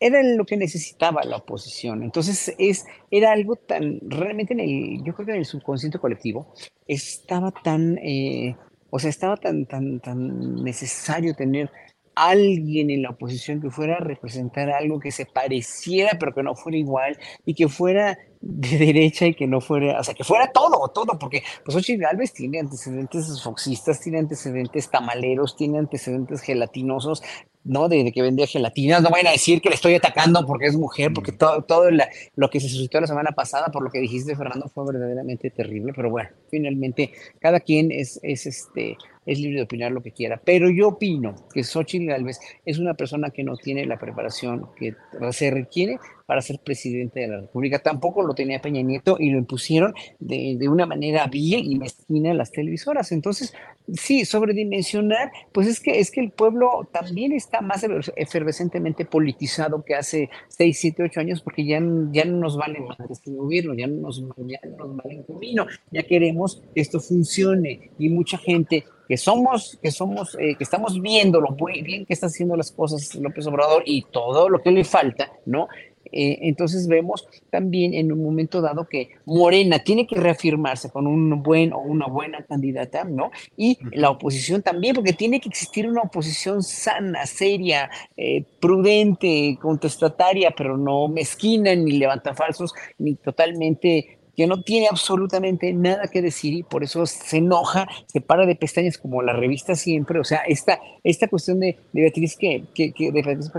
era 0.00 0.22
lo 0.22 0.46
que 0.46 0.56
necesitaba 0.56 1.22
la 1.24 1.36
oposición. 1.36 2.02
Entonces, 2.02 2.54
es, 2.58 2.86
era 3.10 3.32
algo 3.32 3.56
tan, 3.56 4.00
realmente 4.02 4.54
en 4.54 4.60
el, 4.60 5.04
yo 5.04 5.14
creo 5.14 5.26
que 5.26 5.32
en 5.32 5.38
el 5.38 5.44
subconsciente 5.44 5.98
colectivo, 5.98 6.54
estaba 6.88 7.52
tan, 7.52 7.98
eh, 7.98 8.56
o 8.88 8.98
sea, 8.98 9.10
estaba 9.10 9.36
tan, 9.36 9.66
tan, 9.66 10.00
tan 10.00 10.64
necesario 10.64 11.34
tener 11.34 11.70
alguien 12.14 12.90
en 12.90 13.02
la 13.02 13.10
oposición 13.10 13.60
que 13.60 13.70
fuera 13.70 13.96
a 13.96 14.00
representar 14.00 14.70
algo 14.70 14.98
que 14.98 15.12
se 15.12 15.26
pareciera, 15.26 16.18
pero 16.18 16.34
que 16.34 16.42
no 16.42 16.54
fuera 16.54 16.76
igual, 16.76 17.18
y 17.46 17.54
que 17.54 17.68
fuera 17.68 18.18
de 18.40 18.78
derecha 18.78 19.26
y 19.26 19.34
que 19.34 19.46
no 19.46 19.60
fuera, 19.60 20.00
o 20.00 20.04
sea, 20.04 20.14
que 20.14 20.24
fuera 20.24 20.50
todo, 20.50 20.88
todo, 20.88 21.18
porque 21.18 21.42
pues 21.64 21.74
Xochitl 21.74 22.02
Galvez 22.02 22.32
tiene 22.32 22.58
antecedentes 22.58 23.42
foxistas, 23.42 24.00
tiene 24.00 24.18
antecedentes 24.18 24.90
tamaleros, 24.90 25.56
tiene 25.56 25.78
antecedentes 25.78 26.40
gelatinosos, 26.40 27.22
¿no? 27.64 27.88
De, 27.88 28.10
que 28.12 28.22
vendía 28.22 28.46
gelatinas, 28.46 29.02
no 29.02 29.10
vayan 29.10 29.28
a 29.28 29.32
decir 29.32 29.60
que 29.60 29.68
le 29.68 29.74
estoy 29.74 29.94
atacando 29.94 30.46
porque 30.46 30.66
es 30.66 30.76
mujer, 30.76 31.12
porque 31.12 31.32
todo, 31.32 31.62
todo 31.62 31.88
lo 32.36 32.50
que 32.50 32.60
se 32.60 32.68
suscitó 32.68 33.00
la 33.00 33.06
semana 33.06 33.32
pasada 33.32 33.68
por 33.68 33.82
lo 33.82 33.90
que 33.90 34.00
dijiste, 34.00 34.34
Fernando, 34.36 34.70
fue 34.74 34.84
verdaderamente 34.86 35.50
terrible, 35.50 35.92
pero 35.94 36.10
bueno, 36.10 36.30
finalmente 36.50 37.12
cada 37.40 37.60
quien 37.60 37.90
es, 37.92 38.18
es 38.22 38.46
este, 38.46 38.96
es 39.26 39.38
libre 39.38 39.58
de 39.58 39.62
opinar 39.64 39.92
lo 39.92 40.02
que 40.02 40.12
quiera. 40.12 40.40
Pero 40.44 40.70
yo 40.70 40.88
opino 40.88 41.34
que 41.52 41.62
Xochitl 41.62 42.06
Gálvez 42.06 42.38
es 42.64 42.78
una 42.78 42.94
persona 42.94 43.30
que 43.30 43.44
no 43.44 43.56
tiene 43.56 43.86
la 43.86 43.98
preparación 43.98 44.68
que 44.76 44.94
se 45.32 45.50
requiere 45.50 45.98
para 46.26 46.42
ser 46.42 46.60
presidente 46.60 47.20
de 47.20 47.28
la 47.28 47.40
República. 47.40 47.80
Tampoco 47.80 48.22
lo 48.22 48.34
tenía 48.34 48.60
Peña 48.60 48.82
Nieto 48.82 49.16
y 49.18 49.30
lo 49.30 49.38
impusieron 49.38 49.94
de, 50.20 50.56
de 50.58 50.68
una 50.68 50.86
manera 50.86 51.26
vil 51.26 51.70
y 51.70 51.76
mezquina 51.76 52.30
en 52.30 52.38
las 52.38 52.52
televisoras. 52.52 53.10
Entonces, 53.12 53.52
sí, 53.94 54.24
sobredimensionar, 54.24 55.32
pues 55.52 55.66
es 55.66 55.80
que, 55.80 55.98
es 55.98 56.10
que 56.10 56.20
el 56.20 56.30
pueblo 56.30 56.88
también 56.92 57.32
está 57.32 57.60
más 57.60 57.84
efervescentemente 58.16 59.04
politizado 59.04 59.84
que 59.84 59.94
hace 59.94 60.30
6, 60.48 60.78
7, 60.78 61.02
8 61.04 61.20
años 61.20 61.42
porque 61.42 61.64
ya, 61.64 61.80
ya 62.12 62.24
no 62.24 62.38
nos 62.38 62.56
vale 62.56 62.80
más 62.80 62.98
este 63.10 63.32
gobierno, 63.32 63.74
ya 63.74 63.86
no 63.86 64.00
nos, 64.00 64.20
ya 64.20 64.60
no 64.68 64.86
nos 64.86 64.96
vale 64.96 65.16
el 65.16 65.26
camino, 65.26 65.66
ya 65.90 66.02
queremos 66.04 66.62
que 66.74 66.80
esto 66.80 67.00
funcione 67.00 67.90
y 67.98 68.08
mucha 68.08 68.38
gente 68.38 68.84
que 69.10 69.16
somos, 69.16 69.76
que 69.82 69.90
somos, 69.90 70.36
eh, 70.38 70.54
que 70.56 70.62
estamos 70.62 71.02
viendo 71.02 71.40
lo 71.40 71.50
muy 71.50 71.82
bien 71.82 72.06
que 72.06 72.12
está 72.12 72.26
haciendo 72.26 72.54
las 72.54 72.70
cosas 72.70 73.12
López 73.16 73.44
Obrador 73.48 73.82
y 73.84 74.02
todo 74.02 74.48
lo 74.48 74.62
que 74.62 74.70
le 74.70 74.84
falta, 74.84 75.32
¿no? 75.46 75.66
Eh, 76.12 76.38
entonces 76.42 76.86
vemos 76.86 77.26
también 77.50 77.92
en 77.92 78.12
un 78.12 78.22
momento 78.22 78.60
dado 78.60 78.88
que 78.88 79.10
Morena 79.24 79.80
tiene 79.80 80.06
que 80.06 80.14
reafirmarse 80.14 80.90
con 80.90 81.08
un 81.08 81.42
buen 81.42 81.72
o 81.72 81.80
una 81.80 82.06
buena 82.06 82.44
candidata, 82.44 83.02
¿no? 83.02 83.32
Y 83.56 83.78
la 83.90 84.10
oposición 84.10 84.62
también, 84.62 84.94
porque 84.94 85.12
tiene 85.12 85.40
que 85.40 85.48
existir 85.48 85.88
una 85.88 86.02
oposición 86.02 86.62
sana, 86.62 87.26
seria, 87.26 87.90
eh, 88.16 88.44
prudente, 88.60 89.58
contestataria, 89.60 90.52
pero 90.56 90.76
no 90.76 91.08
mezquina, 91.08 91.74
ni 91.74 91.98
levanta 91.98 92.32
falsos, 92.32 92.72
ni 92.96 93.16
totalmente 93.16 94.19
que 94.36 94.46
no 94.46 94.62
tiene 94.62 94.88
absolutamente 94.88 95.72
nada 95.72 96.08
que 96.08 96.22
decir 96.22 96.54
y 96.54 96.62
por 96.62 96.82
eso 96.82 97.06
se 97.06 97.38
enoja, 97.38 97.88
se 98.06 98.20
para 98.20 98.46
de 98.46 98.56
pestañas 98.56 98.98
como 98.98 99.22
la 99.22 99.32
revista 99.32 99.74
siempre, 99.74 100.18
o 100.20 100.24
sea, 100.24 100.38
esta, 100.46 100.80
esta 101.04 101.28
cuestión 101.28 101.60
de, 101.60 101.78
de 101.92 102.02
Beatriz 102.02 102.36
que, 102.36 102.64
que, 102.74 102.92
que 102.92 103.12
de 103.12 103.22
Beatriz 103.22 103.50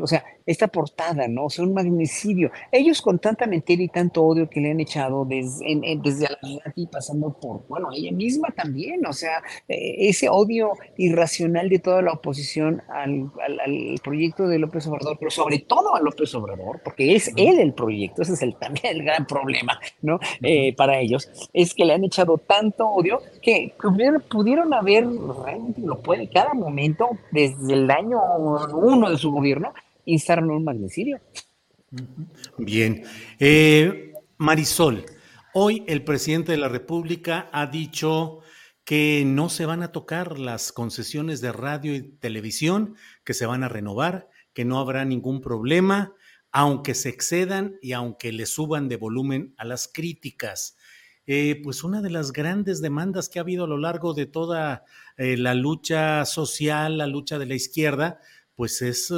o 0.00 0.06
sea, 0.06 0.24
esta 0.46 0.68
portada, 0.68 1.26
¿no? 1.28 1.46
O 1.46 1.50
sea, 1.50 1.64
un 1.64 1.74
magnicidio. 1.74 2.50
Ellos 2.70 3.02
con 3.02 3.18
tanta 3.18 3.46
mentira 3.46 3.82
y 3.82 3.88
tanto 3.88 4.22
odio 4.22 4.48
que 4.48 4.60
le 4.60 4.70
han 4.70 4.80
echado 4.80 5.24
desde, 5.24 5.70
en, 5.70 6.02
desde 6.02 6.28
y 6.76 6.86
pasando 6.86 7.32
por, 7.40 7.66
bueno, 7.68 7.88
ella 7.92 8.12
misma 8.12 8.48
también, 8.50 9.04
o 9.06 9.12
sea, 9.12 9.42
eh, 9.68 10.08
ese 10.08 10.28
odio 10.28 10.72
irracional 10.96 11.68
de 11.68 11.78
toda 11.80 12.02
la 12.02 12.12
oposición 12.12 12.82
al, 12.88 13.30
al, 13.40 14.00
proyecto 14.02 14.46
de 14.46 14.58
López 14.58 14.86
Obrador, 14.86 15.16
pero 15.18 15.30
sobre 15.30 15.58
todo 15.60 15.96
a 15.96 16.00
López 16.00 16.32
Obrador, 16.34 16.80
porque 16.84 17.16
es 17.16 17.28
él 17.36 17.58
el 17.58 17.74
proyecto, 17.74 18.22
ese 18.22 18.34
es 18.34 18.42
el, 18.42 18.56
también 18.56 18.96
el 18.96 19.04
gran 19.04 19.26
problema, 19.26 19.78
¿no? 20.02 20.20
Eh, 20.42 20.74
para 20.76 20.98
ellos, 21.00 21.28
es 21.52 21.74
que 21.74 21.84
le 21.84 21.94
han 21.94 22.04
echado 22.04 22.38
tanto 22.38 22.86
odio 22.86 23.20
que 23.42 23.74
pudieron, 23.80 24.22
pudieron 24.22 24.74
haber, 24.74 25.06
realmente 25.44 25.80
lo 25.80 26.00
puede, 26.00 26.28
cada 26.28 26.54
momento, 26.54 27.10
desde 27.30 27.74
el 27.74 27.90
año 27.90 28.18
uno 28.72 29.10
de 29.10 29.18
su 29.18 29.30
gobierno, 29.30 29.72
instaron 30.04 30.50
un 30.50 30.64
magnicidio. 30.64 31.20
Bien. 32.58 33.04
Eh, 33.38 34.12
Marisol, 34.38 35.04
hoy 35.54 35.84
el 35.86 36.04
presidente 36.04 36.52
de 36.52 36.58
la 36.58 36.68
República 36.68 37.48
ha 37.52 37.66
dicho 37.66 38.40
que 38.84 39.24
no 39.26 39.48
se 39.48 39.66
van 39.66 39.82
a 39.82 39.92
tocar 39.92 40.38
las 40.38 40.72
concesiones 40.72 41.40
de 41.40 41.52
radio 41.52 41.94
y 41.94 42.02
televisión, 42.02 42.94
que 43.24 43.34
se 43.34 43.46
van 43.46 43.64
a 43.64 43.68
renovar, 43.68 44.28
que 44.52 44.64
no 44.64 44.78
habrá 44.78 45.04
ningún 45.04 45.40
problema, 45.40 46.14
aunque 46.58 46.94
se 46.94 47.10
excedan 47.10 47.76
y 47.82 47.92
aunque 47.92 48.32
le 48.32 48.46
suban 48.46 48.88
de 48.88 48.96
volumen 48.96 49.52
a 49.58 49.66
las 49.66 49.90
críticas. 49.92 50.78
Eh, 51.26 51.60
pues 51.62 51.84
una 51.84 52.00
de 52.00 52.08
las 52.08 52.32
grandes 52.32 52.80
demandas 52.80 53.28
que 53.28 53.38
ha 53.38 53.42
habido 53.42 53.64
a 53.64 53.68
lo 53.68 53.76
largo 53.76 54.14
de 54.14 54.24
toda 54.24 54.86
eh, 55.18 55.36
la 55.36 55.52
lucha 55.52 56.24
social, 56.24 56.96
la 56.96 57.08
lucha 57.08 57.38
de 57.38 57.44
la 57.44 57.56
izquierda, 57.56 58.20
pues 58.54 58.80
es 58.80 59.12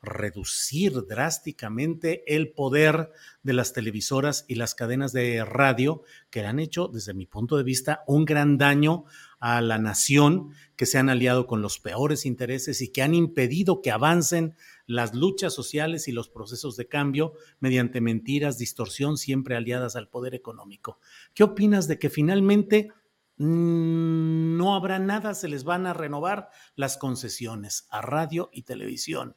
reducir 0.00 0.92
drásticamente 1.08 2.22
el 2.32 2.52
poder 2.52 3.10
de 3.42 3.52
las 3.52 3.72
televisoras 3.72 4.44
y 4.46 4.54
las 4.54 4.76
cadenas 4.76 5.12
de 5.12 5.44
radio 5.44 6.04
que 6.30 6.44
han 6.44 6.60
hecho, 6.60 6.86
desde 6.86 7.14
mi 7.14 7.26
punto 7.26 7.56
de 7.56 7.64
vista, 7.64 8.04
un 8.06 8.24
gran 8.24 8.58
daño 8.58 9.06
a 9.40 9.60
la 9.60 9.78
nación, 9.78 10.52
que 10.76 10.86
se 10.86 10.98
han 10.98 11.08
aliado 11.08 11.48
con 11.48 11.62
los 11.62 11.80
peores 11.80 12.26
intereses 12.26 12.80
y 12.80 12.92
que 12.92 13.02
han 13.02 13.14
impedido 13.14 13.82
que 13.82 13.90
avancen 13.90 14.54
las 14.86 15.14
luchas 15.14 15.52
sociales 15.52 16.08
y 16.08 16.12
los 16.12 16.28
procesos 16.28 16.76
de 16.76 16.88
cambio 16.88 17.34
mediante 17.60 18.00
mentiras, 18.00 18.58
distorsión, 18.58 19.16
siempre 19.16 19.56
aliadas 19.56 19.96
al 19.96 20.08
poder 20.08 20.34
económico. 20.34 20.98
¿Qué 21.34 21.42
opinas 21.42 21.88
de 21.88 21.98
que 21.98 22.10
finalmente 22.10 22.90
mm, 23.38 24.56
no 24.56 24.74
habrá 24.74 24.98
nada, 24.98 25.34
se 25.34 25.48
les 25.48 25.64
van 25.64 25.86
a 25.86 25.94
renovar 25.94 26.50
las 26.74 26.96
concesiones 26.96 27.86
a 27.90 28.00
radio 28.00 28.48
y 28.52 28.62
televisión? 28.62 29.36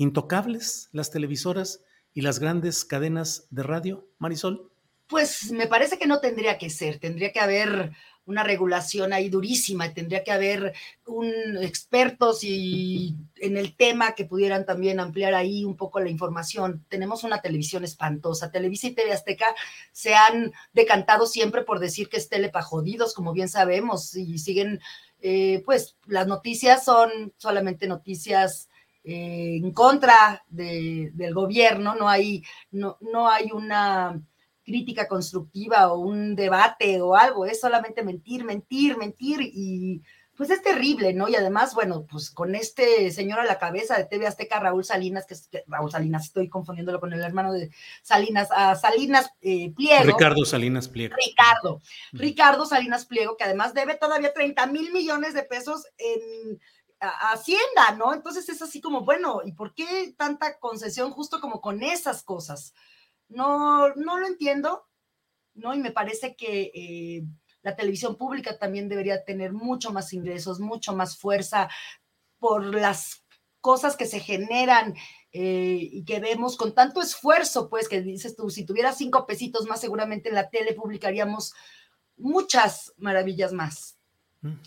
intocables 0.00 0.88
las 0.92 1.10
televisoras 1.10 1.84
y 2.14 2.22
las 2.22 2.38
grandes 2.38 2.86
cadenas 2.86 3.46
de 3.50 3.62
radio, 3.62 4.08
Marisol? 4.18 4.72
Pues 5.06 5.52
me 5.52 5.66
parece 5.66 5.98
que 5.98 6.06
no 6.06 6.20
tendría 6.20 6.56
que 6.56 6.70
ser, 6.70 6.98
tendría 6.98 7.32
que 7.32 7.40
haber 7.40 7.92
una 8.26 8.42
regulación 8.44 9.12
ahí 9.12 9.28
durísima, 9.28 9.92
tendría 9.92 10.22
que 10.22 10.32
haber 10.32 10.72
un, 11.06 11.32
expertos 11.62 12.44
y 12.44 13.16
en 13.36 13.56
el 13.56 13.74
tema 13.76 14.12
que 14.14 14.24
pudieran 14.24 14.64
también 14.64 15.00
ampliar 15.00 15.34
ahí 15.34 15.64
un 15.64 15.76
poco 15.76 16.00
la 16.00 16.10
información. 16.10 16.84
Tenemos 16.88 17.24
una 17.24 17.40
televisión 17.40 17.84
espantosa. 17.84 18.50
Televisa 18.50 18.86
y 18.86 18.94
TV 18.94 19.12
Azteca 19.12 19.54
se 19.92 20.14
han 20.14 20.52
decantado 20.72 21.26
siempre 21.26 21.62
por 21.62 21.80
decir 21.80 22.08
que 22.08 22.18
es 22.18 22.28
telepa 22.28 22.62
jodidos, 22.62 23.14
como 23.14 23.32
bien 23.32 23.48
sabemos, 23.48 24.14
y 24.14 24.38
siguen, 24.38 24.80
eh, 25.20 25.62
pues 25.64 25.96
las 26.06 26.26
noticias 26.26 26.84
son 26.84 27.32
solamente 27.36 27.88
noticias 27.88 28.68
eh, 29.02 29.56
en 29.56 29.72
contra 29.72 30.44
del 30.48 31.34
gobierno, 31.34 31.94
no 31.94 32.08
hay, 32.08 32.44
no, 32.70 32.98
no 33.00 33.28
hay 33.28 33.50
una 33.50 34.20
crítica 34.70 35.08
constructiva 35.08 35.92
o 35.92 35.98
un 35.98 36.36
debate 36.36 37.00
o 37.00 37.16
algo, 37.16 37.44
es 37.44 37.60
solamente 37.60 38.04
mentir, 38.04 38.44
mentir, 38.44 38.96
mentir 38.96 39.40
y 39.42 40.00
pues 40.36 40.48
es 40.48 40.62
terrible, 40.62 41.12
¿no? 41.12 41.28
Y 41.28 41.34
además, 41.34 41.74
bueno, 41.74 42.06
pues 42.10 42.30
con 42.30 42.54
este 42.54 43.10
señor 43.10 43.40
a 43.40 43.44
la 43.44 43.58
cabeza 43.58 43.98
de 43.98 44.06
TV 44.06 44.26
Azteca, 44.26 44.58
Raúl 44.58 44.84
Salinas, 44.84 45.26
que 45.26 45.34
es 45.34 45.50
Raúl 45.66 45.90
Salinas, 45.90 46.24
estoy 46.24 46.48
confundiéndolo 46.48 46.98
con 46.98 47.12
el 47.12 47.20
hermano 47.20 47.52
de 47.52 47.70
Salinas, 48.02 48.48
a 48.50 48.74
Salinas 48.76 49.30
eh, 49.42 49.70
Pliego. 49.76 50.04
Ricardo 50.04 50.44
Salinas 50.46 50.88
Pliego. 50.88 51.14
Ricardo, 51.16 51.82
Ricardo 52.12 52.64
Salinas 52.64 53.04
Pliego, 53.04 53.36
que 53.36 53.44
además 53.44 53.74
debe 53.74 53.96
todavía 53.96 54.32
30 54.32 54.66
mil 54.68 54.92
millones 54.92 55.34
de 55.34 55.42
pesos 55.42 55.86
en 55.98 56.58
Hacienda, 57.00 57.96
¿no? 57.98 58.14
Entonces 58.14 58.48
es 58.48 58.60
así 58.62 58.80
como, 58.80 59.02
bueno, 59.02 59.40
¿y 59.44 59.52
por 59.52 59.74
qué 59.74 60.14
tanta 60.16 60.58
concesión 60.58 61.10
justo 61.10 61.40
como 61.40 61.60
con 61.60 61.82
esas 61.82 62.22
cosas? 62.22 62.74
No, 63.30 63.94
no 63.94 64.18
lo 64.18 64.26
entiendo, 64.26 64.86
¿no? 65.54 65.74
Y 65.74 65.78
me 65.78 65.92
parece 65.92 66.36
que 66.36 66.70
eh, 66.74 67.24
la 67.62 67.76
televisión 67.76 68.16
pública 68.16 68.58
también 68.58 68.88
debería 68.88 69.24
tener 69.24 69.52
mucho 69.52 69.92
más 69.92 70.12
ingresos, 70.12 70.60
mucho 70.60 70.94
más 70.94 71.16
fuerza 71.16 71.68
por 72.38 72.74
las 72.74 73.24
cosas 73.60 73.96
que 73.96 74.06
se 74.06 74.20
generan 74.20 74.94
eh, 75.32 75.78
y 75.92 76.04
que 76.04 76.18
vemos 76.18 76.56
con 76.56 76.74
tanto 76.74 77.00
esfuerzo, 77.00 77.68
pues, 77.68 77.88
que 77.88 78.00
dices 78.00 78.34
tú, 78.34 78.50
si 78.50 78.64
tuviera 78.64 78.92
cinco 78.92 79.26
pesitos 79.26 79.66
más, 79.66 79.80
seguramente 79.80 80.28
en 80.28 80.34
la 80.34 80.50
tele 80.50 80.72
publicaríamos 80.72 81.54
muchas 82.16 82.92
maravillas 82.98 83.52
más. 83.52 83.96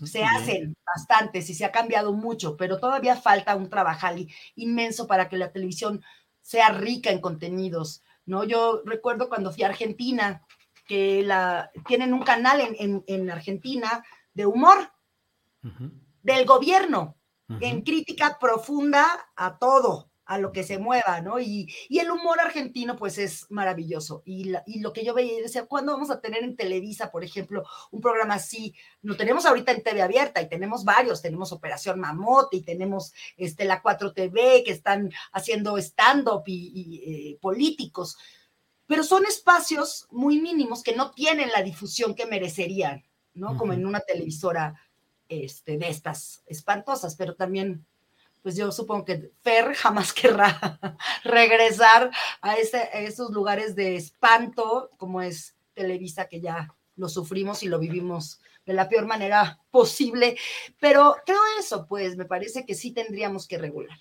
Se 0.05 0.23
hacen 0.23 0.75
bastantes 0.85 1.49
y 1.49 1.55
se 1.55 1.65
ha 1.65 1.71
cambiado 1.71 2.13
mucho, 2.13 2.55
pero 2.57 2.79
todavía 2.79 3.15
falta 3.15 3.55
un 3.55 3.71
trabajo 3.71 4.05
inmenso 4.53 5.07
para 5.07 5.29
que 5.29 5.37
la 5.37 5.51
televisión 5.51 6.03
sea 6.41 6.69
rica 6.69 7.09
en 7.09 7.19
contenidos, 7.19 8.03
¿no? 8.25 8.43
Yo 8.43 8.81
recuerdo 8.85 9.29
cuando 9.29 9.51
fui 9.51 9.63
a 9.63 9.67
Argentina, 9.67 10.45
que 10.85 11.23
la, 11.23 11.71
tienen 11.87 12.13
un 12.13 12.23
canal 12.23 12.61
en, 12.77 13.31
Argentina 13.31 14.03
de 14.33 14.45
humor 14.45 14.91
del 16.21 16.45
gobierno, 16.45 17.17
en 17.59 17.81
crítica 17.81 18.37
profunda 18.39 19.05
a 19.35 19.57
todo, 19.57 20.09
a 20.25 20.37
lo 20.37 20.51
que 20.51 20.63
se 20.63 20.77
mueva, 20.77 21.21
¿no? 21.21 21.39
Y, 21.39 21.69
el 21.89 22.11
humor 22.11 22.39
argentino, 22.39 22.95
pues 22.95 23.17
es 23.17 23.49
maravilloso. 23.49 24.23
Y, 24.25 24.53
lo 24.79 24.93
que 24.93 25.03
yo 25.03 25.13
veía, 25.13 25.41
decía, 25.41 25.65
¿cuándo 25.65 25.93
vamos 25.93 26.09
a 26.09 26.21
tener 26.21 26.43
en 26.43 26.55
Televisa, 26.55 27.11
por 27.11 27.23
ejemplo, 27.23 27.63
un 27.91 28.01
programa 28.01 28.35
así? 28.35 28.73
Lo 29.01 29.17
tenemos 29.17 29.45
ahorita 29.45 29.71
en 29.71 29.83
TV 29.83 30.01
abierta 30.01 30.41
y 30.41 30.49
tenemos 30.49 30.83
varios, 30.83 31.21
tenemos 31.21 31.51
Operación 31.51 31.99
Mamote 31.99 32.57
y 32.57 32.61
tenemos 32.61 33.13
este, 33.37 33.65
la 33.65 33.81
4TV 33.81 34.63
que 34.63 34.71
están 34.71 35.11
haciendo 35.31 35.77
stand-up 35.77 36.43
y, 36.45 37.03
eh, 37.05 37.37
políticos, 37.41 38.17
pero 38.87 39.03
son 39.03 39.25
espacios 39.25 40.07
muy 40.11 40.41
mínimos 40.41 40.83
que 40.83 40.95
no 40.95 41.11
tienen 41.11 41.49
la 41.49 41.63
difusión 41.63 42.15
que 42.15 42.25
merecerían, 42.25 43.03
¿no? 43.33 43.57
Como 43.57 43.73
en 43.73 43.85
una 43.85 44.01
televisora 44.01 44.75
este, 45.29 45.77
de 45.77 45.89
estas 45.89 46.43
espantosas, 46.47 47.15
pero 47.15 47.35
también 47.35 47.85
pues 48.43 48.55
yo 48.55 48.71
supongo 48.71 49.05
que 49.05 49.31
Fer 49.41 49.73
jamás 49.73 50.13
querrá 50.13 50.79
regresar 51.23 52.11
a, 52.41 52.55
ese, 52.55 52.89
esos 52.93 53.31
lugares 53.31 53.75
de 53.75 53.95
espanto 53.95 54.91
como 54.97 55.21
es 55.21 55.55
Televisa, 55.73 56.27
que 56.27 56.41
ya 56.41 56.75
lo 56.95 57.09
sufrimos 57.09 57.63
y 57.63 57.67
lo 57.67 57.79
vivimos 57.79 58.39
de 58.65 58.73
la 58.73 58.87
peor 58.87 59.07
manera 59.07 59.59
posible, 59.71 60.37
pero 60.79 61.15
creo 61.25 61.39
eso, 61.59 61.87
pues 61.87 62.15
me 62.15 62.25
parece 62.25 62.65
que 62.65 62.75
sí 62.75 62.91
tendríamos 62.91 63.47
que 63.47 63.57
regular. 63.57 63.97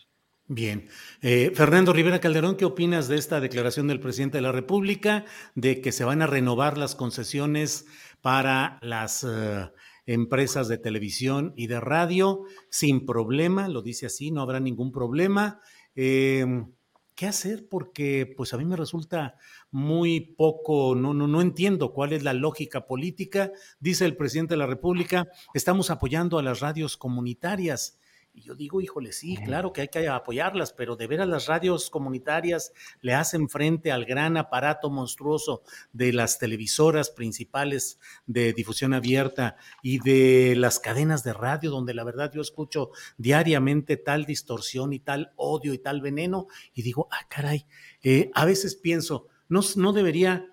Bien. 0.47 0.89
Eh, 1.23 1.52
Fernando 1.55 1.93
Rivera 1.93 2.20
Calderón, 2.20 2.56
¿qué 2.56 2.64
opinas 2.64 3.09
de 3.09 3.16
esta 3.16 3.40
declaración 3.40 3.86
del 3.86 4.01
presidente 4.01 4.39
de 4.39 4.43
la 4.43 4.52
República 4.52 5.24
de 5.55 5.81
que 5.81 5.93
se 5.93 6.05
van 6.05 6.20
a 6.20 6.27
renovar 6.27 6.77
las 6.77 6.94
concesiones 6.94 7.86
para 8.20 8.78
las 8.82 9.24
eh, 9.24 9.70
empresas 10.06 10.68
de 10.68 10.78
televisión 10.78 11.52
y 11.56 11.66
de 11.66 11.80
radio 11.80 12.44
sin 12.70 13.06
problema? 13.06 13.68
Lo 13.68 13.82
dice 13.82 14.06
así, 14.06 14.30
no 14.30 14.42
habrá 14.42 14.60
ningún 14.60 14.92
problema. 14.92 15.60
Em, 15.94 16.72
¿Qué 17.14 17.26
hacer? 17.26 17.68
Porque 17.68 18.32
pues 18.36 18.54
a 18.54 18.56
mí 18.56 18.64
me 18.64 18.76
resulta 18.76 19.36
muy 19.70 20.20
poco, 20.20 20.94
no, 20.94 21.12
no, 21.12 21.28
no 21.28 21.42
entiendo 21.42 21.92
cuál 21.92 22.14
es 22.14 22.22
la 22.22 22.32
lógica 22.32 22.86
política. 22.86 23.52
Dice 23.80 24.06
el 24.06 24.16
presidente 24.16 24.54
de 24.54 24.58
la 24.58 24.66
República, 24.66 25.28
estamos 25.52 25.90
apoyando 25.90 26.38
a 26.38 26.42
las 26.42 26.60
radios 26.60 26.96
comunitarias. 26.96 27.98
Y 28.34 28.40
yo 28.40 28.54
digo, 28.54 28.80
híjole, 28.80 29.12
sí, 29.12 29.36
claro 29.36 29.74
que 29.74 29.82
hay 29.82 29.88
que 29.88 30.09
apoyarlas, 30.09 30.72
pero 30.72 30.96
de 30.96 31.06
veras 31.06 31.28
las 31.28 31.46
radios 31.48 31.90
comunitarias 31.90 32.72
le 33.02 33.12
hacen 33.12 33.50
frente 33.50 33.92
al 33.92 34.06
gran 34.06 34.38
aparato 34.38 34.88
monstruoso 34.88 35.62
de 35.92 36.14
las 36.14 36.38
televisoras 36.38 37.10
principales 37.10 37.98
de 38.24 38.54
difusión 38.54 38.94
abierta 38.94 39.56
y 39.82 39.98
de 39.98 40.54
las 40.56 40.80
cadenas 40.80 41.24
de 41.24 41.34
radio, 41.34 41.70
donde 41.70 41.92
la 41.92 42.04
verdad 42.04 42.32
yo 42.32 42.40
escucho 42.40 42.90
diariamente 43.18 43.98
tal 43.98 44.24
distorsión 44.24 44.94
y 44.94 45.00
tal 45.00 45.34
odio 45.36 45.74
y 45.74 45.78
tal 45.78 46.00
veneno, 46.00 46.46
y 46.72 46.80
digo, 46.80 47.09
ah, 47.10 47.26
caray, 47.28 47.66
eh, 48.02 48.30
a 48.34 48.46
veces 48.46 48.76
pienso, 48.76 49.28
no, 49.50 49.60
no 49.76 49.92
debería 49.92 50.48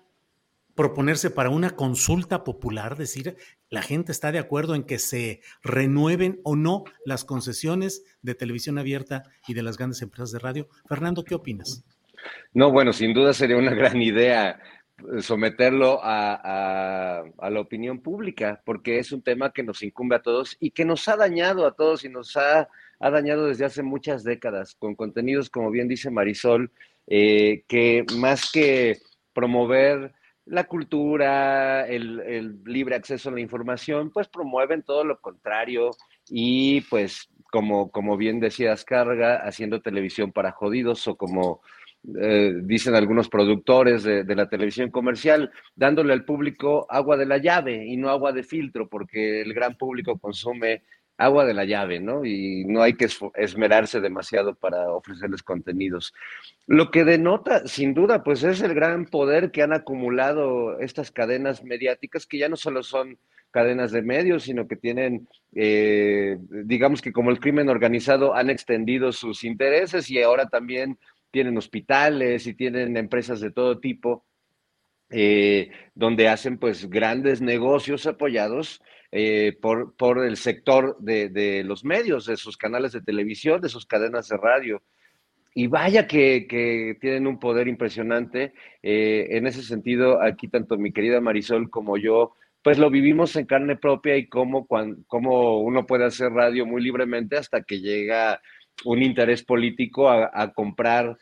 proponerse 0.74 1.30
para 1.30 1.50
una 1.50 1.76
consulta 1.76 2.44
popular, 2.44 2.96
decir, 2.96 3.36
la 3.70 3.82
gente 3.82 4.12
está 4.12 4.32
de 4.32 4.40
acuerdo 4.40 4.74
en 4.74 4.82
que 4.82 4.98
se 4.98 5.40
renueven 5.62 6.40
o 6.42 6.56
no 6.56 6.84
las 7.04 7.24
concesiones 7.24 8.04
de 8.20 8.34
televisión 8.34 8.78
abierta 8.78 9.22
y 9.46 9.54
de 9.54 9.62
las 9.62 9.78
grandes 9.78 10.02
empresas 10.02 10.32
de 10.32 10.40
radio. 10.40 10.68
Fernando, 10.88 11.24
¿qué 11.24 11.36
opinas? 11.36 11.84
No, 12.52 12.70
bueno, 12.70 12.92
sin 12.92 13.14
duda 13.14 13.32
sería 13.32 13.56
una 13.56 13.72
gran 13.72 14.02
idea 14.02 14.60
eh, 14.98 15.22
someterlo 15.22 16.00
a, 16.02 17.24
la 17.40 17.60
opinión 17.60 18.00
pública, 18.00 18.60
porque 18.64 18.98
es 18.98 19.12
un 19.12 19.22
tema 19.22 19.52
que 19.52 19.62
nos 19.62 19.82
incumbe 19.82 20.16
a 20.16 20.22
todos 20.22 20.56
y 20.60 20.72
que 20.72 20.84
nos 20.84 21.08
ha 21.08 21.16
dañado 21.16 21.64
a 21.64 21.74
todos 21.74 22.04
y 22.04 22.08
nos 22.08 22.36
ha, 22.36 22.68
dañado 22.98 23.46
desde 23.46 23.64
hace 23.64 23.82
muchas 23.82 24.24
décadas, 24.24 24.74
con 24.74 24.94
contenidos, 24.94 25.48
como 25.48 25.70
bien 25.70 25.88
dice 25.88 26.10
Marisol, 26.10 26.70
eh, 27.06 27.64
que 27.66 28.04
más 28.16 28.50
que 28.52 28.98
promover 29.32 30.12
la 30.46 30.64
cultura, 30.64 31.86
el, 31.86 32.62
libre 32.64 32.96
acceso 32.96 33.28
a 33.28 33.32
la 33.32 33.40
información, 33.40 34.10
pues 34.10 34.28
promueven 34.28 34.82
todo 34.82 35.04
lo 35.04 35.20
contrario 35.20 35.90
y 36.28 36.80
pues 36.82 37.28
como, 37.50 37.90
como 37.90 38.16
bien 38.16 38.40
decías, 38.40 38.84
carga 38.84 39.36
haciendo 39.36 39.80
televisión 39.80 40.32
para 40.32 40.52
jodidos 40.52 41.06
o 41.08 41.16
como 41.16 41.60
eh, 42.20 42.54
dicen 42.62 42.94
algunos 42.94 43.28
productores 43.28 44.02
de, 44.04 44.24
la 44.34 44.48
televisión 44.48 44.90
comercial, 44.90 45.50
dándole 45.74 46.12
al 46.12 46.24
público 46.24 46.86
agua 46.88 47.16
de 47.16 47.26
la 47.26 47.38
llave 47.38 47.86
y 47.86 47.96
no 47.96 48.08
agua 48.08 48.32
de 48.32 48.42
filtro, 48.42 48.88
porque 48.88 49.42
el 49.42 49.52
gran 49.52 49.76
público 49.76 50.18
consume 50.18 50.82
agua 51.20 51.44
de 51.44 51.54
la 51.54 51.64
llave, 51.64 52.00
¿no? 52.00 52.24
Y 52.24 52.64
no 52.64 52.82
hay 52.82 52.94
que 52.94 53.06
esmerarse 53.34 54.00
demasiado 54.00 54.54
para 54.54 54.90
ofrecerles 54.90 55.42
contenidos. 55.42 56.14
Lo 56.66 56.90
que 56.90 57.04
denota, 57.04 57.66
sin 57.66 57.92
duda, 57.92 58.24
pues 58.24 58.42
es 58.42 58.62
el 58.62 58.74
gran 58.74 59.04
poder 59.04 59.50
que 59.50 59.62
han 59.62 59.74
acumulado 59.74 60.80
estas 60.80 61.12
cadenas 61.12 61.62
mediáticas, 61.62 62.26
que 62.26 62.38
ya 62.38 62.48
no 62.48 62.56
solo 62.56 62.82
son 62.82 63.18
cadenas 63.50 63.92
de 63.92 64.02
medios, 64.02 64.44
sino 64.44 64.66
que 64.66 64.76
tienen, 64.76 65.28
eh, 65.54 66.38
digamos 66.40 67.02
que 67.02 67.12
como 67.12 67.30
el 67.30 67.40
crimen 67.40 67.68
organizado, 67.68 68.34
han 68.34 68.48
extendido 68.48 69.12
sus 69.12 69.44
intereses 69.44 70.08
y 70.10 70.22
ahora 70.22 70.46
también 70.46 70.98
tienen 71.30 71.58
hospitales 71.58 72.46
y 72.46 72.54
tienen 72.54 72.96
empresas 72.96 73.40
de 73.40 73.50
todo 73.50 73.78
tipo, 73.78 74.24
eh, 75.10 75.70
donde 75.94 76.28
hacen 76.28 76.56
pues 76.58 76.88
grandes 76.88 77.40
negocios 77.40 78.06
apoyados 78.06 78.80
eh, 79.10 79.58
por, 79.60 79.96
por, 79.96 80.24
el 80.24 80.36
sector 80.36 80.96
de, 81.00 81.64
los 81.64 81.84
medios, 81.84 82.26
de 82.26 82.36
sus 82.36 82.56
canales 82.56 82.92
de 82.92 83.02
televisión, 83.02 83.60
de 83.60 83.68
sus 83.68 83.86
cadenas 83.86 84.28
de 84.28 84.36
radio. 84.36 84.82
Y 85.52 85.66
vaya 85.66 86.06
que, 86.06 86.96
tienen 87.00 87.26
un 87.26 87.40
poder 87.40 87.66
impresionante. 87.66 88.52
Eh, 88.84 89.26
en 89.30 89.48
ese 89.48 89.62
sentido, 89.62 90.22
aquí 90.22 90.46
tanto 90.46 90.78
mi 90.78 90.92
querida 90.92 91.20
Marisol 91.20 91.70
como 91.70 91.96
yo, 91.98 92.36
pues 92.62 92.78
lo 92.78 92.88
vivimos 92.88 93.34
en 93.34 93.46
carne 93.46 93.74
propia 93.74 94.16
y 94.16 94.28
cómo, 94.28 94.68
cómo 95.08 95.60
uno 95.60 95.86
puede 95.86 96.04
hacer 96.04 96.30
radio 96.30 96.66
muy 96.66 96.82
libremente 96.82 97.36
hasta 97.36 97.62
que 97.62 97.80
llega 97.80 98.40
un 98.84 99.02
interés 99.02 99.42
político 99.42 100.08
a 100.08 100.52
comprar 100.54 101.16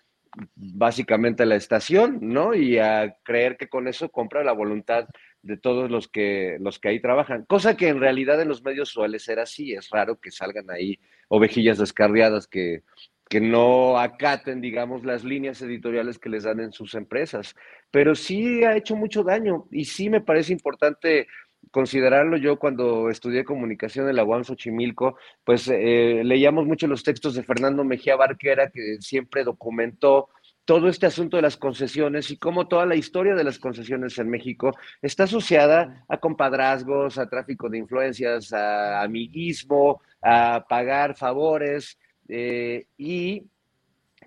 básicamente 0.54 1.46
la 1.46 1.56
estación, 1.56 2.18
¿no? 2.20 2.54
Y 2.54 2.78
a 2.78 3.16
creer 3.24 3.56
que 3.56 3.68
con 3.68 3.88
eso 3.88 4.10
compra 4.10 4.44
la 4.44 4.52
voluntad 4.52 5.06
de 5.42 5.56
todos 5.56 5.90
los 5.90 6.08
que, 6.08 6.56
los 6.60 6.78
que 6.78 6.88
ahí 6.88 7.00
trabajan, 7.00 7.44
cosa 7.46 7.76
que 7.76 7.88
en 7.88 8.00
realidad 8.00 8.40
en 8.40 8.48
los 8.48 8.62
medios 8.62 8.88
suele 8.88 9.18
ser 9.18 9.38
así, 9.38 9.72
es 9.72 9.88
raro 9.90 10.18
que 10.20 10.30
salgan 10.30 10.70
ahí 10.70 10.98
ovejillas 11.28 11.78
descarriadas 11.78 12.46
que, 12.46 12.82
que 13.28 13.40
no 13.40 13.98
acaten, 13.98 14.60
digamos, 14.60 15.04
las 15.04 15.22
líneas 15.22 15.60
editoriales 15.62 16.18
que 16.18 16.30
les 16.30 16.44
dan 16.44 16.60
en 16.60 16.72
sus 16.72 16.94
empresas, 16.94 17.54
pero 17.90 18.14
sí 18.14 18.64
ha 18.64 18.76
hecho 18.76 18.96
mucho 18.96 19.22
daño 19.22 19.66
y 19.70 19.84
sí 19.84 20.08
me 20.08 20.20
parece 20.20 20.52
importante 20.52 21.28
considerarlo 21.70 22.36
yo 22.36 22.58
cuando 22.58 23.10
estudié 23.10 23.44
comunicación 23.44 24.08
en 24.08 24.16
la 24.16 24.24
UAM 24.24 24.44
Xochimilco, 24.44 25.16
pues 25.44 25.68
eh, 25.68 26.22
leíamos 26.24 26.66
mucho 26.66 26.86
los 26.86 27.02
textos 27.02 27.34
de 27.34 27.42
Fernando 27.42 27.84
Mejía 27.84 28.16
Barquera, 28.16 28.70
que 28.70 28.98
siempre 29.00 29.44
documentó 29.44 30.28
todo 30.64 30.88
este 30.90 31.06
asunto 31.06 31.36
de 31.38 31.42
las 31.42 31.56
concesiones 31.56 32.30
y 32.30 32.36
cómo 32.36 32.68
toda 32.68 32.84
la 32.84 32.94
historia 32.94 33.34
de 33.34 33.42
las 33.42 33.58
concesiones 33.58 34.18
en 34.18 34.28
México 34.28 34.76
está 35.00 35.24
asociada 35.24 36.04
a 36.08 36.18
compadrazgos, 36.18 37.16
a 37.16 37.26
tráfico 37.26 37.70
de 37.70 37.78
influencias, 37.78 38.52
a 38.52 39.02
amiguismo, 39.02 40.02
a 40.20 40.66
pagar 40.68 41.16
favores 41.16 41.98
eh, 42.28 42.86
y 42.98 43.44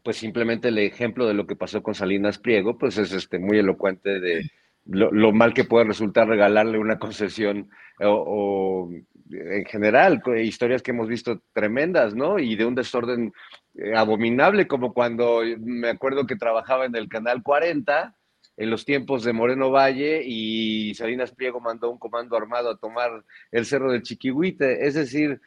pues 0.03 0.17
simplemente 0.17 0.69
el 0.69 0.79
ejemplo 0.79 1.27
de 1.27 1.35
lo 1.35 1.45
que 1.45 1.55
pasó 1.55 1.83
con 1.83 1.93
Salinas 1.93 2.39
Priego, 2.39 2.75
pues 2.77 2.97
es 2.97 3.11
este 3.11 3.37
muy 3.37 3.59
elocuente 3.59 4.19
de 4.19 4.49
lo, 4.91 5.31
mal 5.31 5.53
que 5.53 5.63
puede 5.63 5.85
resultar 5.85 6.27
regalarle 6.27 6.77
una 6.77 6.99
concesión 6.99 7.69
o, 7.99 8.89
en 9.31 9.65
general, 9.65 10.21
historias 10.37 10.81
que 10.81 10.91
hemos 10.91 11.07
visto 11.07 11.41
tremendas, 11.53 12.13
¿no? 12.13 12.39
Y 12.39 12.55
de 12.55 12.65
un 12.65 12.75
desorden 12.75 13.31
eh, 13.75 13.95
abominable, 13.95 14.67
como 14.67 14.93
cuando 14.93 15.41
me 15.59 15.89
acuerdo 15.89 16.25
que 16.25 16.35
trabajaba 16.35 16.85
en 16.85 16.95
el 16.95 17.07
Canal 17.07 17.41
40 17.41 18.15
en 18.57 18.69
los 18.69 18.85
tiempos 18.85 19.23
de 19.23 19.33
Moreno 19.33 19.71
Valle 19.71 20.21
y 20.25 20.93
Salinas 20.93 21.31
Pliego 21.31 21.61
mandó 21.61 21.89
un 21.89 21.97
comando 21.97 22.35
armado 22.35 22.69
a 22.69 22.77
tomar 22.77 23.23
el 23.51 23.65
cerro 23.65 23.91
del 23.91 24.03
Chiquihuite. 24.03 24.85
Es 24.85 24.95
decir, 24.95 25.39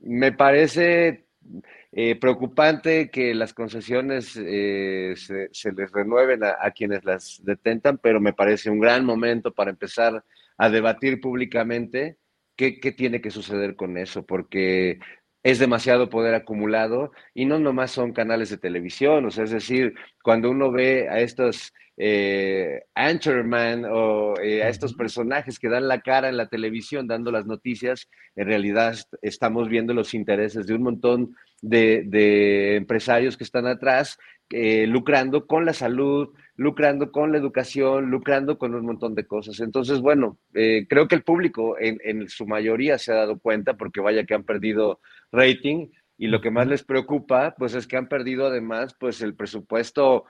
me 0.00 0.32
parece 0.32 1.26
eh, 1.98 2.14
preocupante 2.14 3.10
que 3.10 3.34
las 3.34 3.54
concesiones 3.54 4.36
eh, 4.36 5.14
se, 5.16 5.72
les 5.72 5.90
renueven 5.90 6.44
a, 6.44 6.70
quienes 6.72 7.02
las 7.06 7.40
detentan, 7.42 7.96
pero 7.96 8.20
me 8.20 8.34
parece 8.34 8.68
un 8.68 8.80
gran 8.80 9.02
momento 9.06 9.54
para 9.54 9.70
empezar 9.70 10.22
a 10.58 10.68
debatir 10.68 11.22
públicamente 11.22 12.18
qué, 12.54 12.80
qué 12.80 12.92
tiene 12.92 13.22
que 13.22 13.30
suceder 13.30 13.76
con 13.76 13.96
eso, 13.96 14.26
porque 14.26 14.98
es 15.42 15.58
demasiado 15.58 16.10
poder 16.10 16.34
acumulado 16.34 17.12
y 17.32 17.46
no 17.46 17.58
nomás 17.58 17.92
son 17.92 18.12
canales 18.12 18.50
de 18.50 18.58
televisión, 18.58 19.24
o 19.24 19.30
sea, 19.30 19.44
es 19.44 19.50
decir, 19.52 19.94
cuando 20.22 20.50
uno 20.50 20.70
ve 20.70 21.08
a 21.08 21.20
estos 21.20 21.72
eh, 21.98 22.82
anchorman 22.94 23.86
o 23.86 24.38
eh, 24.38 24.62
a 24.62 24.68
estos 24.68 24.92
personajes 24.92 25.58
que 25.58 25.70
dan 25.70 25.88
la 25.88 26.02
cara 26.02 26.28
en 26.28 26.36
la 26.36 26.48
televisión 26.48 27.06
dando 27.06 27.32
las 27.32 27.46
noticias, 27.46 28.08
en 28.34 28.48
realidad 28.48 28.96
estamos 29.22 29.70
viendo 29.70 29.94
los 29.94 30.12
intereses 30.12 30.66
de 30.66 30.74
un 30.74 30.82
montón 30.82 31.34
de, 31.68 32.76
empresarios 32.76 33.36
que 33.36 33.44
están 33.44 33.66
atrás 33.66 34.18
eh, 34.50 34.86
lucrando 34.86 35.46
con 35.46 35.64
la 35.64 35.72
salud, 35.72 36.32
lucrando 36.54 37.10
con 37.10 37.32
la 37.32 37.38
educación, 37.38 38.10
lucrando 38.10 38.58
con 38.58 38.74
un 38.74 38.86
montón 38.86 39.14
de 39.14 39.26
cosas. 39.26 39.60
Entonces, 39.60 40.00
bueno, 40.00 40.38
eh, 40.54 40.86
creo 40.88 41.08
que 41.08 41.16
el 41.16 41.24
público 41.24 41.76
en, 41.78 42.28
su 42.28 42.46
mayoría 42.46 42.98
se 42.98 43.12
ha 43.12 43.16
dado 43.16 43.38
cuenta 43.38 43.74
porque 43.74 44.00
vaya 44.00 44.24
que 44.24 44.34
han 44.34 44.44
perdido 44.44 45.00
rating 45.32 45.88
y 46.16 46.28
lo 46.28 46.40
que 46.40 46.50
más 46.50 46.66
les 46.66 46.84
preocupa, 46.84 47.54
pues 47.58 47.74
es 47.74 47.86
que 47.86 47.96
han 47.96 48.08
perdido 48.08 48.46
además, 48.46 48.96
pues 48.98 49.20
el 49.20 49.34
presupuesto 49.34 50.24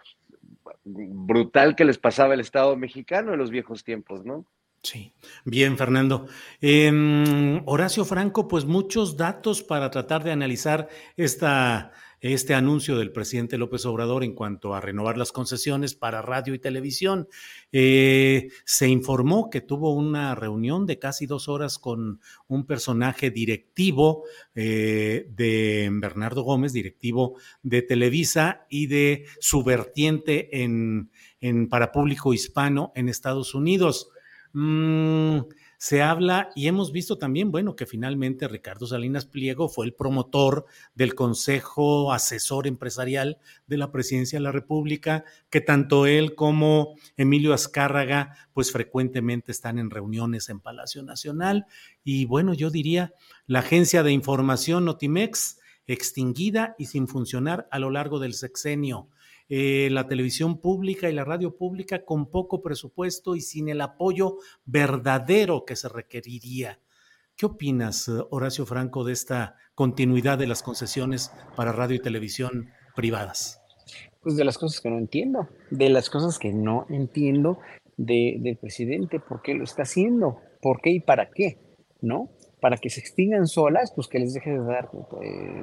brutal 0.84 1.76
que 1.76 1.84
les 1.84 1.98
pasaba 1.98 2.34
el 2.34 2.40
Estado 2.40 2.76
mexicano 2.76 3.32
en 3.32 3.38
los 3.38 3.50
viejos 3.50 3.84
tiempos, 3.84 4.24
¿no? 4.24 4.46
Sí, 4.86 5.12
bien, 5.44 5.76
Fernando. 5.76 6.28
Em, 6.60 7.60
Horacio 7.66 8.04
Franco, 8.04 8.46
pues 8.46 8.66
muchos 8.66 9.16
datos 9.16 9.64
para 9.64 9.90
tratar 9.90 10.22
de 10.22 10.30
analizar 10.30 10.88
esta 11.16 11.92
este 12.20 12.54
anuncio 12.54 12.96
del 12.96 13.12
presidente 13.12 13.58
López 13.58 13.84
Obrador 13.84 14.24
en 14.24 14.34
cuanto 14.34 14.74
a 14.74 14.80
renovar 14.80 15.18
las 15.18 15.32
concesiones 15.32 15.94
para 15.94 16.22
radio 16.22 16.54
y 16.54 16.58
televisión. 16.58 17.28
Eh, 17.72 18.48
se 18.64 18.88
informó 18.88 19.50
que 19.50 19.60
tuvo 19.60 19.92
una 19.92 20.34
reunión 20.34 20.86
de 20.86 20.98
casi 20.98 21.26
dos 21.26 21.48
horas 21.48 21.78
con 21.78 22.20
un 22.48 22.66
personaje 22.66 23.30
directivo 23.30 24.24
eh, 24.54 25.26
de 25.30 25.90
Bernardo 25.92 26.42
Gómez, 26.42 26.72
directivo 26.72 27.38
de 27.62 27.82
Televisa 27.82 28.66
y 28.70 28.86
de 28.86 29.26
su 29.40 29.62
vertiente 29.62 30.62
en, 30.62 31.10
en 31.40 31.68
para 31.68 31.92
público 31.92 32.32
hispano 32.32 32.92
en 32.94 33.08
Estados 33.08 33.54
Unidos. 33.54 34.10
Mm, 34.59 35.41
se 35.77 36.01
habla 36.01 36.49
y 36.55 36.66
hemos 36.66 36.91
visto 36.91 37.19
también, 37.19 37.51
bueno, 37.51 37.77
que 37.77 37.85
finalmente 37.85 38.49
Ricardo 38.49 38.87
Salinas 38.87 39.27
Pliego 39.27 39.69
fue 39.69 39.85
el 39.85 39.93
promotor 39.93 40.65
del 40.95 41.15
Consejo 41.15 42.11
Asesor 42.11 42.66
Empresarial 42.66 43.37
de 43.66 43.77
la 43.77 43.93
Presidencia 43.93 44.39
de 44.39 44.45
la 44.45 44.53
República, 44.53 45.24
que 45.51 45.61
tanto 45.61 46.07
él 46.07 46.35
como 46.35 46.95
Emilio 47.19 47.53
Azcárraga, 47.53 48.35
pues 48.55 48.73
frecuentemente 48.73 49.53
están 49.53 49.78
en 49.78 49.91
reuniones 49.91 50.49
en 50.49 50.61
Palacio 50.61 51.03
Nacional. 51.03 51.66
Y 52.03 52.24
bueno, 52.24 52.55
yo 52.55 52.70
diría, 52.70 53.12
la 53.47 53.59
agencia 53.59 54.03
de 54.03 54.12
información 54.12 54.87
Notimex, 54.87 55.59
extinguida 55.87 56.74
y 56.78 56.87
sin 56.87 57.09
funcionar 57.09 57.69
a 57.70 57.78
lo 57.78 57.91
largo 57.91 58.20
del 58.20 58.33
sexenio 58.33 59.11
eh, 59.48 59.89
la 59.93 60.09
televisión 60.09 60.60
pública 60.60 61.09
y 61.09 61.12
la 61.12 61.24
radio 61.24 61.56
pública 61.56 62.05
con 62.05 62.31
poco 62.31 62.62
presupuesto 62.62 63.36
y 63.36 63.40
sin 63.40 63.68
el 63.68 63.81
apoyo 63.81 64.39
verdadero 64.64 65.64
que 65.64 65.77
se 65.77 65.89
requeriría. 65.89 66.81
¿Qué 67.36 67.47
opinas, 67.47 68.09
eh, 68.09 68.12
Horacio 68.31 68.66
Franco, 68.66 69.05
de 69.05 69.12
esta 69.12 69.56
continuidad 69.74 70.39
de 70.39 70.47
las 70.47 70.62
concesiones 70.62 71.31
para 71.55 71.70
radio 71.70 71.97
y 71.97 72.01
televisión 72.01 72.70
privadas? 72.97 73.60
Pues 74.20 74.36
de 74.36 74.44
las 74.44 74.59
cosas 74.59 74.81
que 74.81 74.90
no 74.90 74.98
entiendo, 74.98 75.48
de 75.70 75.90
las 75.90 76.10
cosas 76.10 76.39
que 76.39 76.52
no 76.52 76.86
entiendo 76.89 77.60
del 77.97 78.59
presidente, 78.60 79.20
por 79.20 79.43
qué 79.43 79.55
lo 79.55 79.64
está 79.64 79.82
haciendo, 79.82 80.40
por 80.60 80.81
qué 80.81 80.90
y 80.90 81.01
para 81.01 81.31
qué, 81.31 81.59
¿no? 82.01 82.31
Para 82.66 82.78
que 82.78 82.90
se 82.90 82.98
extingan 82.98 83.47
solas, 83.47 83.93
pues 83.94 84.09
que 84.09 84.18
les 84.18 84.34
deje 84.34 84.51
de 84.51 84.59
dar 84.59 84.90
eh, 85.22 85.62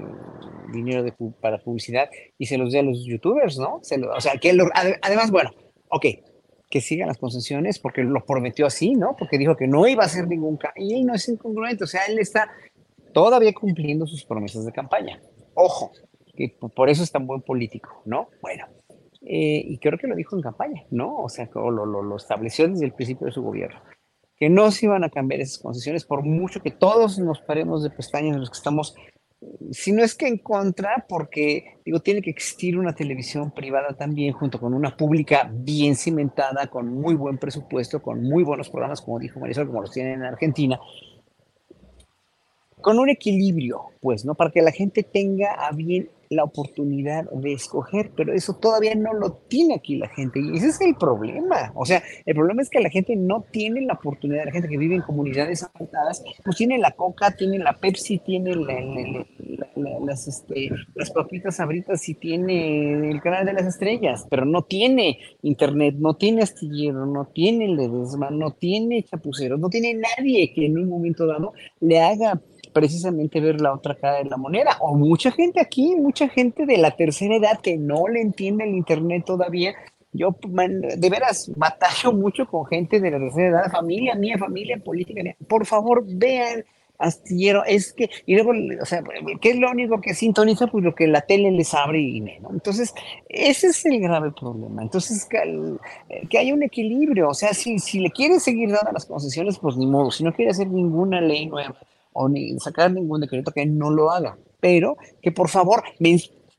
dinero 0.71 1.03
para 1.41 1.57
publicidad 1.57 2.09
y 2.37 2.45
se 2.45 2.57
los 2.57 2.71
dé 2.71 2.79
a 2.79 2.81
los 2.81 3.03
youtubers, 3.03 3.57
¿no? 3.57 3.81
o 3.81 4.21
sea, 4.21 4.37
que 4.37 4.57
además, 5.01 5.29
bueno, 5.29 5.51
ok, 5.89 6.05
que 6.69 6.79
sigan 6.79 7.09
las 7.09 7.17
concesiones 7.17 7.77
porque 7.77 8.03
lo 8.03 8.25
prometió 8.25 8.65
así, 8.65 8.95
¿no? 8.95 9.17
Porque 9.19 9.37
dijo 9.37 9.57
que 9.57 9.67
no 9.67 9.85
iba 9.85 10.03
a 10.03 10.05
hacer 10.05 10.29
ningún 10.29 10.57
y 10.77 10.95
él 10.95 11.05
no 11.05 11.13
es 11.13 11.27
incongruente, 11.27 11.83
o 11.83 11.87
sea, 11.87 12.05
él 12.05 12.19
está 12.19 12.49
todavía 13.11 13.51
cumpliendo 13.53 14.07
sus 14.07 14.23
promesas 14.23 14.63
de 14.63 14.71
campaña. 14.71 15.21
Ojo, 15.55 15.91
que 16.37 16.55
por 16.73 16.89
eso 16.89 17.03
es 17.03 17.11
tan 17.11 17.27
buen 17.27 17.41
político, 17.41 18.01
¿no? 18.05 18.29
Bueno, 18.41 18.65
eh, 19.23 19.61
y 19.61 19.77
creo 19.79 19.99
que 19.99 20.07
lo 20.07 20.15
dijo 20.15 20.37
en 20.37 20.41
campaña, 20.41 20.85
¿no? 20.89 21.17
O 21.17 21.27
sea, 21.27 21.49
lo, 21.53 21.69
lo, 21.69 22.01
lo 22.01 22.15
estableció 22.15 22.65
desde 22.69 22.85
el 22.85 22.93
principio 22.93 23.27
de 23.27 23.33
su 23.33 23.43
gobierno 23.43 23.81
que 24.43 24.49
no 24.49 24.71
se 24.71 24.87
iban 24.87 25.05
a 25.05 25.09
cambiar 25.09 25.39
esas 25.39 25.57
concesiones 25.57 26.03
por 26.03 26.21
mucho 26.21 26.61
que 26.61 26.69
todos 26.69 27.17
nos 27.17 27.39
paremos 27.39 27.81
de 27.81 27.89
pestañas 27.89 28.35
los 28.35 28.49
que 28.49 28.57
estamos, 28.57 28.93
si 29.71 29.93
no 29.93 30.03
es 30.03 30.15
que 30.15 30.27
en 30.27 30.37
contra, 30.37 31.05
porque 31.07 31.77
digo, 31.85 32.01
tiene 32.01 32.21
que 32.21 32.31
existir 32.31 32.77
una 32.77 32.93
televisión 32.93 33.51
privada 33.51 33.95
también 33.95 34.33
junto 34.33 34.59
con 34.59 34.73
una 34.73 34.97
pública 34.97 35.49
bien 35.49 35.95
cimentada, 35.95 36.67
con 36.67 36.89
muy 36.89 37.15
buen 37.15 37.37
presupuesto, 37.37 38.01
con 38.01 38.21
muy 38.21 38.43
buenos 38.43 38.69
programas, 38.69 38.99
como 38.99 39.17
dijo 39.17 39.39
Marisol, 39.39 39.67
como 39.67 39.79
los 39.79 39.91
tienen 39.91 40.15
en 40.15 40.23
Argentina, 40.23 40.77
con 42.81 42.99
un 42.99 43.07
equilibrio, 43.07 43.91
pues, 44.01 44.25
¿no? 44.25 44.35
Para 44.35 44.51
que 44.51 44.61
la 44.61 44.73
gente 44.73 45.03
tenga 45.03 45.53
a 45.53 45.71
bien 45.71 46.09
la 46.33 46.43
oportunidad 46.43 47.29
de 47.31 47.53
escoger, 47.53 48.11
pero 48.15 48.33
eso 48.33 48.53
todavía 48.53 48.95
no 48.95 49.13
lo 49.13 49.33
tiene 49.47 49.75
aquí 49.75 49.97
la 49.97 50.09
gente 50.09 50.39
y 50.39 50.57
ese 50.57 50.67
es 50.67 50.81
el 50.81 50.95
problema. 50.95 51.71
O 51.75 51.85
sea, 51.85 52.03
el 52.25 52.35
problema 52.35 52.61
es 52.61 52.69
que 52.69 52.79
la 52.79 52.89
gente 52.89 53.15
no 53.15 53.45
tiene 53.51 53.81
la 53.81 53.93
oportunidad, 53.93 54.45
la 54.45 54.51
gente 54.51 54.67
que 54.67 54.77
vive 54.77 54.95
en 54.95 55.01
comunidades 55.01 55.63
apartadas, 55.63 56.23
pues 56.43 56.57
tiene 56.57 56.77
la 56.77 56.91
coca, 56.91 57.35
tiene 57.35 57.59
la 57.59 57.73
Pepsi, 57.73 58.19
tiene 58.19 58.55
las, 60.05 60.27
este, 60.27 60.69
las 60.95 61.11
papitas 61.11 61.59
abritas 61.59 62.07
y 62.09 62.15
tiene 62.15 63.09
el 63.09 63.21
canal 63.21 63.45
de 63.45 63.53
las 63.53 63.65
estrellas, 63.65 64.25
pero 64.29 64.45
no 64.45 64.63
tiene 64.63 65.19
internet, 65.41 65.95
no 65.97 66.15
tiene 66.15 66.43
astillero, 66.43 67.05
no 67.05 67.25
tiene 67.25 67.67
Ledesma, 67.67 68.29
no 68.29 68.51
tiene 68.51 69.03
chapuceros, 69.03 69.59
no 69.59 69.69
tiene 69.69 69.95
nadie 69.95 70.53
que 70.53 70.65
en 70.65 70.77
un 70.77 70.89
momento 70.89 71.25
dado 71.27 71.53
le 71.79 71.99
haga 72.01 72.41
precisamente 72.73 73.39
ver 73.39 73.61
la 73.61 73.73
otra 73.73 73.95
cara 73.95 74.17
de 74.17 74.25
la 74.25 74.37
moneda. 74.37 74.77
O 74.81 74.95
mucha 74.95 75.31
gente 75.31 75.61
aquí, 75.61 75.95
mucha 75.95 76.27
gente 76.27 76.65
de 76.65 76.77
la 76.77 76.91
tercera 76.91 77.35
edad 77.35 77.61
que 77.61 77.77
no 77.77 78.07
le 78.07 78.21
entiende 78.21 78.65
el 78.65 78.75
Internet 78.75 79.23
todavía. 79.25 79.73
Yo 80.11 80.35
de 80.41 81.09
veras 81.09 81.51
batallo 81.55 82.11
mucho 82.11 82.45
con 82.47 82.65
gente 82.65 82.99
de 82.99 83.11
la 83.11 83.17
tercera 83.17 83.47
edad, 83.49 83.71
familia 83.71 84.15
mía, 84.15 84.37
familia 84.37 84.77
política 84.77 85.21
Por 85.47 85.65
favor, 85.65 86.03
vean 86.05 86.63
astillero, 87.03 87.63
es 87.65 87.93
que, 87.93 88.09
y 88.25 88.35
luego, 88.35 88.51
o 88.81 88.85
sea, 88.85 89.03
¿qué 89.41 89.51
es 89.51 89.57
lo 89.57 89.69
único 89.69 89.99
que 90.01 90.13
sintoniza? 90.13 90.67
Pues 90.67 90.83
lo 90.83 90.95
que 90.95 91.07
la 91.07 91.21
tele 91.21 91.51
les 91.51 91.73
abre 91.73 91.99
y 91.99 92.21
¿no? 92.21 92.51
Entonces, 92.51 92.93
ese 93.29 93.67
es 93.67 93.85
el 93.85 93.99
grave 93.99 94.31
problema. 94.31 94.81
Entonces, 94.81 95.25
que, 95.25 95.77
que 96.29 96.37
haya 96.37 96.53
un 96.53 96.63
equilibrio, 96.63 97.29
o 97.29 97.33
sea, 97.33 97.53
si, 97.53 97.79
si 97.79 97.99
le 97.99 98.11
quiere 98.11 98.39
seguir 98.39 98.71
dando 98.71 98.91
las 98.91 99.05
concesiones, 99.05 99.59
pues 99.59 99.75
ni 99.77 99.85
modo, 99.85 100.11
si 100.11 100.23
no 100.23 100.33
quiere 100.33 100.51
hacer 100.51 100.67
ninguna 100.67 101.21
ley 101.21 101.45
nueva, 101.45 101.75
o 102.13 102.29
ni 102.29 102.59
sacar 102.59 102.91
ningún 102.91 103.21
decreto 103.21 103.51
que 103.51 103.65
no 103.65 103.89
lo 103.89 104.11
haga, 104.11 104.37
pero 104.59 104.97
que 105.21 105.31
por 105.31 105.49
favor, 105.49 105.83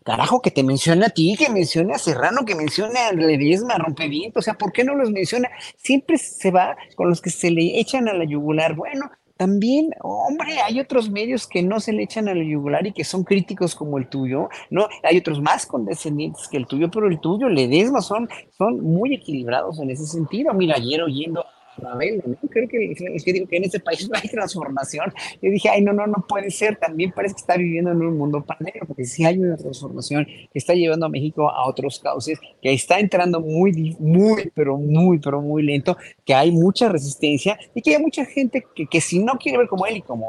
carajo, 0.04 0.42
que 0.42 0.50
te 0.50 0.62
mencione 0.62 1.06
a 1.06 1.10
ti, 1.10 1.34
que 1.36 1.48
mencione 1.48 1.94
a 1.94 1.98
Serrano, 1.98 2.44
que 2.44 2.54
mencione 2.54 3.00
a 3.00 3.12
Ledesma, 3.12 3.78
Rompeviento, 3.78 4.38
o 4.40 4.42
sea, 4.42 4.54
¿por 4.54 4.72
qué 4.72 4.84
no 4.84 4.94
los 4.94 5.10
menciona? 5.10 5.48
Siempre 5.76 6.18
se 6.18 6.50
va 6.50 6.76
con 6.94 7.08
los 7.08 7.20
que 7.20 7.30
se 7.30 7.50
le 7.50 7.80
echan 7.80 8.08
a 8.08 8.12
la 8.12 8.24
yugular. 8.24 8.74
Bueno, 8.74 9.10
también, 9.36 9.90
hombre, 10.02 10.60
hay 10.60 10.78
otros 10.78 11.10
medios 11.10 11.48
que 11.48 11.62
no 11.62 11.80
se 11.80 11.92
le 11.92 12.04
echan 12.04 12.28
a 12.28 12.34
la 12.34 12.44
yugular 12.44 12.86
y 12.86 12.92
que 12.92 13.02
son 13.02 13.24
críticos 13.24 13.74
como 13.74 13.98
el 13.98 14.08
tuyo, 14.08 14.48
¿no? 14.70 14.86
Hay 15.02 15.18
otros 15.18 15.40
más 15.40 15.66
condescendientes 15.66 16.46
que 16.48 16.56
el 16.56 16.66
tuyo, 16.66 16.90
pero 16.90 17.08
el 17.08 17.18
tuyo, 17.18 17.48
Ledesma, 17.48 18.00
son, 18.00 18.28
son 18.56 18.80
muy 18.80 19.14
equilibrados 19.14 19.80
en 19.80 19.90
ese 19.90 20.06
sentido. 20.06 20.54
Mira, 20.54 20.76
ayer 20.76 21.02
oyendo 21.02 21.44
Creo 21.76 22.68
que, 22.68 22.92
es 22.92 23.24
que 23.24 23.32
digo 23.32 23.46
que 23.46 23.56
en 23.56 23.64
este 23.64 23.80
país 23.80 24.08
no 24.10 24.18
hay 24.20 24.28
transformación. 24.28 25.12
Yo 25.42 25.50
dije, 25.50 25.68
ay, 25.68 25.82
no, 25.82 25.92
no, 25.92 26.06
no 26.06 26.24
puede 26.28 26.50
ser. 26.50 26.76
También 26.76 27.12
parece 27.12 27.34
que 27.34 27.40
está 27.40 27.56
viviendo 27.56 27.90
en 27.92 28.02
un 28.02 28.16
mundo 28.16 28.44
pandémico, 28.44 28.86
porque 28.86 29.04
sí 29.04 29.24
hay 29.24 29.38
una 29.38 29.56
transformación 29.56 30.24
que 30.24 30.58
está 30.58 30.74
llevando 30.74 31.06
a 31.06 31.08
México 31.08 31.50
a 31.50 31.68
otros 31.68 31.98
cauces, 31.98 32.38
que 32.62 32.72
está 32.72 32.98
entrando 32.98 33.40
muy, 33.40 33.96
muy, 33.98 34.50
pero 34.54 34.76
muy, 34.76 35.18
pero 35.18 35.40
muy 35.40 35.62
lento, 35.62 35.96
que 36.24 36.34
hay 36.34 36.50
mucha 36.50 36.88
resistencia 36.88 37.58
y 37.74 37.82
que 37.82 37.96
hay 37.96 38.02
mucha 38.02 38.24
gente 38.24 38.64
que, 38.74 38.86
que 38.86 39.00
si 39.00 39.18
no 39.18 39.34
quiere 39.34 39.58
ver 39.58 39.68
como 39.68 39.86
él 39.86 39.98
y 39.98 40.02
como 40.02 40.26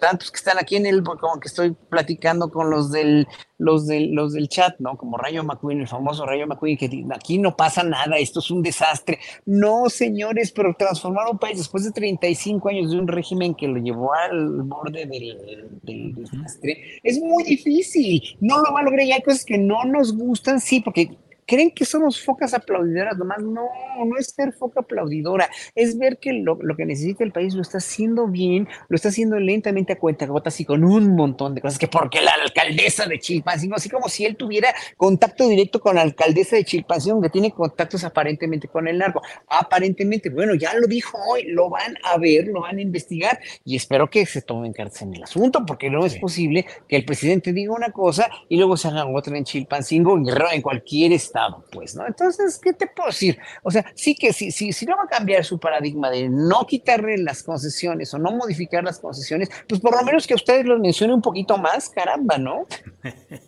tantos 0.00 0.30
que 0.30 0.36
están 0.36 0.58
aquí 0.58 0.76
en 0.76 0.86
el, 0.86 1.02
como 1.02 1.40
que 1.40 1.48
estoy 1.48 1.74
platicando 1.88 2.50
con 2.50 2.70
los 2.70 2.90
del 2.90 3.26
los 3.58 3.86
del, 3.86 4.12
los 4.12 4.32
del 4.32 4.48
chat, 4.48 4.76
¿no? 4.78 4.96
Como 4.96 5.18
Rayo 5.18 5.42
McQueen, 5.44 5.80
el 5.80 5.88
famoso 5.88 6.24
Rayo 6.24 6.46
McQueen, 6.46 6.76
que 6.76 7.04
aquí 7.12 7.38
no 7.38 7.56
pasa 7.56 7.82
nada, 7.82 8.16
esto 8.16 8.40
es 8.40 8.50
un 8.50 8.62
desastre. 8.62 9.18
No, 9.44 9.90
señores, 9.90 10.52
pero 10.52 10.74
transformar 10.78 11.26
un 11.30 11.38
país 11.38 11.58
después 11.58 11.84
de 11.84 11.90
35 11.90 12.68
años 12.68 12.90
de 12.90 12.98
un 12.98 13.08
régimen 13.08 13.54
que 13.54 13.68
lo 13.68 13.78
llevó 13.78 14.14
al 14.14 14.62
borde 14.62 15.06
del, 15.06 15.68
del 15.82 16.14
desastre 16.14 17.00
es 17.02 17.20
muy 17.20 17.44
difícil. 17.44 18.22
No 18.40 18.58
lo 18.58 18.72
va 18.72 18.80
a 18.80 18.84
lograr 18.84 19.04
y 19.04 19.12
hay 19.12 19.22
cosas 19.22 19.44
que 19.44 19.58
no 19.58 19.84
nos 19.84 20.16
gustan, 20.16 20.60
sí, 20.60 20.80
porque 20.80 21.18
creen 21.48 21.70
que 21.70 21.86
somos 21.86 22.22
focas 22.22 22.52
aplaudidoras, 22.52 23.16
nomás 23.16 23.42
no, 23.42 23.68
no 24.04 24.18
es 24.18 24.26
ser 24.36 24.52
foca 24.52 24.80
aplaudidora, 24.80 25.48
es 25.74 25.98
ver 25.98 26.18
que 26.18 26.34
lo, 26.34 26.58
que 26.58 26.84
necesita 26.84 27.24
el 27.24 27.32
país 27.32 27.54
lo 27.54 27.62
está 27.62 27.78
haciendo 27.78 28.28
bien, 28.28 28.68
lo 28.88 28.96
está 28.96 29.08
haciendo 29.08 29.40
lentamente 29.40 29.94
a 29.94 29.98
cuenta 29.98 30.26
gotas 30.26 30.60
y 30.60 30.66
con 30.66 30.84
un 30.84 31.16
montón 31.16 31.54
de 31.54 31.62
cosas, 31.62 31.78
que 31.78 31.88
porque 31.88 32.20
la 32.20 32.32
alcaldesa 32.32 33.06
de 33.06 33.18
Chilpancingo, 33.18 33.76
así 33.76 33.88
como 33.88 34.10
si 34.10 34.26
él 34.26 34.36
tuviera 34.36 34.74
contacto 34.98 35.48
directo 35.48 35.80
con 35.80 35.94
la 35.94 36.02
alcaldesa 36.02 36.56
de 36.56 36.64
Chilpancingo, 36.64 37.22
que 37.22 37.30
tiene 37.30 37.50
contactos 37.50 38.04
aparentemente 38.04 38.68
con 38.68 38.86
el 38.86 38.98
narco, 38.98 39.22
aparentemente, 39.48 40.28
bueno, 40.28 40.54
ya 40.54 40.74
lo 40.74 40.86
dijo 40.86 41.16
hoy, 41.30 41.44
lo 41.44 41.70
van 41.70 41.96
a 42.04 42.18
ver, 42.18 42.48
lo 42.48 42.60
van 42.60 42.76
a 42.76 42.82
investigar 42.82 43.40
y 43.64 43.74
espero 43.74 44.10
que 44.10 44.26
se 44.26 44.42
tomen 44.42 44.74
cartas 44.74 45.00
en 45.00 45.14
el 45.14 45.22
asunto, 45.22 45.64
porque 45.64 45.88
no 45.88 46.04
es 46.04 46.16
posible 46.16 46.66
que 46.86 46.96
el 46.96 47.06
presidente 47.06 47.54
diga 47.54 47.72
una 47.72 47.90
cosa 47.90 48.28
y 48.50 48.58
luego 48.58 48.76
se 48.76 48.88
haga 48.88 49.06
otra 49.06 49.38
en 49.38 49.44
Chilpancingo, 49.44 50.18
en 50.18 50.60
cualquier 50.60 51.12
estado 51.12 51.37
pues, 51.72 51.94
¿no? 51.94 52.06
Entonces, 52.06 52.58
¿qué 52.62 52.72
te 52.72 52.86
puedo 52.86 53.08
decir? 53.08 53.38
O 53.62 53.70
sea, 53.70 53.84
sí 53.94 54.14
que 54.14 54.32
si, 54.32 54.50
si, 54.50 54.72
si 54.72 54.86
no 54.86 54.96
va 54.96 55.04
a 55.04 55.08
cambiar 55.08 55.44
su 55.44 55.58
paradigma 55.58 56.10
de 56.10 56.28
no 56.28 56.66
quitarle 56.66 57.18
las 57.18 57.42
concesiones 57.42 58.12
o 58.14 58.18
no 58.18 58.30
modificar 58.32 58.84
las 58.84 58.98
concesiones, 58.98 59.50
pues 59.68 59.80
por 59.80 59.96
lo 59.96 60.02
menos 60.02 60.26
que 60.26 60.34
ustedes 60.34 60.64
los 60.64 60.80
mencione 60.80 61.14
un 61.14 61.22
poquito 61.22 61.58
más, 61.58 61.88
caramba, 61.88 62.38
¿no? 62.38 62.66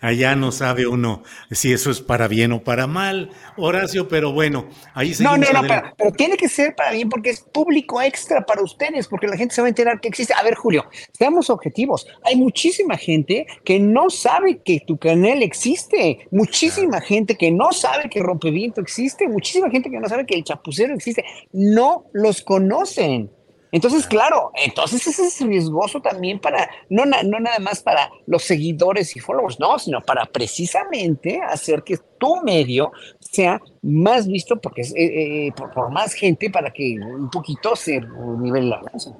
Allá 0.00 0.36
no 0.36 0.52
sabe 0.52 0.86
uno 0.86 1.22
si 1.50 1.72
eso 1.72 1.90
es 1.90 2.00
para 2.00 2.28
bien 2.28 2.52
o 2.52 2.62
para 2.62 2.86
mal, 2.86 3.30
Horacio, 3.56 4.08
pero 4.08 4.32
bueno, 4.32 4.68
ahí 4.94 5.14
se 5.14 5.22
No, 5.22 5.36
no, 5.36 5.46
no, 5.52 5.62
pero, 5.62 6.12
tiene 6.12 6.36
que 6.36 6.48
ser 6.48 6.74
para 6.74 6.92
bien 6.92 7.08
porque 7.08 7.30
es 7.30 7.40
público 7.40 8.00
extra 8.00 8.44
para 8.44 8.62
ustedes, 8.62 9.08
porque 9.08 9.26
la 9.26 9.36
gente 9.36 9.54
se 9.54 9.60
va 9.60 9.66
a 9.66 9.70
enterar 9.70 10.00
que 10.00 10.08
existe. 10.08 10.34
A 10.34 10.42
ver, 10.42 10.54
Julio, 10.54 10.84
seamos 11.12 11.50
objetivos. 11.50 12.06
Hay 12.24 12.36
muchísima 12.36 12.96
gente 12.96 13.46
que 13.64 13.78
no 13.78 14.10
sabe 14.10 14.60
que 14.64 14.80
tu 14.86 14.98
canal 14.98 15.42
existe, 15.42 16.26
muchísima 16.30 17.00
gente 17.00 17.36
que 17.36 17.50
no 17.50 17.72
sabe 17.72 18.08
que 18.08 18.20
Rompeviento 18.20 18.80
existe, 18.80 19.28
muchísima 19.28 19.70
gente 19.70 19.90
que 19.90 20.00
no 20.00 20.08
sabe 20.08 20.26
que 20.26 20.34
el 20.34 20.44
Chapucero 20.44 20.94
existe. 20.94 21.24
No 21.52 22.06
los 22.12 22.42
conocen. 22.42 23.30
Entonces, 23.72 24.06
claro, 24.06 24.52
entonces 24.54 25.06
ese 25.06 25.26
es 25.26 25.40
riesgoso 25.40 26.00
también 26.02 26.38
para, 26.38 26.70
no, 26.90 27.06
no 27.06 27.40
nada 27.40 27.58
más 27.58 27.82
para 27.82 28.10
los 28.26 28.42
seguidores 28.42 29.16
y 29.16 29.20
followers, 29.20 29.58
no, 29.58 29.78
sino 29.78 30.02
para 30.02 30.26
precisamente 30.26 31.40
hacer 31.42 31.82
que 31.82 31.96
tu 32.18 32.42
medio 32.42 32.92
sea 33.18 33.60
más 33.80 34.28
visto 34.28 34.60
porque 34.60 34.82
eh, 34.82 35.46
eh, 35.46 35.52
por, 35.56 35.90
más 35.90 36.12
gente 36.12 36.50
para 36.50 36.70
que 36.70 36.98
un 37.00 37.30
poquito 37.30 37.74
se 37.74 38.00
nivele 38.38 38.68
la 38.68 38.82
lanza. 38.82 39.16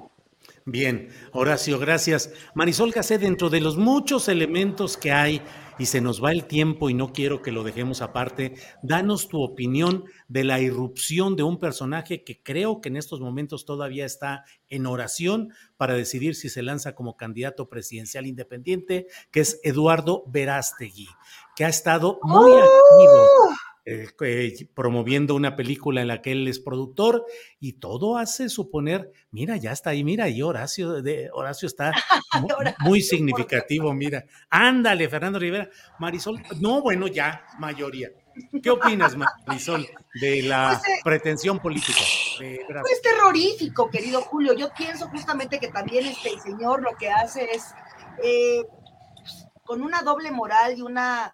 Bien, 0.65 1.09
Horacio, 1.33 1.77
gracias. 1.77 2.31
Marisol 2.55 2.91
Gacé, 2.91 3.17
dentro 3.17 3.49
de 3.49 3.59
los 3.59 3.75
muchos 3.75 4.29
elementos 4.29 4.95
que 4.95 5.11
hay 5.11 5.41
y 5.77 5.87
se 5.87 5.99
nos 5.99 6.23
va 6.23 6.31
el 6.31 6.45
tiempo 6.45 6.89
y 6.89 6.93
no 6.93 7.11
quiero 7.11 7.41
que 7.41 7.51
lo 7.51 7.63
dejemos 7.63 8.01
aparte, 8.01 8.53
danos 8.81 9.27
tu 9.27 9.41
opinión 9.41 10.05
de 10.29 10.45
la 10.45 10.61
irrupción 10.61 11.35
de 11.35 11.43
un 11.43 11.59
personaje 11.59 12.23
que 12.23 12.41
creo 12.41 12.79
que 12.79 12.87
en 12.89 12.95
estos 12.95 13.19
momentos 13.19 13.65
todavía 13.65 14.05
está 14.05 14.45
en 14.69 14.85
oración 14.85 15.53
para 15.75 15.95
decidir 15.95 16.35
si 16.35 16.47
se 16.47 16.63
lanza 16.63 16.95
como 16.95 17.17
candidato 17.17 17.67
presidencial 17.67 18.25
independiente, 18.25 19.07
que 19.31 19.41
es 19.41 19.59
Eduardo 19.63 20.23
Verástegui, 20.27 21.09
que 21.57 21.65
ha 21.65 21.69
estado 21.69 22.19
muy 22.23 22.51
¡Oh! 22.51 22.57
activo 22.57 23.57
eh, 23.85 24.07
eh, 24.21 24.69
promoviendo 24.73 25.35
una 25.35 25.57
película 25.57 26.01
en 26.01 26.07
la 26.07 26.21
que 26.21 26.31
él 26.31 26.47
es 26.47 26.59
productor 26.59 27.25
y 27.59 27.73
todo 27.73 28.17
hace 28.17 28.47
suponer, 28.47 29.11
mira, 29.29 29.57
ya 29.57 29.73
está 29.73 29.89
ahí, 29.89 30.05
mira, 30.05 30.29
y 30.29 30.41
Horacio, 30.41 31.01
de, 31.01 31.29
Horacio 31.33 31.67
está 31.67 31.91
muy, 32.79 33.01
significativo, 33.01 33.93
mira, 33.93 34.23
ándale, 34.49 35.09
Fernando 35.09 35.37
Rivera, 35.37 35.69
Marisol, 35.99 36.41
no, 36.61 36.81
bueno, 36.81 37.07
ya, 37.07 37.45
mayoría. 37.59 38.09
¿Qué 38.63 38.69
opinas, 38.69 39.17
Marisol, 39.17 39.85
de 40.21 40.43
la 40.43 40.79
pues, 40.81 40.87
eh, 40.87 41.01
pretensión 41.03 41.59
política? 41.59 41.99
pues 42.37 43.01
terrorífico, 43.01 43.89
querido 43.89 44.21
Julio. 44.21 44.53
Yo 44.53 44.69
pienso 44.75 45.09
justamente 45.09 45.59
que 45.59 45.67
también 45.67 46.05
este 46.05 46.39
señor 46.39 46.81
lo 46.81 46.95
que 46.97 47.09
hace 47.09 47.51
es, 47.51 47.75
pues, 49.17 49.45
con 49.65 49.81
una 49.81 50.01
doble 50.03 50.31
moral 50.31 50.77
y 50.77 50.81
una 50.81 51.33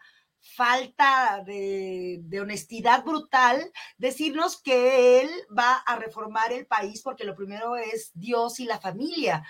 falta 0.56 1.44
de, 1.46 2.22
honestidad 2.42 3.04
brutal 3.04 3.72
decirnos 3.98 4.62
que 4.62 5.22
él 5.22 5.30
va 5.58 5.76
a 5.76 5.96
reformar 5.96 6.52
el 6.52 6.66
país 6.66 7.02
porque 7.02 7.24
lo 7.24 7.36
primero 7.36 7.76
es 7.76 8.12
Dios 8.14 8.60
y 8.60 8.66
la 8.66 8.80
familia. 8.80 9.44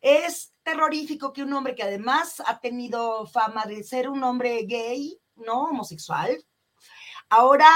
Es 0.00 0.54
terrorífico 0.62 1.32
que 1.32 1.42
un 1.42 1.52
hombre 1.52 1.74
que 1.74 1.82
además 1.82 2.42
ha 2.46 2.60
tenido 2.60 3.26
fama 3.26 3.64
de 3.66 3.82
ser 3.82 4.08
un 4.08 4.22
hombre 4.22 4.64
gay, 4.66 5.18
no 5.34 5.64
homosexual, 5.64 6.44
ahora 7.28 7.68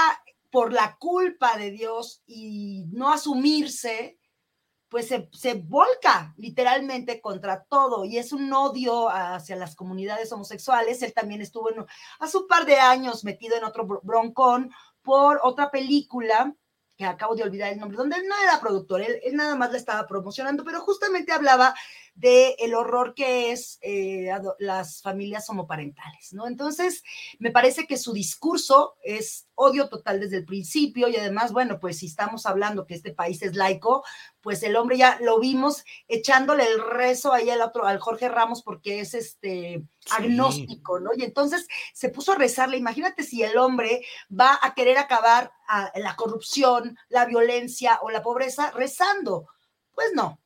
por 0.49 0.73
la 0.73 0.97
culpa 0.97 1.57
de 1.57 1.71
Dios 1.71 2.21
y 2.25 2.85
no 2.91 3.11
asumirse, 3.11 4.19
pues 4.91 5.07
se, 5.07 5.53
volca 5.53 6.33
literalmente 6.35 7.21
contra 7.21 7.63
todo 7.63 8.03
y 8.03 8.17
es 8.17 8.33
un 8.33 8.51
odio 8.51 9.07
hacia 9.07 9.55
las 9.55 9.73
comunidades 9.73 10.33
homosexuales. 10.33 11.01
Él 11.01 11.13
también 11.13 11.41
estuvo 11.41 11.71
en, 11.71 11.85
hace 12.19 12.37
un 12.37 12.45
par 12.45 12.65
de 12.65 12.75
años 12.75 13.23
metido 13.23 13.55
en 13.55 13.63
otro 13.63 13.87
broncón 14.03 14.69
por 15.01 15.39
otra 15.43 15.71
película 15.71 16.53
que 16.97 17.05
acabo 17.05 17.35
de 17.35 17.43
olvidar 17.43 17.71
el 17.71 17.79
nombre, 17.79 17.97
donde 17.97 18.17
él 18.17 18.27
no 18.27 18.35
era 18.43 18.59
productor, 18.59 19.01
él, 19.01 19.17
él 19.23 19.35
nada 19.35 19.55
más 19.55 19.71
la 19.71 19.77
estaba 19.77 20.05
promocionando, 20.05 20.65
pero 20.65 20.81
justamente 20.81 21.31
hablaba 21.31 21.73
de 22.21 22.55
el 22.59 22.75
horror 22.75 23.15
que 23.15 23.51
es 23.51 23.79
eh, 23.81 24.29
las 24.59 25.01
familias 25.01 25.49
homoparentales, 25.49 26.33
¿no? 26.33 26.45
Entonces, 26.45 27.03
me 27.39 27.49
parece 27.49 27.87
que 27.87 27.97
su 27.97 28.13
discurso 28.13 28.95
es 29.03 29.47
odio 29.55 29.89
total 29.89 30.19
desde 30.19 30.37
el 30.37 30.45
principio 30.45 31.07
y 31.07 31.15
además, 31.15 31.51
bueno, 31.51 31.79
pues 31.79 31.97
si 31.97 32.05
estamos 32.05 32.45
hablando 32.45 32.85
que 32.85 32.93
este 32.93 33.11
país 33.11 33.41
es 33.41 33.55
laico, 33.55 34.03
pues 34.41 34.61
el 34.61 34.75
hombre 34.75 34.97
ya 34.97 35.17
lo 35.21 35.39
vimos 35.39 35.83
echándole 36.07 36.63
el 36.63 36.79
rezo 36.79 37.33
ahí 37.33 37.49
al 37.49 37.61
otro, 37.61 37.87
al 37.87 37.99
Jorge 37.99 38.29
Ramos, 38.29 38.61
porque 38.61 38.99
es 38.99 39.15
este 39.15 39.83
agnóstico, 40.11 40.99
¿no? 40.99 41.11
Y 41.17 41.23
entonces 41.23 41.67
se 41.93 42.09
puso 42.09 42.33
a 42.33 42.35
rezarle. 42.35 42.77
Imagínate 42.77 43.23
si 43.23 43.41
el 43.41 43.57
hombre 43.57 44.05
va 44.29 44.59
a 44.61 44.75
querer 44.75 44.99
acabar 44.99 45.51
la 45.95 46.15
corrupción, 46.15 46.97
la 47.09 47.25
violencia 47.25 47.97
o 48.03 48.11
la 48.11 48.21
pobreza 48.21 48.69
rezando. 48.71 49.47
Pues 49.93 50.09
no, 50.13 50.40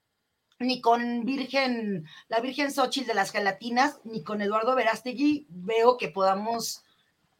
ni 0.66 0.82
con 0.82 1.26
Virgen, 1.26 2.06
la 2.28 2.40
Virgen 2.40 2.72
Xochitl 2.72 3.08
de 3.08 3.14
las 3.14 3.32
gelatinas, 3.32 4.00
ni 4.04 4.24
con 4.24 4.42
Eduardo 4.42 4.76
Verástegui 4.76 5.46
veo 5.50 5.98
que 5.98 6.10
podamos, 6.10 6.84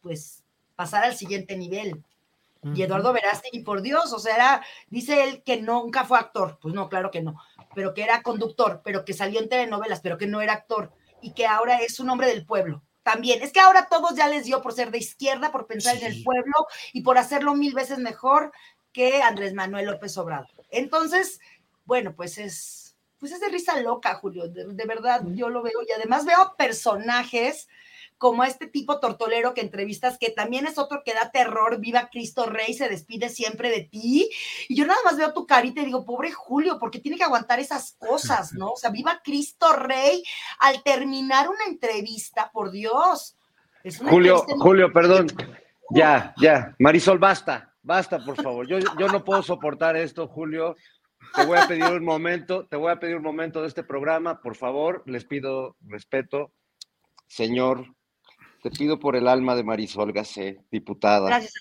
pues, 0.02 0.44
pasar 0.76 1.04
al 1.04 1.16
siguiente 1.16 1.58
nivel. 1.58 2.04
Y 2.74 2.82
Eduardo 2.82 3.14
Verástegui, 3.14 3.60
por 3.60 3.84
Dios, 3.84 4.12
o 4.12 4.18
sea, 4.18 4.36
era, 4.36 4.66
dice 4.90 5.24
él 5.24 5.44
que 5.44 5.62
nunca 5.62 6.04
fue 6.04 6.18
actor, 6.18 6.58
pues 6.60 6.74
no, 6.74 6.90
claro 6.90 7.12
que 7.12 7.22
no, 7.22 7.40
pero 7.76 7.94
que 7.94 8.02
era 8.02 8.24
conductor, 8.24 8.82
pero 8.84 9.06
que 9.06 9.14
salió 9.14 9.40
en 9.40 9.50
telenovelas, 9.50 10.02
pero 10.02 10.18
que 10.18 10.26
no 10.26 10.42
era 10.42 10.54
actor, 10.54 10.92
y 11.22 11.34
que 11.34 11.46
ahora 11.46 11.78
es 11.78 12.00
un 12.00 12.10
hombre 12.10 12.28
del 12.28 12.44
pueblo. 12.44 12.82
También, 13.04 13.44
es 13.44 13.54
que 13.54 13.60
ahora 13.60 13.88
todos 13.88 14.16
ya 14.16 14.28
les 14.28 14.46
dio 14.46 14.64
por 14.64 14.74
ser 14.74 14.90
de 14.90 14.98
izquierda, 14.98 15.52
por 15.52 15.68
pensar 15.68 15.96
en 15.96 16.06
el 16.06 16.24
pueblo 16.24 16.66
y 16.92 17.02
por 17.02 17.20
hacerlo 17.20 17.54
mil 17.54 17.76
veces 17.76 18.00
mejor 18.00 18.52
que 18.92 19.22
Andrés 19.22 19.54
Manuel 19.54 19.86
López 19.86 20.18
Obrador. 20.18 20.50
Entonces, 20.72 21.40
bueno, 21.86 22.16
pues 22.16 22.40
es, 22.40 22.85
pues 23.26 23.42
es 23.42 23.42
de 23.42 23.50
risa 23.50 23.82
loca, 23.82 24.14
Julio, 24.14 24.48
de, 24.48 24.86
verdad, 24.86 25.24
yo 25.34 25.50
lo 25.50 25.64
veo 25.64 25.82
y 25.82 25.92
además 25.92 26.26
veo 26.26 26.54
personajes 26.60 27.68
como 28.20 28.44
este 28.44 28.68
tipo 28.68 29.00
tortolero 29.00 29.56
que 29.56 29.62
entrevistas, 29.62 30.20
que 30.20 30.30
también 30.30 30.68
es 30.68 30.78
otro 30.78 31.02
que 31.04 31.16
da 31.16 31.32
terror, 31.32 31.80
viva 31.80 32.10
Cristo 32.12 32.46
Rey, 32.46 32.76
se 32.76 32.88
despide 32.88 33.30
siempre 33.30 33.72
de 33.72 33.82
ti. 33.82 34.30
Y 34.70 34.76
yo 34.76 34.86
nada 34.86 35.00
más 35.04 35.18
veo 35.18 35.34
tu 35.34 35.48
carita 35.48 35.82
y 35.82 35.86
digo, 35.86 36.06
pobre 36.06 36.32
Julio, 36.32 36.78
porque 36.80 37.00
tiene 37.00 37.18
que 37.18 37.24
aguantar 37.24 37.60
esas 37.60 37.94
cosas, 37.98 38.54
¿no? 38.54 38.74
O 38.74 38.78
sea, 38.78 38.92
viva 38.92 39.20
Cristo 39.24 39.74
Rey 39.74 40.24
al 40.60 40.84
terminar 40.84 41.50
una 41.50 41.66
entrevista, 41.68 42.52
por 42.54 42.70
Dios. 42.70 43.36
Julio, 44.08 44.46
Julio, 44.60 44.94
perdón. 44.94 45.28
Ya, 45.90 46.36
ya. 46.38 46.76
Marisol, 46.78 47.18
basta, 47.18 47.74
basta, 47.82 48.24
por 48.24 48.36
favor. 48.36 48.68
Yo, 48.68 48.78
yo 49.00 49.08
no 49.08 49.24
puedo 49.24 49.42
soportar 49.42 49.98
esto, 49.98 50.28
Julio. 50.28 50.76
Te 51.36 51.46
voy 51.46 51.58
a 51.58 51.68
pedir 51.68 51.84
un 51.86 52.04
momento, 52.06 52.66
te 52.66 52.78
voy 52.78 52.92
a 52.92 53.00
pedir 53.00 53.18
un 53.18 53.24
momento 53.24 53.62
de 53.62 53.68
este 53.68 53.84
programa, 53.84 54.42
por 54.42 54.56
favor, 54.56 55.04
les 55.06 55.26
pido 55.26 55.76
respeto. 55.82 56.52
Señor, 57.28 57.86
te 58.64 58.72
pido 58.72 59.00
por 59.00 59.16
el 59.16 59.28
alma 59.28 59.56
de 59.56 59.64
Marisol 59.64 60.14
Gacé, 60.14 60.64
diputada, 60.72 61.28
Gracias. 61.28 61.54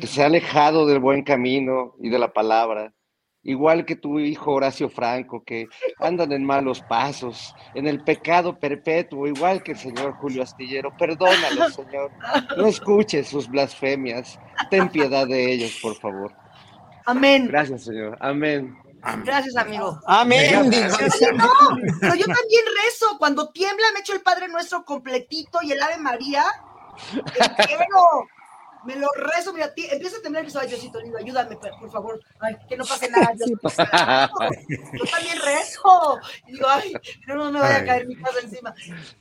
que 0.00 0.06
se 0.06 0.22
ha 0.22 0.26
alejado 0.26 0.86
del 0.86 1.00
buen 1.00 1.22
camino 1.22 1.94
y 2.00 2.08
de 2.08 2.18
la 2.18 2.32
palabra, 2.32 2.92
igual 3.42 3.84
que 3.84 3.96
tu 3.96 4.18
hijo 4.20 4.52
Horacio 4.52 4.88
Franco, 4.88 5.42
que 5.42 5.66
andan 5.98 6.32
en 6.32 6.44
malos 6.44 6.80
pasos, 6.82 7.54
en 7.74 7.86
el 7.86 8.04
pecado 8.04 8.58
perpetuo, 8.58 9.26
igual 9.26 9.62
que 9.62 9.72
el 9.72 9.78
señor 9.78 10.12
Julio 10.14 10.42
Astillero. 10.42 10.94
Perdónalo, 10.96 11.70
Señor. 11.70 12.10
No 12.56 12.66
escuches 12.66 13.28
sus 13.28 13.48
blasfemias. 13.48 14.38
Ten 14.70 14.88
piedad 14.88 15.26
de 15.26 15.52
ellos, 15.52 15.78
por 15.82 15.94
favor. 15.96 16.32
Amén. 17.08 17.48
Gracias, 17.48 17.84
Señor. 17.84 18.18
Amén. 18.20 18.76
Gracias, 19.24 19.56
amigo. 19.56 19.98
Amén. 20.06 20.52
no, 20.54 21.52
pero 22.00 22.14
yo 22.14 22.26
también 22.26 22.64
rezo. 22.84 23.16
Cuando 23.18 23.48
tiembla, 23.48 23.86
me 23.94 24.00
echo 24.00 24.12
el 24.12 24.20
Padre 24.20 24.48
Nuestro 24.48 24.84
completito 24.84 25.60
y 25.62 25.72
el 25.72 25.82
Ave 25.82 25.96
María. 25.96 26.44
Te 27.14 27.64
quiero 27.66 27.86
me 28.88 28.96
lo 28.96 29.08
rezo, 29.14 29.52
mira, 29.52 29.70
empieza 29.76 30.16
a 30.16 30.22
temblar 30.22 30.44
y 30.44 30.46
dice, 30.46 30.58
ay, 30.62 30.68
Diosito 30.68 30.98
lindo, 30.98 31.18
ayúdame, 31.18 31.56
por 31.56 31.90
favor, 31.90 32.18
ay, 32.40 32.56
que 32.66 32.74
no 32.74 32.86
pase 32.86 33.10
nada. 33.10 33.34
Pues, 33.60 33.76
yo 33.76 35.04
también 35.10 35.38
rezo. 35.44 36.18
Y 36.46 36.52
digo, 36.52 36.66
ay, 36.66 36.94
no, 37.26 37.34
no 37.34 37.52
me 37.52 37.60
vaya 37.60 37.76
a 37.76 37.84
caer 37.84 38.06
mi 38.06 38.16
casa 38.16 38.38
encima. 38.42 38.74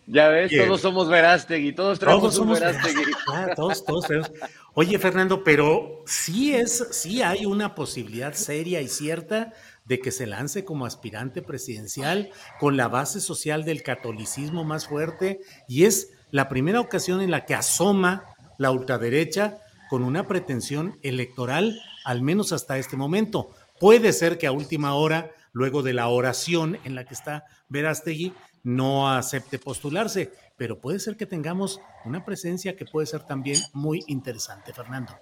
Ya 0.05 0.29
ves, 0.29 0.53
todos 0.55 0.79
somos 0.79 1.09
Verástegui, 1.09 1.73
todos 1.73 1.99
traemos 1.99 2.21
todos 2.21 2.35
somos 2.35 2.59
Verástegui. 2.59 3.03
Ah, 3.29 3.49
todos, 3.55 3.83
todos 3.83 4.07
tenemos. 4.07 4.31
Oye, 4.73 4.97
Fernando, 4.99 5.43
pero 5.43 6.03
sí 6.05 6.55
es, 6.55 6.87
sí 6.91 7.21
hay 7.21 7.45
una 7.45 7.75
posibilidad 7.75 8.33
seria 8.33 8.79
y 8.79 8.87
cierta 8.87 9.53
de 9.83 9.99
que 9.99 10.11
se 10.11 10.27
lance 10.27 10.63
como 10.63 10.85
aspirante 10.85 11.41
presidencial 11.41 12.29
con 12.57 12.77
la 12.77 12.87
base 12.87 13.19
social 13.19 13.65
del 13.65 13.83
catolicismo 13.83 14.63
más 14.63 14.87
fuerte 14.87 15.41
y 15.67 15.83
es 15.83 16.11
la 16.31 16.47
primera 16.47 16.79
ocasión 16.79 17.21
en 17.21 17.31
la 17.31 17.45
que 17.45 17.55
asoma 17.55 18.23
la 18.57 18.71
ultraderecha 18.71 19.57
con 19.89 20.03
una 20.03 20.27
pretensión 20.27 20.99
electoral, 21.01 21.81
al 22.03 22.21
menos 22.21 22.51
hasta 22.51 22.77
este 22.77 22.97
momento. 22.97 23.51
Puede 23.79 24.13
ser 24.13 24.37
que 24.37 24.47
a 24.47 24.51
última 24.51 24.95
hora, 24.95 25.31
luego 25.53 25.83
de 25.83 25.93
la 25.93 26.07
oración 26.07 26.77
en 26.83 26.95
la 26.95 27.05
que 27.05 27.13
está 27.13 27.45
Verástegui, 27.69 28.33
no 28.63 29.09
acepte 29.09 29.59
postularse, 29.59 30.31
pero 30.57 30.79
puede 30.79 30.99
ser 30.99 31.15
que 31.15 31.25
tengamos 31.25 31.79
una 32.03 32.25
presencia 32.25 32.75
que 32.75 32.85
puede 32.85 33.07
ser 33.07 33.23
también 33.23 33.57
muy 33.73 34.03
interesante, 34.07 34.73
Fernando. 34.73 35.13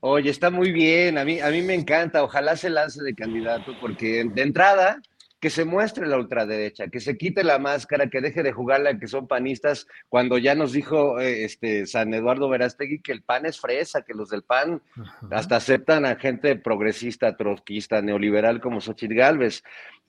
Oye, 0.00 0.30
está 0.30 0.50
muy 0.50 0.72
bien, 0.72 1.18
a 1.18 1.24
mí, 1.24 1.40
a 1.40 1.50
mí 1.50 1.62
me 1.62 1.74
encanta, 1.74 2.22
ojalá 2.22 2.56
se 2.56 2.70
lance 2.70 3.02
de 3.02 3.14
candidato, 3.14 3.72
porque 3.80 4.24
de 4.24 4.42
entrada 4.42 5.00
que 5.40 5.48
se 5.48 5.64
muestre 5.64 6.06
la 6.06 6.18
ultraderecha, 6.18 6.88
que 6.88 7.00
se 7.00 7.16
quite 7.16 7.42
la 7.42 7.58
máscara, 7.58 8.10
que 8.10 8.20
deje 8.20 8.42
de 8.42 8.52
jugarla 8.52 8.98
que 8.98 9.08
son 9.08 9.26
panistas, 9.26 9.86
cuando 10.10 10.36
ya 10.36 10.54
nos 10.54 10.72
dijo 10.72 11.18
eh, 11.18 11.44
este 11.44 11.86
San 11.86 12.12
Eduardo 12.12 12.48
Verástegui 12.48 13.00
que 13.00 13.12
el 13.12 13.22
PAN 13.22 13.46
es 13.46 13.58
fresa, 13.58 14.02
que 14.02 14.12
los 14.12 14.28
del 14.28 14.42
PAN 14.42 14.82
hasta 15.30 15.56
aceptan 15.56 16.04
a 16.04 16.16
gente 16.16 16.56
progresista, 16.56 17.36
trotskista, 17.36 18.02
neoliberal 18.02 18.60
como 18.60 18.82
Xochitl 18.82 19.14
Galvez. 19.14 19.62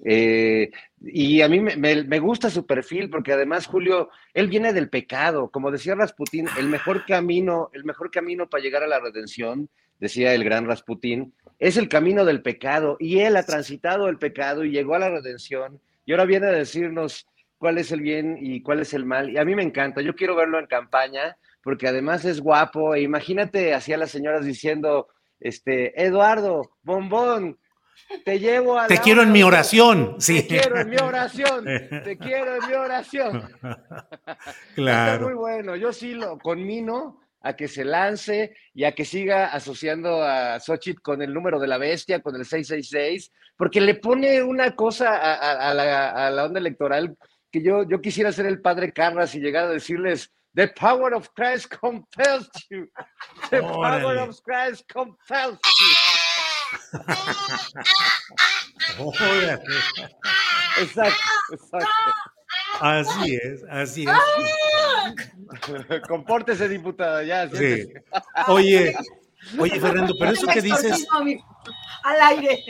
Eh, 0.03 0.71
y 1.01 1.41
a 1.41 1.47
mí 1.47 1.59
me, 1.59 1.77
me, 1.77 2.19
gusta 2.19 2.49
su 2.49 2.65
perfil 2.65 3.09
porque 3.09 3.31
además, 3.31 3.67
Julio, 3.67 4.09
él 4.33 4.47
viene 4.49 4.73
del 4.73 4.89
pecado. 4.89 5.49
Como 5.49 5.71
decía 5.71 5.95
Rasputín, 5.95 6.47
el 6.57 6.67
mejor 6.67 7.05
camino, 7.05 7.69
el 7.73 7.85
mejor 7.85 8.11
camino 8.11 8.49
para 8.49 8.63
llegar 8.63 8.83
a 8.83 8.87
la 8.87 8.99
redención, 8.99 9.69
decía 9.99 10.33
el 10.33 10.43
gran 10.43 10.65
Rasputín, 10.65 11.33
es 11.61 11.77
el 11.77 11.87
camino 11.87 12.25
del 12.25 12.41
pecado 12.41 12.97
y 12.99 13.19
él 13.19 13.37
ha 13.37 13.43
transitado 13.43 14.09
el 14.09 14.17
pecado 14.17 14.65
y 14.65 14.71
llegó 14.71 14.95
a 14.95 14.99
la 14.99 15.09
redención 15.09 15.79
y 16.05 16.11
ahora 16.11 16.25
viene 16.25 16.47
a 16.47 16.51
decirnos 16.51 17.27
cuál 17.59 17.77
es 17.77 17.91
el 17.91 18.01
bien 18.01 18.35
y 18.41 18.63
cuál 18.63 18.79
es 18.79 18.95
el 18.95 19.05
mal. 19.05 19.29
Y 19.29 19.37
a 19.37 19.45
mí 19.45 19.53
me 19.53 19.61
encanta, 19.61 20.01
yo 20.01 20.15
quiero 20.15 20.35
verlo 20.35 20.57
en 20.57 20.65
campaña 20.65 21.37
porque 21.61 21.87
además 21.87 22.25
es 22.25 22.41
guapo. 22.41 22.95
E 22.95 23.01
imagínate 23.01 23.75
así 23.75 23.93
a 23.93 23.97
las 23.97 24.09
señoras 24.09 24.43
diciendo, 24.43 25.09
este, 25.39 26.03
Eduardo, 26.03 26.71
bombón, 26.81 27.59
te 28.25 28.39
llevo 28.39 28.79
a... 28.79 28.87
Te 28.87 28.97
quiero 28.97 29.21
en 29.21 29.31
mi 29.31 29.43
oración, 29.43 30.15
sí. 30.17 30.41
Te 30.41 30.47
quiero 30.47 30.79
en 30.79 30.89
mi 30.89 30.97
oración, 30.97 31.63
te 31.65 32.17
quiero 32.19 32.55
en 32.55 32.67
mi 32.67 32.73
oración. 32.73 33.49
Claro. 34.73 35.13
Está 35.13 35.19
muy 35.19 35.35
bueno, 35.35 35.75
yo 35.75 35.93
sí 35.93 36.15
lo 36.15 36.39
conmino 36.39 37.21
a 37.41 37.55
que 37.55 37.67
se 37.67 37.83
lance 37.83 38.55
y 38.73 38.83
a 38.83 38.93
que 38.93 39.05
siga 39.05 39.47
asociando 39.47 40.23
a 40.23 40.59
Xochitl 40.59 41.01
con 41.01 41.21
el 41.21 41.33
número 41.33 41.59
de 41.59 41.67
la 41.67 41.77
bestia, 41.77 42.21
con 42.21 42.35
el 42.35 42.45
666, 42.45 43.31
porque 43.57 43.81
le 43.81 43.95
pone 43.95 44.41
una 44.43 44.75
cosa 44.75 45.15
a, 45.15 45.73
la, 45.73 46.45
onda 46.45 46.59
electoral 46.59 47.17
que 47.51 47.63
yo, 47.63 47.87
yo 47.87 48.01
quisiera 48.01 48.31
ser 48.31 48.45
el 48.45 48.61
padre 48.61 48.93
Carras 48.93 49.35
y 49.35 49.39
llegar 49.39 49.65
a 49.65 49.69
decirles, 49.69 50.31
The 50.53 50.67
power 50.67 51.13
of 51.13 51.29
Christ 51.33 51.69
compels 51.69 52.49
you. 52.69 52.89
The 53.49 53.61
power 53.61 54.17
of 54.17 54.37
Christ 54.43 54.83
compels 54.91 55.57
you. 55.57 56.91
exacto, 60.77 61.29
exacto. 61.51 62.30
Así 62.81 63.35
es, 63.35 63.63
así 63.69 64.03
es. 64.03 64.09
¡Ah! 64.09 65.13
Compórtese, 66.07 66.67
diputada, 66.67 67.23
ya. 67.23 67.49
Sí. 67.49 67.87
Oye, 68.47 68.95
oye, 69.59 69.79
Fernando, 69.79 70.15
pero 70.19 70.31
eso 70.31 70.47
que 70.47 70.61
dices. 70.61 71.07
Al 72.03 72.21
aire. 72.37 72.63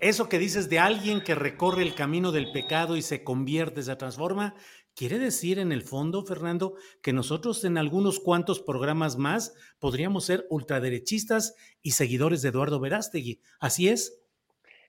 Eso 0.00 0.28
que 0.28 0.38
dices 0.38 0.68
de 0.68 0.80
alguien 0.80 1.22
que 1.22 1.34
recorre 1.34 1.82
el 1.82 1.94
camino 1.94 2.32
del 2.32 2.52
pecado 2.52 2.96
y 2.96 3.02
se 3.02 3.22
convierte, 3.22 3.82
se 3.82 3.94
transforma, 3.96 4.54
quiere 4.94 5.18
decir 5.18 5.58
en 5.58 5.72
el 5.72 5.82
fondo, 5.82 6.26
Fernando, 6.26 6.74
que 7.00 7.12
nosotros 7.12 7.64
en 7.64 7.78
algunos 7.78 8.20
cuantos 8.20 8.60
programas 8.60 9.16
más 9.16 9.54
podríamos 9.78 10.26
ser 10.26 10.46
ultraderechistas 10.50 11.54
y 11.80 11.92
seguidores 11.92 12.42
de 12.42 12.48
Eduardo 12.50 12.80
Verástegui. 12.80 13.40
¿Así 13.60 13.88
es? 13.88 14.20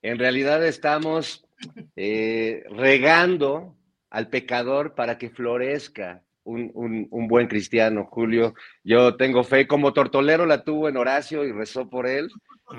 En 0.02 0.20
realidad 0.20 0.66
estamos 0.66 1.46
eh, 1.96 2.64
regando 2.72 3.76
al 4.16 4.30
pecador 4.30 4.96
para 4.96 5.18
que 5.18 5.30
florezca 5.30 6.24
un, 6.46 7.28
buen 7.28 7.48
cristiano, 7.48 8.06
Julio. 8.10 8.54
Yo 8.82 9.18
tengo 9.18 9.44
fe, 9.44 9.68
como 9.68 9.92
Tortolero 9.92 10.46
la 10.46 10.64
tuvo 10.64 10.88
en 10.88 10.96
Horacio 10.96 11.44
y 11.44 11.52
rezó 11.52 11.90
por 11.90 12.08
él. 12.08 12.30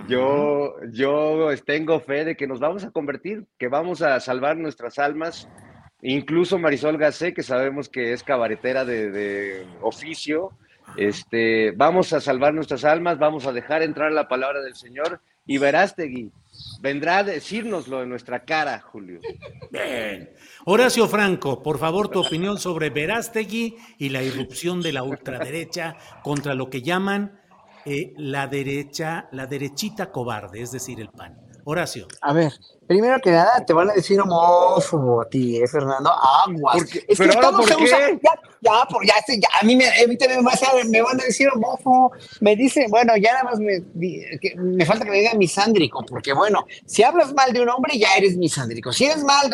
Yo, 0.08 0.76
yo 0.92 1.50
tengo 1.66 2.00
fe 2.00 2.24
de 2.24 2.36
que 2.38 2.46
nos 2.46 2.58
vamos 2.58 2.84
a 2.84 2.90
convertir, 2.90 3.44
que 3.58 3.68
vamos 3.68 4.00
a 4.00 4.18
salvar 4.18 4.56
nuestras 4.56 4.98
almas. 4.98 5.46
Incluso 6.00 6.58
Marisol 6.58 6.96
Gacé, 6.96 7.34
que 7.34 7.42
sabemos 7.42 7.90
que 7.90 8.14
es 8.14 8.22
cabaretera 8.22 8.86
de, 8.86 9.66
oficio, 9.82 10.52
este, 10.96 11.72
vamos 11.72 12.14
a 12.14 12.20
salvar 12.22 12.54
nuestras 12.54 12.82
almas, 12.86 13.18
vamos 13.18 13.46
a 13.46 13.52
dejar 13.52 13.82
entrar 13.82 14.10
la 14.10 14.26
palabra 14.26 14.62
del 14.62 14.74
Señor 14.74 15.20
y 15.44 15.58
Verástegui 15.58 16.32
vendrá 16.80 17.18
a 17.18 17.24
decírnoslo 17.24 18.02
en 18.02 18.08
nuestra 18.08 18.44
cara, 18.44 18.80
Julio. 18.80 19.20
Bien. 19.70 20.30
Horacio 20.64 21.08
Franco, 21.08 21.62
por 21.62 21.78
favor, 21.78 22.08
tu 22.08 22.20
opinión 22.20 22.58
sobre 22.58 22.90
Verástegui 22.90 23.76
y 23.98 24.08
la 24.08 24.22
irrupción 24.22 24.80
de 24.80 24.92
la 24.92 25.02
ultraderecha 25.02 25.96
contra 26.22 26.54
lo 26.54 26.70
que 26.70 26.82
llaman 26.82 27.40
eh, 27.84 28.12
la 28.16 28.46
derecha, 28.46 29.28
la 29.32 29.46
derechita 29.46 30.10
cobarde, 30.10 30.60
es 30.60 30.72
decir, 30.72 31.00
el 31.00 31.08
PAN. 31.08 31.40
Horacio. 31.64 32.08
A 32.20 32.32
ver, 32.32 32.52
Primero 32.86 33.20
que 33.20 33.32
nada, 33.32 33.64
te 33.64 33.72
van 33.72 33.90
a 33.90 33.94
decir 33.94 34.20
homófobo 34.20 35.22
a 35.22 35.28
ti, 35.28 35.56
¿eh, 35.56 35.66
Fernando? 35.66 36.10
Aguas. 36.10 36.82
es 37.08 37.18
¿Pero 37.18 37.30
que 37.30 37.36
ahora 37.36 37.50
por 37.50 37.76
qué? 37.76 37.86
ya, 37.88 38.40
ya, 38.60 38.86
por, 38.88 39.04
ya, 39.04 39.14
ya, 39.26 39.48
a 39.60 39.64
mí 39.64 39.74
me, 39.74 39.86
a 39.88 40.06
mí 40.06 40.16
me, 40.16 40.88
me, 40.88 41.02
van 41.02 41.20
a 41.20 41.24
decir 41.24 41.48
homófobo. 41.52 42.12
Me 42.40 42.54
dicen, 42.54 42.88
bueno, 42.88 43.16
ya 43.16 43.32
nada 43.32 43.44
más 43.44 43.58
me, 43.58 43.82
me 44.56 44.86
falta 44.86 45.04
que 45.04 45.10
me 45.10 45.18
digan 45.18 45.38
misándrico, 45.38 46.04
porque 46.06 46.32
bueno, 46.32 46.64
si 46.84 47.02
hablas 47.02 47.32
mal 47.34 47.52
de 47.52 47.62
un 47.62 47.70
hombre, 47.70 47.98
ya 47.98 48.14
eres 48.16 48.36
misándrico. 48.36 48.92
Si 48.92 49.04
eres 49.04 49.24
mal, 49.24 49.50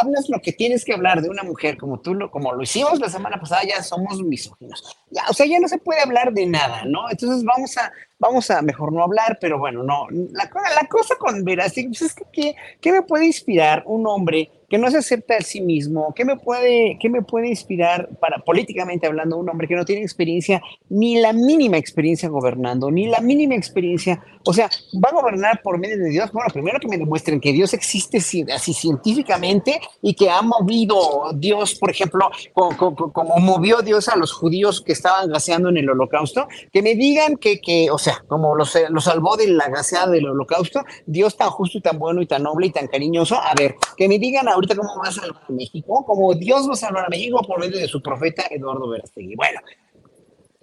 hablas 0.00 0.28
lo 0.28 0.40
que 0.40 0.52
tienes 0.52 0.84
que 0.84 0.94
hablar 0.94 1.20
de 1.20 1.28
una 1.28 1.42
mujer, 1.42 1.76
como 1.76 2.00
tú 2.00 2.14
lo, 2.14 2.30
como 2.30 2.52
lo 2.52 2.62
hicimos 2.62 2.98
la 2.98 3.10
semana 3.10 3.38
pasada, 3.38 3.62
ya 3.64 3.82
somos 3.82 4.22
misóginos. 4.22 4.96
Ya, 5.10 5.24
o 5.28 5.34
sea, 5.34 5.44
ya 5.44 5.60
no 5.60 5.68
se 5.68 5.78
puede 5.78 6.00
hablar 6.00 6.32
de 6.32 6.46
nada, 6.46 6.84
¿no? 6.86 7.10
Entonces 7.10 7.44
vamos 7.44 7.76
a, 7.76 7.92
vamos 8.18 8.50
a 8.50 8.62
mejor 8.62 8.92
no 8.92 9.02
hablar, 9.02 9.38
pero 9.40 9.58
bueno, 9.58 9.82
no. 9.82 10.06
La, 10.32 10.50
la 10.74 10.88
cosa 10.88 11.16
con 11.16 11.44
pues 11.44 12.02
es 12.02 12.14
que 12.32 12.54
¿Qué 12.80 12.92
me 12.92 13.02
puede 13.02 13.26
inspirar 13.26 13.82
un 13.86 14.06
hombre 14.06 14.50
que 14.70 14.78
no 14.78 14.88
se 14.90 14.98
acepta 14.98 15.34
a 15.36 15.40
sí 15.40 15.60
mismo? 15.60 16.14
¿Qué 16.14 16.24
me 16.24 16.36
puede, 16.36 16.96
qué 17.00 17.10
me 17.10 17.22
puede 17.22 17.48
inspirar 17.48 18.08
para 18.20 18.38
políticamente 18.38 19.08
hablando 19.08 19.36
un 19.36 19.50
hombre 19.50 19.66
que 19.66 19.74
no 19.74 19.84
tiene 19.84 20.02
experiencia, 20.02 20.62
ni 20.88 21.20
la 21.20 21.32
mínima 21.32 21.76
experiencia 21.76 22.28
gobernando, 22.28 22.88
ni 22.88 23.08
la 23.08 23.20
mínima 23.20 23.56
experiencia? 23.56 24.22
O 24.46 24.52
sea, 24.52 24.70
va 24.94 25.10
a 25.10 25.12
gobernar 25.12 25.60
por 25.62 25.78
medio 25.78 25.98
de 25.98 26.10
Dios. 26.10 26.30
Bueno, 26.32 26.48
primero 26.52 26.78
que 26.78 26.86
me 26.86 26.96
demuestren 26.96 27.40
que 27.40 27.52
Dios 27.52 27.74
existe 27.74 28.18
así 28.54 28.72
científicamente 28.72 29.80
y 30.00 30.14
que 30.14 30.30
ha 30.30 30.40
movido 30.40 31.32
Dios, 31.34 31.74
por 31.74 31.90
ejemplo, 31.90 32.30
como, 32.54 33.36
movió 33.38 33.82
Dios 33.82 34.08
a 34.08 34.16
los 34.16 34.32
judíos 34.32 34.80
que 34.80 34.92
estaban 34.92 35.30
gaseando 35.30 35.68
en 35.68 35.78
el 35.78 35.90
holocausto, 35.90 36.46
que 36.72 36.80
me 36.80 36.94
digan 36.94 37.36
que, 37.36 37.60
que 37.60 37.90
o 37.90 37.98
sea, 37.98 38.24
como 38.28 38.54
los, 38.54 38.78
los 38.88 39.04
salvó 39.04 39.36
de 39.36 39.48
la 39.48 39.68
gaseada 39.68 40.12
del 40.12 40.28
holocausto, 40.28 40.84
Dios 41.06 41.36
tan 41.36 41.50
justo 41.50 41.78
y 41.78 41.80
tan 41.80 41.98
bueno 41.98 42.22
y 42.22 42.26
tan 42.26 42.44
noble 42.44 42.68
y 42.68 42.70
tan 42.70 42.86
cariñoso. 42.86 43.34
A 43.34 43.52
ver, 43.54 43.74
que 43.96 44.08
me 44.08 44.20
digan 44.20 44.48
a 44.48 44.59
ahorita 44.60 44.76
cómo 44.76 45.02
va 45.02 45.08
a 45.08 45.12
salvar 45.12 45.42
a 45.48 45.52
México, 45.52 46.04
como 46.06 46.34
Dios 46.34 46.68
va 46.68 46.74
a 46.74 46.76
salvar 46.76 47.06
a 47.06 47.08
México 47.08 47.42
por 47.46 47.58
medio 47.58 47.78
de 47.78 47.88
su 47.88 48.02
profeta 48.02 48.44
Eduardo 48.50 48.88
Verástegui. 48.88 49.34
Bueno, 49.34 49.60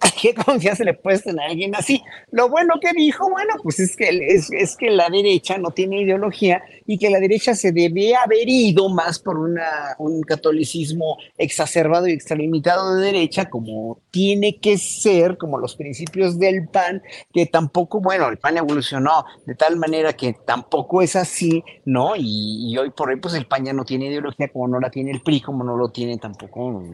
¿Qué 0.20 0.32
confianza 0.32 0.84
le 0.84 0.94
puedes 0.94 1.24
tener 1.24 1.40
a 1.40 1.50
alguien 1.50 1.74
así? 1.74 2.02
Lo 2.30 2.48
bueno 2.48 2.74
que 2.80 2.92
dijo, 2.92 3.28
bueno, 3.30 3.54
pues 3.62 3.80
es 3.80 3.96
que, 3.96 4.08
es, 4.08 4.76
que 4.76 4.90
la 4.90 5.08
derecha 5.10 5.58
no 5.58 5.72
tiene 5.72 6.02
ideología 6.02 6.62
y 6.86 6.98
que 6.98 7.10
la 7.10 7.18
derecha 7.18 7.54
se 7.54 7.72
debe 7.72 8.14
haber 8.14 8.48
ido 8.48 8.88
más 8.88 9.18
por 9.18 9.38
una, 9.38 9.96
un 9.98 10.22
catolicismo 10.22 11.18
exacerbado 11.36 12.06
y 12.06 12.12
extralimitado 12.12 12.94
de 12.94 13.06
derecha, 13.06 13.50
como 13.50 13.98
tiene 14.10 14.58
que 14.58 14.78
ser, 14.78 15.36
como 15.36 15.58
los 15.58 15.74
principios 15.74 16.38
del 16.38 16.68
PAN, 16.68 17.02
que 17.32 17.46
tampoco, 17.46 18.00
bueno, 18.00 18.28
el 18.28 18.38
PAN 18.38 18.58
evolucionó 18.58 19.24
de 19.46 19.56
tal 19.56 19.76
manera 19.76 20.12
que 20.12 20.32
tampoco 20.32 21.02
es 21.02 21.16
así, 21.16 21.64
¿no? 21.84 22.14
Y, 22.16 22.76
hoy 22.78 22.90
por 22.90 23.10
hoy, 23.10 23.16
pues 23.16 23.34
el 23.34 23.46
PAN 23.46 23.64
ya 23.64 23.72
no 23.72 23.84
tiene 23.84 24.06
ideología 24.06 24.48
como 24.48 24.68
no 24.68 24.78
la 24.78 24.90
tiene 24.90 25.10
el 25.10 25.22
PRI, 25.22 25.40
como 25.40 25.64
no 25.64 25.76
lo 25.76 25.88
tiene 25.88 26.18
tampoco 26.18 26.84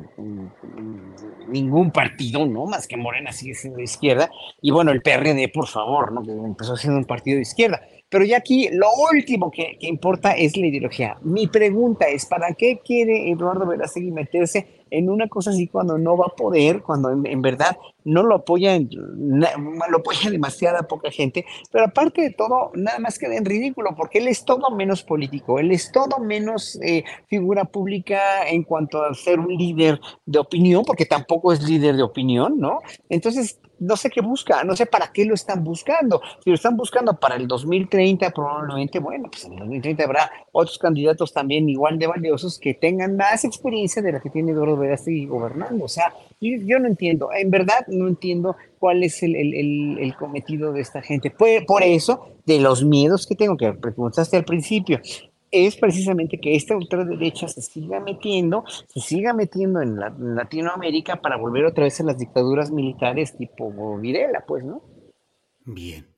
ningún 1.48 1.90
partido, 1.90 2.46
¿no? 2.46 2.64
Más 2.64 2.86
que 2.86 2.93
Morena 2.96 3.32
sigue 3.32 3.54
siendo 3.54 3.78
de 3.78 3.84
izquierda, 3.84 4.30
y 4.60 4.70
bueno, 4.70 4.90
el 4.90 5.02
PRD, 5.02 5.50
por 5.52 5.66
favor, 5.66 6.12
¿no? 6.12 6.22
empezó 6.46 6.76
siendo 6.76 6.98
un 6.98 7.04
partido 7.04 7.36
de 7.36 7.42
izquierda. 7.42 7.80
Pero 8.08 8.24
ya 8.24 8.36
aquí 8.36 8.68
lo 8.70 8.86
último 9.12 9.50
que, 9.50 9.76
importa 9.80 10.32
es 10.32 10.56
la 10.56 10.66
ideología. 10.66 11.16
Mi 11.22 11.48
pregunta 11.48 12.06
es, 12.06 12.26
¿para 12.26 12.54
qué 12.54 12.78
quiere 12.84 13.30
Eduardo 13.30 13.66
Verástegui 13.66 14.12
meterse 14.12 14.83
en 14.90 15.10
una 15.10 15.28
cosa 15.28 15.50
así 15.50 15.68
cuando 15.68 15.98
no 15.98 16.16
va 16.16 16.26
a 16.26 16.36
poder, 16.36 16.82
cuando 16.82 17.10
en, 17.10 17.42
verdad 17.42 17.76
no 18.04 18.22
lo 18.22 18.36
apoya, 18.36 18.78
lo 18.78 19.98
apoya 19.98 20.30
demasiada 20.30 20.82
poca 20.84 21.10
gente, 21.10 21.44
pero 21.70 21.86
aparte 21.86 22.22
de 22.22 22.30
todo, 22.30 22.70
nada 22.74 22.98
más 22.98 23.18
queda 23.18 23.36
en 23.36 23.44
ridículo, 23.44 23.94
porque 23.96 24.18
él 24.18 24.28
es 24.28 24.44
todo 24.44 24.70
menos 24.70 25.02
político, 25.02 25.58
él 25.58 25.72
es 25.72 25.90
todo 25.90 26.18
menos 26.18 26.78
eh, 26.82 27.04
figura 27.26 27.64
pública 27.64 28.48
en 28.48 28.62
cuanto 28.62 29.02
a 29.02 29.14
ser 29.14 29.40
un 29.40 29.54
líder 29.56 30.00
de 30.26 30.38
opinión, 30.38 30.84
porque 30.84 31.06
tampoco 31.06 31.52
es 31.52 31.62
líder 31.62 31.96
de 31.96 32.02
opinión, 32.02 32.58
¿no? 32.58 32.80
Entonces, 33.08 33.58
no 33.78 33.96
sé 33.96 34.10
qué 34.10 34.20
busca, 34.20 34.64
no 34.64 34.76
sé 34.76 34.86
para 34.86 35.12
qué 35.12 35.24
lo 35.24 35.34
están 35.34 35.64
buscando. 35.64 36.20
Si 36.42 36.50
lo 36.50 36.54
están 36.54 36.76
buscando 36.76 37.18
para 37.18 37.36
el 37.36 37.46
2030, 37.46 38.30
probablemente, 38.30 38.98
bueno, 38.98 39.28
pues 39.30 39.44
en 39.44 39.52
el 39.54 39.58
2030 39.60 40.04
habrá 40.04 40.30
otros 40.52 40.78
candidatos 40.78 41.32
también 41.32 41.68
igual 41.68 41.98
de 41.98 42.06
valiosos 42.06 42.58
que 42.58 42.74
tengan 42.74 43.16
más 43.16 43.44
experiencia 43.44 44.02
de 44.02 44.12
la 44.12 44.20
que 44.20 44.30
tiene 44.30 44.52
Eduardo 44.52 44.73
Verástegui 44.76 45.26
gobernando. 45.26 45.84
O 45.84 45.88
sea, 45.88 46.14
yo, 46.40 46.78
no 46.78 46.86
entiendo, 46.86 47.30
en 47.32 47.50
verdad 47.50 47.86
no 47.88 48.08
entiendo 48.08 48.56
cuál 48.78 49.02
es 49.02 49.22
el, 49.22 49.34
el, 49.36 50.14
cometido 50.16 50.72
de 50.72 50.80
esta 50.80 51.02
gente. 51.02 51.30
Por, 51.30 51.66
por 51.66 51.82
eso, 51.82 52.28
de 52.46 52.60
los 52.60 52.84
miedos 52.84 53.26
que 53.26 53.34
tengo, 53.34 53.56
que 53.56 53.72
preguntaste 53.72 54.36
al 54.36 54.44
principio, 54.44 55.00
es 55.54 55.76
precisamente 55.76 56.40
que 56.40 56.56
esta 56.56 56.76
ultraderecha 56.76 57.46
se 57.46 57.62
siga 57.62 58.00
metiendo, 58.00 58.64
se 58.88 59.00
siga 59.00 59.32
metiendo 59.32 59.80
en, 59.80 59.96
Latinoamérica 60.34 61.20
para 61.20 61.36
volver 61.36 61.64
otra 61.64 61.84
vez 61.84 62.00
a 62.00 62.04
las 62.04 62.18
dictaduras 62.18 62.70
militares 62.70 63.36
tipo 63.36 63.98
Videla, 63.98 64.44
pues, 64.46 64.64
¿no? 64.64 64.82
Bien. 65.64 66.13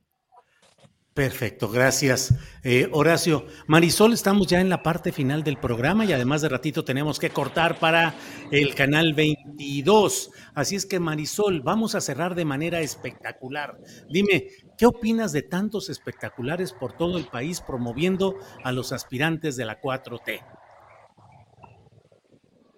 Perfecto, 1.17 1.71
gracias. 1.71 2.35
Eh, 2.63 2.91
Horacio, 2.93 3.47
Marisol, 3.67 4.13
estamos 4.13 4.49
ya 4.49 4.61
en 4.61 4.69
la 4.69 4.83
parte 4.83 5.13
final 5.13 5.43
del 5.43 5.57
programa 5.57 6.05
y 6.05 6.13
además 6.13 6.43
de 6.43 6.51
ratito 6.51 6.85
tenemos 6.85 7.19
que 7.19 7.31
cortar 7.31 7.79
para 7.79 8.15
el 8.51 8.75
canal 8.75 9.15
22. 9.15 10.31
Así 10.55 10.77
es 10.77 10.85
que 10.85 11.01
Marisol, 11.01 11.63
vamos 11.63 11.95
a 11.95 12.03
cerrar 12.03 12.35
de 12.35 12.45
manera 12.45 12.81
espectacular. 12.81 13.81
Dime, 14.11 14.49
¿qué 14.77 14.85
opinas 14.85 15.33
de 15.33 15.41
tantos 15.41 15.89
espectaculares 15.89 16.75
por 16.75 16.93
todo 16.93 17.17
el 17.17 17.29
país 17.29 17.63
promoviendo 17.63 18.37
a 18.63 18.71
los 18.71 18.93
aspirantes 18.93 19.57
de 19.57 19.65
la 19.65 19.81
4T? 19.81 20.45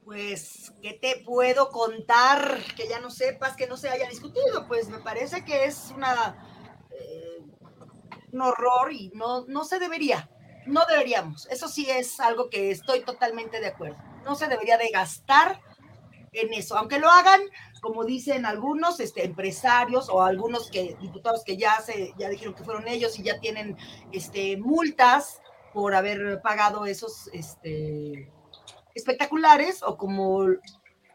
Pues, 0.05 0.73
¿qué 0.81 0.93
te 0.93 1.25
puedo 1.27 1.71
contar 1.71 2.61
que 2.77 2.87
ya 2.87 3.01
no 3.01 3.11
sepas, 3.11 3.57
que 3.57 3.67
no 3.67 3.77
se 3.77 3.89
haya 3.89 4.09
discutido? 4.09 4.69
Pues 4.69 4.89
me 4.89 5.01
parece 5.01 5.45
que 5.45 5.65
es 5.65 5.93
una 5.97 6.37
un 8.33 8.43
horror 8.43 8.93
y 8.93 9.11
no, 9.15 9.45
no 9.47 9.65
se 9.65 9.79
debería, 9.79 10.31
no 10.67 10.83
deberíamos. 10.89 11.47
Eso 11.51 11.69
sí 11.69 11.87
es 11.89 12.21
algo 12.21 12.49
que 12.51 12.71
estoy 12.71 13.01
totalmente 13.01 13.61
de 13.61 13.69
acuerdo. 13.69 13.97
No 14.25 14.35
se 14.35 14.49
debería 14.49 14.77
de 14.77 14.89
gastar 14.89 15.61
en 16.33 16.53
eso, 16.53 16.77
aunque 16.77 16.99
lo 16.99 17.09
hagan, 17.09 17.41
como 17.81 18.05
dicen 18.05 18.45
algunos 18.45 19.01
este, 19.01 19.25
empresarios 19.25 20.09
o 20.09 20.23
algunos 20.23 20.71
que, 20.71 20.97
diputados 21.01 21.43
que 21.45 21.57
ya, 21.57 21.81
se, 21.81 22.13
ya 22.19 22.29
dijeron 22.29 22.55
que 22.55 22.65
fueron 22.65 22.87
ellos 22.87 23.19
y 23.19 23.23
ya 23.23 23.39
tienen 23.41 23.77
este, 24.13 24.57
multas 24.57 25.41
por 25.73 25.95
haber 25.95 26.41
pagado 26.43 26.87
esos 26.87 27.31
este, 27.33 28.31
espectaculares 28.95 29.83
o 29.83 29.97
como 29.97 30.47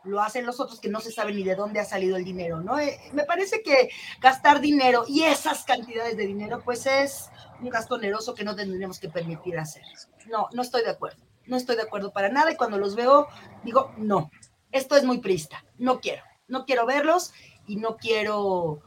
lo 0.04 0.22
hacen 0.22 0.46
los 0.46 0.60
otros 0.60 0.80
que 0.80 0.90
no 0.90 1.00
se 1.00 1.12
sabe 1.12 1.34
ni 1.34 1.44
de 1.44 1.56
dónde 1.56 1.80
ha 1.80 1.86
salido 1.86 2.18
el 2.18 2.26
dinero, 2.26 2.62
¿no? 2.62 2.80
Eh, 2.80 3.00
me 3.14 3.24
parece 3.24 3.62
que 3.62 3.90
gastar 4.20 4.60
dinero 4.60 5.06
y 5.08 5.24
esas 5.24 5.64
cantidades 5.64 6.18
de 6.18 6.28
dinero, 6.28 6.62
pues 6.64 6.86
es 6.86 7.30
un 7.62 7.70
gasto 7.70 7.96
oneroso 7.96 8.34
que 8.34 8.44
no 8.44 8.56
tendríamos 8.56 9.00
que 9.00 9.10
permitir 9.10 9.58
hacer. 9.58 9.84
No, 10.28 10.48
no 10.54 10.62
estoy 10.62 10.84
de 10.84 10.92
acuerdo. 10.92 11.24
No 11.46 11.58
estoy 11.58 11.76
de 11.76 11.82
acuerdo 11.82 12.12
para 12.12 12.30
nada 12.30 12.52
y 12.52 12.56
cuando 12.56 12.78
los 12.78 12.96
veo 12.96 13.28
digo, 13.64 13.92
no, 13.98 14.32
esto 14.72 14.96
es 14.96 15.04
muy 15.04 15.20
prista, 15.20 15.66
no 15.78 16.00
quiero, 16.00 16.24
no 16.48 16.66
quiero 16.66 16.86
verlos 16.86 17.34
y 17.68 17.76
no 17.76 17.98
quiero, 17.98 18.82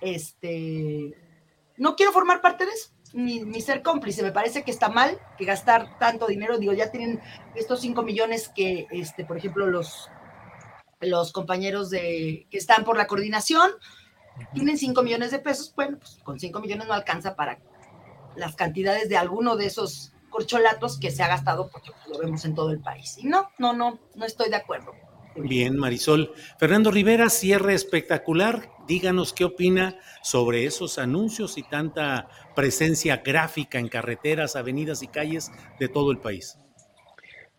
este, 0.00 1.16
no 1.76 1.96
quiero 1.96 2.12
formar 2.12 2.40
parte 2.40 2.66
de 2.66 2.72
eso. 2.72 2.90
Ni, 3.12 3.60
ser 3.60 3.82
cómplice. 3.82 4.22
Me 4.22 4.30
parece 4.30 4.62
que 4.62 4.70
está 4.70 4.88
mal 4.88 5.18
que 5.36 5.44
gastar 5.44 5.98
tanto 5.98 6.28
dinero. 6.28 6.58
Digo, 6.58 6.72
ya 6.72 6.92
tienen 6.92 7.20
estos 7.56 7.80
5 7.80 8.02
millones 8.04 8.48
que, 8.54 8.86
este, 8.92 9.24
por 9.24 9.36
ejemplo, 9.36 9.66
los 9.66 10.08
los 11.00 11.32
compañeros 11.32 11.90
de, 11.90 12.46
que 12.50 12.58
están 12.58 12.84
por 12.84 12.96
la 12.96 13.06
coordinación, 13.06 13.70
tienen 14.54 14.78
5 14.78 15.02
millones 15.02 15.30
de 15.30 15.38
pesos, 15.38 15.72
bueno, 15.74 15.98
pues 15.98 16.18
con 16.22 16.38
5 16.38 16.60
millones 16.60 16.86
no 16.86 16.94
alcanza 16.94 17.36
para 17.36 17.58
las 18.36 18.54
cantidades 18.56 19.08
de 19.08 19.16
alguno 19.16 19.56
de 19.56 19.66
esos 19.66 20.12
corcholatos 20.30 20.98
que 20.98 21.10
se 21.10 21.22
ha 21.22 21.28
gastado, 21.28 21.68
porque 21.68 21.90
lo 22.08 22.18
vemos 22.18 22.44
en 22.44 22.54
todo 22.54 22.70
el 22.70 22.80
país. 22.80 23.18
Y 23.18 23.26
no, 23.26 23.50
no, 23.58 23.72
no, 23.72 23.98
no 24.14 24.24
estoy 24.24 24.48
de 24.48 24.56
acuerdo. 24.56 24.92
Bien, 25.36 25.76
Marisol. 25.76 26.32
Fernando 26.58 26.90
Rivera, 26.90 27.28
cierre 27.30 27.74
espectacular. 27.74 28.70
Díganos 28.86 29.32
qué 29.32 29.44
opina 29.44 29.98
sobre 30.22 30.64
esos 30.64 30.98
anuncios 30.98 31.56
y 31.56 31.62
tanta 31.62 32.28
presencia 32.56 33.18
gráfica 33.18 33.78
en 33.78 33.88
carreteras, 33.88 34.56
avenidas 34.56 35.02
y 35.02 35.08
calles 35.08 35.50
de 35.78 35.88
todo 35.88 36.10
el 36.10 36.18
país. 36.18 36.58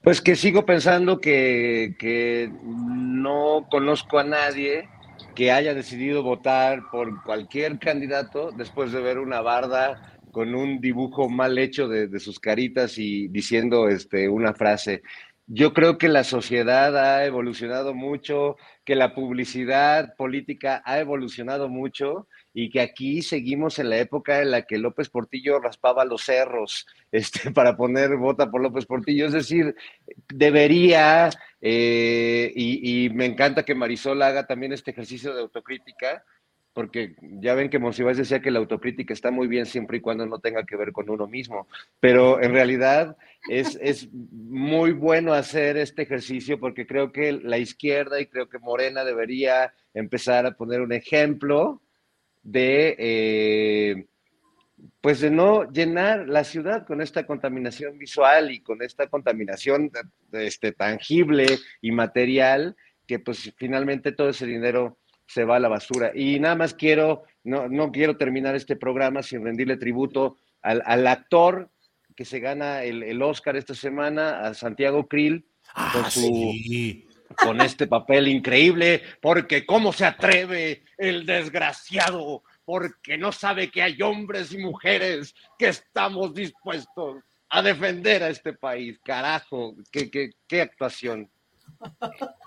Pues 0.04 0.20
que 0.20 0.36
sigo 0.36 0.66
pensando 0.66 1.20
que, 1.20 2.52
no 2.64 3.68
conozco 3.70 4.18
a 4.18 4.24
nadie 4.24 4.90
que 5.36 5.52
haya 5.52 5.76
decidido 5.76 6.24
votar 6.24 6.82
por 6.92 7.24
cualquier 7.24 7.78
candidato 7.78 8.52
después 8.52 8.92
de 8.92 9.00
ver 9.00 9.20
una 9.20 9.42
barda 9.42 10.18
con 10.32 10.56
un 10.56 10.82
dibujo 10.82 11.30
mal 11.30 11.58
hecho 11.60 11.88
de, 11.88 12.08
de, 12.08 12.20
sus 12.20 12.40
caritas 12.40 12.98
y 12.98 13.28
diciendo 13.28 13.90
este, 13.90 14.28
una 14.28 14.54
frase. 14.54 15.04
Yo 15.46 15.74
creo 15.74 16.00
que 16.00 16.10
la 16.10 16.24
sociedad 16.24 16.98
ha 16.98 17.26
evolucionado 17.26 17.94
mucho, 17.94 18.56
que 18.84 18.96
la 18.96 19.14
publicidad 19.14 20.16
política 20.16 20.82
ha 20.84 21.00
evolucionado 21.00 21.70
mucho 21.70 22.28
y 22.54 22.70
que 22.70 22.82
aquí 22.82 23.22
seguimos 23.22 23.80
en 23.80 23.90
la 23.90 23.98
época 23.98 24.42
en 24.42 24.52
la 24.52 24.64
que 24.64 24.78
López 24.78 25.10
Portillo 25.10 25.60
raspaba 25.60 26.06
los 26.06 26.24
cerros 26.24 26.86
este, 27.12 27.52
para 27.52 27.78
poner 27.78 28.16
vota 28.18 28.50
por 28.50 28.62
López 28.62 28.86
Portillo. 28.86 29.28
Es 29.28 29.34
decir, 29.34 29.76
debería, 30.28 31.30
eh, 31.62 32.52
y, 32.56 33.10
me 33.12 33.26
encanta 33.26 33.64
que 33.64 33.76
Marisol 33.76 34.22
haga 34.22 34.48
también 34.48 34.74
este 34.74 34.92
ejercicio 34.92 35.34
de 35.34 35.42
autocrítica, 35.42 36.24
porque 36.74 37.16
ya 37.20 37.54
ven 37.54 37.70
que 37.70 37.80
Monsiváis 37.80 38.18
decía 38.18 38.42
que 38.42 38.52
la 38.52 38.60
autocrítica 38.60 39.14
está 39.14 39.30
muy 39.30 39.48
bien 39.48 39.66
siempre 39.66 39.98
y 39.98 40.02
cuando 40.02 40.26
no 40.26 40.40
tenga 40.40 40.64
que 40.64 40.78
ver 40.78 40.94
con 40.94 41.10
uno 41.10 41.28
mismo, 41.28 41.68
pero 42.00 42.42
en 42.42 42.54
realidad 42.54 43.18
es, 43.50 43.78
es 43.82 44.08
muy 44.14 44.94
bueno 44.94 45.34
hacer 45.34 45.76
este 45.76 46.04
ejercicio 46.04 46.62
porque 46.62 46.88
creo 46.88 47.12
que 47.12 47.34
la 47.34 47.58
izquierda 47.58 48.22
y 48.22 48.28
creo 48.28 48.48
que 48.48 48.58
Morena 48.58 49.04
debería 49.04 49.74
empezar 49.94 50.46
a 50.46 50.52
poner 50.52 50.80
un 50.80 50.94
ejemplo 50.94 51.82
de, 52.44 52.96
eh, 52.98 54.06
pues 55.02 55.20
de 55.20 55.32
no 55.32 55.72
llenar 55.72 56.28
la 56.28 56.44
ciudad 56.44 56.86
con 56.86 57.02
esta 57.02 57.26
contaminación 57.26 57.98
visual 57.98 58.52
y 58.52 58.62
con 58.62 58.82
esta 58.82 59.08
contaminación 59.08 59.92
este, 60.32 60.72
tangible 60.72 61.46
y 61.82 61.92
material, 61.92 62.76
que 63.08 63.20
pues 63.20 63.54
finalmente 63.58 64.12
todo 64.12 64.30
ese 64.30 64.46
dinero 64.46 64.98
se 65.28 65.46
va 65.46 65.58
a 65.58 65.60
la 65.60 65.70
basura. 65.70 66.12
Y 66.14 66.40
nada 66.40 66.56
más 66.56 66.74
quiero, 66.74 67.24
no, 67.44 67.68
no 67.68 67.92
quiero 67.92 68.18
terminar 68.18 68.56
este 68.56 68.76
programa 68.76 69.24
sin 69.24 69.44
rendirle 69.44 69.78
tributo 69.78 70.38
al, 70.62 70.82
al 70.86 71.08
actor 71.08 71.70
que 72.16 72.26
se 72.26 72.40
gana 72.40 72.84
el, 72.84 73.04
el, 73.04 73.22
Oscar 73.22 73.56
esta 73.56 73.74
semana, 73.74 74.42
a 74.42 74.54
Santiago 74.54 75.08
Krill, 75.08 75.46
con 75.94 76.06
ah, 76.06 76.12
su 76.12 76.54
con 77.44 77.62
este 77.62 77.88
papel 77.88 78.28
increíble, 78.28 79.02
porque 79.22 79.66
cómo 79.66 79.92
se 79.92 80.06
atreve 80.06 80.84
el 80.98 81.26
desgraciado, 81.26 82.44
porque 82.66 83.18
no 83.18 83.32
sabe 83.32 83.70
que 83.70 83.82
hay 83.82 84.02
hombres 84.02 84.54
y 84.54 84.60
mujeres 84.60 85.34
que 85.58 85.68
estamos 85.68 86.34
dispuestos 86.34 87.24
a 87.50 87.62
defender 87.62 88.24
a 88.24 88.30
este 88.30 88.54
país. 88.54 89.00
Carajo, 89.04 89.76
qué, 89.92 90.10
qué, 90.10 90.32
qué 90.48 90.62
actuación. 90.62 91.30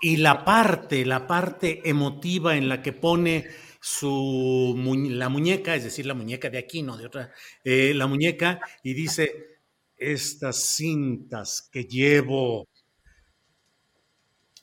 Y 0.01 0.17
la 0.17 0.45
parte, 0.45 1.05
la 1.05 1.27
parte 1.27 1.81
emotiva 1.87 2.55
en 2.55 2.69
la 2.69 2.81
que 2.81 2.93
pone 2.93 3.47
su 3.81 4.75
la 5.09 5.29
muñeca, 5.29 5.75
es 5.75 5.83
decir, 5.83 6.05
la 6.05 6.15
muñeca 6.15 6.49
de 6.49 6.57
aquí, 6.57 6.81
no 6.81 6.97
de 6.97 7.05
otra, 7.05 7.31
eh, 7.63 7.93
la 7.93 8.07
muñeca, 8.07 8.59
y 8.81 8.93
dice, 8.93 9.59
estas 9.95 10.75
cintas 10.75 11.69
que 11.71 11.83
llevo 11.83 12.67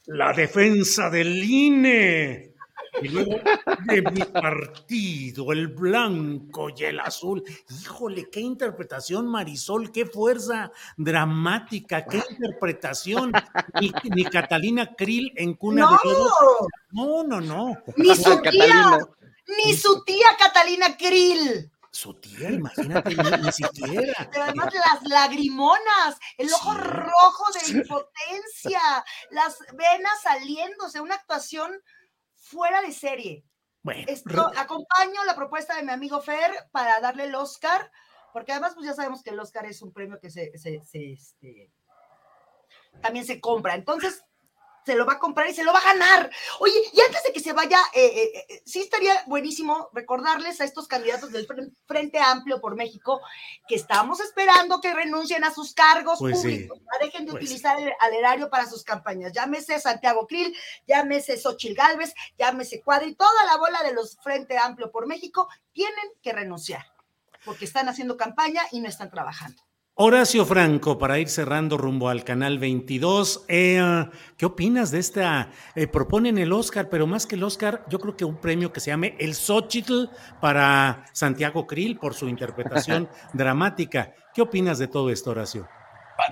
la 0.06 0.32
defensa 0.32 1.10
del 1.10 1.42
INE. 1.42 2.52
Y 3.00 3.08
luego 3.08 3.40
de 3.86 4.02
mi 4.02 4.22
partido, 4.22 5.50
el 5.52 5.68
blanco 5.68 6.68
y 6.76 6.84
el 6.84 7.00
azul. 7.00 7.42
Híjole, 7.80 8.28
qué 8.30 8.40
interpretación, 8.40 9.28
Marisol, 9.28 9.90
qué 9.90 10.04
fuerza 10.04 10.70
dramática, 10.96 12.04
qué 12.04 12.22
interpretación. 12.30 13.32
Ni, 13.80 14.24
Catalina 14.24 14.94
Krill 14.94 15.32
en 15.36 15.54
cuna 15.54 15.88
de 16.04 16.10
No, 16.90 17.24
no, 17.24 17.40
no. 17.40 17.78
Ni 17.96 18.14
su 18.14 18.42
tía, 18.42 18.98
ni 19.64 19.72
su 19.74 20.04
tía 20.04 20.36
Catalina 20.38 20.96
Krill. 20.96 21.71
Su 21.92 22.14
tía, 22.14 22.50
imagínate, 22.50 23.14
ni, 23.14 23.52
siquiera. 23.52 24.14
Pero 24.32 24.44
además 24.44 24.72
las 24.72 25.02
lagrimonas, 25.02 26.18
el 26.38 26.50
ojo 26.50 26.72
rojo 26.72 27.44
de 27.52 27.78
impotencia, 27.78 28.80
las 29.30 29.58
venas 29.74 30.22
saliéndose, 30.22 31.02
una 31.02 31.16
actuación 31.16 31.70
fuera 32.34 32.80
de 32.80 32.92
serie. 32.92 33.44
Bueno, 33.82 34.04
Esto, 34.08 34.50
acompaño 34.56 35.22
la 35.26 35.36
propuesta 35.36 35.76
de 35.76 35.82
mi 35.82 35.92
amigo 35.92 36.22
Fer 36.22 36.50
para 36.70 36.98
darle 37.00 37.24
el 37.24 37.34
Oscar, 37.34 37.90
porque 38.32 38.52
además 38.52 38.72
pues 38.74 38.86
ya 38.86 38.94
sabemos 38.94 39.22
que 39.22 39.30
el 39.30 39.40
Oscar 39.40 39.66
es 39.66 39.82
un 39.82 39.92
premio 39.92 40.18
que 40.18 40.30
se, 40.30 40.56
se, 40.56 40.82
se 40.86 41.12
este, 41.12 41.70
también 43.02 43.26
se 43.26 43.38
compra. 43.38 43.74
Entonces, 43.74 44.24
se 44.84 44.94
lo 44.94 45.06
va 45.06 45.14
a 45.14 45.18
comprar 45.18 45.48
y 45.48 45.54
se 45.54 45.64
lo 45.64 45.72
va 45.72 45.78
a 45.78 45.94
ganar. 45.94 46.30
Oye, 46.60 46.74
y 46.92 47.00
antes 47.00 47.22
de 47.22 47.32
que 47.32 47.40
se 47.40 47.52
vaya, 47.52 47.78
eh, 47.94 48.04
eh, 48.04 48.46
eh, 48.48 48.62
sí 48.64 48.80
estaría 48.80 49.22
buenísimo 49.26 49.90
recordarles 49.92 50.60
a 50.60 50.64
estos 50.64 50.88
candidatos 50.88 51.30
del 51.32 51.46
Frente 51.86 52.18
Amplio 52.18 52.60
por 52.60 52.76
México 52.76 53.20
que 53.68 53.74
estamos 53.74 54.20
esperando 54.20 54.80
que 54.80 54.94
renuncien 54.94 55.44
a 55.44 55.52
sus 55.52 55.74
cargos 55.74 56.18
Pues 56.18 56.40
sí, 56.40 56.48
públicos, 56.48 56.78
ya 56.80 57.06
dejen 57.06 57.26
de 57.26 57.32
pues 57.32 57.44
utilizar 57.44 57.78
el, 57.80 57.92
al 58.00 58.14
erario 58.14 58.50
para 58.50 58.66
sus 58.66 58.84
campañas. 58.84 59.32
Llámese 59.32 59.78
Santiago 59.80 60.26
Krill, 60.26 60.54
llámese 60.86 61.38
Xochil 61.38 61.74
Gálvez, 61.74 62.14
llámese 62.38 62.82
Cuadri, 62.82 63.14
toda 63.14 63.44
la 63.44 63.56
bola 63.56 63.82
de 63.82 63.92
los 63.92 64.18
Frente 64.22 64.58
Amplio 64.58 64.90
por 64.90 65.06
México 65.06 65.48
tienen 65.72 66.10
que 66.22 66.32
renunciar 66.32 66.92
porque 67.44 67.64
están 67.64 67.88
haciendo 67.88 68.16
campaña 68.16 68.62
y 68.70 68.80
no 68.80 68.88
están 68.88 69.10
trabajando. 69.10 69.62
Horacio 69.94 70.46
Franco, 70.46 70.98
para 70.98 71.18
ir 71.18 71.28
cerrando 71.28 71.76
rumbo 71.76 72.08
al 72.08 72.24
canal 72.24 72.58
22, 72.58 73.44
eh, 73.48 74.08
¿qué 74.38 74.46
opinas 74.46 74.90
de 74.90 74.98
esta? 74.98 75.50
eh, 75.74 75.86
proponen 75.86 76.38
el 76.38 76.50
Oscar, 76.50 76.88
pero 76.88 77.06
más 77.06 77.26
que 77.26 77.34
el 77.34 77.44
Oscar, 77.44 77.84
yo 77.90 77.98
creo 77.98 78.16
que 78.16 78.24
un 78.24 78.36
premio 78.36 78.72
que 78.72 78.80
se 78.80 78.90
llame 78.90 79.14
el 79.18 79.34
Xochitl 79.34 80.06
para 80.40 81.04
Santiago 81.12 81.66
Krill 81.66 81.98
por 81.98 82.14
su 82.14 82.26
interpretación 82.26 83.06
dramática. 83.34 84.14
¿Qué 84.32 84.40
opinas 84.40 84.78
de 84.78 84.88
todo 84.88 85.10
esto, 85.10 85.32
Horacio? 85.32 85.68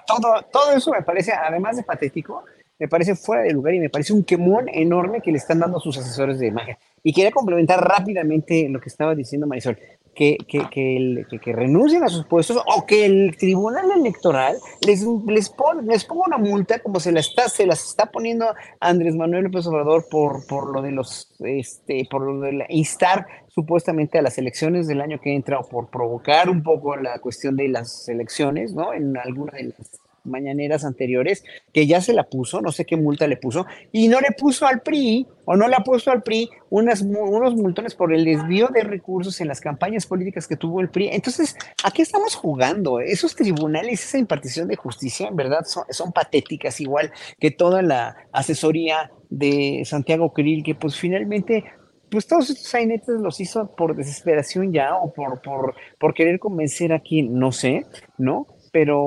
todo, 0.06 0.42
todo 0.50 0.72
eso 0.72 0.92
me 0.92 1.02
parece, 1.02 1.32
además 1.32 1.76
de 1.76 1.82
patético, 1.82 2.44
me 2.78 2.88
parece 2.88 3.14
fuera 3.14 3.42
de 3.42 3.52
lugar 3.52 3.74
y 3.74 3.80
me 3.80 3.90
parece 3.90 4.14
un 4.14 4.24
quemón 4.24 4.70
enorme 4.72 5.20
que 5.20 5.30
le 5.30 5.36
están 5.36 5.58
dando 5.58 5.76
a 5.76 5.80
sus 5.82 5.98
asesores 5.98 6.38
de 6.38 6.46
imagen. 6.46 6.78
Y 7.02 7.12
quería 7.12 7.30
complementar 7.30 7.78
rápidamente 7.86 8.66
lo 8.70 8.80
que 8.80 8.88
estaba 8.88 9.14
diciendo 9.14 9.46
Marisol, 9.46 9.78
que, 10.14 10.36
que, 10.48 10.68
que, 10.70 11.38
que- 11.40 11.52
renuncien 11.52 12.02
a 12.04 12.08
sus 12.08 12.24
puestos 12.26 12.58
o 12.66 12.84
que 12.86 13.06
el 13.06 13.36
tribunal 13.38 13.90
electoral 13.92 14.56
les, 14.86 15.04
les 15.26 15.48
ponga 15.50 16.26
una 16.26 16.38
multa 16.38 16.80
como 16.80 17.00
se 17.00 17.12
la 17.12 17.20
está, 17.20 17.48
se 17.48 17.66
las 17.66 17.84
está 17.84 18.06
poniendo 18.06 18.46
Andrés 18.80 19.14
Manuel 19.16 19.44
López 19.44 19.66
Obrador 19.66 20.06
por, 20.10 20.46
por 20.46 20.72
lo 20.74 20.82
de 20.82 20.92
los, 20.92 21.32
este, 21.40 22.06
por 22.10 22.22
lo 22.22 22.40
de 22.40 22.52
la- 22.52 22.66
instar 22.68 23.26
supuestamente 23.48 24.18
a 24.18 24.22
las 24.22 24.38
elecciones 24.38 24.86
del 24.86 25.00
año 25.00 25.20
que 25.20 25.34
entra 25.34 25.58
o 25.58 25.68
por 25.68 25.88
provocar 25.88 26.48
un 26.50 26.62
poco 26.62 26.96
la 26.96 27.18
cuestión 27.18 27.56
de 27.56 27.68
las 27.68 28.08
elecciones, 28.08 28.74
¿no? 28.74 28.92
En 28.92 29.16
alguna 29.16 29.52
de 29.52 29.64
las 29.78 30.00
mañaneras 30.24 30.84
anteriores, 30.84 31.44
que 31.72 31.86
ya 31.86 32.00
se 32.00 32.12
la 32.12 32.24
puso, 32.24 32.60
no 32.60 32.72
sé 32.72 32.84
qué 32.84 32.96
multa 32.96 33.26
le 33.26 33.36
puso, 33.36 33.66
y 33.92 34.08
no 34.08 34.20
le 34.20 34.32
puso 34.32 34.66
al 34.66 34.80
PRI, 34.80 35.26
o 35.44 35.56
no 35.56 35.68
le 35.68 35.74
ha 35.76 35.80
puesto 35.80 36.10
al 36.10 36.22
PRI 36.22 36.50
unas, 36.70 37.02
unos 37.02 37.54
multones 37.56 37.94
por 37.94 38.12
el 38.12 38.24
desvío 38.24 38.68
de 38.68 38.82
recursos 38.82 39.40
en 39.40 39.48
las 39.48 39.60
campañas 39.60 40.06
políticas 40.06 40.46
que 40.46 40.56
tuvo 40.56 40.80
el 40.80 40.90
PRI. 40.90 41.08
Entonces, 41.12 41.56
¿a 41.82 41.90
qué 41.90 42.02
estamos 42.02 42.34
jugando? 42.34 43.00
Esos 43.00 43.34
tribunales, 43.34 44.04
esa 44.04 44.18
impartición 44.18 44.68
de 44.68 44.76
justicia, 44.76 45.28
en 45.28 45.36
verdad, 45.36 45.64
son, 45.64 45.84
son 45.90 46.12
patéticas, 46.12 46.80
igual 46.80 47.10
que 47.38 47.50
toda 47.50 47.82
la 47.82 48.16
asesoría 48.32 49.10
de 49.28 49.82
Santiago 49.84 50.32
Krill, 50.32 50.62
que 50.62 50.74
pues 50.74 50.96
finalmente 50.96 51.64
pues 52.10 52.26
todos 52.26 52.50
estos 52.50 52.66
sainetes 52.66 53.20
los 53.20 53.40
hizo 53.40 53.70
por 53.76 53.94
desesperación 53.94 54.72
ya 54.72 54.96
o 54.96 55.12
por, 55.12 55.40
por, 55.40 55.74
por 55.98 56.12
querer 56.12 56.40
convencer 56.40 56.92
a 56.92 57.00
quien, 57.00 57.38
no 57.38 57.52
sé, 57.52 57.86
¿no? 58.18 58.46
Pero 58.72 58.98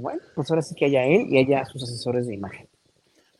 bueno, 0.00 0.20
pues 0.34 0.50
ahora 0.50 0.62
sí 0.62 0.74
que 0.74 0.86
haya 0.86 1.04
él 1.04 1.26
y 1.28 1.38
haya 1.38 1.64
sus 1.64 1.82
asesores 1.82 2.26
de 2.26 2.34
imagen. 2.34 2.68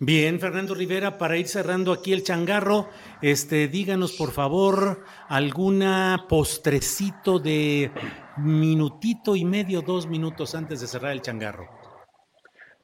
Bien, 0.00 0.40
Fernando 0.40 0.74
Rivera, 0.74 1.18
para 1.18 1.36
ir 1.36 1.46
cerrando 1.46 1.92
aquí 1.92 2.12
el 2.12 2.24
changarro, 2.24 2.88
este, 3.22 3.68
díganos 3.68 4.12
por 4.12 4.32
favor 4.32 5.04
alguna 5.28 6.26
postrecito 6.28 7.38
de 7.38 7.90
minutito 8.36 9.36
y 9.36 9.44
medio, 9.44 9.82
dos 9.82 10.06
minutos 10.08 10.54
antes 10.54 10.80
de 10.80 10.88
cerrar 10.88 11.12
el 11.12 11.22
changarro. 11.22 11.68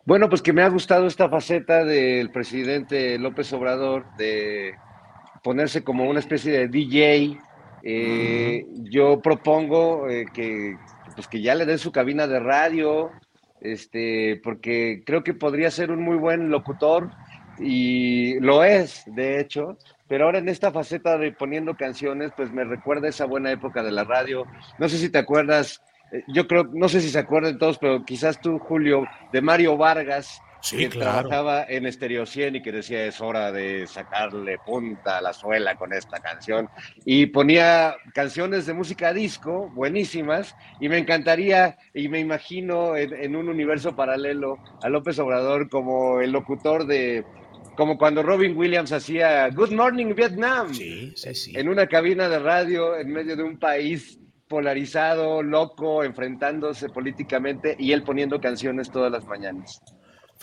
Bueno, 0.07 0.29
pues 0.29 0.41
que 0.41 0.53
me 0.53 0.63
ha 0.63 0.69
gustado 0.69 1.07
esta 1.07 1.29
faceta 1.29 1.85
del 1.85 2.31
presidente 2.31 3.19
López 3.19 3.53
Obrador 3.53 4.07
de 4.17 4.75
ponerse 5.43 5.85
como 5.85 6.09
una 6.09 6.21
especie 6.21 6.53
de 6.53 6.69
DJ. 6.69 7.39
Eh, 7.83 8.67
Yo 8.85 9.21
propongo 9.21 10.09
eh, 10.09 10.27
que, 10.33 10.77
pues 11.21 11.29
que 11.29 11.43
ya 11.43 11.55
le 11.55 11.67
den 11.67 11.79
su 11.79 11.93
cabina 11.93 12.27
de 12.27 12.41
radio, 12.41 13.11
este, 13.61 14.41
porque 14.43 15.03
creo 15.05 15.23
que 15.23 15.35
podría 15.35 15.71
ser 15.71 15.91
un 15.91 16.03
muy 16.03 16.17
buen 16.17 16.49
locutor 16.49 17.11
y 17.59 18.41
lo 18.41 18.65
es, 18.65 19.03
de 19.05 19.39
hecho. 19.39 19.77
Pero 20.09 20.25
ahora 20.25 20.39
en 20.39 20.49
esta 20.49 20.73
faceta 20.73 21.19
de 21.19 21.33
poniendo 21.33 21.77
canciones, 21.77 22.33
pues 22.35 22.51
me 22.55 22.65
recuerda 22.65 23.09
esa 23.09 23.27
buena 23.27 23.53
época 23.53 23.83
de 23.83 23.91
la 23.91 24.05
radio. 24.05 24.47
No 24.79 24.89
sé 24.89 24.97
si 24.97 25.11
te 25.11 25.19
acuerdas, 25.19 25.83
eh, 26.11 26.25
yo 26.29 26.49
creo, 26.49 26.65
no 26.73 26.89
sé 26.89 27.03
si 27.03 27.11
se 27.11 27.19
acuerdan 27.19 27.59
todos, 27.59 27.77
pero 27.77 28.03
quizás 28.03 28.41
tú, 28.41 28.59
Julio, 28.59 29.05
de 29.31 29.43
Mario 29.43 29.77
Vargas, 29.77 30.41
Sí, 30.63 30.77
que 30.77 30.89
claro. 30.91 31.29
trabajaba 31.29 31.65
en 31.69 31.87
Estereo 31.87 32.27
100 32.27 32.57
y 32.57 32.63
que 32.63 32.73
decía 32.73 33.05
es 33.07 33.21
hora 33.21 33.51
de 33.51 33.87
sacarle 33.87 34.59
punta 34.59 35.19
a 35.19 35.23
la 35.23 35.33
suela 35.33 35.77
con 35.77 35.93
esta 35.93 36.21
canción. 36.21 36.69
Y 37.05 37.27
ponía 37.27 37.97
canciones 38.15 38.67
de 38.67 38.75
música 38.75 39.13
disco, 39.13 39.71
buenísimas, 39.75 40.55
y 40.81 40.89
me 40.89 40.99
encantaría, 40.99 41.79
y 41.95 42.09
me 42.09 42.21
imagino 42.21 42.97
en, 42.97 43.15
en 43.15 43.37
un 43.37 43.49
universo 43.49 43.97
paralelo 43.97 44.59
a 44.83 44.89
López 44.89 45.19
Obrador 45.19 45.69
como 45.69 46.21
el 46.21 46.33
locutor 46.33 46.87
de, 46.87 47.25
como 47.77 47.97
cuando 47.97 48.23
Robin 48.23 48.57
Williams 48.57 48.93
hacía 48.93 49.49
Good 49.49 49.73
Morning 49.73 50.15
Vietnam. 50.15 50.75
Sí, 50.75 51.13
sí, 51.17 51.35
sí. 51.35 51.53
En 51.57 51.69
una 51.69 51.87
cabina 51.87 52.29
de 52.29 52.39
radio 52.39 52.97
en 52.97 53.11
medio 53.11 53.37
de 53.37 53.43
un 53.43 53.59
país 53.59 54.19
polarizado, 54.49 55.43
loco, 55.43 56.03
enfrentándose 56.03 56.89
políticamente 56.89 57.77
y 57.79 57.93
él 57.93 58.03
poniendo 58.03 58.41
canciones 58.41 58.91
todas 58.91 59.11
las 59.11 59.25
mañanas. 59.25 59.81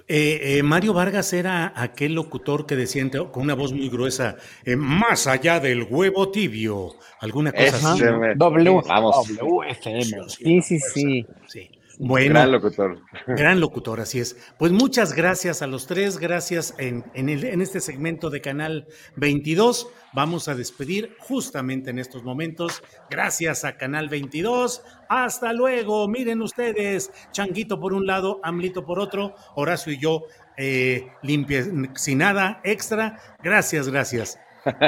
Eh, 0.10 0.58
eh, 0.60 0.64
Mario 0.64 0.94
Vargas 0.94 1.34
era 1.34 1.74
aquel 1.76 2.14
locutor 2.14 2.66
que 2.66 2.78
decía 2.78 3.02
entre- 3.02 3.26
con 3.30 3.44
una 3.44 3.56
voz 3.56 3.74
muy 3.74 3.90
gruesa, 3.90 4.38
eh, 4.64 4.78
más 4.78 5.28
allá 5.28 5.60
del 5.60 5.84
huevo 5.84 6.30
tibio, 6.30 6.96
alguna 7.20 7.52
cosa 7.52 7.64
así. 7.76 8.04
WFM. 8.38 10.02
Sí, 10.30 10.62
sí, 10.94 11.26
sí. 11.48 11.70
Bueno, 12.00 12.36
Gran 12.36 12.52
locutor. 12.52 13.02
Gran 13.26 13.60
locutor, 13.60 14.00
así 14.00 14.20
es. 14.20 14.38
Pues 14.60 14.72
muchas 14.72 15.14
gracias 15.14 15.64
a 15.64 15.68
los 15.68 15.88
tres, 15.88 16.20
gracias 16.20 16.76
en, 16.78 17.04
en 17.16 17.28
el- 17.30 17.44
en 17.46 17.60
este 17.62 17.80
segmento 17.80 18.30
de 18.30 18.40
Canal 18.40 18.88
22. 19.16 19.88
Vamos 20.14 20.48
a 20.48 20.54
despedir 20.54 21.16
justamente 21.20 21.90
en 21.90 21.98
estos 21.98 22.24
momentos. 22.24 22.84
Gracias 23.10 23.66
a 23.66 23.78
Canal 23.78 24.10
22. 24.10 24.84
Hasta 25.10 25.54
luego. 25.54 26.08
Miren 26.08 26.44
ustedes, 26.44 27.12
Changuito 27.32 27.80
por 27.80 27.94
un 27.94 28.06
lado, 28.06 28.40
Amlito 28.44 28.86
por 28.86 29.00
otro, 29.00 29.34
Horacio 29.56 29.92
y 29.92 29.98
yo 30.00 30.22
eh, 30.56 31.08
limpia, 31.24 31.66
sin 31.96 32.20
nada 32.20 32.62
extra. 32.64 33.18
Gracias, 33.44 33.90
gracias. 33.90 34.38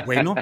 Bueno, 0.05 0.35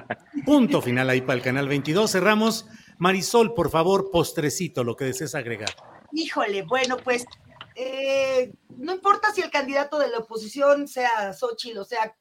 punto 0.45 0.81
final 0.81 1.09
ahí 1.09 1.21
para 1.21 1.35
el 1.37 1.43
Canal 1.43 1.67
22. 1.69 2.11
Cerramos. 2.11 2.67
Marisol, 2.97 3.53
por 3.53 3.69
favor, 3.69 4.09
postrecito, 4.11 4.83
lo 4.83 4.95
que 4.95 5.05
desees 5.05 5.35
agregar. 5.35 5.69
Híjole, 6.11 6.63
bueno, 6.63 6.97
pues 6.97 7.25
eh, 7.75 8.53
no 8.69 8.93
importa 8.93 9.31
si 9.31 9.41
el 9.41 9.51
candidato 9.51 9.99
de 9.99 10.09
la 10.09 10.19
oposición 10.19 10.87
sea 10.87 11.33
Xochitl 11.33 11.77
o 11.77 11.85
sea 11.85 12.15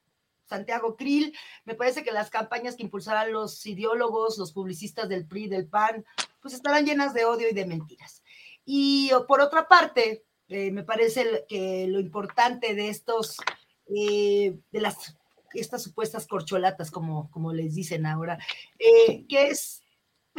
Santiago 0.45 0.97
Krill, 0.97 1.37
me 1.65 1.75
parece 1.75 2.05
que 2.05 2.13
las 2.13 2.31
campañas 2.31 2.77
que 2.77 2.83
impulsarán 2.83 3.33
los 3.33 3.65
ideólogos, 3.67 4.39
los 4.39 4.53
publicistas 4.53 5.09
del 5.09 5.27
PRI, 5.27 5.49
del 5.49 5.67
PAN, 5.67 6.05
pues 6.41 6.55
estarán 6.55 6.87
llenas 6.87 7.15
de 7.15 7.25
odio 7.25 7.49
y 7.49 7.55
de 7.55 7.67
mentiras. 7.67 8.23
Y 8.65 9.11
por 9.27 9.41
otra 9.41 9.67
parte, 9.67 10.25
eh, 10.49 10.71
me 10.71 10.85
parece 10.85 11.45
que 11.49 11.87
lo 11.89 11.99
importante 11.99 12.75
de 12.75 12.89
estos, 12.91 13.39
eh, 13.89 14.57
de 14.71 14.81
las 14.81 15.17
estas 15.55 15.83
supuestas 15.83 16.27
corcholatas, 16.27 16.91
como, 16.91 17.31
como 17.31 17.53
les 17.53 17.75
dicen 17.75 18.05
ahora, 18.05 18.39
que 18.79 19.49
es 19.49 19.83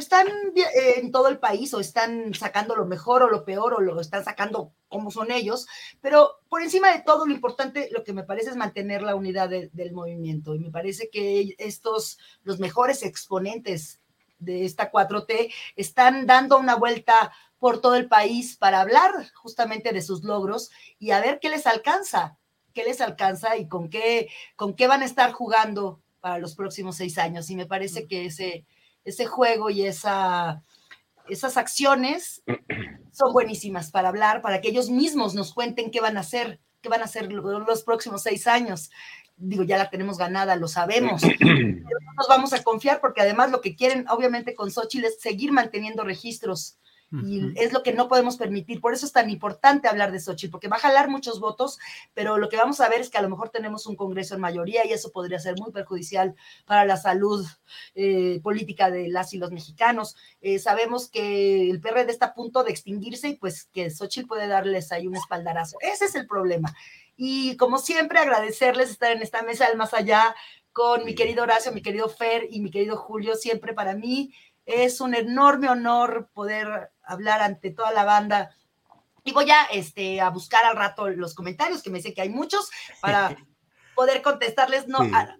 están 0.01 0.27
eh, 0.55 0.95
en 0.97 1.11
todo 1.11 1.27
el 1.27 1.39
país 1.39 1.73
o 1.73 1.79
están 1.79 2.33
sacando 2.33 2.75
lo 2.75 2.85
mejor 2.85 3.23
o 3.23 3.29
lo 3.29 3.45
peor 3.45 3.73
o 3.75 3.81
lo 3.81 3.99
están 3.99 4.23
sacando 4.23 4.73
como 4.89 5.11
son 5.11 5.31
ellos, 5.31 5.67
pero 6.01 6.39
por 6.49 6.61
encima 6.61 6.91
de 6.93 7.01
todo 7.01 7.25
lo 7.25 7.33
importante, 7.33 7.89
lo 7.91 8.03
que 8.03 8.13
me 8.13 8.23
parece 8.23 8.49
es 8.51 8.55
mantener 8.55 9.01
la 9.01 9.15
unidad 9.15 9.49
de- 9.49 9.69
del 9.73 9.93
movimiento 9.93 10.55
y 10.55 10.59
me 10.59 10.71
parece 10.71 11.09
que 11.09 11.55
estos, 11.57 12.17
los 12.43 12.59
mejores 12.59 13.03
exponentes 13.03 13.99
de 14.39 14.65
esta 14.65 14.91
4T 14.91 15.51
están 15.75 16.25
dando 16.27 16.57
una 16.57 16.75
vuelta 16.75 17.31
por 17.59 17.81
todo 17.81 17.95
el 17.95 18.07
país 18.07 18.55
para 18.57 18.81
hablar 18.81 19.11
justamente 19.33 19.91
de 19.91 20.01
sus 20.01 20.23
logros 20.23 20.69
y 20.99 21.11
a 21.11 21.19
ver 21.21 21.39
qué 21.39 21.49
les 21.49 21.65
alcanza, 21.65 22.37
qué 22.73 22.83
les 22.83 23.01
alcanza 23.01 23.57
y 23.57 23.67
con 23.67 23.89
qué, 23.89 24.29
con 24.55 24.75
qué 24.75 24.87
van 24.87 25.01
a 25.01 25.05
estar 25.05 25.31
jugando 25.31 26.01
para 26.19 26.37
los 26.37 26.55
próximos 26.55 26.95
seis 26.97 27.17
años. 27.17 27.49
Y 27.49 27.55
me 27.55 27.65
parece 27.65 28.07
que 28.07 28.25
ese, 28.25 28.65
ese 29.07 29.25
juego 29.25 29.69
y 29.69 29.85
esa 29.85 30.61
esas 31.29 31.57
acciones 31.57 32.43
son 33.11 33.33
buenísimas 33.33 33.91
para 33.91 34.09
hablar, 34.09 34.41
para 34.41 34.61
que 34.61 34.69
ellos 34.69 34.89
mismos 34.89 35.33
nos 35.33 35.53
cuenten 35.53 35.91
qué 35.91 36.01
van 36.01 36.17
a 36.17 36.21
hacer, 36.21 36.59
qué 36.81 36.89
van 36.89 37.01
a 37.01 37.05
hacer 37.05 37.31
los 37.31 37.83
próximos 37.83 38.23
seis 38.23 38.47
años. 38.47 38.91
Digo, 39.35 39.63
ya 39.63 39.77
la 39.77 39.89
tenemos 39.89 40.17
ganada, 40.17 40.55
lo 40.55 40.67
sabemos. 40.67 41.21
Pero 41.39 41.99
no 42.05 42.13
nos 42.17 42.27
vamos 42.27 42.53
a 42.53 42.63
confiar 42.63 42.99
porque 42.99 43.21
además 43.21 43.51
lo 43.51 43.61
que 43.61 43.75
quieren, 43.75 44.05
obviamente, 44.09 44.55
con 44.55 44.71
Xochitl 44.71 45.05
es 45.05 45.19
seguir 45.19 45.51
manteniendo 45.51 46.03
registros 46.03 46.77
y 47.11 47.53
es 47.55 47.71
lo 47.71 47.83
que 47.83 47.93
no 47.93 48.09
podemos 48.09 48.35
permitir. 48.35 48.81
Por 48.81 48.93
eso 48.93 49.05
es 49.05 49.13
tan 49.13 49.29
importante 49.29 49.87
hablar 49.87 50.11
de 50.11 50.19
Xochitl, 50.19 50.51
porque 50.51 50.67
va 50.67 50.75
a 50.75 50.79
jalar 50.79 51.09
muchos 51.09 51.39
votos, 51.39 51.79
pero 52.13 52.37
lo 52.37 52.49
que 52.49 52.57
vamos 52.57 52.81
a 52.81 52.89
ver 52.89 52.99
es 52.99 53.09
que 53.09 53.17
a 53.17 53.21
lo 53.21 53.29
mejor 53.29 53.49
tenemos 53.49 53.85
un 53.87 53.95
Congreso 53.95 54.35
en 54.35 54.41
mayoría 54.41 54.85
y 54.85 54.91
eso 54.91 55.11
podría 55.11 55.39
ser 55.39 55.55
muy 55.57 55.71
perjudicial 55.71 56.35
para 56.65 56.85
la 56.85 56.97
salud 56.97 57.45
eh, 57.95 58.41
política 58.43 58.91
de 58.91 59.07
las 59.07 59.33
y 59.33 59.37
los 59.37 59.51
mexicanos. 59.51 60.15
Eh, 60.41 60.59
sabemos 60.59 61.09
que 61.09 61.69
el 61.69 61.79
PRD 61.79 62.11
está 62.11 62.27
a 62.27 62.33
punto 62.33 62.63
de 62.63 62.71
extinguirse 62.71 63.29
y 63.29 63.35
pues 63.35 63.69
que 63.71 63.89
Xochitl 63.89 64.27
puede 64.27 64.47
darles 64.47 64.91
ahí 64.91 65.07
un 65.07 65.15
espaldarazo. 65.15 65.77
Ese 65.79 66.05
es 66.05 66.15
el 66.15 66.27
problema. 66.27 66.75
Y 67.15 67.55
como 67.55 67.79
siempre, 67.79 68.19
agradecerles 68.19 68.89
estar 68.89 69.11
en 69.11 69.21
esta 69.21 69.41
mesa 69.43 69.67
del 69.67 69.77
más 69.77 69.93
allá 69.93 70.35
con 70.73 71.05
mi 71.05 71.15
querido 71.15 71.43
Horacio, 71.43 71.71
mi 71.71 71.81
querido 71.81 72.07
Fer 72.09 72.47
y 72.51 72.59
mi 72.61 72.69
querido 72.69 72.97
Julio, 72.97 73.35
siempre 73.35 73.73
para 73.73 73.95
mí 73.95 74.31
es 74.67 75.01
un 75.01 75.15
enorme 75.15 75.69
honor 75.69 76.29
poder 76.33 76.91
hablar 77.07 77.41
ante 77.41 77.71
toda 77.71 77.91
la 77.91 78.03
banda. 78.03 78.55
Y 79.23 79.33
voy 79.33 79.49
a, 79.51 79.63
este, 79.73 80.21
a 80.21 80.29
buscar 80.29 80.63
al 80.65 80.77
rato 80.77 81.09
los 81.09 81.33
comentarios, 81.33 81.83
que 81.83 81.89
me 81.89 82.01
sé 82.01 82.13
que 82.13 82.21
hay 82.21 82.29
muchos, 82.29 82.69
para 83.01 83.35
poder 83.95 84.21
contestarles. 84.21 84.87
No, 84.87 84.99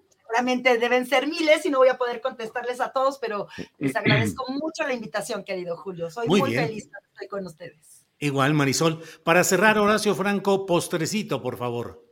seguramente 0.10 0.78
deben 0.78 1.06
ser 1.06 1.28
miles 1.28 1.66
y 1.66 1.70
no 1.70 1.78
voy 1.80 1.90
a 1.90 1.98
poder 1.98 2.22
contestarles 2.22 2.82
a 2.82 2.92
todos, 2.92 3.18
pero 3.20 3.48
les 3.78 3.96
agradezco 3.96 4.46
mucho 4.52 4.84
la 4.86 4.94
invitación, 4.94 5.44
querido 5.44 5.78
Julio. 5.78 6.10
Soy 6.10 6.28
muy, 6.28 6.54
feliz 6.54 6.90
de 6.92 6.98
estar 7.00 7.28
con 7.30 7.46
ustedes. 7.46 8.06
Igual, 8.20 8.54
Marisol. 8.54 9.02
Para 9.24 9.44
cerrar, 9.44 9.78
Horacio 9.78 10.16
Franco, 10.16 10.66
postrecito, 10.66 11.42
por 11.42 11.56
favor. 11.56 12.04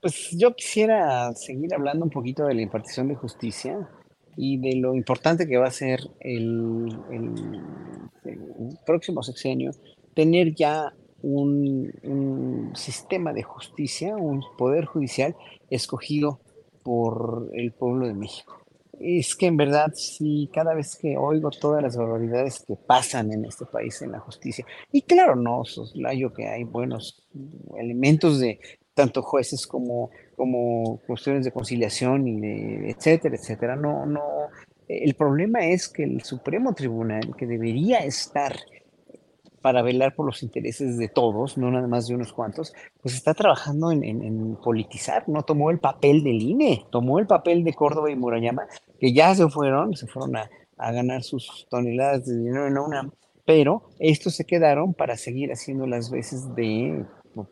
Pues 0.00 0.28
yo 0.32 0.54
quisiera 0.54 1.32
seguir 1.34 1.72
hablando 1.74 2.04
un 2.04 2.10
poquito 2.10 2.44
de 2.44 2.54
la 2.54 2.62
impartición 2.62 3.08
de 3.08 3.14
justicia 3.14 3.88
y 4.36 4.58
de 4.58 4.76
lo 4.76 4.94
importante 4.94 5.46
que 5.46 5.56
va 5.56 5.66
a 5.66 5.70
ser 5.70 6.00
el, 6.20 6.88
próximo 8.84 9.22
sexenio, 9.22 9.70
tener 10.14 10.54
ya 10.54 10.92
un, 11.22 12.72
sistema 12.74 13.32
de 13.32 13.42
justicia, 13.42 14.16
un 14.16 14.42
poder 14.58 14.84
judicial 14.84 15.34
escogido 15.70 16.40
por 16.82 17.50
el 17.54 17.72
pueblo 17.72 18.06
de 18.06 18.14
México. 18.14 18.58
Es 18.98 19.34
que 19.36 19.46
en 19.46 19.56
verdad, 19.56 19.92
si 19.94 20.48
cada 20.52 20.74
vez 20.74 20.96
que 20.96 21.16
oigo 21.16 21.50
todas 21.50 21.82
las 21.82 21.96
barbaridades 21.96 22.64
que 22.66 22.76
pasan 22.76 23.32
en 23.32 23.44
este 23.44 23.66
país 23.66 24.00
en 24.02 24.12
la 24.12 24.20
justicia, 24.20 24.64
y 24.92 25.02
claro, 25.02 25.36
no 25.36 25.64
soslayo 25.64 26.32
que 26.32 26.46
hay 26.46 26.64
buenos 26.64 27.26
elementos 27.78 28.38
de 28.38 28.58
tanto 28.94 29.22
jueces 29.22 29.66
como 29.66 30.10
como 30.36 31.00
cuestiones 31.06 31.44
de 31.44 31.52
conciliación 31.52 32.28
y 32.28 32.40
de 32.40 32.90
etcétera, 32.90 33.36
etcétera. 33.36 33.76
No, 33.76 34.06
no. 34.06 34.22
El 34.88 35.14
problema 35.14 35.66
es 35.66 35.88
que 35.88 36.04
el 36.04 36.22
Supremo 36.22 36.74
Tribunal, 36.74 37.34
que 37.36 37.46
debería 37.46 37.98
estar 37.98 38.54
para 39.66 39.82
velar 39.82 40.14
por 40.14 40.26
los 40.26 40.44
intereses 40.44 40.96
de 40.96 41.08
todos, 41.08 41.58
no 41.58 41.72
nada 41.72 41.88
más 41.88 42.06
de 42.06 42.14
unos 42.14 42.32
cuantos, 42.32 42.72
pues 43.02 43.16
está 43.16 43.34
trabajando 43.34 43.90
en, 43.90 44.56
politizar, 44.62 45.28
no 45.28 45.42
tomó 45.42 45.72
el 45.72 45.80
papel 45.80 46.22
del 46.22 46.40
INE, 46.40 46.84
tomó 46.90 47.18
el 47.18 47.26
papel 47.26 47.64
de 47.64 47.74
Córdoba 47.74 48.08
y 48.08 48.14
Murayama, 48.14 48.68
que 49.00 49.12
ya 49.12 49.34
se 49.34 49.48
fueron, 49.48 49.96
se 49.96 50.06
fueron 50.06 50.36
a, 50.36 50.48
a 50.76 50.92
ganar 50.92 51.24
sus 51.24 51.66
toneladas 51.68 52.26
de 52.26 52.38
dinero 52.38 52.68
en 52.68 52.74
la 52.74 52.82
UNAM, 52.82 53.10
pero 53.44 53.90
estos 53.98 54.36
se 54.36 54.44
quedaron 54.44 54.94
para 54.94 55.16
seguir 55.16 55.50
haciendo 55.50 55.84
las 55.88 56.12
veces 56.12 56.54
de 56.54 57.04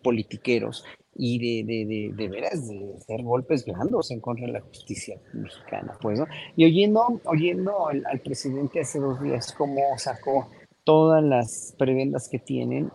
politiqueros 0.02 0.84
y 1.16 1.38
de, 1.38 1.72
de, 1.72 1.84
de, 1.86 2.12
de, 2.14 2.28
veras 2.28 2.68
de 2.68 2.94
hacer 2.96 3.22
golpes 3.22 3.64
blandos 3.64 4.10
en 4.10 4.20
contra 4.20 4.46
de 4.46 4.52
la 4.52 4.60
justicia 4.60 5.18
mexicana, 5.32 5.96
pues, 6.00 6.18
¿no? 6.18 6.26
Y 6.56 6.64
oyendo, 6.64 7.20
oyendo 7.24 7.88
al, 7.88 8.20
presidente 8.20 8.80
hace 8.80 8.98
dos 8.98 9.22
días 9.22 9.52
cómo 9.52 9.80
sacó 9.96 10.48
todas 10.84 11.22
las 11.22 11.74
prebendas 11.78 12.28
que 12.28 12.38
tienen, 12.38 12.90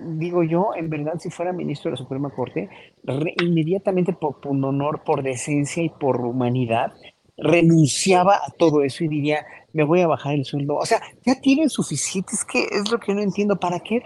digo 0.00 0.42
yo, 0.44 0.70
en 0.76 0.88
verdad, 0.88 1.14
si 1.18 1.30
fuera 1.30 1.52
ministro 1.52 1.90
de 1.90 1.92
la 1.92 1.98
Suprema 1.98 2.30
Corte, 2.30 2.68
inmediatamente 3.42 4.12
por, 4.12 4.40
por 4.40 4.52
honor, 4.52 5.02
por 5.04 5.22
decencia 5.22 5.82
y 5.82 5.88
por 5.88 6.20
humanidad, 6.20 6.92
renunciaba 7.36 8.36
a 8.36 8.50
todo 8.58 8.82
eso 8.82 9.04
y 9.04 9.08
diría, 9.08 9.46
me 9.72 9.84
voy 9.84 10.00
a 10.00 10.08
bajar 10.08 10.34
el 10.34 10.44
sueldo. 10.44 10.76
O 10.76 10.86
sea, 10.86 11.00
ya 11.24 11.40
tienen 11.40 11.70
suficiente, 11.70 12.32
es 12.34 12.44
que 12.44 12.64
es 12.64 12.90
lo 12.90 12.98
que 12.98 13.14
no 13.14 13.20
entiendo, 13.20 13.58
¿para 13.58 13.80
qué 13.80 14.02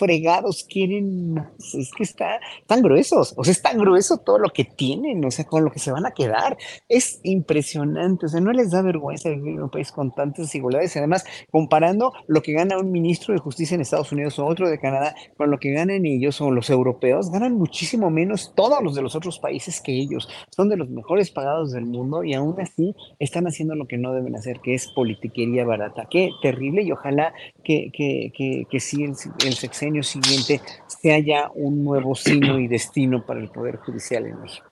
fregados 0.00 0.64
quieren 0.64 1.36
Es 1.58 1.90
que 1.94 2.02
está 2.02 2.40
tan 2.66 2.80
gruesos, 2.80 3.34
o 3.36 3.44
sea, 3.44 3.52
es 3.52 3.60
tan 3.60 3.78
grueso 3.78 4.16
todo 4.16 4.38
lo 4.38 4.48
que 4.48 4.64
tienen, 4.64 5.22
o 5.24 5.30
sea, 5.30 5.44
con 5.44 5.62
lo 5.62 5.70
que 5.70 5.78
se 5.78 5.92
van 5.92 6.06
a 6.06 6.12
quedar. 6.12 6.56
Es 6.88 7.20
impresionante, 7.22 8.26
o 8.26 8.28
sea, 8.30 8.40
no 8.40 8.50
les 8.52 8.70
da 8.70 8.80
vergüenza 8.80 9.28
vivir 9.28 9.54
en 9.54 9.62
un 9.64 9.70
país 9.70 9.92
con 9.92 10.12
tantas 10.14 10.46
desigualdades. 10.46 10.96
Además, 10.96 11.24
comparando 11.50 12.14
lo 12.26 12.40
que 12.40 12.52
gana 12.52 12.78
un 12.78 12.90
ministro 12.90 13.34
de 13.34 13.40
justicia 13.40 13.74
en 13.74 13.82
Estados 13.82 14.10
Unidos 14.10 14.38
o 14.38 14.46
otro 14.46 14.70
de 14.70 14.80
Canadá 14.80 15.14
con 15.36 15.50
lo 15.50 15.58
que 15.58 15.72
ganan 15.72 16.06
ellos 16.06 16.40
o 16.40 16.50
los 16.50 16.70
europeos, 16.70 17.30
ganan 17.30 17.58
muchísimo 17.58 18.10
menos 18.10 18.54
todos 18.56 18.82
los 18.82 18.94
de 18.94 19.02
los 19.02 19.14
otros 19.14 19.38
países 19.38 19.82
que 19.82 19.92
ellos. 19.92 20.28
Son 20.48 20.70
de 20.70 20.78
los 20.78 20.88
mejores 20.88 21.30
pagados 21.30 21.72
del 21.72 21.84
mundo 21.84 22.24
y 22.24 22.32
aún 22.32 22.58
así 22.58 22.94
están 23.18 23.46
haciendo 23.46 23.74
lo 23.74 23.86
que 23.86 23.98
no 23.98 24.14
deben 24.14 24.34
hacer, 24.34 24.60
que 24.60 24.72
es 24.72 24.88
politiquería 24.88 25.66
barata. 25.66 26.06
Qué 26.10 26.30
terrible 26.40 26.82
y 26.82 26.92
ojalá 26.92 27.34
que, 27.62 27.90
que, 27.92 28.32
que, 28.34 28.64
que 28.70 28.80
sí 28.80 29.04
el, 29.04 29.14
el 29.46 29.54
año 29.90 30.02
siguiente 30.02 30.60
se 30.86 31.12
haya 31.12 31.50
un 31.54 31.84
nuevo 31.84 32.14
signo 32.14 32.58
y 32.58 32.68
destino 32.68 33.26
para 33.26 33.40
el 33.40 33.50
Poder 33.50 33.76
Judicial 33.76 34.26
en 34.26 34.40
México. 34.40 34.70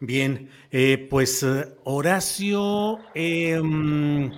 Bien, 0.00 0.50
eh, 0.70 1.06
pues 1.08 1.42
eh, 1.42 1.76
Horacio, 1.84 2.98
em, 3.14 4.32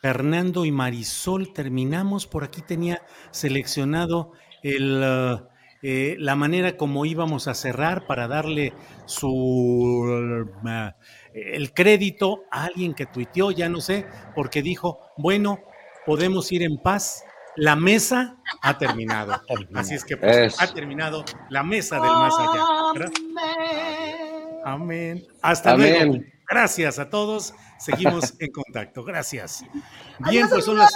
Fernando 0.00 0.64
y 0.64 0.72
Marisol, 0.72 1.52
terminamos. 1.52 2.26
Por 2.26 2.44
aquí 2.44 2.62
tenía 2.62 3.02
seleccionado 3.30 4.32
el, 4.62 5.02
eh, 5.82 6.16
la 6.18 6.34
manera 6.34 6.76
como 6.76 7.06
íbamos 7.06 7.46
a 7.46 7.54
cerrar 7.54 8.06
para 8.06 8.26
darle 8.26 8.72
su 9.06 10.46
el 11.34 11.72
crédito 11.72 12.44
a 12.50 12.64
alguien 12.66 12.94
que 12.94 13.06
tuiteó, 13.06 13.50
ya 13.50 13.68
no 13.68 13.80
sé, 13.80 14.06
porque 14.34 14.62
dijo, 14.62 15.00
bueno, 15.16 15.60
podemos 16.06 16.52
ir 16.52 16.62
en 16.62 16.78
paz 16.78 17.24
la 17.56 17.76
mesa 17.76 18.36
ha 18.62 18.78
terminado. 18.78 19.40
Así 19.74 19.94
es 19.94 20.04
que 20.04 20.16
pues, 20.16 20.60
ha 20.60 20.72
terminado 20.72 21.24
la 21.50 21.62
mesa 21.62 22.00
del 22.00 22.10
más 22.10 22.34
allá. 22.38 23.10
Amén. 24.64 25.26
Hasta 25.42 25.76
luego. 25.76 26.18
Gracias 26.48 26.98
a 26.98 27.08
todos. 27.08 27.54
Seguimos 27.78 28.34
en 28.38 28.50
contacto. 28.52 29.04
Gracias. 29.04 29.64
Bien, 30.30 30.48
pues 30.48 30.64
son 30.64 30.78
las. 30.78 30.92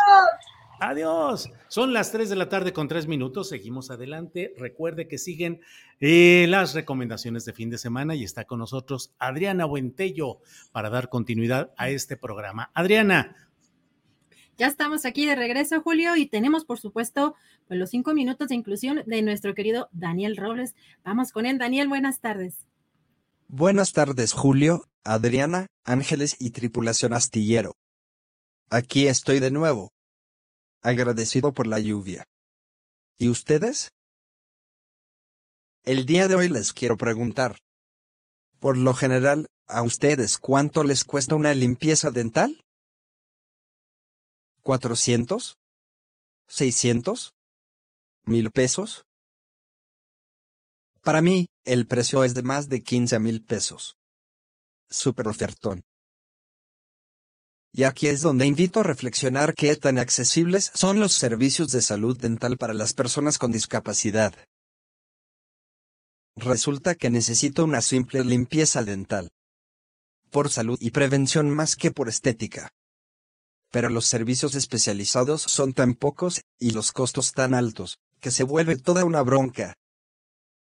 Adiós. 0.81 1.51
Son 1.67 1.93
las 1.93 2.13
3 2.13 2.31
de 2.31 2.37
la 2.37 2.49
tarde 2.49 2.73
con 2.73 2.87
3 2.87 3.09
minutos. 3.09 3.49
Seguimos 3.49 3.91
adelante. 3.91 4.55
Recuerde 4.59 5.09
que 5.09 5.19
siguen 5.19 5.61
eh, 6.01 6.47
las 6.49 6.75
recomendaciones 6.75 7.45
de 7.45 7.53
fin 7.53 7.69
de 7.69 7.79
semana 7.79 8.15
y 8.15 8.23
está 8.23 8.45
con 8.45 8.61
nosotros 8.61 9.13
Adriana 9.19 9.65
Buentello 9.65 10.39
para 10.71 10.89
dar 10.89 11.09
continuidad 11.09 11.73
a 11.77 11.89
este 11.89 12.17
programa. 12.17 12.71
Adriana, 12.75 13.48
ya 14.59 14.67
estamos 14.67 15.05
aquí 15.05 15.25
de 15.25 15.37
regreso, 15.37 15.81
Julio, 15.81 16.17
y 16.17 16.27
tenemos, 16.27 16.65
por 16.65 16.81
supuesto, 16.81 17.37
pues, 17.69 17.79
los 17.79 17.91
cinco 17.91 18.13
minutos 18.13 18.49
de 18.49 18.57
inclusión 18.57 19.03
de 19.07 19.23
nuestro 19.23 19.55
querido 19.55 19.89
Daniel 19.93 20.37
Robles. 20.37 20.75
Vamos 21.05 21.31
con 21.31 21.47
él. 21.47 21.59
Daniel, 21.59 21.89
buenas 21.89 22.21
tardes. 22.21 22.67
Buenas 23.47 23.93
tardes, 23.93 24.33
Julio, 24.33 24.85
Adriana, 25.05 25.69
Ángeles 25.85 26.37
y 26.41 26.51
tripulación 26.51 27.15
astillero. 27.15 27.77
Aquí 28.69 29.07
estoy 29.07 29.39
de 29.39 29.53
nuevo. 29.53 29.93
Agradecido 30.83 31.53
por 31.53 31.67
la 31.69 31.79
lluvia. 31.79 32.25
¿Y 33.17 33.29
ustedes? 33.29 33.91
El 35.85 36.05
día 36.05 36.27
de 36.27 36.35
hoy 36.35 36.49
les 36.49 36.73
quiero 36.73 36.97
preguntar. 36.97 37.59
Por 38.59 38.77
lo 38.77 38.93
general, 38.93 39.47
¿a 39.69 39.83
ustedes 39.83 40.37
cuánto 40.37 40.83
les 40.83 41.05
cuesta 41.05 41.37
una 41.37 41.55
limpieza 41.55 42.11
dental? 42.11 42.61
¿Cuatrocientos? 44.69 45.57
¿Seiscientos? 46.47 47.33
¿Mil 48.27 48.51
pesos? 48.51 49.07
Para 51.01 51.23
mí, 51.23 51.47
el 51.65 51.87
precio 51.87 52.23
es 52.23 52.35
de 52.35 52.43
más 52.43 52.69
de 52.69 52.83
quince 52.83 53.19
mil 53.19 53.43
pesos. 53.43 53.97
Super 54.91 55.27
ofertón. 55.29 55.81
Y 57.73 57.85
aquí 57.85 58.09
es 58.09 58.21
donde 58.21 58.45
invito 58.45 58.81
a 58.81 58.83
reflexionar 58.83 59.55
qué 59.55 59.75
tan 59.75 59.97
accesibles 59.97 60.71
son 60.75 61.01
los 61.01 61.15
servicios 61.15 61.73
de 61.73 61.81
salud 61.81 62.21
dental 62.21 62.59
para 62.59 62.75
las 62.75 62.93
personas 62.93 63.39
con 63.39 63.51
discapacidad. 63.51 64.35
Resulta 66.37 66.95
que 66.95 67.09
necesito 67.09 67.65
una 67.65 67.81
simple 67.81 68.23
limpieza 68.23 68.85
dental. 68.85 69.31
Por 70.31 70.51
salud 70.51 70.77
y 70.83 70.91
prevención 70.91 71.49
más 71.49 71.75
que 71.75 71.91
por 71.91 72.11
estética. 72.11 72.69
Pero 73.71 73.89
los 73.89 74.07
servicios 74.07 74.55
especializados 74.55 75.43
son 75.43 75.73
tan 75.73 75.95
pocos 75.95 76.43
y 76.59 76.71
los 76.71 76.93
costos 76.93 77.33
tan 77.33 77.55
altos, 77.55 77.99
que 78.21 78.31
se 78.31 78.45
vuelve 78.45 78.77
toda 78.77 79.05
una 79.05 79.23
bronca. 79.23 79.75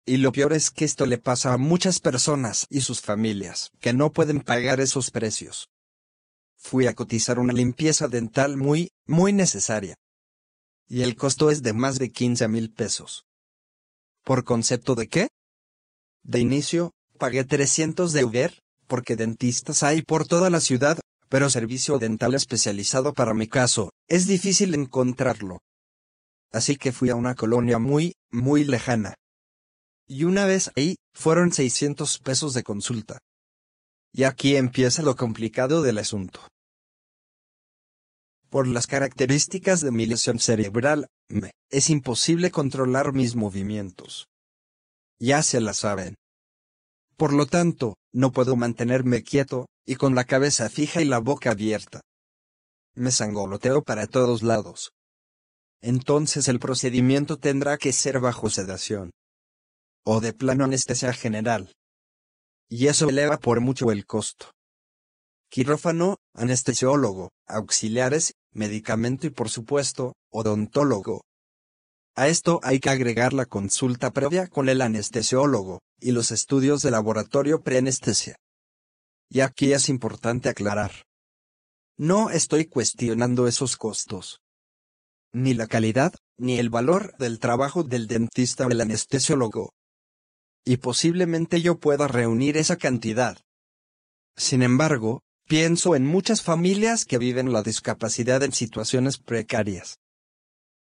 Y 0.05 0.19
lo 0.19 0.33
peor 0.33 0.53
es 0.53 0.71
que 0.71 0.85
esto 0.85 1.07
le 1.07 1.19
pasa 1.19 1.53
a 1.53 1.59
muchas 1.59 1.99
personas 2.01 2.67
y 2.71 2.81
sus 2.81 3.01
familias, 3.01 3.71
que 3.81 3.93
no 3.93 4.13
pueden 4.13 4.41
pagar 4.41 4.81
esos 4.81 5.11
precios. 5.11 5.69
Fui 6.57 6.87
a 6.87 6.95
cotizar 6.95 7.39
una 7.39 7.53
limpieza 7.53 8.09
dental 8.09 8.57
muy, 8.57 8.91
muy 9.07 9.33
necesaria. 9.33 9.97
Y 10.89 11.03
el 11.03 11.17
costo 11.17 11.51
es 11.51 11.63
de 11.63 11.73
más 11.73 11.99
de 11.99 12.13
15 12.13 12.47
mil 12.49 12.73
pesos. 12.73 13.25
¿Por 14.23 14.45
concepto 14.45 14.95
de 14.95 15.09
qué? 15.09 15.29
De 16.23 16.39
inicio, 16.39 16.93
pagué 17.19 17.45
300 17.45 18.13
de 18.13 18.25
Uber, 18.25 18.61
porque 18.87 19.17
dentistas 19.17 19.83
hay 19.83 20.03
por 20.03 20.27
toda 20.27 20.51
la 20.51 20.61
ciudad, 20.61 21.01
pero 21.29 21.51
servicio 21.51 21.99
dental 21.99 22.35
especializado 22.35 23.13
para 23.13 23.35
mi 23.35 23.49
caso, 23.49 23.91
es 24.09 24.27
difícil 24.27 24.75
encontrarlo. 24.75 25.61
Así 26.53 26.77
que 26.77 26.93
fui 26.93 27.11
a 27.11 27.17
una 27.17 27.35
colonia 27.35 27.79
muy, 27.79 28.15
muy 28.31 28.65
lejana. 28.65 29.15
Y 30.09 30.25
una 30.25 30.47
vez 30.47 30.71
ahí, 30.77 30.97
fueron 31.15 31.53
600 31.53 32.19
pesos 32.21 32.55
de 32.55 32.63
consulta. 32.63 33.19
Y 34.13 34.25
aquí 34.25 34.57
empieza 34.57 35.03
lo 35.03 35.17
complicado 35.17 35.83
del 35.83 35.99
asunto. 35.99 36.41
Por 38.49 38.69
las 38.69 38.87
características 38.87 39.81
de 39.81 39.91
mi 39.91 40.07
lesión 40.07 40.39
cerebral, 40.39 41.09
me 41.29 41.51
es 41.71 41.91
imposible 41.91 42.51
controlar 42.51 43.13
mis 43.13 43.35
movimientos. 43.35 44.29
Ya 45.19 45.43
se 45.43 45.61
la 45.61 45.75
saben. 45.75 46.15
Por 47.17 47.33
lo 47.33 47.47
tanto, 47.47 47.97
no 48.13 48.31
puedo 48.31 48.57
mantenerme 48.57 49.23
quieto, 49.23 49.67
y 49.87 49.95
con 49.95 50.15
la 50.15 50.25
cabeza 50.25 50.69
fija 50.69 51.01
y 51.01 51.05
la 51.05 51.19
boca 51.19 51.53
abierta. 51.53 52.01
Me 52.95 53.13
sangoloteo 53.13 53.83
para 53.83 54.07
todos 54.07 54.43
lados. 54.43 54.93
Entonces 55.81 56.49
el 56.49 56.59
procedimiento 56.59 57.37
tendrá 57.37 57.79
que 57.79 57.93
ser 57.93 58.19
bajo 58.19 58.51
sedación. 58.51 59.13
O 60.05 60.21
de 60.21 60.33
plano 60.33 60.65
anestesia 60.65 61.13
general. 61.13 61.73
Y 62.69 62.89
eso 62.89 63.09
eleva 63.09 63.39
por 63.39 63.61
mucho 63.61 63.93
el 63.93 64.07
costo. 64.07 64.51
Quirófano, 65.49 66.17
anestesiólogo, 66.35 67.31
auxiliares, 67.47 68.35
medicamento 68.53 69.27
y 69.27 69.31
por 69.31 69.49
supuesto, 69.49 70.15
odontólogo. 70.31 71.23
A 72.17 72.29
esto 72.29 72.59
hay 72.63 72.81
que 72.81 72.91
agregar 72.91 73.33
la 73.33 73.47
consulta 73.47 74.11
previa 74.11 74.49
con 74.49 74.69
el 74.69 74.81
anestesiólogo, 74.81 75.81
y 76.01 76.13
los 76.13 76.31
estudios 76.31 76.83
de 76.83 76.91
laboratorio 76.91 77.61
preanestesia. 77.61 78.37
Y 79.29 79.41
aquí 79.41 79.73
es 79.73 79.89
importante 79.89 80.49
aclarar. 80.49 80.93
No 81.99 82.31
estoy 82.31 82.67
cuestionando 82.67 83.47
esos 83.47 83.77
costos. 83.77 84.41
Ni 85.33 85.55
la 85.55 85.67
calidad, 85.67 86.15
ni 86.39 86.59
el 86.59 86.71
valor 86.71 87.17
del 87.19 87.39
trabajo 87.39 87.83
del 87.83 88.07
dentista 88.07 88.67
o 88.67 88.71
el 88.71 88.81
anestesiólogo. 88.81 89.73
Y 90.65 90.79
posiblemente 90.79 91.63
yo 91.63 91.79
pueda 91.79 92.09
reunir 92.09 92.57
esa 92.57 92.77
cantidad. 92.77 93.39
Sin 94.37 94.63
embargo, 94.63 95.23
pienso 95.47 95.97
en 95.97 96.05
muchas 96.05 96.43
familias 96.43 97.05
que 97.05 97.19
viven 97.19 97.53
la 97.53 97.63
discapacidad 97.63 98.43
en 98.43 98.53
situaciones 98.53 99.19
precarias. 99.19 99.99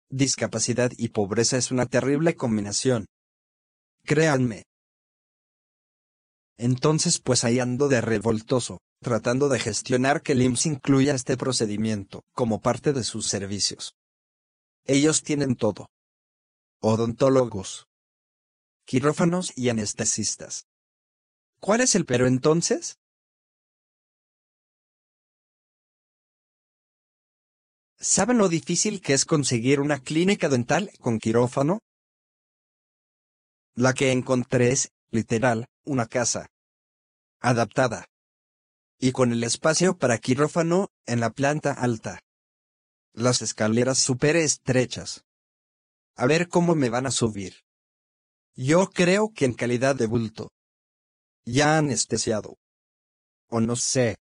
Discapacidad 0.10 0.92
y 0.98 1.10
pobreza 1.10 1.58
es 1.58 1.72
una 1.72 1.86
terrible 1.86 2.36
combinación. 2.36 3.06
Créanme, 4.04 4.64
entonces 6.58 7.20
pues 7.20 7.44
ahí 7.44 7.60
ando 7.60 7.88
de 7.88 8.02
revoltoso, 8.02 8.80
tratando 9.02 9.50
de 9.50 9.60
gestionar 9.60 10.22
que 10.22 10.32
el 10.34 10.42
IMSS 10.42 10.66
incluya 10.68 11.14
este 11.14 11.38
procedimiento 11.38 12.24
como 12.34 12.62
parte 12.62 12.94
de 12.94 13.04
sus 13.04 13.28
servicios. 13.28 13.96
Ellos 14.86 15.24
tienen 15.24 15.56
todo. 15.56 15.88
Odontólogos, 16.80 17.88
quirófanos 18.86 19.52
y 19.58 19.70
anestesistas. 19.70 20.68
¿Cuál 21.60 21.82
es 21.82 21.96
el 21.96 22.06
pero 22.06 22.28
entonces? 22.28 23.00
¿Saben 27.98 28.38
lo 28.38 28.50
difícil 28.50 29.02
que 29.02 29.14
es 29.14 29.26
conseguir 29.26 29.80
una 29.80 30.00
clínica 30.00 30.48
dental 30.48 30.92
con 31.00 31.18
quirófano? 31.18 31.80
La 33.74 33.94
que 33.94 34.12
encontré 34.12 34.72
es, 34.72 34.92
literal, 35.12 35.68
una 35.84 36.08
casa 36.08 36.48
adaptada 37.40 38.06
y 39.00 39.12
con 39.12 39.32
el 39.32 39.44
espacio 39.44 39.98
para 39.98 40.18
quirófano 40.18 40.90
en 41.06 41.20
la 41.20 41.30
planta 41.30 41.72
alta. 41.72 42.22
Las 43.14 43.42
escaleras 43.42 44.00
súper 44.00 44.36
estrechas. 44.36 45.24
A 46.16 46.26
ver 46.26 46.48
cómo 46.48 46.76
me 46.76 46.90
van 46.90 47.06
a 47.06 47.12
subir. 47.12 47.64
Yo 48.56 48.90
creo 48.90 49.32
que 49.34 49.46
en 49.46 49.54
calidad 49.54 49.96
de 49.96 50.08
bulto. 50.08 50.52
Ya 51.46 51.78
anestesiado. 51.78 52.58
O 53.50 53.60
no 53.60 53.76
sé. 53.76 54.16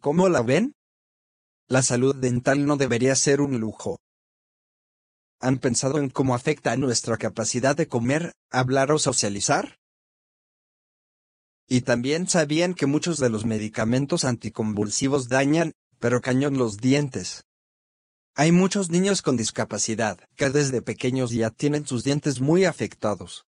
¿Cómo 0.00 0.28
la 0.28 0.42
ven? 0.42 0.74
La 1.66 1.82
salud 1.82 2.14
dental 2.14 2.64
no 2.64 2.76
debería 2.76 3.14
ser 3.16 3.40
un 3.40 3.58
lujo. 3.58 4.00
¿Han 5.40 5.58
pensado 5.58 5.98
en 5.98 6.10
cómo 6.10 6.34
afecta 6.34 6.72
a 6.72 6.76
nuestra 6.76 7.16
capacidad 7.16 7.76
de 7.76 7.86
comer, 7.86 8.32
hablar 8.50 8.90
o 8.90 8.98
socializar? 8.98 9.78
Y 11.68 11.82
también 11.82 12.28
sabían 12.28 12.74
que 12.74 12.86
muchos 12.86 13.18
de 13.18 13.28
los 13.28 13.44
medicamentos 13.44 14.24
anticonvulsivos 14.24 15.28
dañan, 15.28 15.72
pero 16.00 16.20
cañón 16.20 16.58
los 16.58 16.78
dientes. 16.78 17.44
Hay 18.34 18.52
muchos 18.52 18.90
niños 18.90 19.22
con 19.22 19.36
discapacidad 19.36 20.18
que 20.36 20.50
desde 20.50 20.82
pequeños 20.82 21.30
ya 21.30 21.50
tienen 21.50 21.86
sus 21.86 22.04
dientes 22.04 22.40
muy 22.40 22.64
afectados. 22.64 23.46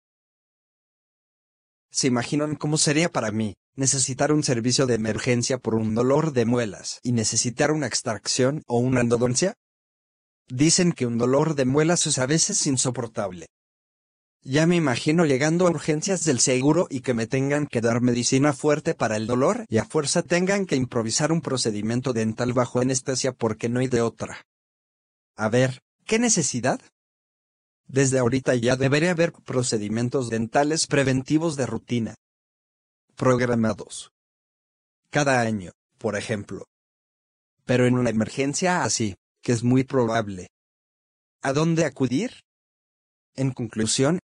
¿Se 1.91 2.07
imaginan 2.07 2.55
cómo 2.55 2.77
sería 2.77 3.11
para 3.11 3.33
mí 3.33 3.55
necesitar 3.75 4.33
un 4.33 4.45
servicio 4.45 4.87
de 4.87 4.95
emergencia 4.95 5.59
por 5.59 5.75
un 5.75 5.95
dolor 5.95 6.33
de 6.33 6.45
muelas 6.45 7.01
y 7.03 7.13
necesitar 7.13 7.73
una 7.73 7.87
extracción 7.87 8.63
o 8.67 8.79
una 8.79 9.01
endodoncia? 9.01 9.55
Dicen 10.51 10.91
que 10.91 11.07
un 11.07 11.17
dolor 11.17 11.55
de 11.55 11.65
muelas 11.65 12.09
es 12.09 12.19
a 12.19 12.27
veces 12.27 12.67
insoportable. 12.67 13.47
Ya 14.43 14.67
me 14.67 14.75
imagino 14.75 15.25
llegando 15.25 15.67
a 15.67 15.71
urgencias 15.71 16.25
del 16.25 16.41
seguro 16.41 16.89
y 16.91 17.03
que 17.03 17.15
me 17.15 17.29
tengan 17.29 17.69
que 17.69 17.81
dar 17.81 18.01
medicina 18.01 18.53
fuerte 18.53 18.95
para 18.95 19.17
el 19.17 19.29
dolor 19.29 19.65
y 19.69 19.79
a 19.79 19.85
fuerza 19.85 20.23
tengan 20.23 20.67
que 20.67 20.75
improvisar 20.75 21.31
un 21.31 21.41
procedimiento 21.41 22.13
dental 22.13 22.53
bajo 22.53 22.81
anestesia 22.81 23.33
porque 23.33 23.69
no 23.69 23.79
hay 23.79 23.87
de 23.87 24.01
otra. 24.01 24.43
A 25.37 25.49
ver, 25.51 25.83
¿qué 26.05 26.19
necesidad? 26.19 26.81
Desde 27.87 28.19
ahorita 28.19 28.57
ya 28.57 28.75
debería 28.75 29.13
haber 29.13 29.33
procedimientos 29.33 30.31
dentales 30.31 30.89
preventivos 30.89 31.55
de 31.57 31.67
rutina. 31.67 32.15
Programados. 33.15 34.11
Cada 35.11 35.43
año, 35.43 35.71
por 35.99 36.17
ejemplo. 36.17 36.65
Pero 37.67 37.87
en 37.87 37.95
una 37.95 38.11
emergencia 38.11 38.83
así, 38.83 39.17
que 39.43 39.53
es 39.53 39.63
muy 39.63 39.85
probable. 39.85 40.49
¿A 41.43 41.53
dónde 41.53 41.85
acudir? 41.85 42.43
En 43.35 43.53
conclusión, 43.53 44.19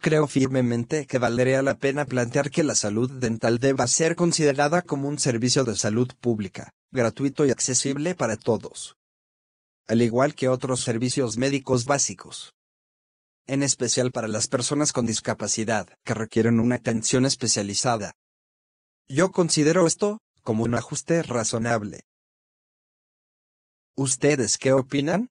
creo 0.00 0.26
firmemente 0.26 1.06
que 1.06 1.18
valdría 1.18 1.62
la 1.62 1.78
pena 1.78 2.04
plantear 2.04 2.50
que 2.50 2.62
la 2.62 2.74
salud 2.74 3.10
dental 3.10 3.58
deba 3.58 3.86
ser 3.86 4.16
considerada 4.16 4.82
como 4.82 5.08
un 5.08 5.18
servicio 5.18 5.64
de 5.64 5.76
salud 5.76 6.12
pública, 6.20 6.70
gratuito 6.92 7.46
y 7.46 7.50
accesible 7.50 8.14
para 8.14 8.36
todos. 8.36 8.96
Al 9.88 10.02
igual 10.02 10.34
que 10.34 10.48
otros 10.48 10.80
servicios 10.80 11.36
médicos 11.36 11.84
básicos. 11.84 12.52
En 13.46 13.62
especial 13.62 14.10
para 14.10 14.26
las 14.26 14.48
personas 14.48 14.92
con 14.92 15.06
discapacidad, 15.06 15.88
que 16.04 16.14
requieren 16.14 16.58
una 16.58 16.74
atención 16.76 17.24
especializada. 17.24 18.12
Yo 19.08 19.30
considero 19.30 19.86
esto 19.86 20.18
como 20.42 20.64
un 20.64 20.74
ajuste 20.74 21.22
razonable. 21.22 22.02
¿Ustedes 23.98 24.58
qué 24.58 24.74
opinan? 24.74 25.30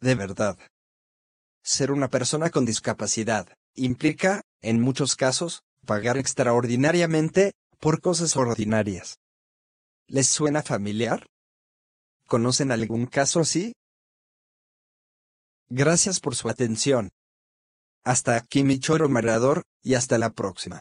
De 0.00 0.14
verdad. 0.14 0.58
Ser 1.62 1.90
una 1.90 2.08
persona 2.08 2.50
con 2.50 2.66
discapacidad 2.66 3.48
implica, 3.74 4.42
en 4.60 4.82
muchos 4.82 5.16
casos, 5.16 5.62
pagar 5.86 6.18
extraordinariamente 6.18 7.52
por 7.80 8.02
cosas 8.02 8.36
ordinarias. 8.36 9.16
¿Les 10.06 10.28
suena 10.28 10.62
familiar? 10.62 11.26
¿Conocen 12.26 12.70
algún 12.70 13.06
caso 13.06 13.40
así? 13.40 13.72
Gracias 15.70 16.20
por 16.20 16.36
su 16.36 16.50
atención. 16.50 17.08
Hasta 18.02 18.36
aquí 18.36 18.62
mi 18.62 18.78
choro 18.78 19.08
marador, 19.08 19.62
y 19.82 19.94
hasta 19.94 20.18
la 20.18 20.28
próxima. 20.28 20.80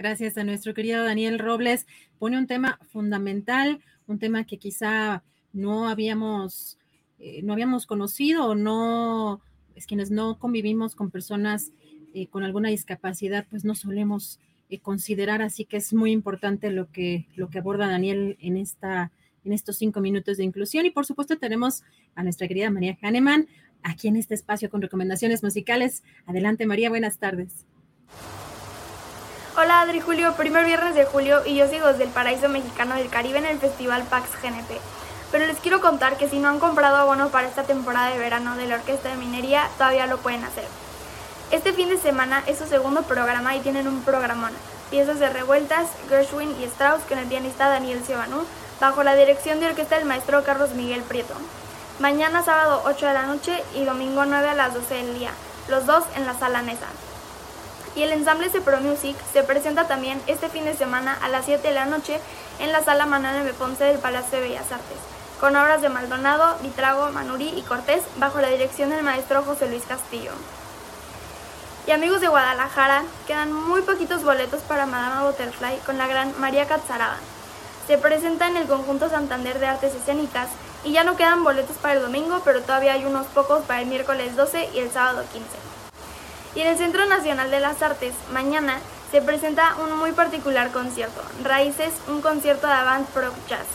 Gracias 0.00 0.38
a 0.38 0.44
nuestro 0.44 0.72
querido 0.72 1.04
Daniel 1.04 1.38
Robles. 1.38 1.86
Pone 2.18 2.38
un 2.38 2.46
tema 2.46 2.78
fundamental, 2.90 3.82
un 4.06 4.18
tema 4.18 4.44
que 4.44 4.56
quizá 4.56 5.22
no 5.52 5.90
habíamos 5.90 6.78
eh, 7.18 7.42
no 7.42 7.52
habíamos 7.52 7.84
conocido 7.84 8.46
o 8.46 8.54
no, 8.54 9.42
es 9.74 9.84
quienes 9.86 10.10
no 10.10 10.38
convivimos 10.38 10.94
con 10.94 11.10
personas 11.10 11.72
eh, 12.14 12.28
con 12.28 12.44
alguna 12.44 12.70
discapacidad, 12.70 13.46
pues 13.50 13.66
no 13.66 13.74
solemos 13.74 14.40
eh, 14.70 14.78
considerar, 14.78 15.42
así 15.42 15.66
que 15.66 15.76
es 15.76 15.92
muy 15.92 16.12
importante 16.12 16.70
lo 16.70 16.90
que, 16.90 17.26
lo 17.36 17.50
que 17.50 17.58
aborda 17.58 17.86
Daniel 17.86 18.38
en, 18.40 18.56
esta, 18.56 19.12
en 19.44 19.52
estos 19.52 19.76
cinco 19.76 20.00
minutos 20.00 20.38
de 20.38 20.44
inclusión. 20.44 20.86
Y 20.86 20.92
por 20.92 21.04
supuesto 21.04 21.36
tenemos 21.36 21.82
a 22.14 22.22
nuestra 22.22 22.48
querida 22.48 22.70
María 22.70 22.96
Hahnemann 23.02 23.48
aquí 23.82 24.08
en 24.08 24.16
este 24.16 24.32
espacio 24.32 24.70
con 24.70 24.80
recomendaciones 24.80 25.42
musicales. 25.42 26.02
Adelante 26.24 26.64
María, 26.64 26.88
buenas 26.88 27.18
tardes. 27.18 27.66
Hola 29.62 29.82
Adri 29.82 30.00
Julio, 30.00 30.32
primer 30.36 30.64
viernes 30.64 30.94
de 30.94 31.04
julio 31.04 31.42
y 31.44 31.54
yo 31.54 31.68
sigo 31.68 31.88
desde 31.88 32.04
el 32.04 32.08
Paraíso 32.08 32.48
Mexicano 32.48 32.94
del 32.94 33.10
Caribe 33.10 33.40
en 33.40 33.44
el 33.44 33.58
Festival 33.58 34.04
PAX 34.04 34.30
GNP. 34.42 34.80
Pero 35.30 35.46
les 35.46 35.58
quiero 35.58 35.82
contar 35.82 36.16
que 36.16 36.30
si 36.30 36.38
no 36.38 36.48
han 36.48 36.58
comprado 36.58 36.96
abono 36.96 37.28
para 37.28 37.46
esta 37.46 37.64
temporada 37.64 38.08
de 38.08 38.18
verano 38.18 38.56
de 38.56 38.66
la 38.66 38.76
Orquesta 38.76 39.10
de 39.10 39.16
Minería, 39.16 39.68
todavía 39.76 40.06
lo 40.06 40.16
pueden 40.16 40.44
hacer. 40.44 40.64
Este 41.50 41.74
fin 41.74 41.90
de 41.90 41.98
semana 41.98 42.42
es 42.46 42.56
su 42.56 42.64
segundo 42.64 43.02
programa 43.02 43.54
y 43.54 43.60
tienen 43.60 43.86
un 43.86 44.00
programón. 44.02 44.52
Piezas 44.88 45.18
de 45.18 45.28
revueltas, 45.28 45.90
Gershwin 46.08 46.58
y 46.58 46.64
Strauss 46.64 47.02
con 47.06 47.18
el 47.18 47.26
pianista 47.26 47.68
Daniel 47.68 48.02
Ciobanu, 48.02 48.46
bajo 48.80 49.02
la 49.02 49.14
dirección 49.14 49.60
de 49.60 49.66
orquesta 49.66 49.96
del 49.96 50.06
maestro 50.06 50.42
Carlos 50.42 50.70
Miguel 50.70 51.02
Prieto. 51.02 51.34
Mañana 51.98 52.42
sábado 52.42 52.80
8 52.86 53.06
de 53.08 53.12
la 53.12 53.26
noche 53.26 53.62
y 53.74 53.84
domingo 53.84 54.24
9 54.24 54.48
a 54.48 54.54
las 54.54 54.72
12 54.72 54.94
del 54.94 55.18
día, 55.18 55.32
los 55.68 55.84
dos 55.84 56.04
en 56.16 56.24
la 56.24 56.32
sala 56.32 56.62
Nesa. 56.62 56.88
Y 57.96 58.02
el 58.02 58.12
ensamble 58.12 58.50
Pro 58.50 58.80
Music 58.80 59.16
se 59.32 59.42
presenta 59.42 59.86
también 59.86 60.20
este 60.26 60.48
fin 60.48 60.64
de 60.64 60.76
semana 60.76 61.18
a 61.22 61.28
las 61.28 61.44
7 61.44 61.66
de 61.66 61.74
la 61.74 61.86
noche 61.86 62.20
en 62.58 62.72
la 62.72 62.82
sala 62.82 63.06
Manuel 63.06 63.36
M. 63.36 63.52
Ponce 63.54 63.84
del 63.84 63.98
Palacio 63.98 64.38
de 64.38 64.48
Bellas 64.48 64.70
Artes 64.70 64.98
con 65.40 65.56
obras 65.56 65.80
de 65.80 65.88
Maldonado, 65.88 66.58
Vitrago, 66.60 67.10
Manurí 67.12 67.48
y 67.56 67.62
Cortés 67.62 68.02
bajo 68.16 68.42
la 68.42 68.48
dirección 68.48 68.90
del 68.90 69.02
maestro 69.02 69.42
José 69.42 69.68
Luis 69.68 69.84
Castillo. 69.88 70.32
Y 71.86 71.92
amigos 71.92 72.20
de 72.20 72.28
Guadalajara, 72.28 73.04
quedan 73.26 73.50
muy 73.50 73.80
poquitos 73.80 74.22
boletos 74.22 74.60
para 74.60 74.84
Madama 74.84 75.24
Butterfly 75.24 75.78
con 75.86 75.96
la 75.96 76.06
gran 76.06 76.38
María 76.38 76.68
Catzarada. 76.68 77.16
Se 77.86 77.96
presenta 77.96 78.48
en 78.48 78.58
el 78.58 78.68
conjunto 78.68 79.08
Santander 79.08 79.58
de 79.58 79.66
Artes 79.66 79.94
Escénicas 79.94 80.50
y 80.84 80.92
ya 80.92 81.04
no 81.04 81.16
quedan 81.16 81.42
boletos 81.42 81.78
para 81.78 81.94
el 81.94 82.02
domingo, 82.02 82.42
pero 82.44 82.60
todavía 82.60 82.92
hay 82.92 83.06
unos 83.06 83.26
pocos 83.28 83.64
para 83.64 83.80
el 83.80 83.88
miércoles 83.88 84.36
12 84.36 84.68
y 84.74 84.78
el 84.80 84.90
sábado 84.90 85.24
15. 85.32 85.69
Y 86.54 86.60
en 86.60 86.66
el 86.66 86.76
Centro 86.76 87.06
Nacional 87.06 87.50
de 87.50 87.60
las 87.60 87.80
Artes, 87.80 88.12
mañana, 88.32 88.78
se 89.12 89.22
presenta 89.22 89.76
un 89.84 89.96
muy 89.96 90.10
particular 90.12 90.72
concierto, 90.72 91.20
Raíces, 91.44 91.92
un 92.08 92.20
concierto 92.20 92.66
de 92.66 92.72
avant 92.72 93.08
pro 93.10 93.32
jazz. 93.48 93.66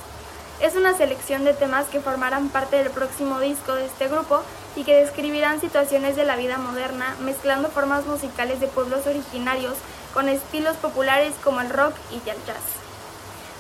Es 0.62 0.76
una 0.76 0.94
selección 0.94 1.46
de 1.46 1.54
temas 1.54 1.86
que 1.88 2.02
formarán 2.02 2.50
parte 2.50 2.78
del 2.78 2.90
próximo 2.90 3.40
disco 3.40 3.76
de 3.76 3.86
este 3.86 4.10
grupo 4.10 4.42
y 4.76 4.84
que 4.84 4.96
describirán 4.96 5.62
situaciones 5.62 6.18
de 6.18 6.26
la 6.26 6.36
vida 6.36 6.58
moderna, 6.58 7.16
mezclando 7.22 7.70
formas 7.70 8.06
musicales 8.06 8.60
de 8.60 8.68
pueblos 8.68 9.08
originarios 9.08 9.76
con 10.14 10.28
estilos 10.28 10.76
populares 10.78 11.34
como 11.44 11.62
el 11.62 11.70
rock 11.70 11.94
y 12.12 12.30
el 12.30 12.38
jazz. 12.46 12.64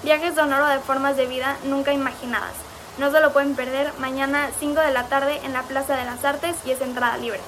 Viajes 0.03 0.35
sonoro 0.35 0.67
de 0.67 0.79
formas 0.79 1.15
de 1.15 1.25
vida 1.25 1.57
nunca 1.65 1.93
imaginadas. 1.93 2.53
No 2.97 3.11
se 3.11 3.19
lo 3.21 3.31
pueden 3.33 3.55
perder 3.55 3.91
mañana 3.99 4.49
5 4.59 4.79
de 4.79 4.91
la 4.91 5.07
tarde 5.07 5.39
en 5.43 5.53
la 5.53 5.63
Plaza 5.63 5.95
de 5.95 6.05
las 6.05 6.23
Artes 6.23 6.55
y 6.65 6.71
es 6.71 6.81
entrada 6.81 7.17
libre. 7.17 7.39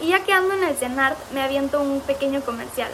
Y 0.00 0.08
ya 0.08 0.24
que 0.24 0.32
ando 0.32 0.54
en 0.54 0.64
el 0.64 0.76
CENART, 0.76 1.18
me 1.32 1.42
aviento 1.42 1.80
un 1.80 2.00
pequeño 2.00 2.40
comercial. 2.40 2.90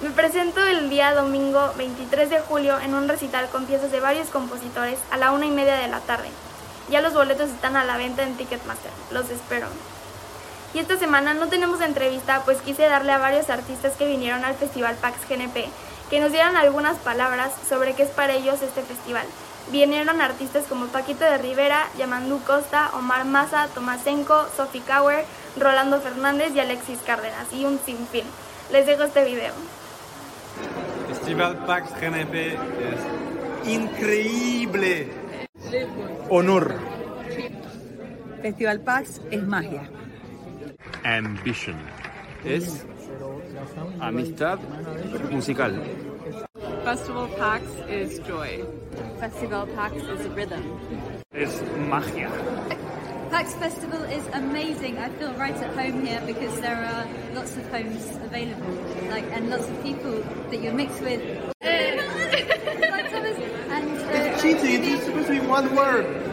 Me 0.00 0.10
presento 0.10 0.66
el 0.66 0.90
día 0.90 1.14
domingo 1.14 1.72
23 1.76 2.28
de 2.28 2.40
julio 2.40 2.78
en 2.80 2.94
un 2.94 3.08
recital 3.08 3.48
con 3.50 3.66
piezas 3.66 3.92
de 3.92 4.00
varios 4.00 4.28
compositores 4.28 4.98
a 5.10 5.16
la 5.16 5.32
una 5.32 5.46
y 5.46 5.50
media 5.50 5.76
de 5.76 5.88
la 5.88 6.00
tarde. 6.00 6.28
Ya 6.90 7.00
los 7.00 7.14
boletos 7.14 7.50
están 7.50 7.76
a 7.76 7.84
la 7.84 7.96
venta 7.96 8.24
en 8.24 8.36
Ticketmaster. 8.36 8.90
Los 9.12 9.30
espero. 9.30 9.68
Y 10.74 10.80
esta 10.80 10.96
semana 10.96 11.34
no 11.34 11.48
tenemos 11.48 11.80
entrevista, 11.80 12.42
pues 12.44 12.60
quise 12.62 12.82
darle 12.82 13.12
a 13.12 13.18
varios 13.18 13.48
artistas 13.48 13.92
que 13.96 14.06
vinieron 14.06 14.44
al 14.44 14.54
Festival 14.54 14.96
PAX 14.96 15.28
GNP 15.28 15.68
que 16.12 16.20
nos 16.20 16.30
dieran 16.30 16.56
algunas 16.56 16.98
palabras 16.98 17.52
sobre 17.66 17.94
qué 17.94 18.02
es 18.02 18.10
para 18.10 18.34
ellos 18.34 18.60
este 18.60 18.82
festival. 18.82 19.24
Vinieron 19.70 20.20
artistas 20.20 20.66
como 20.68 20.88
Paquito 20.88 21.24
de 21.24 21.38
Rivera, 21.38 21.88
Yamandú 21.96 22.38
Costa, 22.44 22.90
Omar 22.92 23.24
Maza, 23.24 23.68
Tomasenko, 23.74 24.46
Sophie 24.54 24.82
Kauer, 24.82 25.24
Rolando 25.58 26.00
Fernández 26.00 26.54
y 26.54 26.60
Alexis 26.60 26.98
Cárdenas, 27.06 27.52
y 27.52 27.64
un 27.64 27.78
sinfín. 27.78 28.24
Les 28.70 28.86
dejo 28.86 29.04
este 29.04 29.24
video. 29.24 29.52
Festival 31.08 31.56
Pax 31.66 31.92
GNP 32.00 32.54
es 32.54 33.68
increíble. 33.68 35.08
Honor. 36.30 36.74
Festival 38.40 38.80
Pax 38.80 39.20
es 39.30 39.42
magia. 39.42 39.88
Ambition. 41.04 41.76
Es 42.44 42.84
amistad 44.00 44.58
musical. 45.30 45.80
Festival 46.84 47.28
Pax 47.38 47.62
is 47.88 48.20
joy. 48.26 48.64
Festival 49.20 49.68
Pax 49.76 49.96
is 49.96 50.26
rhythm. 50.34 50.62
Es 51.32 51.62
magia. 51.88 52.28
PAX 53.32 53.54
Festival 53.54 54.04
is 54.12 54.22
amazing. 54.34 54.98
I 54.98 55.08
feel 55.16 55.32
right 55.40 55.56
at 55.56 55.72
home 55.72 56.04
here 56.04 56.20
because 56.26 56.60
there 56.60 56.76
are 56.76 57.08
lots 57.32 57.56
of 57.56 57.64
homes 57.72 58.04
available, 58.28 58.76
like 59.08 59.24
and 59.32 59.48
lots 59.48 59.64
of 59.64 59.82
people 59.82 60.20
that 60.50 60.60
you're 60.60 60.74
mixed 60.74 61.00
with. 61.00 61.22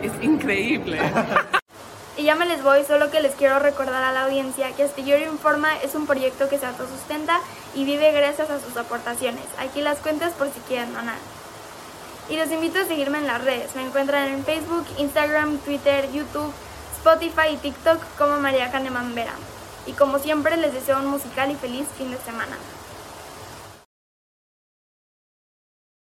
Es 0.04 0.14
increíble. 0.22 1.00
Y 2.18 2.24
ya 2.24 2.36
me 2.36 2.46
les 2.46 2.62
voy, 2.62 2.84
solo 2.84 3.10
que 3.10 3.22
les 3.22 3.34
quiero 3.36 3.60
recordar 3.60 4.04
a 4.04 4.12
la 4.12 4.26
audiencia 4.26 4.74
que 4.74 4.84
Astillero 4.84 5.32
Informa 5.32 5.78
es 5.82 5.96
un 5.96 6.06
proyecto 6.06 6.50
que 6.50 6.58
se 6.58 6.66
autosustenta 6.66 7.40
y 7.76 7.86
vive 7.86 8.12
gracias 8.12 8.50
a 8.50 8.60
sus 8.60 8.76
aportaciones. 8.76 9.46
Aquí 9.58 9.82
las 9.82 10.00
cuentas 10.00 10.34
por 10.34 10.52
si 10.52 10.60
quieren 10.68 10.94
donar. 10.94 11.18
Y 12.30 12.36
los 12.36 12.52
invito 12.52 12.80
a 12.80 12.84
seguirme 12.84 13.20
en 13.20 13.28
las 13.28 13.42
redes. 13.42 13.74
Me 13.78 13.84
encuentran 13.84 14.28
en 14.28 14.44
Facebook, 14.44 14.86
Instagram, 14.98 15.60
Twitter, 15.60 16.12
YouTube 16.12 16.54
Spotify 17.00 17.54
y 17.54 17.58
TikTok 17.58 17.98
como 18.18 18.42
María 18.42 18.72
Kahneman 18.72 19.16
Vera. 19.16 19.32
Y 19.88 19.94
como 19.94 20.20
siempre 20.20 20.58
les 20.58 20.74
deseo 20.74 21.00
un 21.00 21.08
musical 21.08 21.50
y 21.50 21.56
feliz 21.56 21.88
fin 21.98 22.12
de 22.12 22.18
semana. 22.18 22.58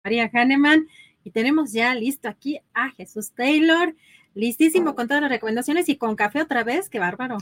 María 0.02 0.28
Hahnemann 0.32 0.88
y 1.22 1.30
tenemos 1.30 1.72
ya 1.72 1.94
listo 1.94 2.28
aquí 2.28 2.59
a 2.74 2.90
Jesús 2.90 3.30
Taylor, 3.30 3.94
listísimo 4.34 4.96
con 4.96 5.06
todas 5.06 5.22
las 5.22 5.30
recomendaciones 5.30 5.88
y 5.88 5.96
con 5.96 6.16
café 6.16 6.42
otra 6.42 6.64
vez, 6.64 6.88
qué 6.88 6.98
bárbaro. 6.98 7.38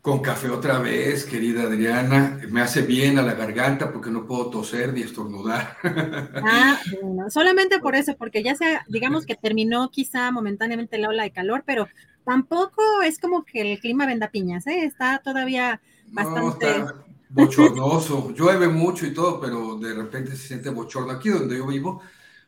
Con 0.00 0.20
café 0.20 0.48
otra 0.48 0.78
vez, 0.78 1.26
querida 1.26 1.64
Adriana. 1.64 2.40
Me 2.48 2.62
hace 2.62 2.80
bien 2.80 3.18
a 3.18 3.22
la 3.22 3.34
garganta 3.34 3.92
porque 3.92 4.08
no 4.10 4.26
puedo 4.26 4.48
toser 4.48 4.94
ni 4.94 5.02
estornudar. 5.02 5.76
Ah, 6.42 6.80
bueno, 7.02 7.30
solamente 7.30 7.80
por 7.80 7.94
eso, 7.94 8.16
porque 8.16 8.42
ya 8.42 8.54
sea, 8.54 8.82
digamos 8.88 9.26
que 9.26 9.34
terminó 9.34 9.90
quizá 9.90 10.30
momentáneamente 10.30 10.96
la 10.96 11.10
ola 11.10 11.24
de 11.24 11.32
calor, 11.32 11.64
pero 11.66 11.86
tampoco 12.30 13.02
es 13.02 13.18
como 13.18 13.44
que 13.44 13.72
el 13.72 13.80
clima 13.80 14.06
venda 14.06 14.30
piñas, 14.30 14.64
¿eh? 14.68 14.84
Está 14.84 15.18
todavía 15.18 15.80
bastante... 16.12 16.78
No, 16.78 16.86
está 16.86 17.04
bochornoso, 17.28 18.32
llueve 18.34 18.68
mucho 18.68 19.04
y 19.04 19.12
todo, 19.12 19.40
pero 19.40 19.76
de 19.78 19.94
repente 19.94 20.30
se 20.32 20.46
siente 20.46 20.70
bochorno. 20.70 21.10
Aquí 21.10 21.28
donde 21.28 21.58
yo 21.58 21.66
vivo 21.66 22.00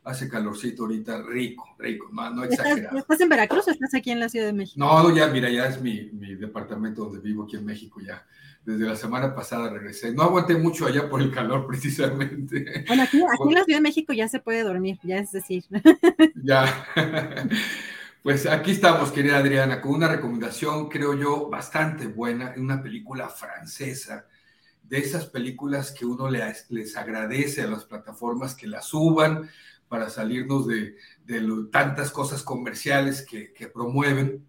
hace 0.04 0.28
calorcito 0.28 0.84
ahorita, 0.84 1.22
rico, 1.22 1.64
rico, 1.78 2.08
no, 2.12 2.30
no 2.30 2.44
exagerado. 2.44 2.96
¿Estás 2.96 3.20
en 3.20 3.28
Veracruz 3.28 3.66
o 3.66 3.70
estás 3.72 3.92
aquí 3.94 4.12
en 4.12 4.20
la 4.20 4.28
Ciudad 4.28 4.46
de 4.46 4.52
México? 4.52 4.78
No, 4.78 5.02
no, 5.02 5.14
ya, 5.14 5.26
mira, 5.26 5.50
ya 5.50 5.66
es 5.66 5.80
mi, 5.80 6.10
mi 6.12 6.36
departamento 6.36 7.04
donde 7.04 7.18
vivo 7.18 7.42
aquí 7.42 7.56
en 7.56 7.64
México 7.64 8.00
ya. 8.00 8.24
Desde 8.64 8.86
la 8.86 8.94
semana 8.94 9.34
pasada 9.34 9.68
regresé. 9.68 10.12
No 10.12 10.22
aguanté 10.22 10.54
mucho 10.54 10.86
allá 10.86 11.08
por 11.08 11.20
el 11.20 11.32
calor, 11.32 11.66
precisamente. 11.68 12.84
Bueno, 12.86 13.02
aquí, 13.02 13.20
aquí 13.20 13.48
en 13.48 13.54
la 13.54 13.64
Ciudad 13.64 13.78
de 13.78 13.82
México 13.82 14.12
ya 14.12 14.28
se 14.28 14.38
puede 14.38 14.62
dormir, 14.62 15.00
ya 15.02 15.18
es 15.18 15.32
decir. 15.32 15.64
Ya. 16.40 16.86
Pues 18.22 18.46
aquí 18.46 18.70
estamos, 18.70 19.10
querida 19.10 19.38
Adriana, 19.38 19.80
con 19.80 19.94
una 19.94 20.06
recomendación, 20.06 20.88
creo 20.88 21.14
yo, 21.14 21.48
bastante 21.50 22.06
buena, 22.06 22.54
una 22.56 22.80
película 22.80 23.28
francesa, 23.28 24.28
de 24.84 24.98
esas 24.98 25.26
películas 25.26 25.90
que 25.90 26.06
uno 26.06 26.30
les, 26.30 26.96
agradece 26.96 27.62
a 27.62 27.66
las 27.66 27.84
plataformas 27.84 28.54
que 28.54 28.68
la 28.68 28.80
suban 28.80 29.50
para 29.88 30.08
salirnos 30.08 30.68
de, 30.68 30.94
tantas 31.72 32.12
cosas 32.12 32.44
comerciales 32.44 33.26
que, 33.26 33.66
promueven. 33.74 34.46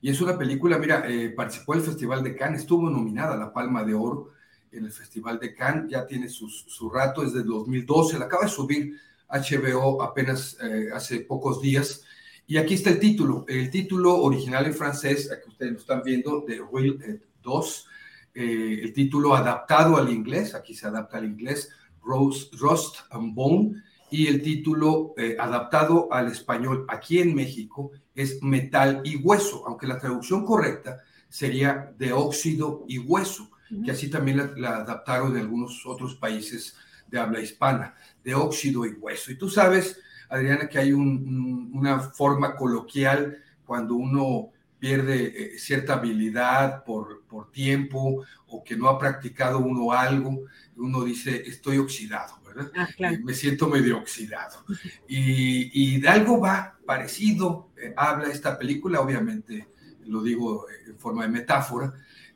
Y 0.00 0.10
es 0.10 0.20
una 0.20 0.38
película, 0.38 0.78
mira, 0.78 1.02
eh, 1.08 1.30
participó 1.30 1.74
en 1.74 1.80
el 1.80 1.86
Festival 1.86 2.22
de 2.22 2.36
Cannes, 2.36 2.60
estuvo 2.60 2.88
nominada 2.88 3.34
a 3.34 3.36
la 3.38 3.52
Palma 3.52 3.82
de 3.82 3.94
Oro 3.94 4.30
en 4.70 4.84
el 4.84 4.92
Festival 4.92 5.40
de 5.40 5.56
Cannes, 5.56 5.90
ya 5.90 6.06
tiene 6.06 6.28
su 6.28 6.88
rato, 6.88 7.24
es 7.24 7.32
de 7.32 7.42
2012, 7.42 8.16
la 8.16 8.26
acaba 8.26 8.44
de 8.44 8.50
subir 8.50 8.96
HBO 9.28 10.00
apenas 10.02 10.56
eh, 10.62 10.90
hace 10.94 11.20
pocos 11.22 11.60
días 11.60 12.04
y 12.46 12.56
aquí 12.58 12.74
está 12.74 12.90
el 12.90 13.00
título. 13.00 13.44
El 13.48 13.70
título 13.70 14.22
original 14.22 14.66
en 14.66 14.74
francés, 14.74 15.30
aquí 15.32 15.48
ustedes 15.48 15.72
lo 15.72 15.78
están 15.78 16.02
viendo, 16.04 16.44
de 16.46 16.60
Will 16.60 17.20
2. 17.42 17.88
Eh, 18.34 18.80
el 18.82 18.92
título 18.92 19.34
adaptado 19.34 19.96
al 19.96 20.10
inglés, 20.10 20.54
aquí 20.54 20.74
se 20.74 20.86
adapta 20.86 21.18
al 21.18 21.24
inglés, 21.24 21.70
Rose, 22.02 22.48
Rust 22.52 22.98
and 23.10 23.34
Bone. 23.34 23.82
y 24.08 24.28
el 24.28 24.40
título 24.40 25.14
eh, 25.16 25.36
adaptado 25.38 26.08
al 26.12 26.28
español 26.28 26.86
aquí 26.88 27.18
en 27.18 27.34
México 27.34 27.90
es 28.14 28.40
Metal 28.40 29.00
y 29.04 29.16
Hueso, 29.16 29.64
aunque 29.66 29.88
la 29.88 29.98
traducción 29.98 30.44
correcta 30.44 30.98
sería 31.28 31.92
de 31.98 32.12
óxido 32.12 32.84
y 32.86 32.98
hueso, 32.98 33.50
que 33.84 33.90
así 33.90 34.08
también 34.08 34.36
la, 34.36 34.52
la 34.56 34.76
adaptaron 34.76 35.32
en 35.32 35.42
algunos 35.42 35.84
otros 35.84 36.14
países 36.14 36.76
de 37.08 37.18
habla 37.18 37.40
hispana, 37.40 37.96
de 38.22 38.34
óxido 38.34 38.86
y 38.86 38.90
hueso. 38.90 39.32
Y 39.32 39.36
tú 39.36 39.50
sabes, 39.50 39.98
Adriana, 40.28 40.68
que 40.68 40.78
hay 40.78 40.92
un- 40.92 41.02
un- 41.02 41.70
una 41.74 42.00
forma 42.00 42.54
coloquial 42.56 43.38
cuando 43.64 43.94
uno 43.94 44.50
pierde 44.78 45.54
eh, 45.54 45.58
cierta 45.58 45.94
habilidad 45.94 46.84
por, 46.84 47.24
por 47.26 47.50
tiempo 47.50 48.24
o 48.48 48.62
que 48.62 48.76
no 48.76 48.88
ha 48.88 48.98
practicado 48.98 49.58
uno 49.58 49.92
algo, 49.92 50.42
uno 50.76 51.04
dice, 51.04 51.42
estoy 51.46 51.78
oxidado, 51.78 52.38
¿verdad? 52.44 52.70
Ah, 52.76 52.86
claro. 52.96 53.14
Eh, 53.16 53.20
Me 53.24 53.32
siento 53.34 53.68
medio 53.68 53.98
oxidado. 53.98 54.64
Y, 55.08 55.70
y 55.96 56.00
de 56.00 56.08
algo 56.08 56.38
va 56.40 56.76
parecido, 56.86 57.70
eh, 57.80 57.94
habla 57.96 58.28
esta 58.28 58.58
película, 58.58 59.00
obviamente 59.00 59.68
lo 60.06 60.22
digo 60.22 60.66
en 60.86 60.98
forma 60.98 61.22
de 61.22 61.30
metáfora, 61.30 61.92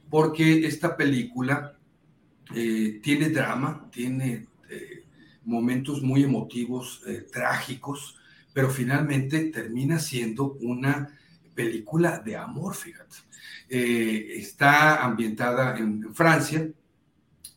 porque 0.09 0.67
esta 0.67 0.97
película 0.97 1.77
tiene 3.03 3.29
drama, 3.29 3.89
tiene 3.93 4.47
momentos 5.51 6.01
muy 6.03 6.23
emotivos, 6.23 7.03
eh, 7.07 7.27
trágicos, 7.31 8.17
pero 8.53 8.71
finalmente 8.71 9.51
termina 9.51 9.99
siendo 9.99 10.53
una 10.61 11.19
película 11.55 12.19
de 12.19 12.37
amor, 12.37 12.75
fíjate. 12.75 13.17
Eh, 13.69 14.35
está 14.37 15.05
ambientada 15.05 15.77
en, 15.77 16.15
Francia 16.15 16.69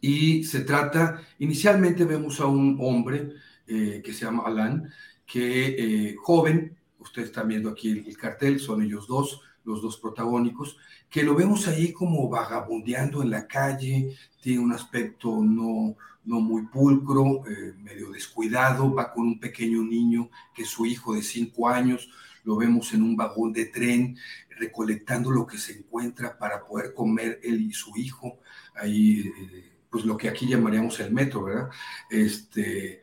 y 0.02 0.44
se 0.44 0.62
trata, 0.62 1.22
inicialmente 1.40 2.04
vemos 2.06 2.40
a 2.40 2.46
un 2.48 2.78
hombre 2.82 3.34
eh, 3.68 4.02
que 4.04 4.14
se 4.14 4.26
llama 4.26 4.44
Alain, 4.46 4.84
que 5.26 6.16
joven, 6.22 6.76
ustedes 7.00 7.30
están 7.30 7.48
viendo 7.48 7.70
aquí 7.70 7.92
el, 7.92 8.08
el 8.08 8.18
cartel, 8.18 8.60
son 8.60 8.84
ellos 8.84 9.08
dos, 9.08 9.42
los 9.64 9.82
dos 9.82 9.98
protagónicos, 9.98 10.78
que 11.10 11.24
lo 11.24 11.36
vemos 11.36 11.68
ahí 11.68 11.94
como 11.94 12.28
vagabundeando 12.28 13.22
en 13.22 13.30
la 13.30 13.48
calle, 13.48 14.16
tiene 14.42 14.60
un 14.60 14.74
aspecto 14.74 15.42
no, 15.42 15.96
no 16.26 16.40
muy 16.40 16.64
pulcro, 16.64 17.44
eh, 17.48 17.74
medio 17.78 18.12
descuidado, 18.12 18.94
va 18.94 19.12
con 19.12 19.26
un 19.26 19.40
pequeño 19.40 19.84
niño 19.84 20.30
que 20.54 20.64
es 20.64 20.70
su 20.70 20.86
hijo 20.86 21.14
de 21.14 21.22
cinco 21.22 21.68
años, 21.68 22.10
lo 22.44 22.56
vemos 22.56 22.94
en 22.94 23.04
un 23.04 23.16
vagón 23.16 23.54
de 23.54 23.66
tren 23.66 24.18
recolectando 24.58 25.32
lo 25.32 25.48
que 25.48 25.58
se 25.58 25.74
encuentra 25.74 26.38
para 26.38 26.66
poder 26.66 26.94
comer 26.94 27.40
él 27.44 27.62
y 27.62 27.74
su 27.74 27.96
hijo, 27.98 28.40
ahí 28.76 29.32
eh, 29.54 29.72
pues 29.90 30.06
lo 30.06 30.18
que 30.18 30.30
aquí 30.30 30.48
llamaríamos 30.48 31.00
el 31.00 31.12
metro, 31.12 31.44
¿verdad? 31.44 31.70
Este, 32.10 32.94
eh, 32.94 33.02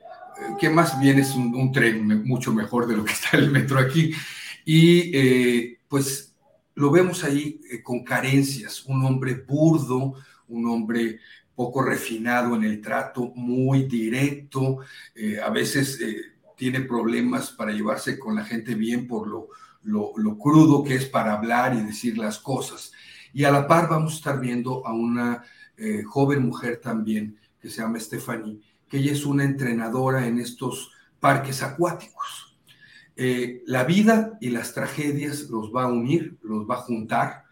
que 0.58 0.70
más 0.70 0.98
bien 1.00 1.18
es 1.18 1.34
un, 1.34 1.72
tren 1.72 2.24
mucho 2.24 2.52
mejor 2.52 2.86
de 2.86 2.96
lo 2.96 3.04
que 3.04 3.12
está 3.12 3.36
el 3.36 3.50
metro 3.50 3.78
aquí. 3.78 4.12
Y 4.64 5.76
pues 5.88 6.34
lo 6.74 6.90
vemos 6.90 7.24
ahí 7.24 7.60
con 7.82 8.04
carencias, 8.04 8.84
un 8.84 9.04
hombre 9.04 9.34
burdo, 9.34 10.14
un 10.50 10.66
hombre 10.66 11.20
poco 11.60 11.82
refinado 11.82 12.56
en 12.56 12.64
el 12.64 12.80
trato, 12.80 13.32
muy 13.34 13.82
directo, 13.82 14.78
eh, 15.14 15.38
a 15.44 15.50
veces 15.50 16.00
eh, 16.00 16.22
tiene 16.56 16.80
problemas 16.80 17.50
para 17.50 17.70
llevarse 17.70 18.18
con 18.18 18.34
la 18.34 18.46
gente 18.46 18.74
bien 18.74 19.06
por 19.06 19.28
lo, 19.28 19.48
lo, 19.82 20.38
crudo 20.38 20.82
que 20.82 20.94
es 20.94 21.04
para 21.04 21.34
hablar 21.34 21.74
y 21.74 21.82
decir 21.82 22.16
las 22.16 22.38
cosas. 22.38 22.92
Y 23.34 23.44
a 23.44 23.50
la 23.50 23.68
par 23.68 23.90
vamos 23.90 24.14
a 24.14 24.16
estar 24.16 24.40
viendo 24.40 24.86
a 24.86 24.94
una 24.94 25.44
eh, 25.76 26.02
joven 26.02 26.46
mujer 26.46 26.80
también 26.82 27.38
que 27.60 27.68
se 27.68 27.82
llama 27.82 28.00
Stephanie, 28.00 28.58
que 28.88 28.96
ella 28.96 29.12
es 29.12 29.26
una 29.26 29.44
entrenadora 29.44 30.26
en 30.26 30.38
estos 30.38 30.92
parques 31.20 31.62
acuáticos. 31.62 32.56
La 33.66 33.84
vida 33.84 34.38
y 34.40 34.48
las 34.48 34.72
tragedias 34.72 35.50
los 35.50 35.70
va 35.76 35.82
a 35.82 35.92
unir, 35.92 36.38
los 36.42 36.64
va 36.64 36.76
a 36.76 36.86
juntar 36.88 37.44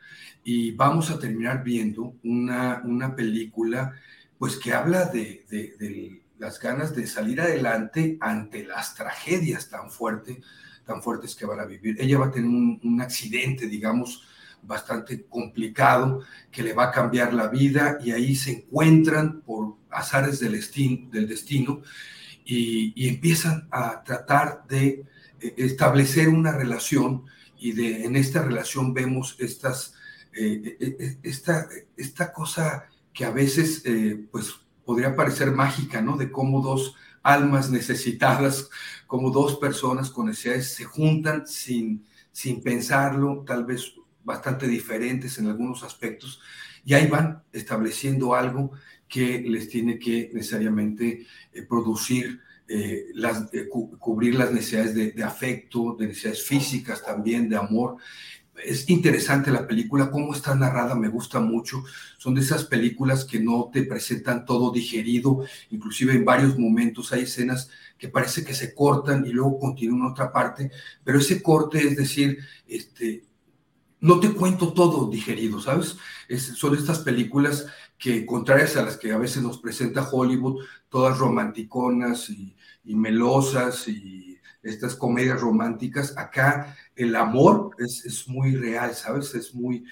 y 0.51 0.73
vamos 0.73 1.11
a 1.11 1.19
terminar 1.19 1.63
viendo 1.63 2.15
una, 2.25 2.81
una 2.85 3.15
película 3.15 3.93
pues 4.39 4.57
que 4.57 4.73
habla 4.73 5.05
de, 5.07 5.45
de- 5.51 6.23
las 6.39 6.61
ganas 6.61 6.95
de 6.95 7.07
salir 7.07 7.41
adelante 7.41 8.17
ante 8.21 8.65
las 8.65 8.95
tragedias 8.95 9.69
tan 9.69 9.91
fuertes, 9.91 10.39
tan 10.87 11.03
fuertes 11.03 11.35
que 11.35 11.45
van 11.47 11.59
a 11.59 11.65
vivir. 11.65 11.97
Ella 11.99 12.17
va 12.19 12.27
a 12.27 12.31
tener 12.31 12.49
un, 12.49 12.81
un 12.85 13.01
accidente, 13.01 13.67
digamos, 13.67 14.23
bastante 14.63 15.25
complicado 15.27 16.23
que 16.53 16.63
le 16.63 16.75
va 16.75 16.85
a 16.85 16.93
cambiar 16.93 17.35
la 17.35 17.49
vida 17.49 17.99
y 18.01 18.13
ahí 18.13 18.37
se 18.37 18.53
encuentran 18.53 19.41
por 19.43 19.75
azares 19.91 20.39
del 20.39 20.53
destino, 20.53 21.11
del 21.11 21.27
destino 21.29 21.83
y, 22.45 22.93
y 22.97 23.09
empiezan 23.09 23.69
a 23.71 24.03
tratar 24.05 24.65
de 24.69 25.05
eh, 25.41 25.55
establecer 25.57 26.29
una 26.29 26.53
relación 26.53 27.25
y 27.59 27.73
de, 27.73 28.05
en 28.05 28.17
esta 28.17 28.43
relación 28.43 28.95
vemos 28.95 29.37
estas, 29.41 29.95
eh, 30.39 30.77
eh, 30.81 30.97
eh, 31.01 31.19
esta, 31.23 31.69
esta 31.97 32.33
cosa 32.33 32.87
que 33.13 33.25
a 33.25 33.31
veces 33.31 33.83
pues 34.31 34.55
podría 34.85 35.17
parecer 35.17 35.51
mágica, 35.51 36.01
¿no? 36.01 36.17
De 36.17 36.31
cómo 36.31 36.63
dos 36.63 36.95
almas 37.23 37.71
necesitadas, 37.71 38.71
como 39.07 39.31
dos 39.31 39.59
personas 39.59 40.11
con 40.11 40.27
necesidades 40.27 40.73
se 40.75 40.85
juntan 40.85 41.47
sin, 41.47 42.05
sin 42.33 42.63
pensarlo, 42.63 43.45
tal 43.47 43.65
vez 43.65 43.93
bastante 44.25 44.69
diferentes 44.69 45.39
en 45.39 45.47
algunos 45.49 45.83
aspectos, 45.83 46.41
y 46.85 46.95
ahí 46.95 47.07
van 47.09 47.43
estableciendo 47.53 48.35
algo 48.35 48.71
que 49.09 49.41
les 49.41 49.69
tiene 49.69 49.99
que 49.99 50.31
necesariamente 50.33 51.27
producir, 51.69 52.41
las, 53.15 53.49
cu- 53.71 53.97
cubrir 53.99 54.35
las 54.35 54.53
necesidades 54.53 54.95
de, 54.95 55.13
de 55.13 55.25
afecto, 55.25 55.97
de 55.99 56.07
necesidades 56.09 56.45
físicas 56.45 57.03
también, 57.03 57.49
de 57.49 57.57
amor. 57.57 57.97
Es 58.65 58.89
interesante 58.91 59.51
la 59.53 59.67
película, 59.67 60.11
cómo 60.11 60.35
está 60.35 60.55
narrada, 60.55 60.95
me 60.95 61.09
gusta 61.09 61.39
mucho. 61.41 61.85
Son 62.19 62.35
de 62.35 62.41
esas 62.41 62.65
películas 62.65 63.25
que 63.25 63.39
no 63.41 63.71
te 63.73 63.83
presentan 63.85 64.45
todo 64.45 64.73
digerido, 64.73 65.45
inclusive 65.71 66.15
en 66.15 66.25
varios 66.25 66.59
momentos 66.59 67.13
hay 67.13 67.23
escenas 67.23 67.71
que 67.97 68.09
parece 68.09 68.45
que 68.45 68.55
se 68.55 68.75
cortan 68.75 69.25
y 69.27 69.31
luego 69.31 69.59
continúan 69.59 70.11
otra 70.11 70.33
parte, 70.33 70.71
pero 71.05 71.19
ese 71.19 71.43
corte 71.43 71.79
es 71.79 71.97
decir, 71.97 72.39
este, 72.67 73.25
no 74.01 74.21
te 74.21 74.33
cuento 74.33 74.73
todo 74.73 75.11
digerido, 75.11 75.61
¿sabes? 75.61 75.97
Es- 76.29 76.45
son 76.57 76.75
estas 76.77 77.01
películas 77.01 77.67
que, 77.99 78.25
contrarias 78.27 78.77
a 78.77 78.83
las 78.85 78.97
que 78.97 79.13
a 79.13 79.19
veces 79.19 79.43
nos 79.43 79.59
presenta 79.59 80.09
Hollywood, 80.11 80.65
todas 80.89 81.19
romanticonas 81.19 82.31
y 82.31 82.95
melosas 82.95 83.89
y 83.89 84.28
estas 84.69 84.95
comedias 84.95 85.41
románticas, 85.41 86.17
acá 86.17 86.77
el 86.95 87.15
amor 87.17 87.71
es, 87.79 88.05
es 88.05 88.29
muy 88.29 88.55
real, 88.55 88.95
¿sabes? 88.95 89.35
Es 89.35 89.55
muy, 89.55 89.85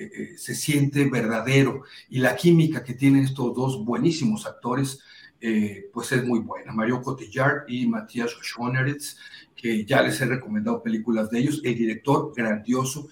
eh, 0.00 0.10
eh, 0.14 0.38
se 0.38 0.54
siente 0.54 1.08
verdadero 1.10 1.82
y 2.08 2.20
la 2.20 2.34
química 2.34 2.82
que 2.82 2.94
tienen 2.94 3.24
estos 3.24 3.54
dos 3.54 3.84
buenísimos 3.84 4.46
actores, 4.46 5.00
eh, 5.40 5.90
pues 5.92 6.10
es 6.12 6.24
muy 6.24 6.40
buena. 6.40 6.72
Mario 6.72 7.02
Cotillard 7.02 7.64
y 7.68 7.86
Matías 7.86 8.30
Schoeneritz, 8.42 9.18
que 9.54 9.84
ya 9.84 10.00
les 10.00 10.20
he 10.20 10.26
recomendado 10.26 10.82
películas 10.82 11.30
de 11.30 11.40
ellos, 11.40 11.60
el 11.64 11.76
director 11.76 12.32
grandioso, 12.34 13.08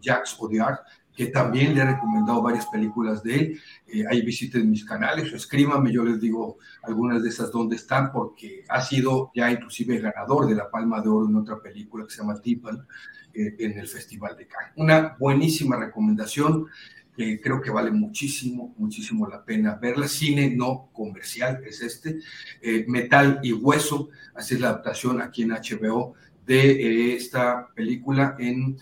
Jacques 0.00 0.36
Audiard, 0.40 0.80
que 1.18 1.26
también 1.26 1.74
le 1.74 1.80
he 1.80 1.84
recomendado 1.84 2.40
varias 2.40 2.66
películas 2.66 3.24
de 3.24 3.34
él. 3.34 3.60
Eh, 3.88 4.04
ahí 4.08 4.22
visiten 4.22 4.70
mis 4.70 4.84
canales 4.84 5.32
o 5.32 5.36
escríbanme, 5.36 5.90
yo 5.90 6.04
les 6.04 6.20
digo 6.20 6.58
algunas 6.84 7.20
de 7.24 7.28
esas 7.28 7.50
dónde 7.50 7.74
están, 7.74 8.12
porque 8.12 8.62
ha 8.68 8.80
sido 8.80 9.32
ya 9.34 9.50
inclusive 9.50 9.98
ganador 9.98 10.46
de 10.46 10.54
la 10.54 10.70
Palma 10.70 11.00
de 11.00 11.08
Oro 11.08 11.28
en 11.28 11.34
otra 11.34 11.60
película 11.60 12.04
que 12.04 12.12
se 12.12 12.18
llama 12.18 12.40
Tippel 12.40 12.78
eh, 13.34 13.56
en 13.58 13.80
el 13.80 13.88
Festival 13.88 14.36
de 14.36 14.46
Cannes. 14.46 14.72
Una 14.76 15.16
buenísima 15.18 15.76
recomendación 15.76 16.66
creo 17.42 17.60
que 17.60 17.72
vale 17.72 17.90
muchísimo, 17.90 18.76
muchísimo 18.78 19.26
la 19.26 19.44
pena 19.44 19.74
verla. 19.74 20.06
Cine 20.06 20.54
no 20.54 20.88
comercial, 20.92 21.60
es 21.66 21.82
este, 21.82 22.20
eh, 22.62 22.84
Metal 22.86 23.40
y 23.42 23.52
Hueso, 23.52 24.10
así 24.36 24.54
es 24.54 24.60
la 24.60 24.68
adaptación 24.68 25.20
aquí 25.20 25.42
en 25.42 25.50
HBO 25.50 26.14
de 26.46 27.16
esta 27.16 27.70
película 27.74 28.36
en 28.38 28.78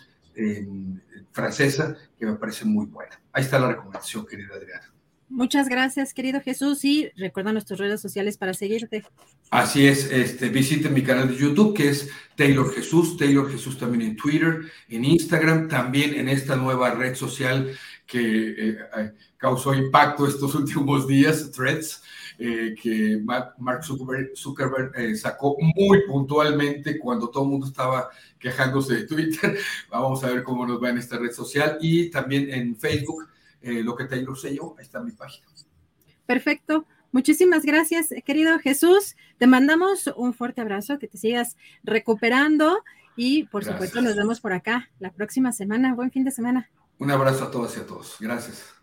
francesa, 1.37 1.95
que 2.19 2.25
me 2.25 2.35
parece 2.37 2.65
muy 2.65 2.87
buena. 2.87 3.21
Ahí 3.33 3.45
está 3.45 3.59
la 3.59 3.69
recomendación, 3.69 4.27
querida 4.27 4.55
Adriana. 4.55 4.91
Muchas 5.29 5.69
gracias, 5.69 6.15
querido 6.15 6.41
Jesús, 6.41 6.85
y 6.85 7.11
recuerda 7.17 7.53
nuestras 7.53 7.79
redes 7.79 8.01
sociales 8.01 8.39
para 8.39 8.55
seguirte. 8.55 9.05
Así 9.51 9.87
es, 9.87 10.11
este, 10.11 10.49
visiten 10.49 10.95
mi 10.95 11.03
canal 11.03 11.29
de 11.29 11.37
YouTube 11.37 11.77
que 11.77 11.91
es 11.91 12.09
Taylor 12.37 12.73
Jesús, 12.73 13.17
Taylor 13.17 13.51
Jesús 13.51 13.77
también 13.77 14.03
en 14.03 14.17
Twitter, 14.17 14.63
en 14.89 15.05
Instagram, 15.05 15.69
también 15.69 16.15
en 16.15 16.29
esta 16.29 16.57
nueva 16.57 16.93
red 16.93 17.15
social 17.15 17.77
que 18.07 18.21
eh, 18.21 18.79
eh, 18.97 19.13
causó 19.37 19.75
impacto 19.75 20.27
estos 20.27 20.55
últimos 20.61 21.07
días, 21.07 21.51
Threads, 21.51 22.03
eh, 22.39 22.75
que 22.81 23.19
Ma- 23.25 23.55
Mark 23.59 23.85
Zuckerberg, 23.85 24.37
Zuckerberg, 24.37 24.93
eh, 24.97 25.15
sacó 25.17 25.57
muy 25.59 26.03
puntualmente 26.07 26.99
cuando 26.99 27.29
todo 27.31 27.45
el 27.45 27.51
mundo 27.51 27.67
estaba 27.67 28.11
quejándose 28.39 28.95
de 28.95 29.07
Twitter. 29.07 29.57
Vamos 29.91 30.23
a 30.25 30.29
ver 30.29 30.43
cómo 30.43 30.67
nos 30.67 30.83
va 30.83 30.91
en 30.91 30.99
esta 30.99 31.19
red 31.19 31.33
social 31.33 31.79
y 31.81 32.11
también 32.11 32.51
en 32.51 32.77
Facebook, 32.77 33.29
eh, 33.63 33.83
lo 33.83 33.97
que 33.97 34.05
Taylor 34.05 34.39
sé 34.39 34.55
yo, 34.55 34.75
ahí 34.79 34.85
está 34.85 35.01
mi 35.01 35.13
página. 35.13 35.47
Perfecto. 36.27 36.87
Muchísimas 37.13 37.65
gracias, 37.65 38.09
querido 38.27 38.59
Jesús. 38.59 39.17
Te 39.39 39.47
mandamos 39.47 40.11
un 40.17 40.35
fuerte 40.35 40.61
abrazo, 40.61 40.99
que 40.99 41.09
te 41.09 41.17
sigas 41.17 41.57
recuperando 41.83 42.83
y 43.17 43.45
por 43.45 43.65
supuesto 43.65 44.03
nos 44.03 44.17
vemos 44.17 44.41
por 44.41 44.53
acá 44.53 44.91
la 44.99 45.11
próxima 45.13 45.53
semana. 45.53 45.95
Buen 45.95 46.11
fin 46.11 46.25
de 46.25 46.31
semana. 46.31 46.69
Un 46.99 47.11
abrazo 47.11 47.45
a 47.45 47.51
todos 47.51 47.77
y 47.77 47.81
a 47.81 47.87
todos. 47.87 48.17
Gracias. 48.21 48.75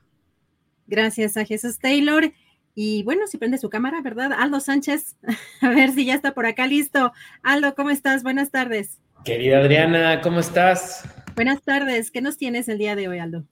Gracias 0.88 1.38
a 1.38 1.45
Jesús 1.45 1.77
Taylor. 1.80 2.32
Y 2.75 3.03
bueno, 3.03 3.27
si 3.27 3.37
prende 3.37 3.57
su 3.57 3.69
cámara, 3.69 4.01
¿verdad? 4.01 4.31
Aldo 4.33 4.59
Sánchez, 4.59 5.17
a 5.61 5.69
ver 5.69 5.91
si 5.91 6.05
ya 6.05 6.15
está 6.15 6.33
por 6.33 6.45
acá 6.45 6.65
listo. 6.65 7.13
Aldo, 7.43 7.75
¿cómo 7.75 7.91
estás? 7.91 8.23
Buenas 8.23 8.49
tardes. 8.49 8.99
Querida 9.23 9.59
Adriana, 9.59 10.21
¿cómo 10.21 10.39
estás? 10.39 11.07
Buenas 11.35 11.61
tardes. 11.61 12.09
¿Qué 12.09 12.21
nos 12.21 12.37
tienes 12.37 12.67
el 12.67 12.79
día 12.79 12.95
de 12.95 13.07
hoy, 13.07 13.19
Aldo? 13.19 13.43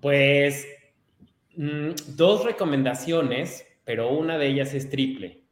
Pues 0.00 0.66
mm, 1.56 1.90
dos 2.16 2.44
recomendaciones, 2.44 3.66
pero 3.84 4.10
una 4.10 4.38
de 4.38 4.46
ellas 4.46 4.72
es 4.72 4.88
triple. 4.88 5.42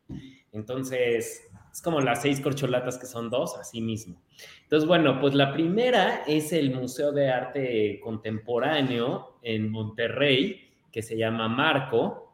Entonces, 0.53 1.43
es 1.73 1.83
como 1.83 2.01
las 2.01 2.23
seis 2.23 2.41
corcholatas 2.41 2.99
que 2.99 3.07
son 3.07 3.29
dos, 3.31 3.57
así 3.59 3.81
mismo. 3.81 4.23
Entonces, 4.63 4.89
bueno, 4.89 5.21
pues 5.21 5.35
la 5.35 5.53
primera 5.53 6.23
es 6.27 6.53
el 6.53 6.73
Museo 6.73 7.13
de 7.13 7.31
Arte 7.31 8.01
Contemporáneo 8.03 9.39
en 9.43 9.71
Monterrey, 9.71 10.73
que 10.91 11.03
se 11.03 11.17
llama 11.17 11.49
Marco 11.49 12.26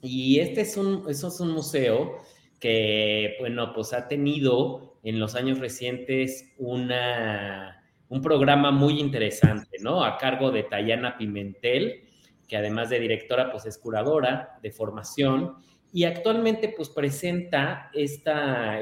y 0.00 0.38
este 0.40 0.60
es 0.60 0.76
un, 0.76 1.04
eso 1.08 1.28
es 1.28 1.40
un 1.40 1.50
museo 1.50 2.18
que, 2.60 3.36
bueno, 3.40 3.72
pues 3.72 3.92
ha 3.92 4.08
tenido 4.08 4.98
en 5.02 5.18
los 5.18 5.34
años 5.34 5.58
recientes 5.58 6.52
una, 6.58 7.84
un 8.08 8.22
programa 8.22 8.70
muy 8.70 9.00
interesante, 9.00 9.78
¿no? 9.80 10.04
A 10.04 10.18
cargo 10.18 10.50
de 10.50 10.64
Tayana 10.64 11.16
Pimentel, 11.16 12.04
que 12.46 12.56
además 12.56 12.90
de 12.90 13.00
directora, 13.00 13.50
pues 13.50 13.66
es 13.66 13.78
curadora 13.78 14.58
de 14.62 14.70
formación 14.70 15.56
y 15.92 16.04
actualmente 16.04 16.72
pues 16.76 16.90
presenta 16.90 17.90
esta 17.92 18.80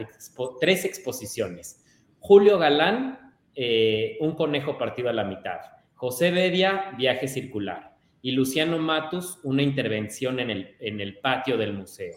tres 0.60 0.84
exposiciones. 0.84 1.84
Julio 2.18 2.58
Galán, 2.58 3.34
eh, 3.54 4.18
Un 4.20 4.34
conejo 4.34 4.76
partido 4.76 5.08
a 5.08 5.12
la 5.14 5.24
mitad. 5.24 5.60
José 5.94 6.30
Bedia, 6.30 6.92
Viaje 6.98 7.26
circular 7.26 7.95
y 8.26 8.32
Luciano 8.32 8.76
Matus 8.80 9.38
una 9.44 9.62
intervención 9.62 10.40
en 10.40 10.50
el, 10.50 10.74
en 10.80 11.00
el 11.00 11.18
patio 11.18 11.56
del 11.56 11.74
museo. 11.74 12.12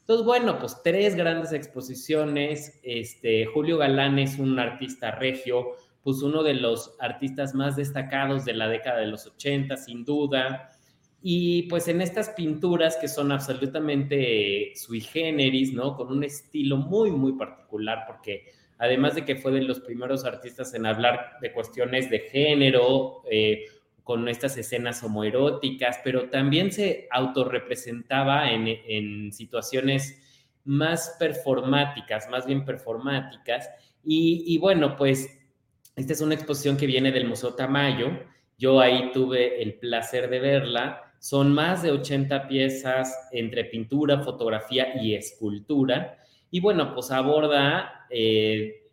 Entonces, 0.00 0.26
bueno, 0.26 0.58
pues 0.58 0.80
tres 0.82 1.14
grandes 1.14 1.52
exposiciones. 1.52 2.80
Este, 2.82 3.46
Julio 3.46 3.78
Galán 3.78 4.18
es 4.18 4.36
un 4.40 4.58
artista 4.58 5.12
regio, 5.12 5.76
pues 6.02 6.22
uno 6.22 6.42
de 6.42 6.54
los 6.54 6.96
artistas 6.98 7.54
más 7.54 7.76
destacados 7.76 8.44
de 8.44 8.54
la 8.54 8.66
década 8.66 8.98
de 8.98 9.06
los 9.06 9.28
80, 9.28 9.76
sin 9.76 10.04
duda. 10.04 10.70
Y 11.22 11.68
pues 11.68 11.86
en 11.86 12.00
estas 12.00 12.30
pinturas 12.30 12.96
que 13.00 13.06
son 13.06 13.30
absolutamente 13.30 14.72
sui 14.74 15.02
generis, 15.02 15.72
¿no? 15.72 15.94
Con 15.94 16.08
un 16.08 16.24
estilo 16.24 16.78
muy, 16.78 17.12
muy 17.12 17.34
particular, 17.34 18.02
porque 18.08 18.46
además 18.78 19.14
de 19.14 19.24
que 19.24 19.36
fue 19.36 19.52
de 19.52 19.62
los 19.62 19.78
primeros 19.78 20.24
artistas 20.24 20.74
en 20.74 20.84
hablar 20.84 21.38
de 21.40 21.52
cuestiones 21.52 22.10
de 22.10 22.18
género, 22.18 23.22
eh, 23.30 23.66
con 24.04 24.28
estas 24.28 24.56
escenas 24.58 25.02
homoeróticas, 25.02 25.98
pero 26.04 26.28
también 26.28 26.70
se 26.70 27.08
autorrepresentaba 27.10 28.50
en, 28.52 28.68
en 28.68 29.32
situaciones 29.32 30.20
más 30.64 31.16
performáticas, 31.18 32.28
más 32.28 32.46
bien 32.46 32.64
performáticas. 32.66 33.68
Y, 34.04 34.44
y, 34.46 34.58
bueno, 34.58 34.96
pues 34.96 35.28
esta 35.96 36.12
es 36.12 36.20
una 36.20 36.34
exposición 36.34 36.76
que 36.76 36.86
viene 36.86 37.12
del 37.12 37.26
Museo 37.26 37.54
Tamayo. 37.54 38.10
Yo 38.58 38.78
ahí 38.80 39.10
tuve 39.12 39.62
el 39.62 39.74
placer 39.74 40.28
de 40.28 40.38
verla. 40.38 41.14
Son 41.18 41.52
más 41.54 41.82
de 41.82 41.90
80 41.90 42.46
piezas 42.46 43.28
entre 43.32 43.64
pintura, 43.64 44.20
fotografía 44.20 45.02
y 45.02 45.14
escultura. 45.14 46.18
Y 46.50 46.60
bueno, 46.60 46.94
pues 46.94 47.10
aborda 47.10 48.06
eh, 48.10 48.83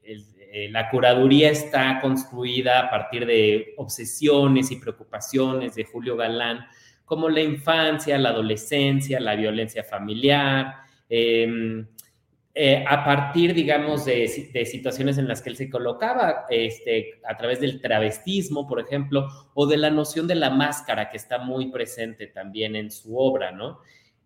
eh, 0.54 0.70
la 0.70 0.90
curaduría 0.90 1.50
está 1.50 2.02
construida 2.02 2.82
a 2.82 2.90
partir 2.90 3.26
de 3.26 3.74
obsesiones 3.78 4.70
y 4.70 4.76
preocupaciones 4.76 5.76
de 5.76 5.86
Julio 5.86 6.18
Galán, 6.18 6.66
como 7.06 7.30
la 7.30 7.40
infancia, 7.40 8.18
la 8.18 8.30
adolescencia, 8.30 9.22
la 9.22 9.36
violencia 9.36 9.82
familiar, 9.86 10.76
em, 11.08 11.88
eh, 12.54 12.84
a 12.86 13.06
partir, 13.06 13.54
digamos, 13.54 14.04
de, 14.04 14.28
situaciones 14.28 15.18
en 15.18 15.30
las 15.30 15.42
que 15.42 15.52
él 15.52 15.56
se 15.56 15.70
colocaba 15.70 16.46
este, 16.50 17.22
a 17.26 17.38
través 17.38 17.62
del 17.62 17.80
travestismo, 17.80 18.68
por 18.68 18.82
ejemplo, 18.82 19.30
o 19.54 19.66
de 19.68 19.78
la 19.78 19.90
noción 19.90 20.28
de 20.28 20.36
la 20.36 20.50
máscara 20.50 21.10
que 21.10 21.16
está 21.16 21.38
muy 21.38 21.72
presente 21.72 22.28
también 22.28 22.76
en 22.76 22.92
su 22.92 23.18
obra, 23.18 23.54
¿no? 23.54 23.80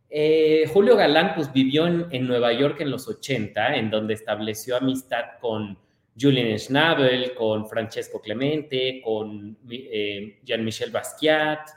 Eh, 0.09 0.67
Julio 0.73 0.95
Galán, 0.95 1.33
pues 1.35 1.53
vivió 1.53 1.85
en, 1.85 2.07
en, 2.09 2.27
Nueva 2.27 2.51
York 2.51 2.81
en 2.81 2.89
los 2.89 3.07
80, 3.07 3.75
en 3.75 3.91
donde 3.91 4.15
estableció 4.15 4.77
amistad 4.77 5.37
con 5.39 5.84
Julien 6.17 6.57
Schnabel, 6.57 7.33
con 7.33 7.67
Francesco 7.67 8.21
Clemente, 8.21 9.01
con 9.03 9.57
eh, 9.69 10.39
Jean-Michel 10.43 10.91
Basquiat, 10.91 11.67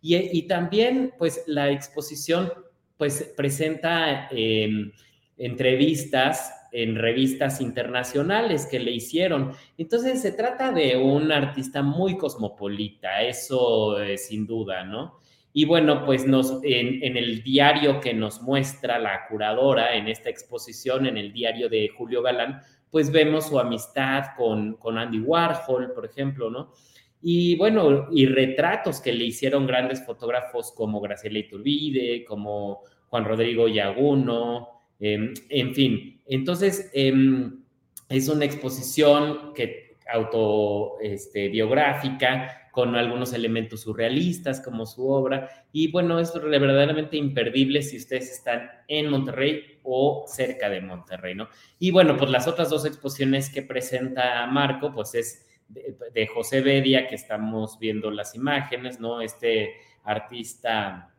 y, 0.00 0.42
también 0.42 1.12
pues 1.18 1.42
la 1.48 1.70
exposición 1.72 2.52
pues 2.96 3.34
presenta 3.36 4.28
em, 4.30 4.92
entrevistas 5.36 6.68
en 6.70 6.94
revistas 6.94 7.60
internacionales 7.60 8.66
que 8.66 8.78
le 8.78 8.92
hicieron. 8.92 9.52
Entonces 9.76 10.22
se 10.22 10.32
trata 10.32 10.70
de 10.70 10.96
un 10.96 11.32
artista 11.32 11.82
muy 11.82 12.16
cosmopolita, 12.16 13.22
eso 13.22 13.96
sin 14.16 14.46
duda, 14.46 14.84
¿no? 14.84 15.18
Y 15.52 15.64
bueno, 15.64 16.04
pues 16.04 16.26
nos, 16.26 16.60
en, 16.62 17.16
el 17.16 17.42
diario 17.42 18.00
que 18.00 18.14
nos 18.14 18.42
muestra 18.42 18.98
la 18.98 19.26
curadora 19.26 19.94
en 19.96 20.06
esta 20.06 20.28
exposición, 20.28 21.06
en 21.06 21.16
el 21.16 21.32
diario 21.32 21.68
de 21.68 21.88
Julio 21.88 22.22
Galán, 22.22 22.60
pues 22.90 23.10
vemos 23.10 23.46
su 23.46 23.58
amistad 23.58 24.24
con, 24.36 24.74
con 24.74 24.98
Andy 24.98 25.20
Warhol, 25.20 25.92
por 25.92 26.06
ejemplo, 26.06 26.50
¿no? 26.50 26.72
Y 27.20 27.56
bueno, 27.56 28.06
y 28.12 28.26
retratos 28.26 29.00
que 29.00 29.12
le 29.12 29.24
hicieron 29.24 29.66
grandes 29.66 30.04
fotógrafos 30.04 30.72
como 30.72 31.00
Graciela 31.00 31.40
Iturbide, 31.40 32.24
como 32.24 32.82
Juan 33.08 33.24
Rodrigo 33.24 33.66
Yaguno, 33.66 34.82
em, 35.00 35.34
en 35.48 35.74
fin. 35.74 36.22
Entonces, 36.26 36.90
em, 36.94 37.64
es 38.08 38.28
una 38.28 38.44
exposición 38.44 39.52
que 39.54 39.96
autobiográfica 40.08 42.67
con 42.78 42.94
algunos 42.94 43.32
elementos 43.32 43.80
surrealistas 43.80 44.60
como 44.60 44.86
su 44.86 45.08
obra. 45.08 45.66
Y 45.72 45.90
bueno, 45.90 46.20
es 46.20 46.32
verdaderamente 46.32 47.16
imperdible 47.16 47.82
si 47.82 47.96
ustedes 47.96 48.30
están 48.30 48.70
en 48.86 49.10
Monterrey 49.10 49.80
o 49.82 50.24
cerca 50.28 50.70
de 50.70 50.80
Monterrey, 50.80 51.34
¿no? 51.34 51.48
Y 51.80 51.90
bueno, 51.90 52.16
pues 52.16 52.30
las 52.30 52.46
otras 52.46 52.70
dos 52.70 52.86
exposiciones 52.86 53.50
que 53.50 53.62
presenta 53.62 54.46
Marco, 54.46 54.92
pues 54.92 55.16
es 55.16 55.44
de, 55.66 56.28
José 56.28 56.60
Bedia, 56.60 57.08
que 57.08 57.16
estamos 57.16 57.80
viendo 57.80 58.12
las 58.12 58.36
imágenes, 58.36 59.00
¿no? 59.00 59.22
Este 59.22 59.72
artista 60.04 61.12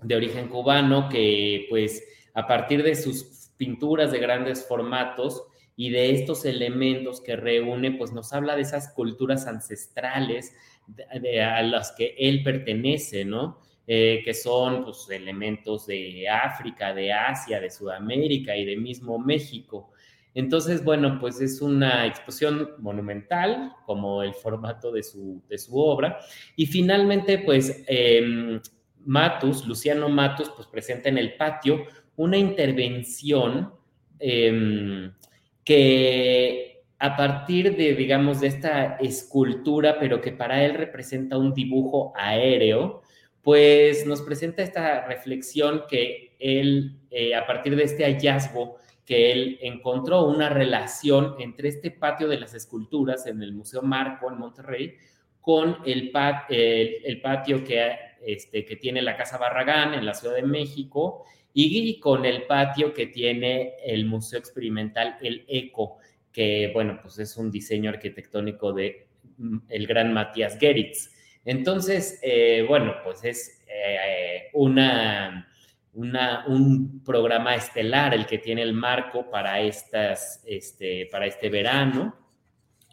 de 0.00 0.14
origen 0.14 0.46
cubano 0.46 1.08
que 1.08 1.66
pues 1.68 2.06
a 2.34 2.46
partir 2.46 2.84
de 2.84 2.94
sus 2.94 3.50
pinturas 3.56 4.12
de 4.12 4.20
grandes 4.20 4.64
formatos, 4.64 5.42
y 5.80 5.88
de 5.88 6.10
estos 6.10 6.44
elementos 6.44 7.22
que 7.22 7.36
reúne, 7.36 7.92
pues 7.92 8.12
nos 8.12 8.34
habla 8.34 8.54
de 8.54 8.60
esas 8.60 8.92
culturas 8.92 9.46
ancestrales 9.46 10.54
a 11.42 11.62
las 11.62 11.92
que 11.92 12.14
él 12.18 12.42
pertenece, 12.42 13.24
¿no? 13.24 13.60
Eh, 13.92 14.22
que 14.24 14.34
son 14.34 14.84
pues, 14.84 15.08
elementos 15.10 15.86
de 15.88 16.28
África, 16.28 16.94
de 16.94 17.12
Asia, 17.12 17.60
de 17.60 17.70
Sudamérica 17.70 18.56
y 18.56 18.64
de 18.64 18.76
mismo 18.76 19.18
México. 19.18 19.90
Entonces, 20.32 20.84
bueno, 20.84 21.18
pues 21.18 21.40
es 21.40 21.60
una 21.60 22.06
exposición 22.06 22.70
monumental, 22.78 23.72
como 23.84 24.22
el 24.22 24.32
formato 24.32 24.92
de 24.92 25.02
su, 25.02 25.42
de 25.48 25.58
su 25.58 25.76
obra. 25.76 26.20
Y 26.54 26.66
finalmente, 26.66 27.38
pues 27.38 27.82
eh, 27.88 28.60
Matus, 29.04 29.66
Luciano 29.66 30.08
Matus, 30.08 30.50
pues 30.50 30.68
presenta 30.68 31.08
en 31.08 31.18
el 31.18 31.34
patio 31.34 31.84
una 32.14 32.36
intervención 32.36 33.74
eh, 34.20 35.10
que 35.64 36.79
a 37.02 37.16
partir 37.16 37.76
de, 37.76 37.94
digamos, 37.94 38.40
de 38.40 38.48
esta 38.48 38.96
escultura, 38.96 39.98
pero 39.98 40.20
que 40.20 40.32
para 40.32 40.62
él 40.62 40.74
representa 40.74 41.38
un 41.38 41.54
dibujo 41.54 42.12
aéreo, 42.14 43.00
pues 43.42 44.06
nos 44.06 44.20
presenta 44.20 44.62
esta 44.62 45.06
reflexión 45.06 45.84
que 45.88 46.36
él, 46.38 46.98
eh, 47.10 47.34
a 47.34 47.46
partir 47.46 47.74
de 47.74 47.84
este 47.84 48.04
hallazgo, 48.04 48.76
que 49.06 49.32
él 49.32 49.58
encontró 49.62 50.24
una 50.26 50.50
relación 50.50 51.36
entre 51.38 51.70
este 51.70 51.90
patio 51.90 52.28
de 52.28 52.38
las 52.38 52.52
esculturas 52.52 53.26
en 53.26 53.42
el 53.42 53.54
Museo 53.54 53.80
Marco 53.80 54.30
en 54.30 54.38
Monterrey 54.38 54.94
con 55.40 55.78
el, 55.86 56.12
el, 56.50 57.20
patio 57.22 57.64
que, 57.64 57.96
este, 58.26 58.66
que 58.66 58.76
tiene 58.76 59.00
la 59.00 59.16
Casa 59.16 59.38
Barragán 59.38 59.94
en 59.94 60.04
la 60.04 60.12
Ciudad 60.12 60.34
de 60.34 60.42
México 60.42 61.24
y 61.54 61.98
con 61.98 62.26
el 62.26 62.42
patio 62.42 62.92
que 62.92 63.06
tiene 63.06 63.76
el 63.86 64.04
Museo 64.04 64.38
Experimental 64.38 65.16
El 65.22 65.46
Eco 65.48 65.99
que, 66.32 66.70
bueno, 66.72 66.98
pues 67.02 67.18
es 67.18 67.36
un 67.36 67.50
diseño 67.50 67.90
arquitectónico 67.90 68.72
de 68.72 69.08
mm, 69.38 69.58
el 69.68 69.86
gran 69.86 70.12
Matías 70.12 70.58
Geritz. 70.58 71.10
Entonces, 71.44 72.18
eh, 72.22 72.64
bueno, 72.68 72.94
pues 73.04 73.24
es 73.24 73.62
eh, 73.66 74.48
una 74.52 75.46
una, 75.94 76.44
un 76.46 77.02
programa 77.04 77.54
estelar 77.54 78.14
el 78.14 78.26
que 78.26 78.38
tiene 78.38 78.62
el 78.62 78.72
marco 78.72 79.30
para, 79.30 79.60
estas, 79.60 80.42
este, 80.46 81.08
para 81.10 81.26
este 81.26 81.48
verano. 81.48 82.14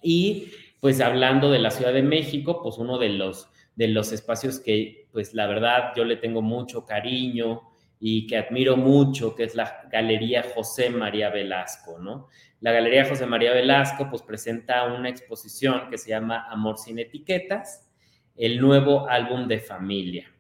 Y 0.02 0.52
pues 0.80 1.02
hablando 1.02 1.52
de 1.52 1.60
la 1.60 1.72
Ciudad 1.72 1.94
de 1.94 2.04
México, 2.04 2.62
pues 2.62 2.78
uno 2.78 2.98
de 2.98 3.10
los, 3.10 3.50
de 3.76 3.88
los 3.88 4.12
espacios 4.12 4.60
que 4.60 5.08
pues 5.12 5.34
la 5.34 5.48
verdad 5.48 5.94
yo 5.96 6.06
le 6.06 6.18
tengo 6.18 6.42
mucho 6.42 6.86
cariño 6.86 7.62
y 8.00 8.28
que 8.28 8.38
admiro 8.38 8.78
mucho, 8.78 9.34
que 9.34 9.44
es 9.44 9.56
la 9.56 9.88
Galería 9.92 10.46
José 10.54 10.92
María 10.92 11.30
Velasco, 11.30 11.98
¿no? 11.98 12.28
La 12.60 12.72
Galería 12.72 13.06
José 13.06 13.26
María 13.26 13.54
Velasco 13.54 14.10
pues 14.10 14.24
presenta 14.24 14.86
una 14.86 15.10
exposición 15.10 15.90
que 15.90 15.98
se 15.98 16.10
llama 16.10 16.48
Amor 16.50 16.78
sin 16.78 16.98
etiquetas, 16.98 17.88
el 18.36 18.60
nuevo 18.60 19.08
álbum 19.08 19.48
de 19.48 19.60
familia. 19.60 20.32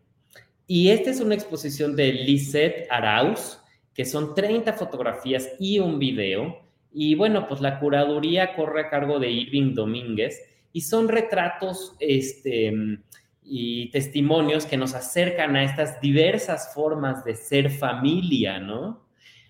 Y 0.65 0.89
esta 0.89 1.11
es 1.11 1.21
una 1.21 1.35
exposición 1.35 1.95
de 1.95 2.11
Lisette 2.11 2.87
Arauz, 2.89 3.61
que 3.93 4.05
son 4.05 4.35
30 4.35 4.73
fotografías 4.73 5.49
y 5.59 5.79
un 5.79 5.97
video. 5.99 6.61
Y 6.91 7.15
bueno, 7.15 7.47
pues 7.47 7.61
la 7.61 7.79
curaduría 7.79 8.55
corre 8.55 8.81
a 8.81 8.89
cargo 8.89 9.19
de 9.19 9.31
Irving 9.31 9.73
Domínguez 9.73 10.41
y 10.73 10.81
son 10.81 11.07
retratos 11.07 11.95
este, 11.99 12.73
y 13.43 13.89
testimonios 13.91 14.65
que 14.65 14.77
nos 14.77 14.93
acercan 14.93 15.55
a 15.55 15.63
estas 15.63 16.01
diversas 16.01 16.73
formas 16.73 17.23
de 17.23 17.35
ser 17.35 17.69
familia, 17.69 18.59
¿no? 18.59 19.06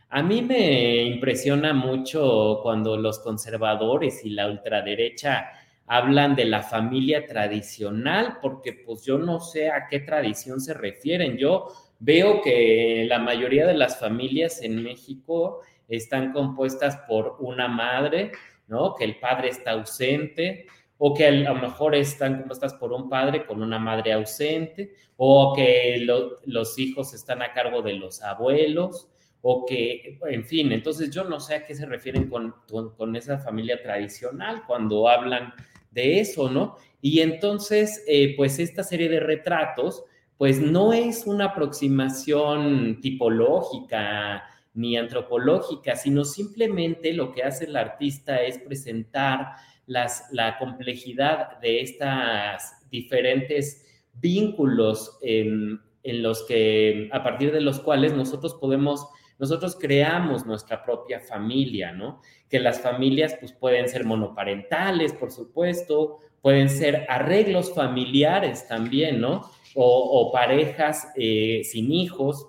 A 0.09 0.23
mí 0.23 0.41
me 0.41 1.03
impresiona 1.03 1.73
mucho 1.73 2.59
cuando 2.63 2.95
los 2.95 3.19
conservadores 3.19 4.23
y 4.23 4.29
la 4.29 4.47
ultraderecha 4.47 5.49
hablan 5.85 6.33
de 6.35 6.45
la 6.45 6.61
familia 6.63 7.25
tradicional, 7.25 8.37
porque 8.41 8.71
pues 8.73 9.03
yo 9.03 9.17
no 9.17 9.41
sé 9.41 9.69
a 9.69 9.87
qué 9.89 9.99
tradición 9.99 10.61
se 10.61 10.73
refieren. 10.73 11.37
Yo 11.37 11.67
veo 11.99 12.41
que 12.41 13.05
la 13.07 13.19
mayoría 13.19 13.67
de 13.67 13.73
las 13.73 13.99
familias 13.99 14.61
en 14.61 14.81
México 14.81 15.61
están 15.89 16.31
compuestas 16.31 16.97
por 17.07 17.35
una 17.39 17.67
madre, 17.67 18.31
¿no? 18.67 18.95
Que 18.95 19.03
el 19.03 19.19
padre 19.19 19.49
está 19.49 19.71
ausente, 19.71 20.67
o 20.97 21.13
que 21.13 21.27
a 21.27 21.31
lo 21.31 21.55
mejor 21.55 21.95
están 21.95 22.37
compuestas 22.37 22.73
por 22.75 22.93
un 22.93 23.09
padre 23.09 23.45
con 23.45 23.61
una 23.61 23.77
madre 23.77 24.13
ausente, 24.13 24.93
o 25.17 25.53
que 25.53 26.05
los 26.45 26.79
hijos 26.79 27.13
están 27.13 27.41
a 27.41 27.51
cargo 27.51 27.81
de 27.81 27.93
los 27.93 28.21
abuelos, 28.21 29.09
o 29.49 29.65
que, 29.65 30.19
en 30.27 30.43
fin, 30.43 30.73
entonces 30.73 31.09
yo 31.09 31.23
no 31.23 31.39
sé 31.39 31.55
a 31.55 31.65
qué 31.65 31.73
se 31.73 31.85
refieren 31.85 32.29
con, 32.29 32.53
con 32.67 33.15
esa 33.15 33.39
familia 33.39 33.81
tradicional 33.81 34.63
cuando 34.67 35.07
hablan 35.07 35.53
de 35.89 36.19
eso, 36.19 36.49
¿no? 36.49 36.75
Y 36.99 37.21
entonces, 37.21 38.03
eh, 38.09 38.35
pues 38.35 38.59
esta 38.59 38.83
serie 38.83 39.07
de 39.07 39.21
retratos, 39.21 40.03
pues 40.37 40.59
no 40.59 40.91
es 40.91 41.25
una 41.25 41.45
aproximación 41.45 42.99
tipológica 42.99 44.43
ni 44.73 44.97
antropológica, 44.97 45.95
sino 45.95 46.25
simplemente 46.25 47.13
lo 47.13 47.31
que 47.31 47.43
hace 47.43 47.67
el 47.67 47.77
artista 47.77 48.41
es 48.41 48.59
presentar 48.59 49.53
las, 49.85 50.25
la 50.33 50.57
complejidad 50.57 51.57
de 51.61 51.79
estas 51.79 52.85
diferentes 52.91 53.85
vínculos 54.15 55.17
en, 55.21 55.79
en 56.03 56.21
los 56.21 56.43
que, 56.43 57.09
a 57.13 57.23
partir 57.23 57.53
de 57.53 57.61
los 57.61 57.79
cuales 57.79 58.13
nosotros 58.13 58.53
podemos 58.55 59.07
nosotros 59.39 59.77
creamos 59.79 60.45
nuestra 60.45 60.83
propia 60.83 61.19
familia, 61.19 61.91
¿no? 61.91 62.21
Que 62.49 62.59
las 62.59 62.81
familias 62.81 63.35
pues 63.39 63.51
pueden 63.53 63.87
ser 63.87 64.03
monoparentales, 64.03 65.13
por 65.13 65.31
supuesto, 65.31 66.19
pueden 66.41 66.69
ser 66.69 67.05
arreglos 67.09 67.73
familiares 67.73 68.67
también, 68.67 69.21
¿no? 69.21 69.51
O, 69.79 70.31
parejas 70.31 71.09
eh, 71.15 71.61
sin 71.63 71.91
hijos 71.91 72.47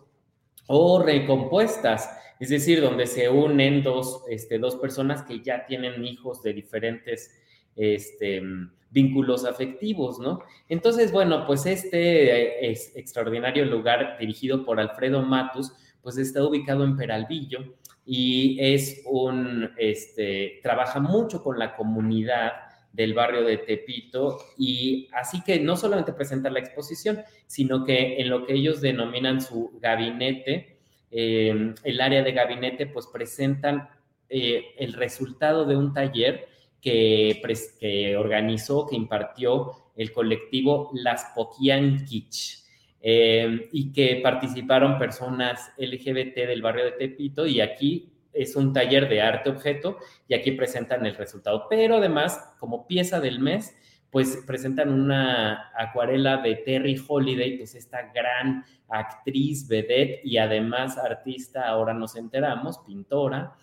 o 0.67 1.02
recompuestas, 1.02 2.10
es 2.41 2.49
decir, 2.49 2.81
donde 2.81 3.07
se 3.07 3.28
unen 3.28 3.83
dos, 3.83 4.23
este, 4.31 4.58
dos 4.58 4.76
personas 4.76 5.23
que 5.23 5.42
ya 5.42 5.67
tienen 5.67 6.02
hijos 6.07 6.42
de 6.42 6.55
diferentes 6.55 7.39
este, 7.76 8.42
vínculos 8.91 9.44
afectivos, 9.44 10.18
¿no? 10.18 10.41
Entonces, 10.68 11.12
bueno, 11.12 11.47
pues 11.47 11.67
este 11.67 12.31
eh, 12.31 12.70
es 12.70 12.97
extraordinario 12.97 13.65
lugar 13.65 14.17
dirigido 14.18 14.65
por 14.65 14.81
Alfredo 14.81 15.23
Matus, 15.23 15.73
pues 16.08 16.16
está 16.16 16.42
ubicado 16.42 16.84
en 16.84 16.96
Peralvillo 16.96 17.74
y 18.06 18.56
es 18.58 19.02
un, 19.04 19.68
este, 19.76 20.58
trabaja 20.62 21.00
mucho 21.00 21.42
con 21.42 21.58
la 21.58 21.76
comunidad 21.76 22.52
del 22.94 23.12
barrio 23.12 23.42
de 23.42 23.58
Tepito 23.58 24.38
y 24.56 25.06
así 25.12 25.42
que 25.44 25.60
no 25.60 25.76
solamente 25.76 26.14
presenta 26.14 26.48
la 26.48 26.60
exposición, 26.60 27.20
sino 27.46 27.84
que 27.84 28.22
en 28.22 28.30
lo 28.30 28.46
que 28.46 28.54
ellos 28.54 28.80
denominan 28.80 29.42
su 29.42 29.78
gabinete, 29.82 30.78
eh, 31.10 31.74
el 31.84 32.00
área 32.00 32.22
de 32.22 32.32
gabinete, 32.32 32.86
pues 32.86 33.06
presentan 33.06 33.90
eh, 34.30 34.64
el 34.78 34.94
resultado 34.94 35.66
de 35.66 35.76
un 35.76 35.92
taller 35.92 36.48
que, 36.80 37.38
que 37.78 38.16
organizó, 38.16 38.86
que 38.86 38.96
impartió 38.96 39.72
el 39.94 40.10
colectivo 40.10 40.90
Las 40.94 41.32
Poquian 41.34 42.06
Kitsch. 42.06 42.66
Eh, 43.00 43.68
y 43.70 43.92
que 43.92 44.20
participaron 44.22 44.98
personas 44.98 45.72
LGBT 45.78 46.34
del 46.34 46.62
barrio 46.62 46.86
de 46.86 46.92
Tepito 46.92 47.46
y 47.46 47.60
aquí 47.60 48.10
es 48.32 48.56
un 48.56 48.72
taller 48.72 49.08
de 49.08 49.20
arte 49.20 49.50
objeto 49.50 49.98
y 50.26 50.34
aquí 50.34 50.52
presentan 50.52 51.06
el 51.06 51.14
resultado. 51.14 51.66
Pero 51.70 51.96
además, 51.96 52.54
como 52.58 52.86
pieza 52.86 53.20
del 53.20 53.38
mes, 53.40 53.76
pues 54.10 54.42
presentan 54.46 54.92
una 54.92 55.70
acuarela 55.76 56.38
de 56.38 56.56
Terry 56.56 57.00
Holiday, 57.06 57.58
pues 57.58 57.74
esta 57.74 58.10
gran 58.12 58.64
actriz, 58.88 59.68
vedette 59.68 60.20
y 60.24 60.38
además 60.38 60.96
artista, 60.98 61.68
ahora 61.68 61.92
nos 61.92 62.16
enteramos, 62.16 62.78
pintora, 62.78 63.54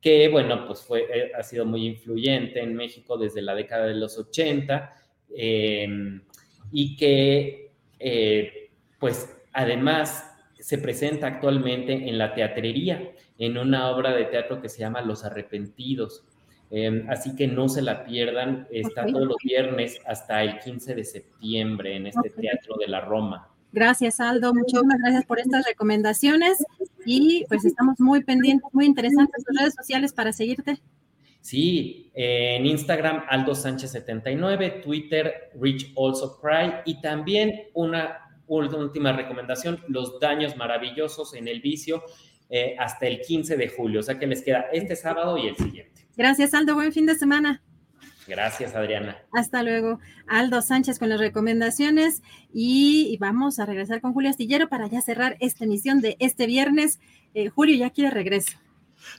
que 0.00 0.28
bueno, 0.28 0.66
pues 0.66 0.82
fue, 0.82 1.02
eh, 1.02 1.32
ha 1.36 1.42
sido 1.42 1.66
muy 1.66 1.86
influyente 1.86 2.60
en 2.60 2.74
México 2.74 3.18
desde 3.18 3.42
la 3.42 3.54
década 3.54 3.86
de 3.86 3.94
los 3.94 4.18
80 4.18 4.94
eh, 5.36 6.20
y 6.72 6.96
que 6.96 7.72
pues 9.00 9.28
además 9.52 10.30
se 10.60 10.78
presenta 10.78 11.26
actualmente 11.26 12.08
en 12.08 12.18
la 12.18 12.34
teatrería, 12.34 13.10
en 13.38 13.58
una 13.58 13.90
obra 13.90 14.14
de 14.14 14.26
teatro 14.26 14.60
que 14.60 14.68
se 14.68 14.78
llama 14.80 15.00
Los 15.00 15.24
Arrepentidos. 15.24 16.22
Em, 16.70 17.08
así 17.10 17.34
que 17.34 17.48
no 17.48 17.68
se 17.68 17.82
la 17.82 18.04
pierdan, 18.04 18.68
está 18.70 19.04
todos 19.06 19.26
los 19.26 19.36
viernes 19.42 19.98
hasta 20.06 20.42
el 20.44 20.60
15 20.60 20.94
de 20.94 21.04
septiembre 21.04 21.96
en 21.96 22.06
este 22.06 22.30
Teatro 22.30 22.76
de 22.78 22.86
la 22.86 23.00
Roma. 23.00 23.48
Gracias, 23.72 24.20
Aldo. 24.20 24.54
Muchísimas 24.54 24.98
gracias 24.98 25.24
por 25.24 25.40
estas 25.40 25.66
recomendaciones 25.66 26.64
y 27.04 27.44
pues 27.48 27.64
estamos 27.64 27.98
muy 27.98 28.22
pendientes, 28.22 28.68
muy 28.72 28.84
interesantes 28.84 29.44
en 29.48 29.56
redes 29.56 29.74
sociales 29.74 30.12
para 30.12 30.32
seguirte. 30.32 30.80
Sí, 31.40 32.10
en 32.14 32.66
Instagram 32.66 33.24
Aldo 33.28 33.54
Sánchez 33.54 33.92
79, 33.92 34.82
Twitter 34.84 35.50
Rich 35.58 35.92
Also 35.96 36.38
Cry 36.38 36.82
y 36.84 37.00
también 37.00 37.68
una 37.72 38.29
última 38.58 39.12
recomendación, 39.12 39.80
los 39.88 40.18
daños 40.20 40.56
maravillosos 40.56 41.34
en 41.34 41.48
el 41.48 41.60
vicio 41.60 42.02
eh, 42.48 42.76
hasta 42.78 43.06
el 43.06 43.20
15 43.20 43.56
de 43.56 43.68
julio. 43.68 44.00
O 44.00 44.02
sea 44.02 44.18
que 44.18 44.26
les 44.26 44.42
queda 44.42 44.66
este 44.72 44.96
sábado 44.96 45.38
y 45.38 45.46
el 45.46 45.56
siguiente. 45.56 46.06
Gracias, 46.16 46.52
Aldo. 46.52 46.74
Buen 46.74 46.92
fin 46.92 47.06
de 47.06 47.14
semana. 47.14 47.62
Gracias, 48.26 48.74
Adriana. 48.74 49.18
Hasta 49.32 49.62
luego. 49.62 49.98
Aldo 50.28 50.62
Sánchez 50.62 50.98
con 50.98 51.08
las 51.08 51.18
recomendaciones 51.18 52.22
y, 52.52 53.16
vamos 53.18 53.58
a 53.58 53.66
regresar 53.66 54.00
con 54.00 54.12
Julio 54.12 54.30
Astillero 54.30 54.68
para 54.68 54.86
ya 54.86 55.00
cerrar 55.00 55.36
esta 55.40 55.64
emisión 55.64 56.00
de 56.00 56.16
este 56.20 56.46
viernes. 56.46 57.00
Eh, 57.34 57.48
Julio, 57.48 57.76
ya 57.76 57.90
quiere 57.90 58.10
regreso. 58.10 58.58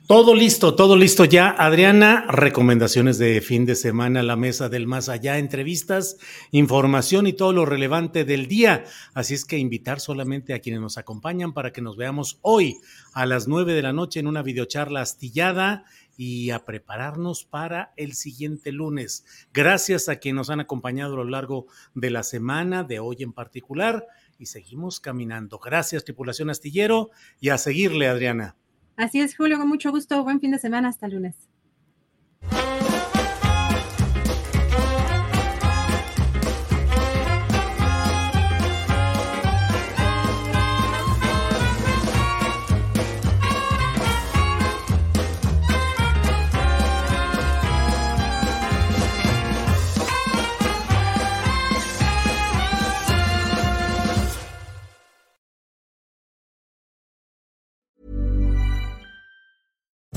Todo 0.07 0.35
listo, 0.35 0.75
todo 0.75 0.95
listo 0.95 1.25
ya. 1.25 1.49
Adriana, 1.49 2.25
recomendaciones 2.29 3.17
de 3.17 3.39
fin 3.41 3.65
de 3.65 3.75
semana, 3.75 4.23
la 4.23 4.35
mesa 4.35 4.67
del 4.67 4.87
más 4.87 5.09
allá, 5.09 5.37
entrevistas, 5.37 6.17
información 6.51 7.27
y 7.27 7.33
todo 7.33 7.53
lo 7.53 7.65
relevante 7.65 8.25
del 8.25 8.47
día. 8.47 8.83
Así 9.13 9.33
es 9.33 9.45
que 9.45 9.57
invitar 9.57 9.99
solamente 9.99 10.53
a 10.53 10.59
quienes 10.59 10.81
nos 10.81 10.97
acompañan 10.97 11.53
para 11.53 11.71
que 11.71 11.81
nos 11.81 11.97
veamos 11.97 12.39
hoy 12.41 12.77
a 13.13 13.25
las 13.25 13.47
nueve 13.47 13.73
de 13.73 13.81
la 13.81 13.93
noche 13.93 14.19
en 14.19 14.27
una 14.27 14.41
videocharla 14.41 15.01
astillada 15.01 15.85
y 16.17 16.51
a 16.51 16.65
prepararnos 16.65 17.45
para 17.45 17.93
el 17.95 18.13
siguiente 18.13 18.71
lunes. 18.71 19.25
Gracias 19.53 20.09
a 20.09 20.17
quienes 20.17 20.37
nos 20.37 20.49
han 20.49 20.59
acompañado 20.59 21.13
a 21.13 21.17
lo 21.17 21.29
largo 21.29 21.67
de 21.95 22.11
la 22.11 22.23
semana, 22.23 22.83
de 22.83 22.99
hoy 22.99 23.17
en 23.19 23.33
particular, 23.33 24.05
y 24.37 24.47
seguimos 24.47 24.99
caminando. 24.99 25.57
Gracias, 25.57 26.03
tripulación 26.03 26.49
astillero, 26.49 27.11
y 27.39 27.49
a 27.49 27.57
seguirle, 27.57 28.07
Adriana. 28.07 28.55
Así 29.01 29.19
es, 29.19 29.35
Julio, 29.35 29.57
con 29.57 29.67
mucho 29.67 29.89
gusto. 29.89 30.23
Buen 30.23 30.39
fin 30.39 30.51
de 30.51 30.59
semana. 30.59 30.89
Hasta 30.89 31.07
lunes. 31.07 31.35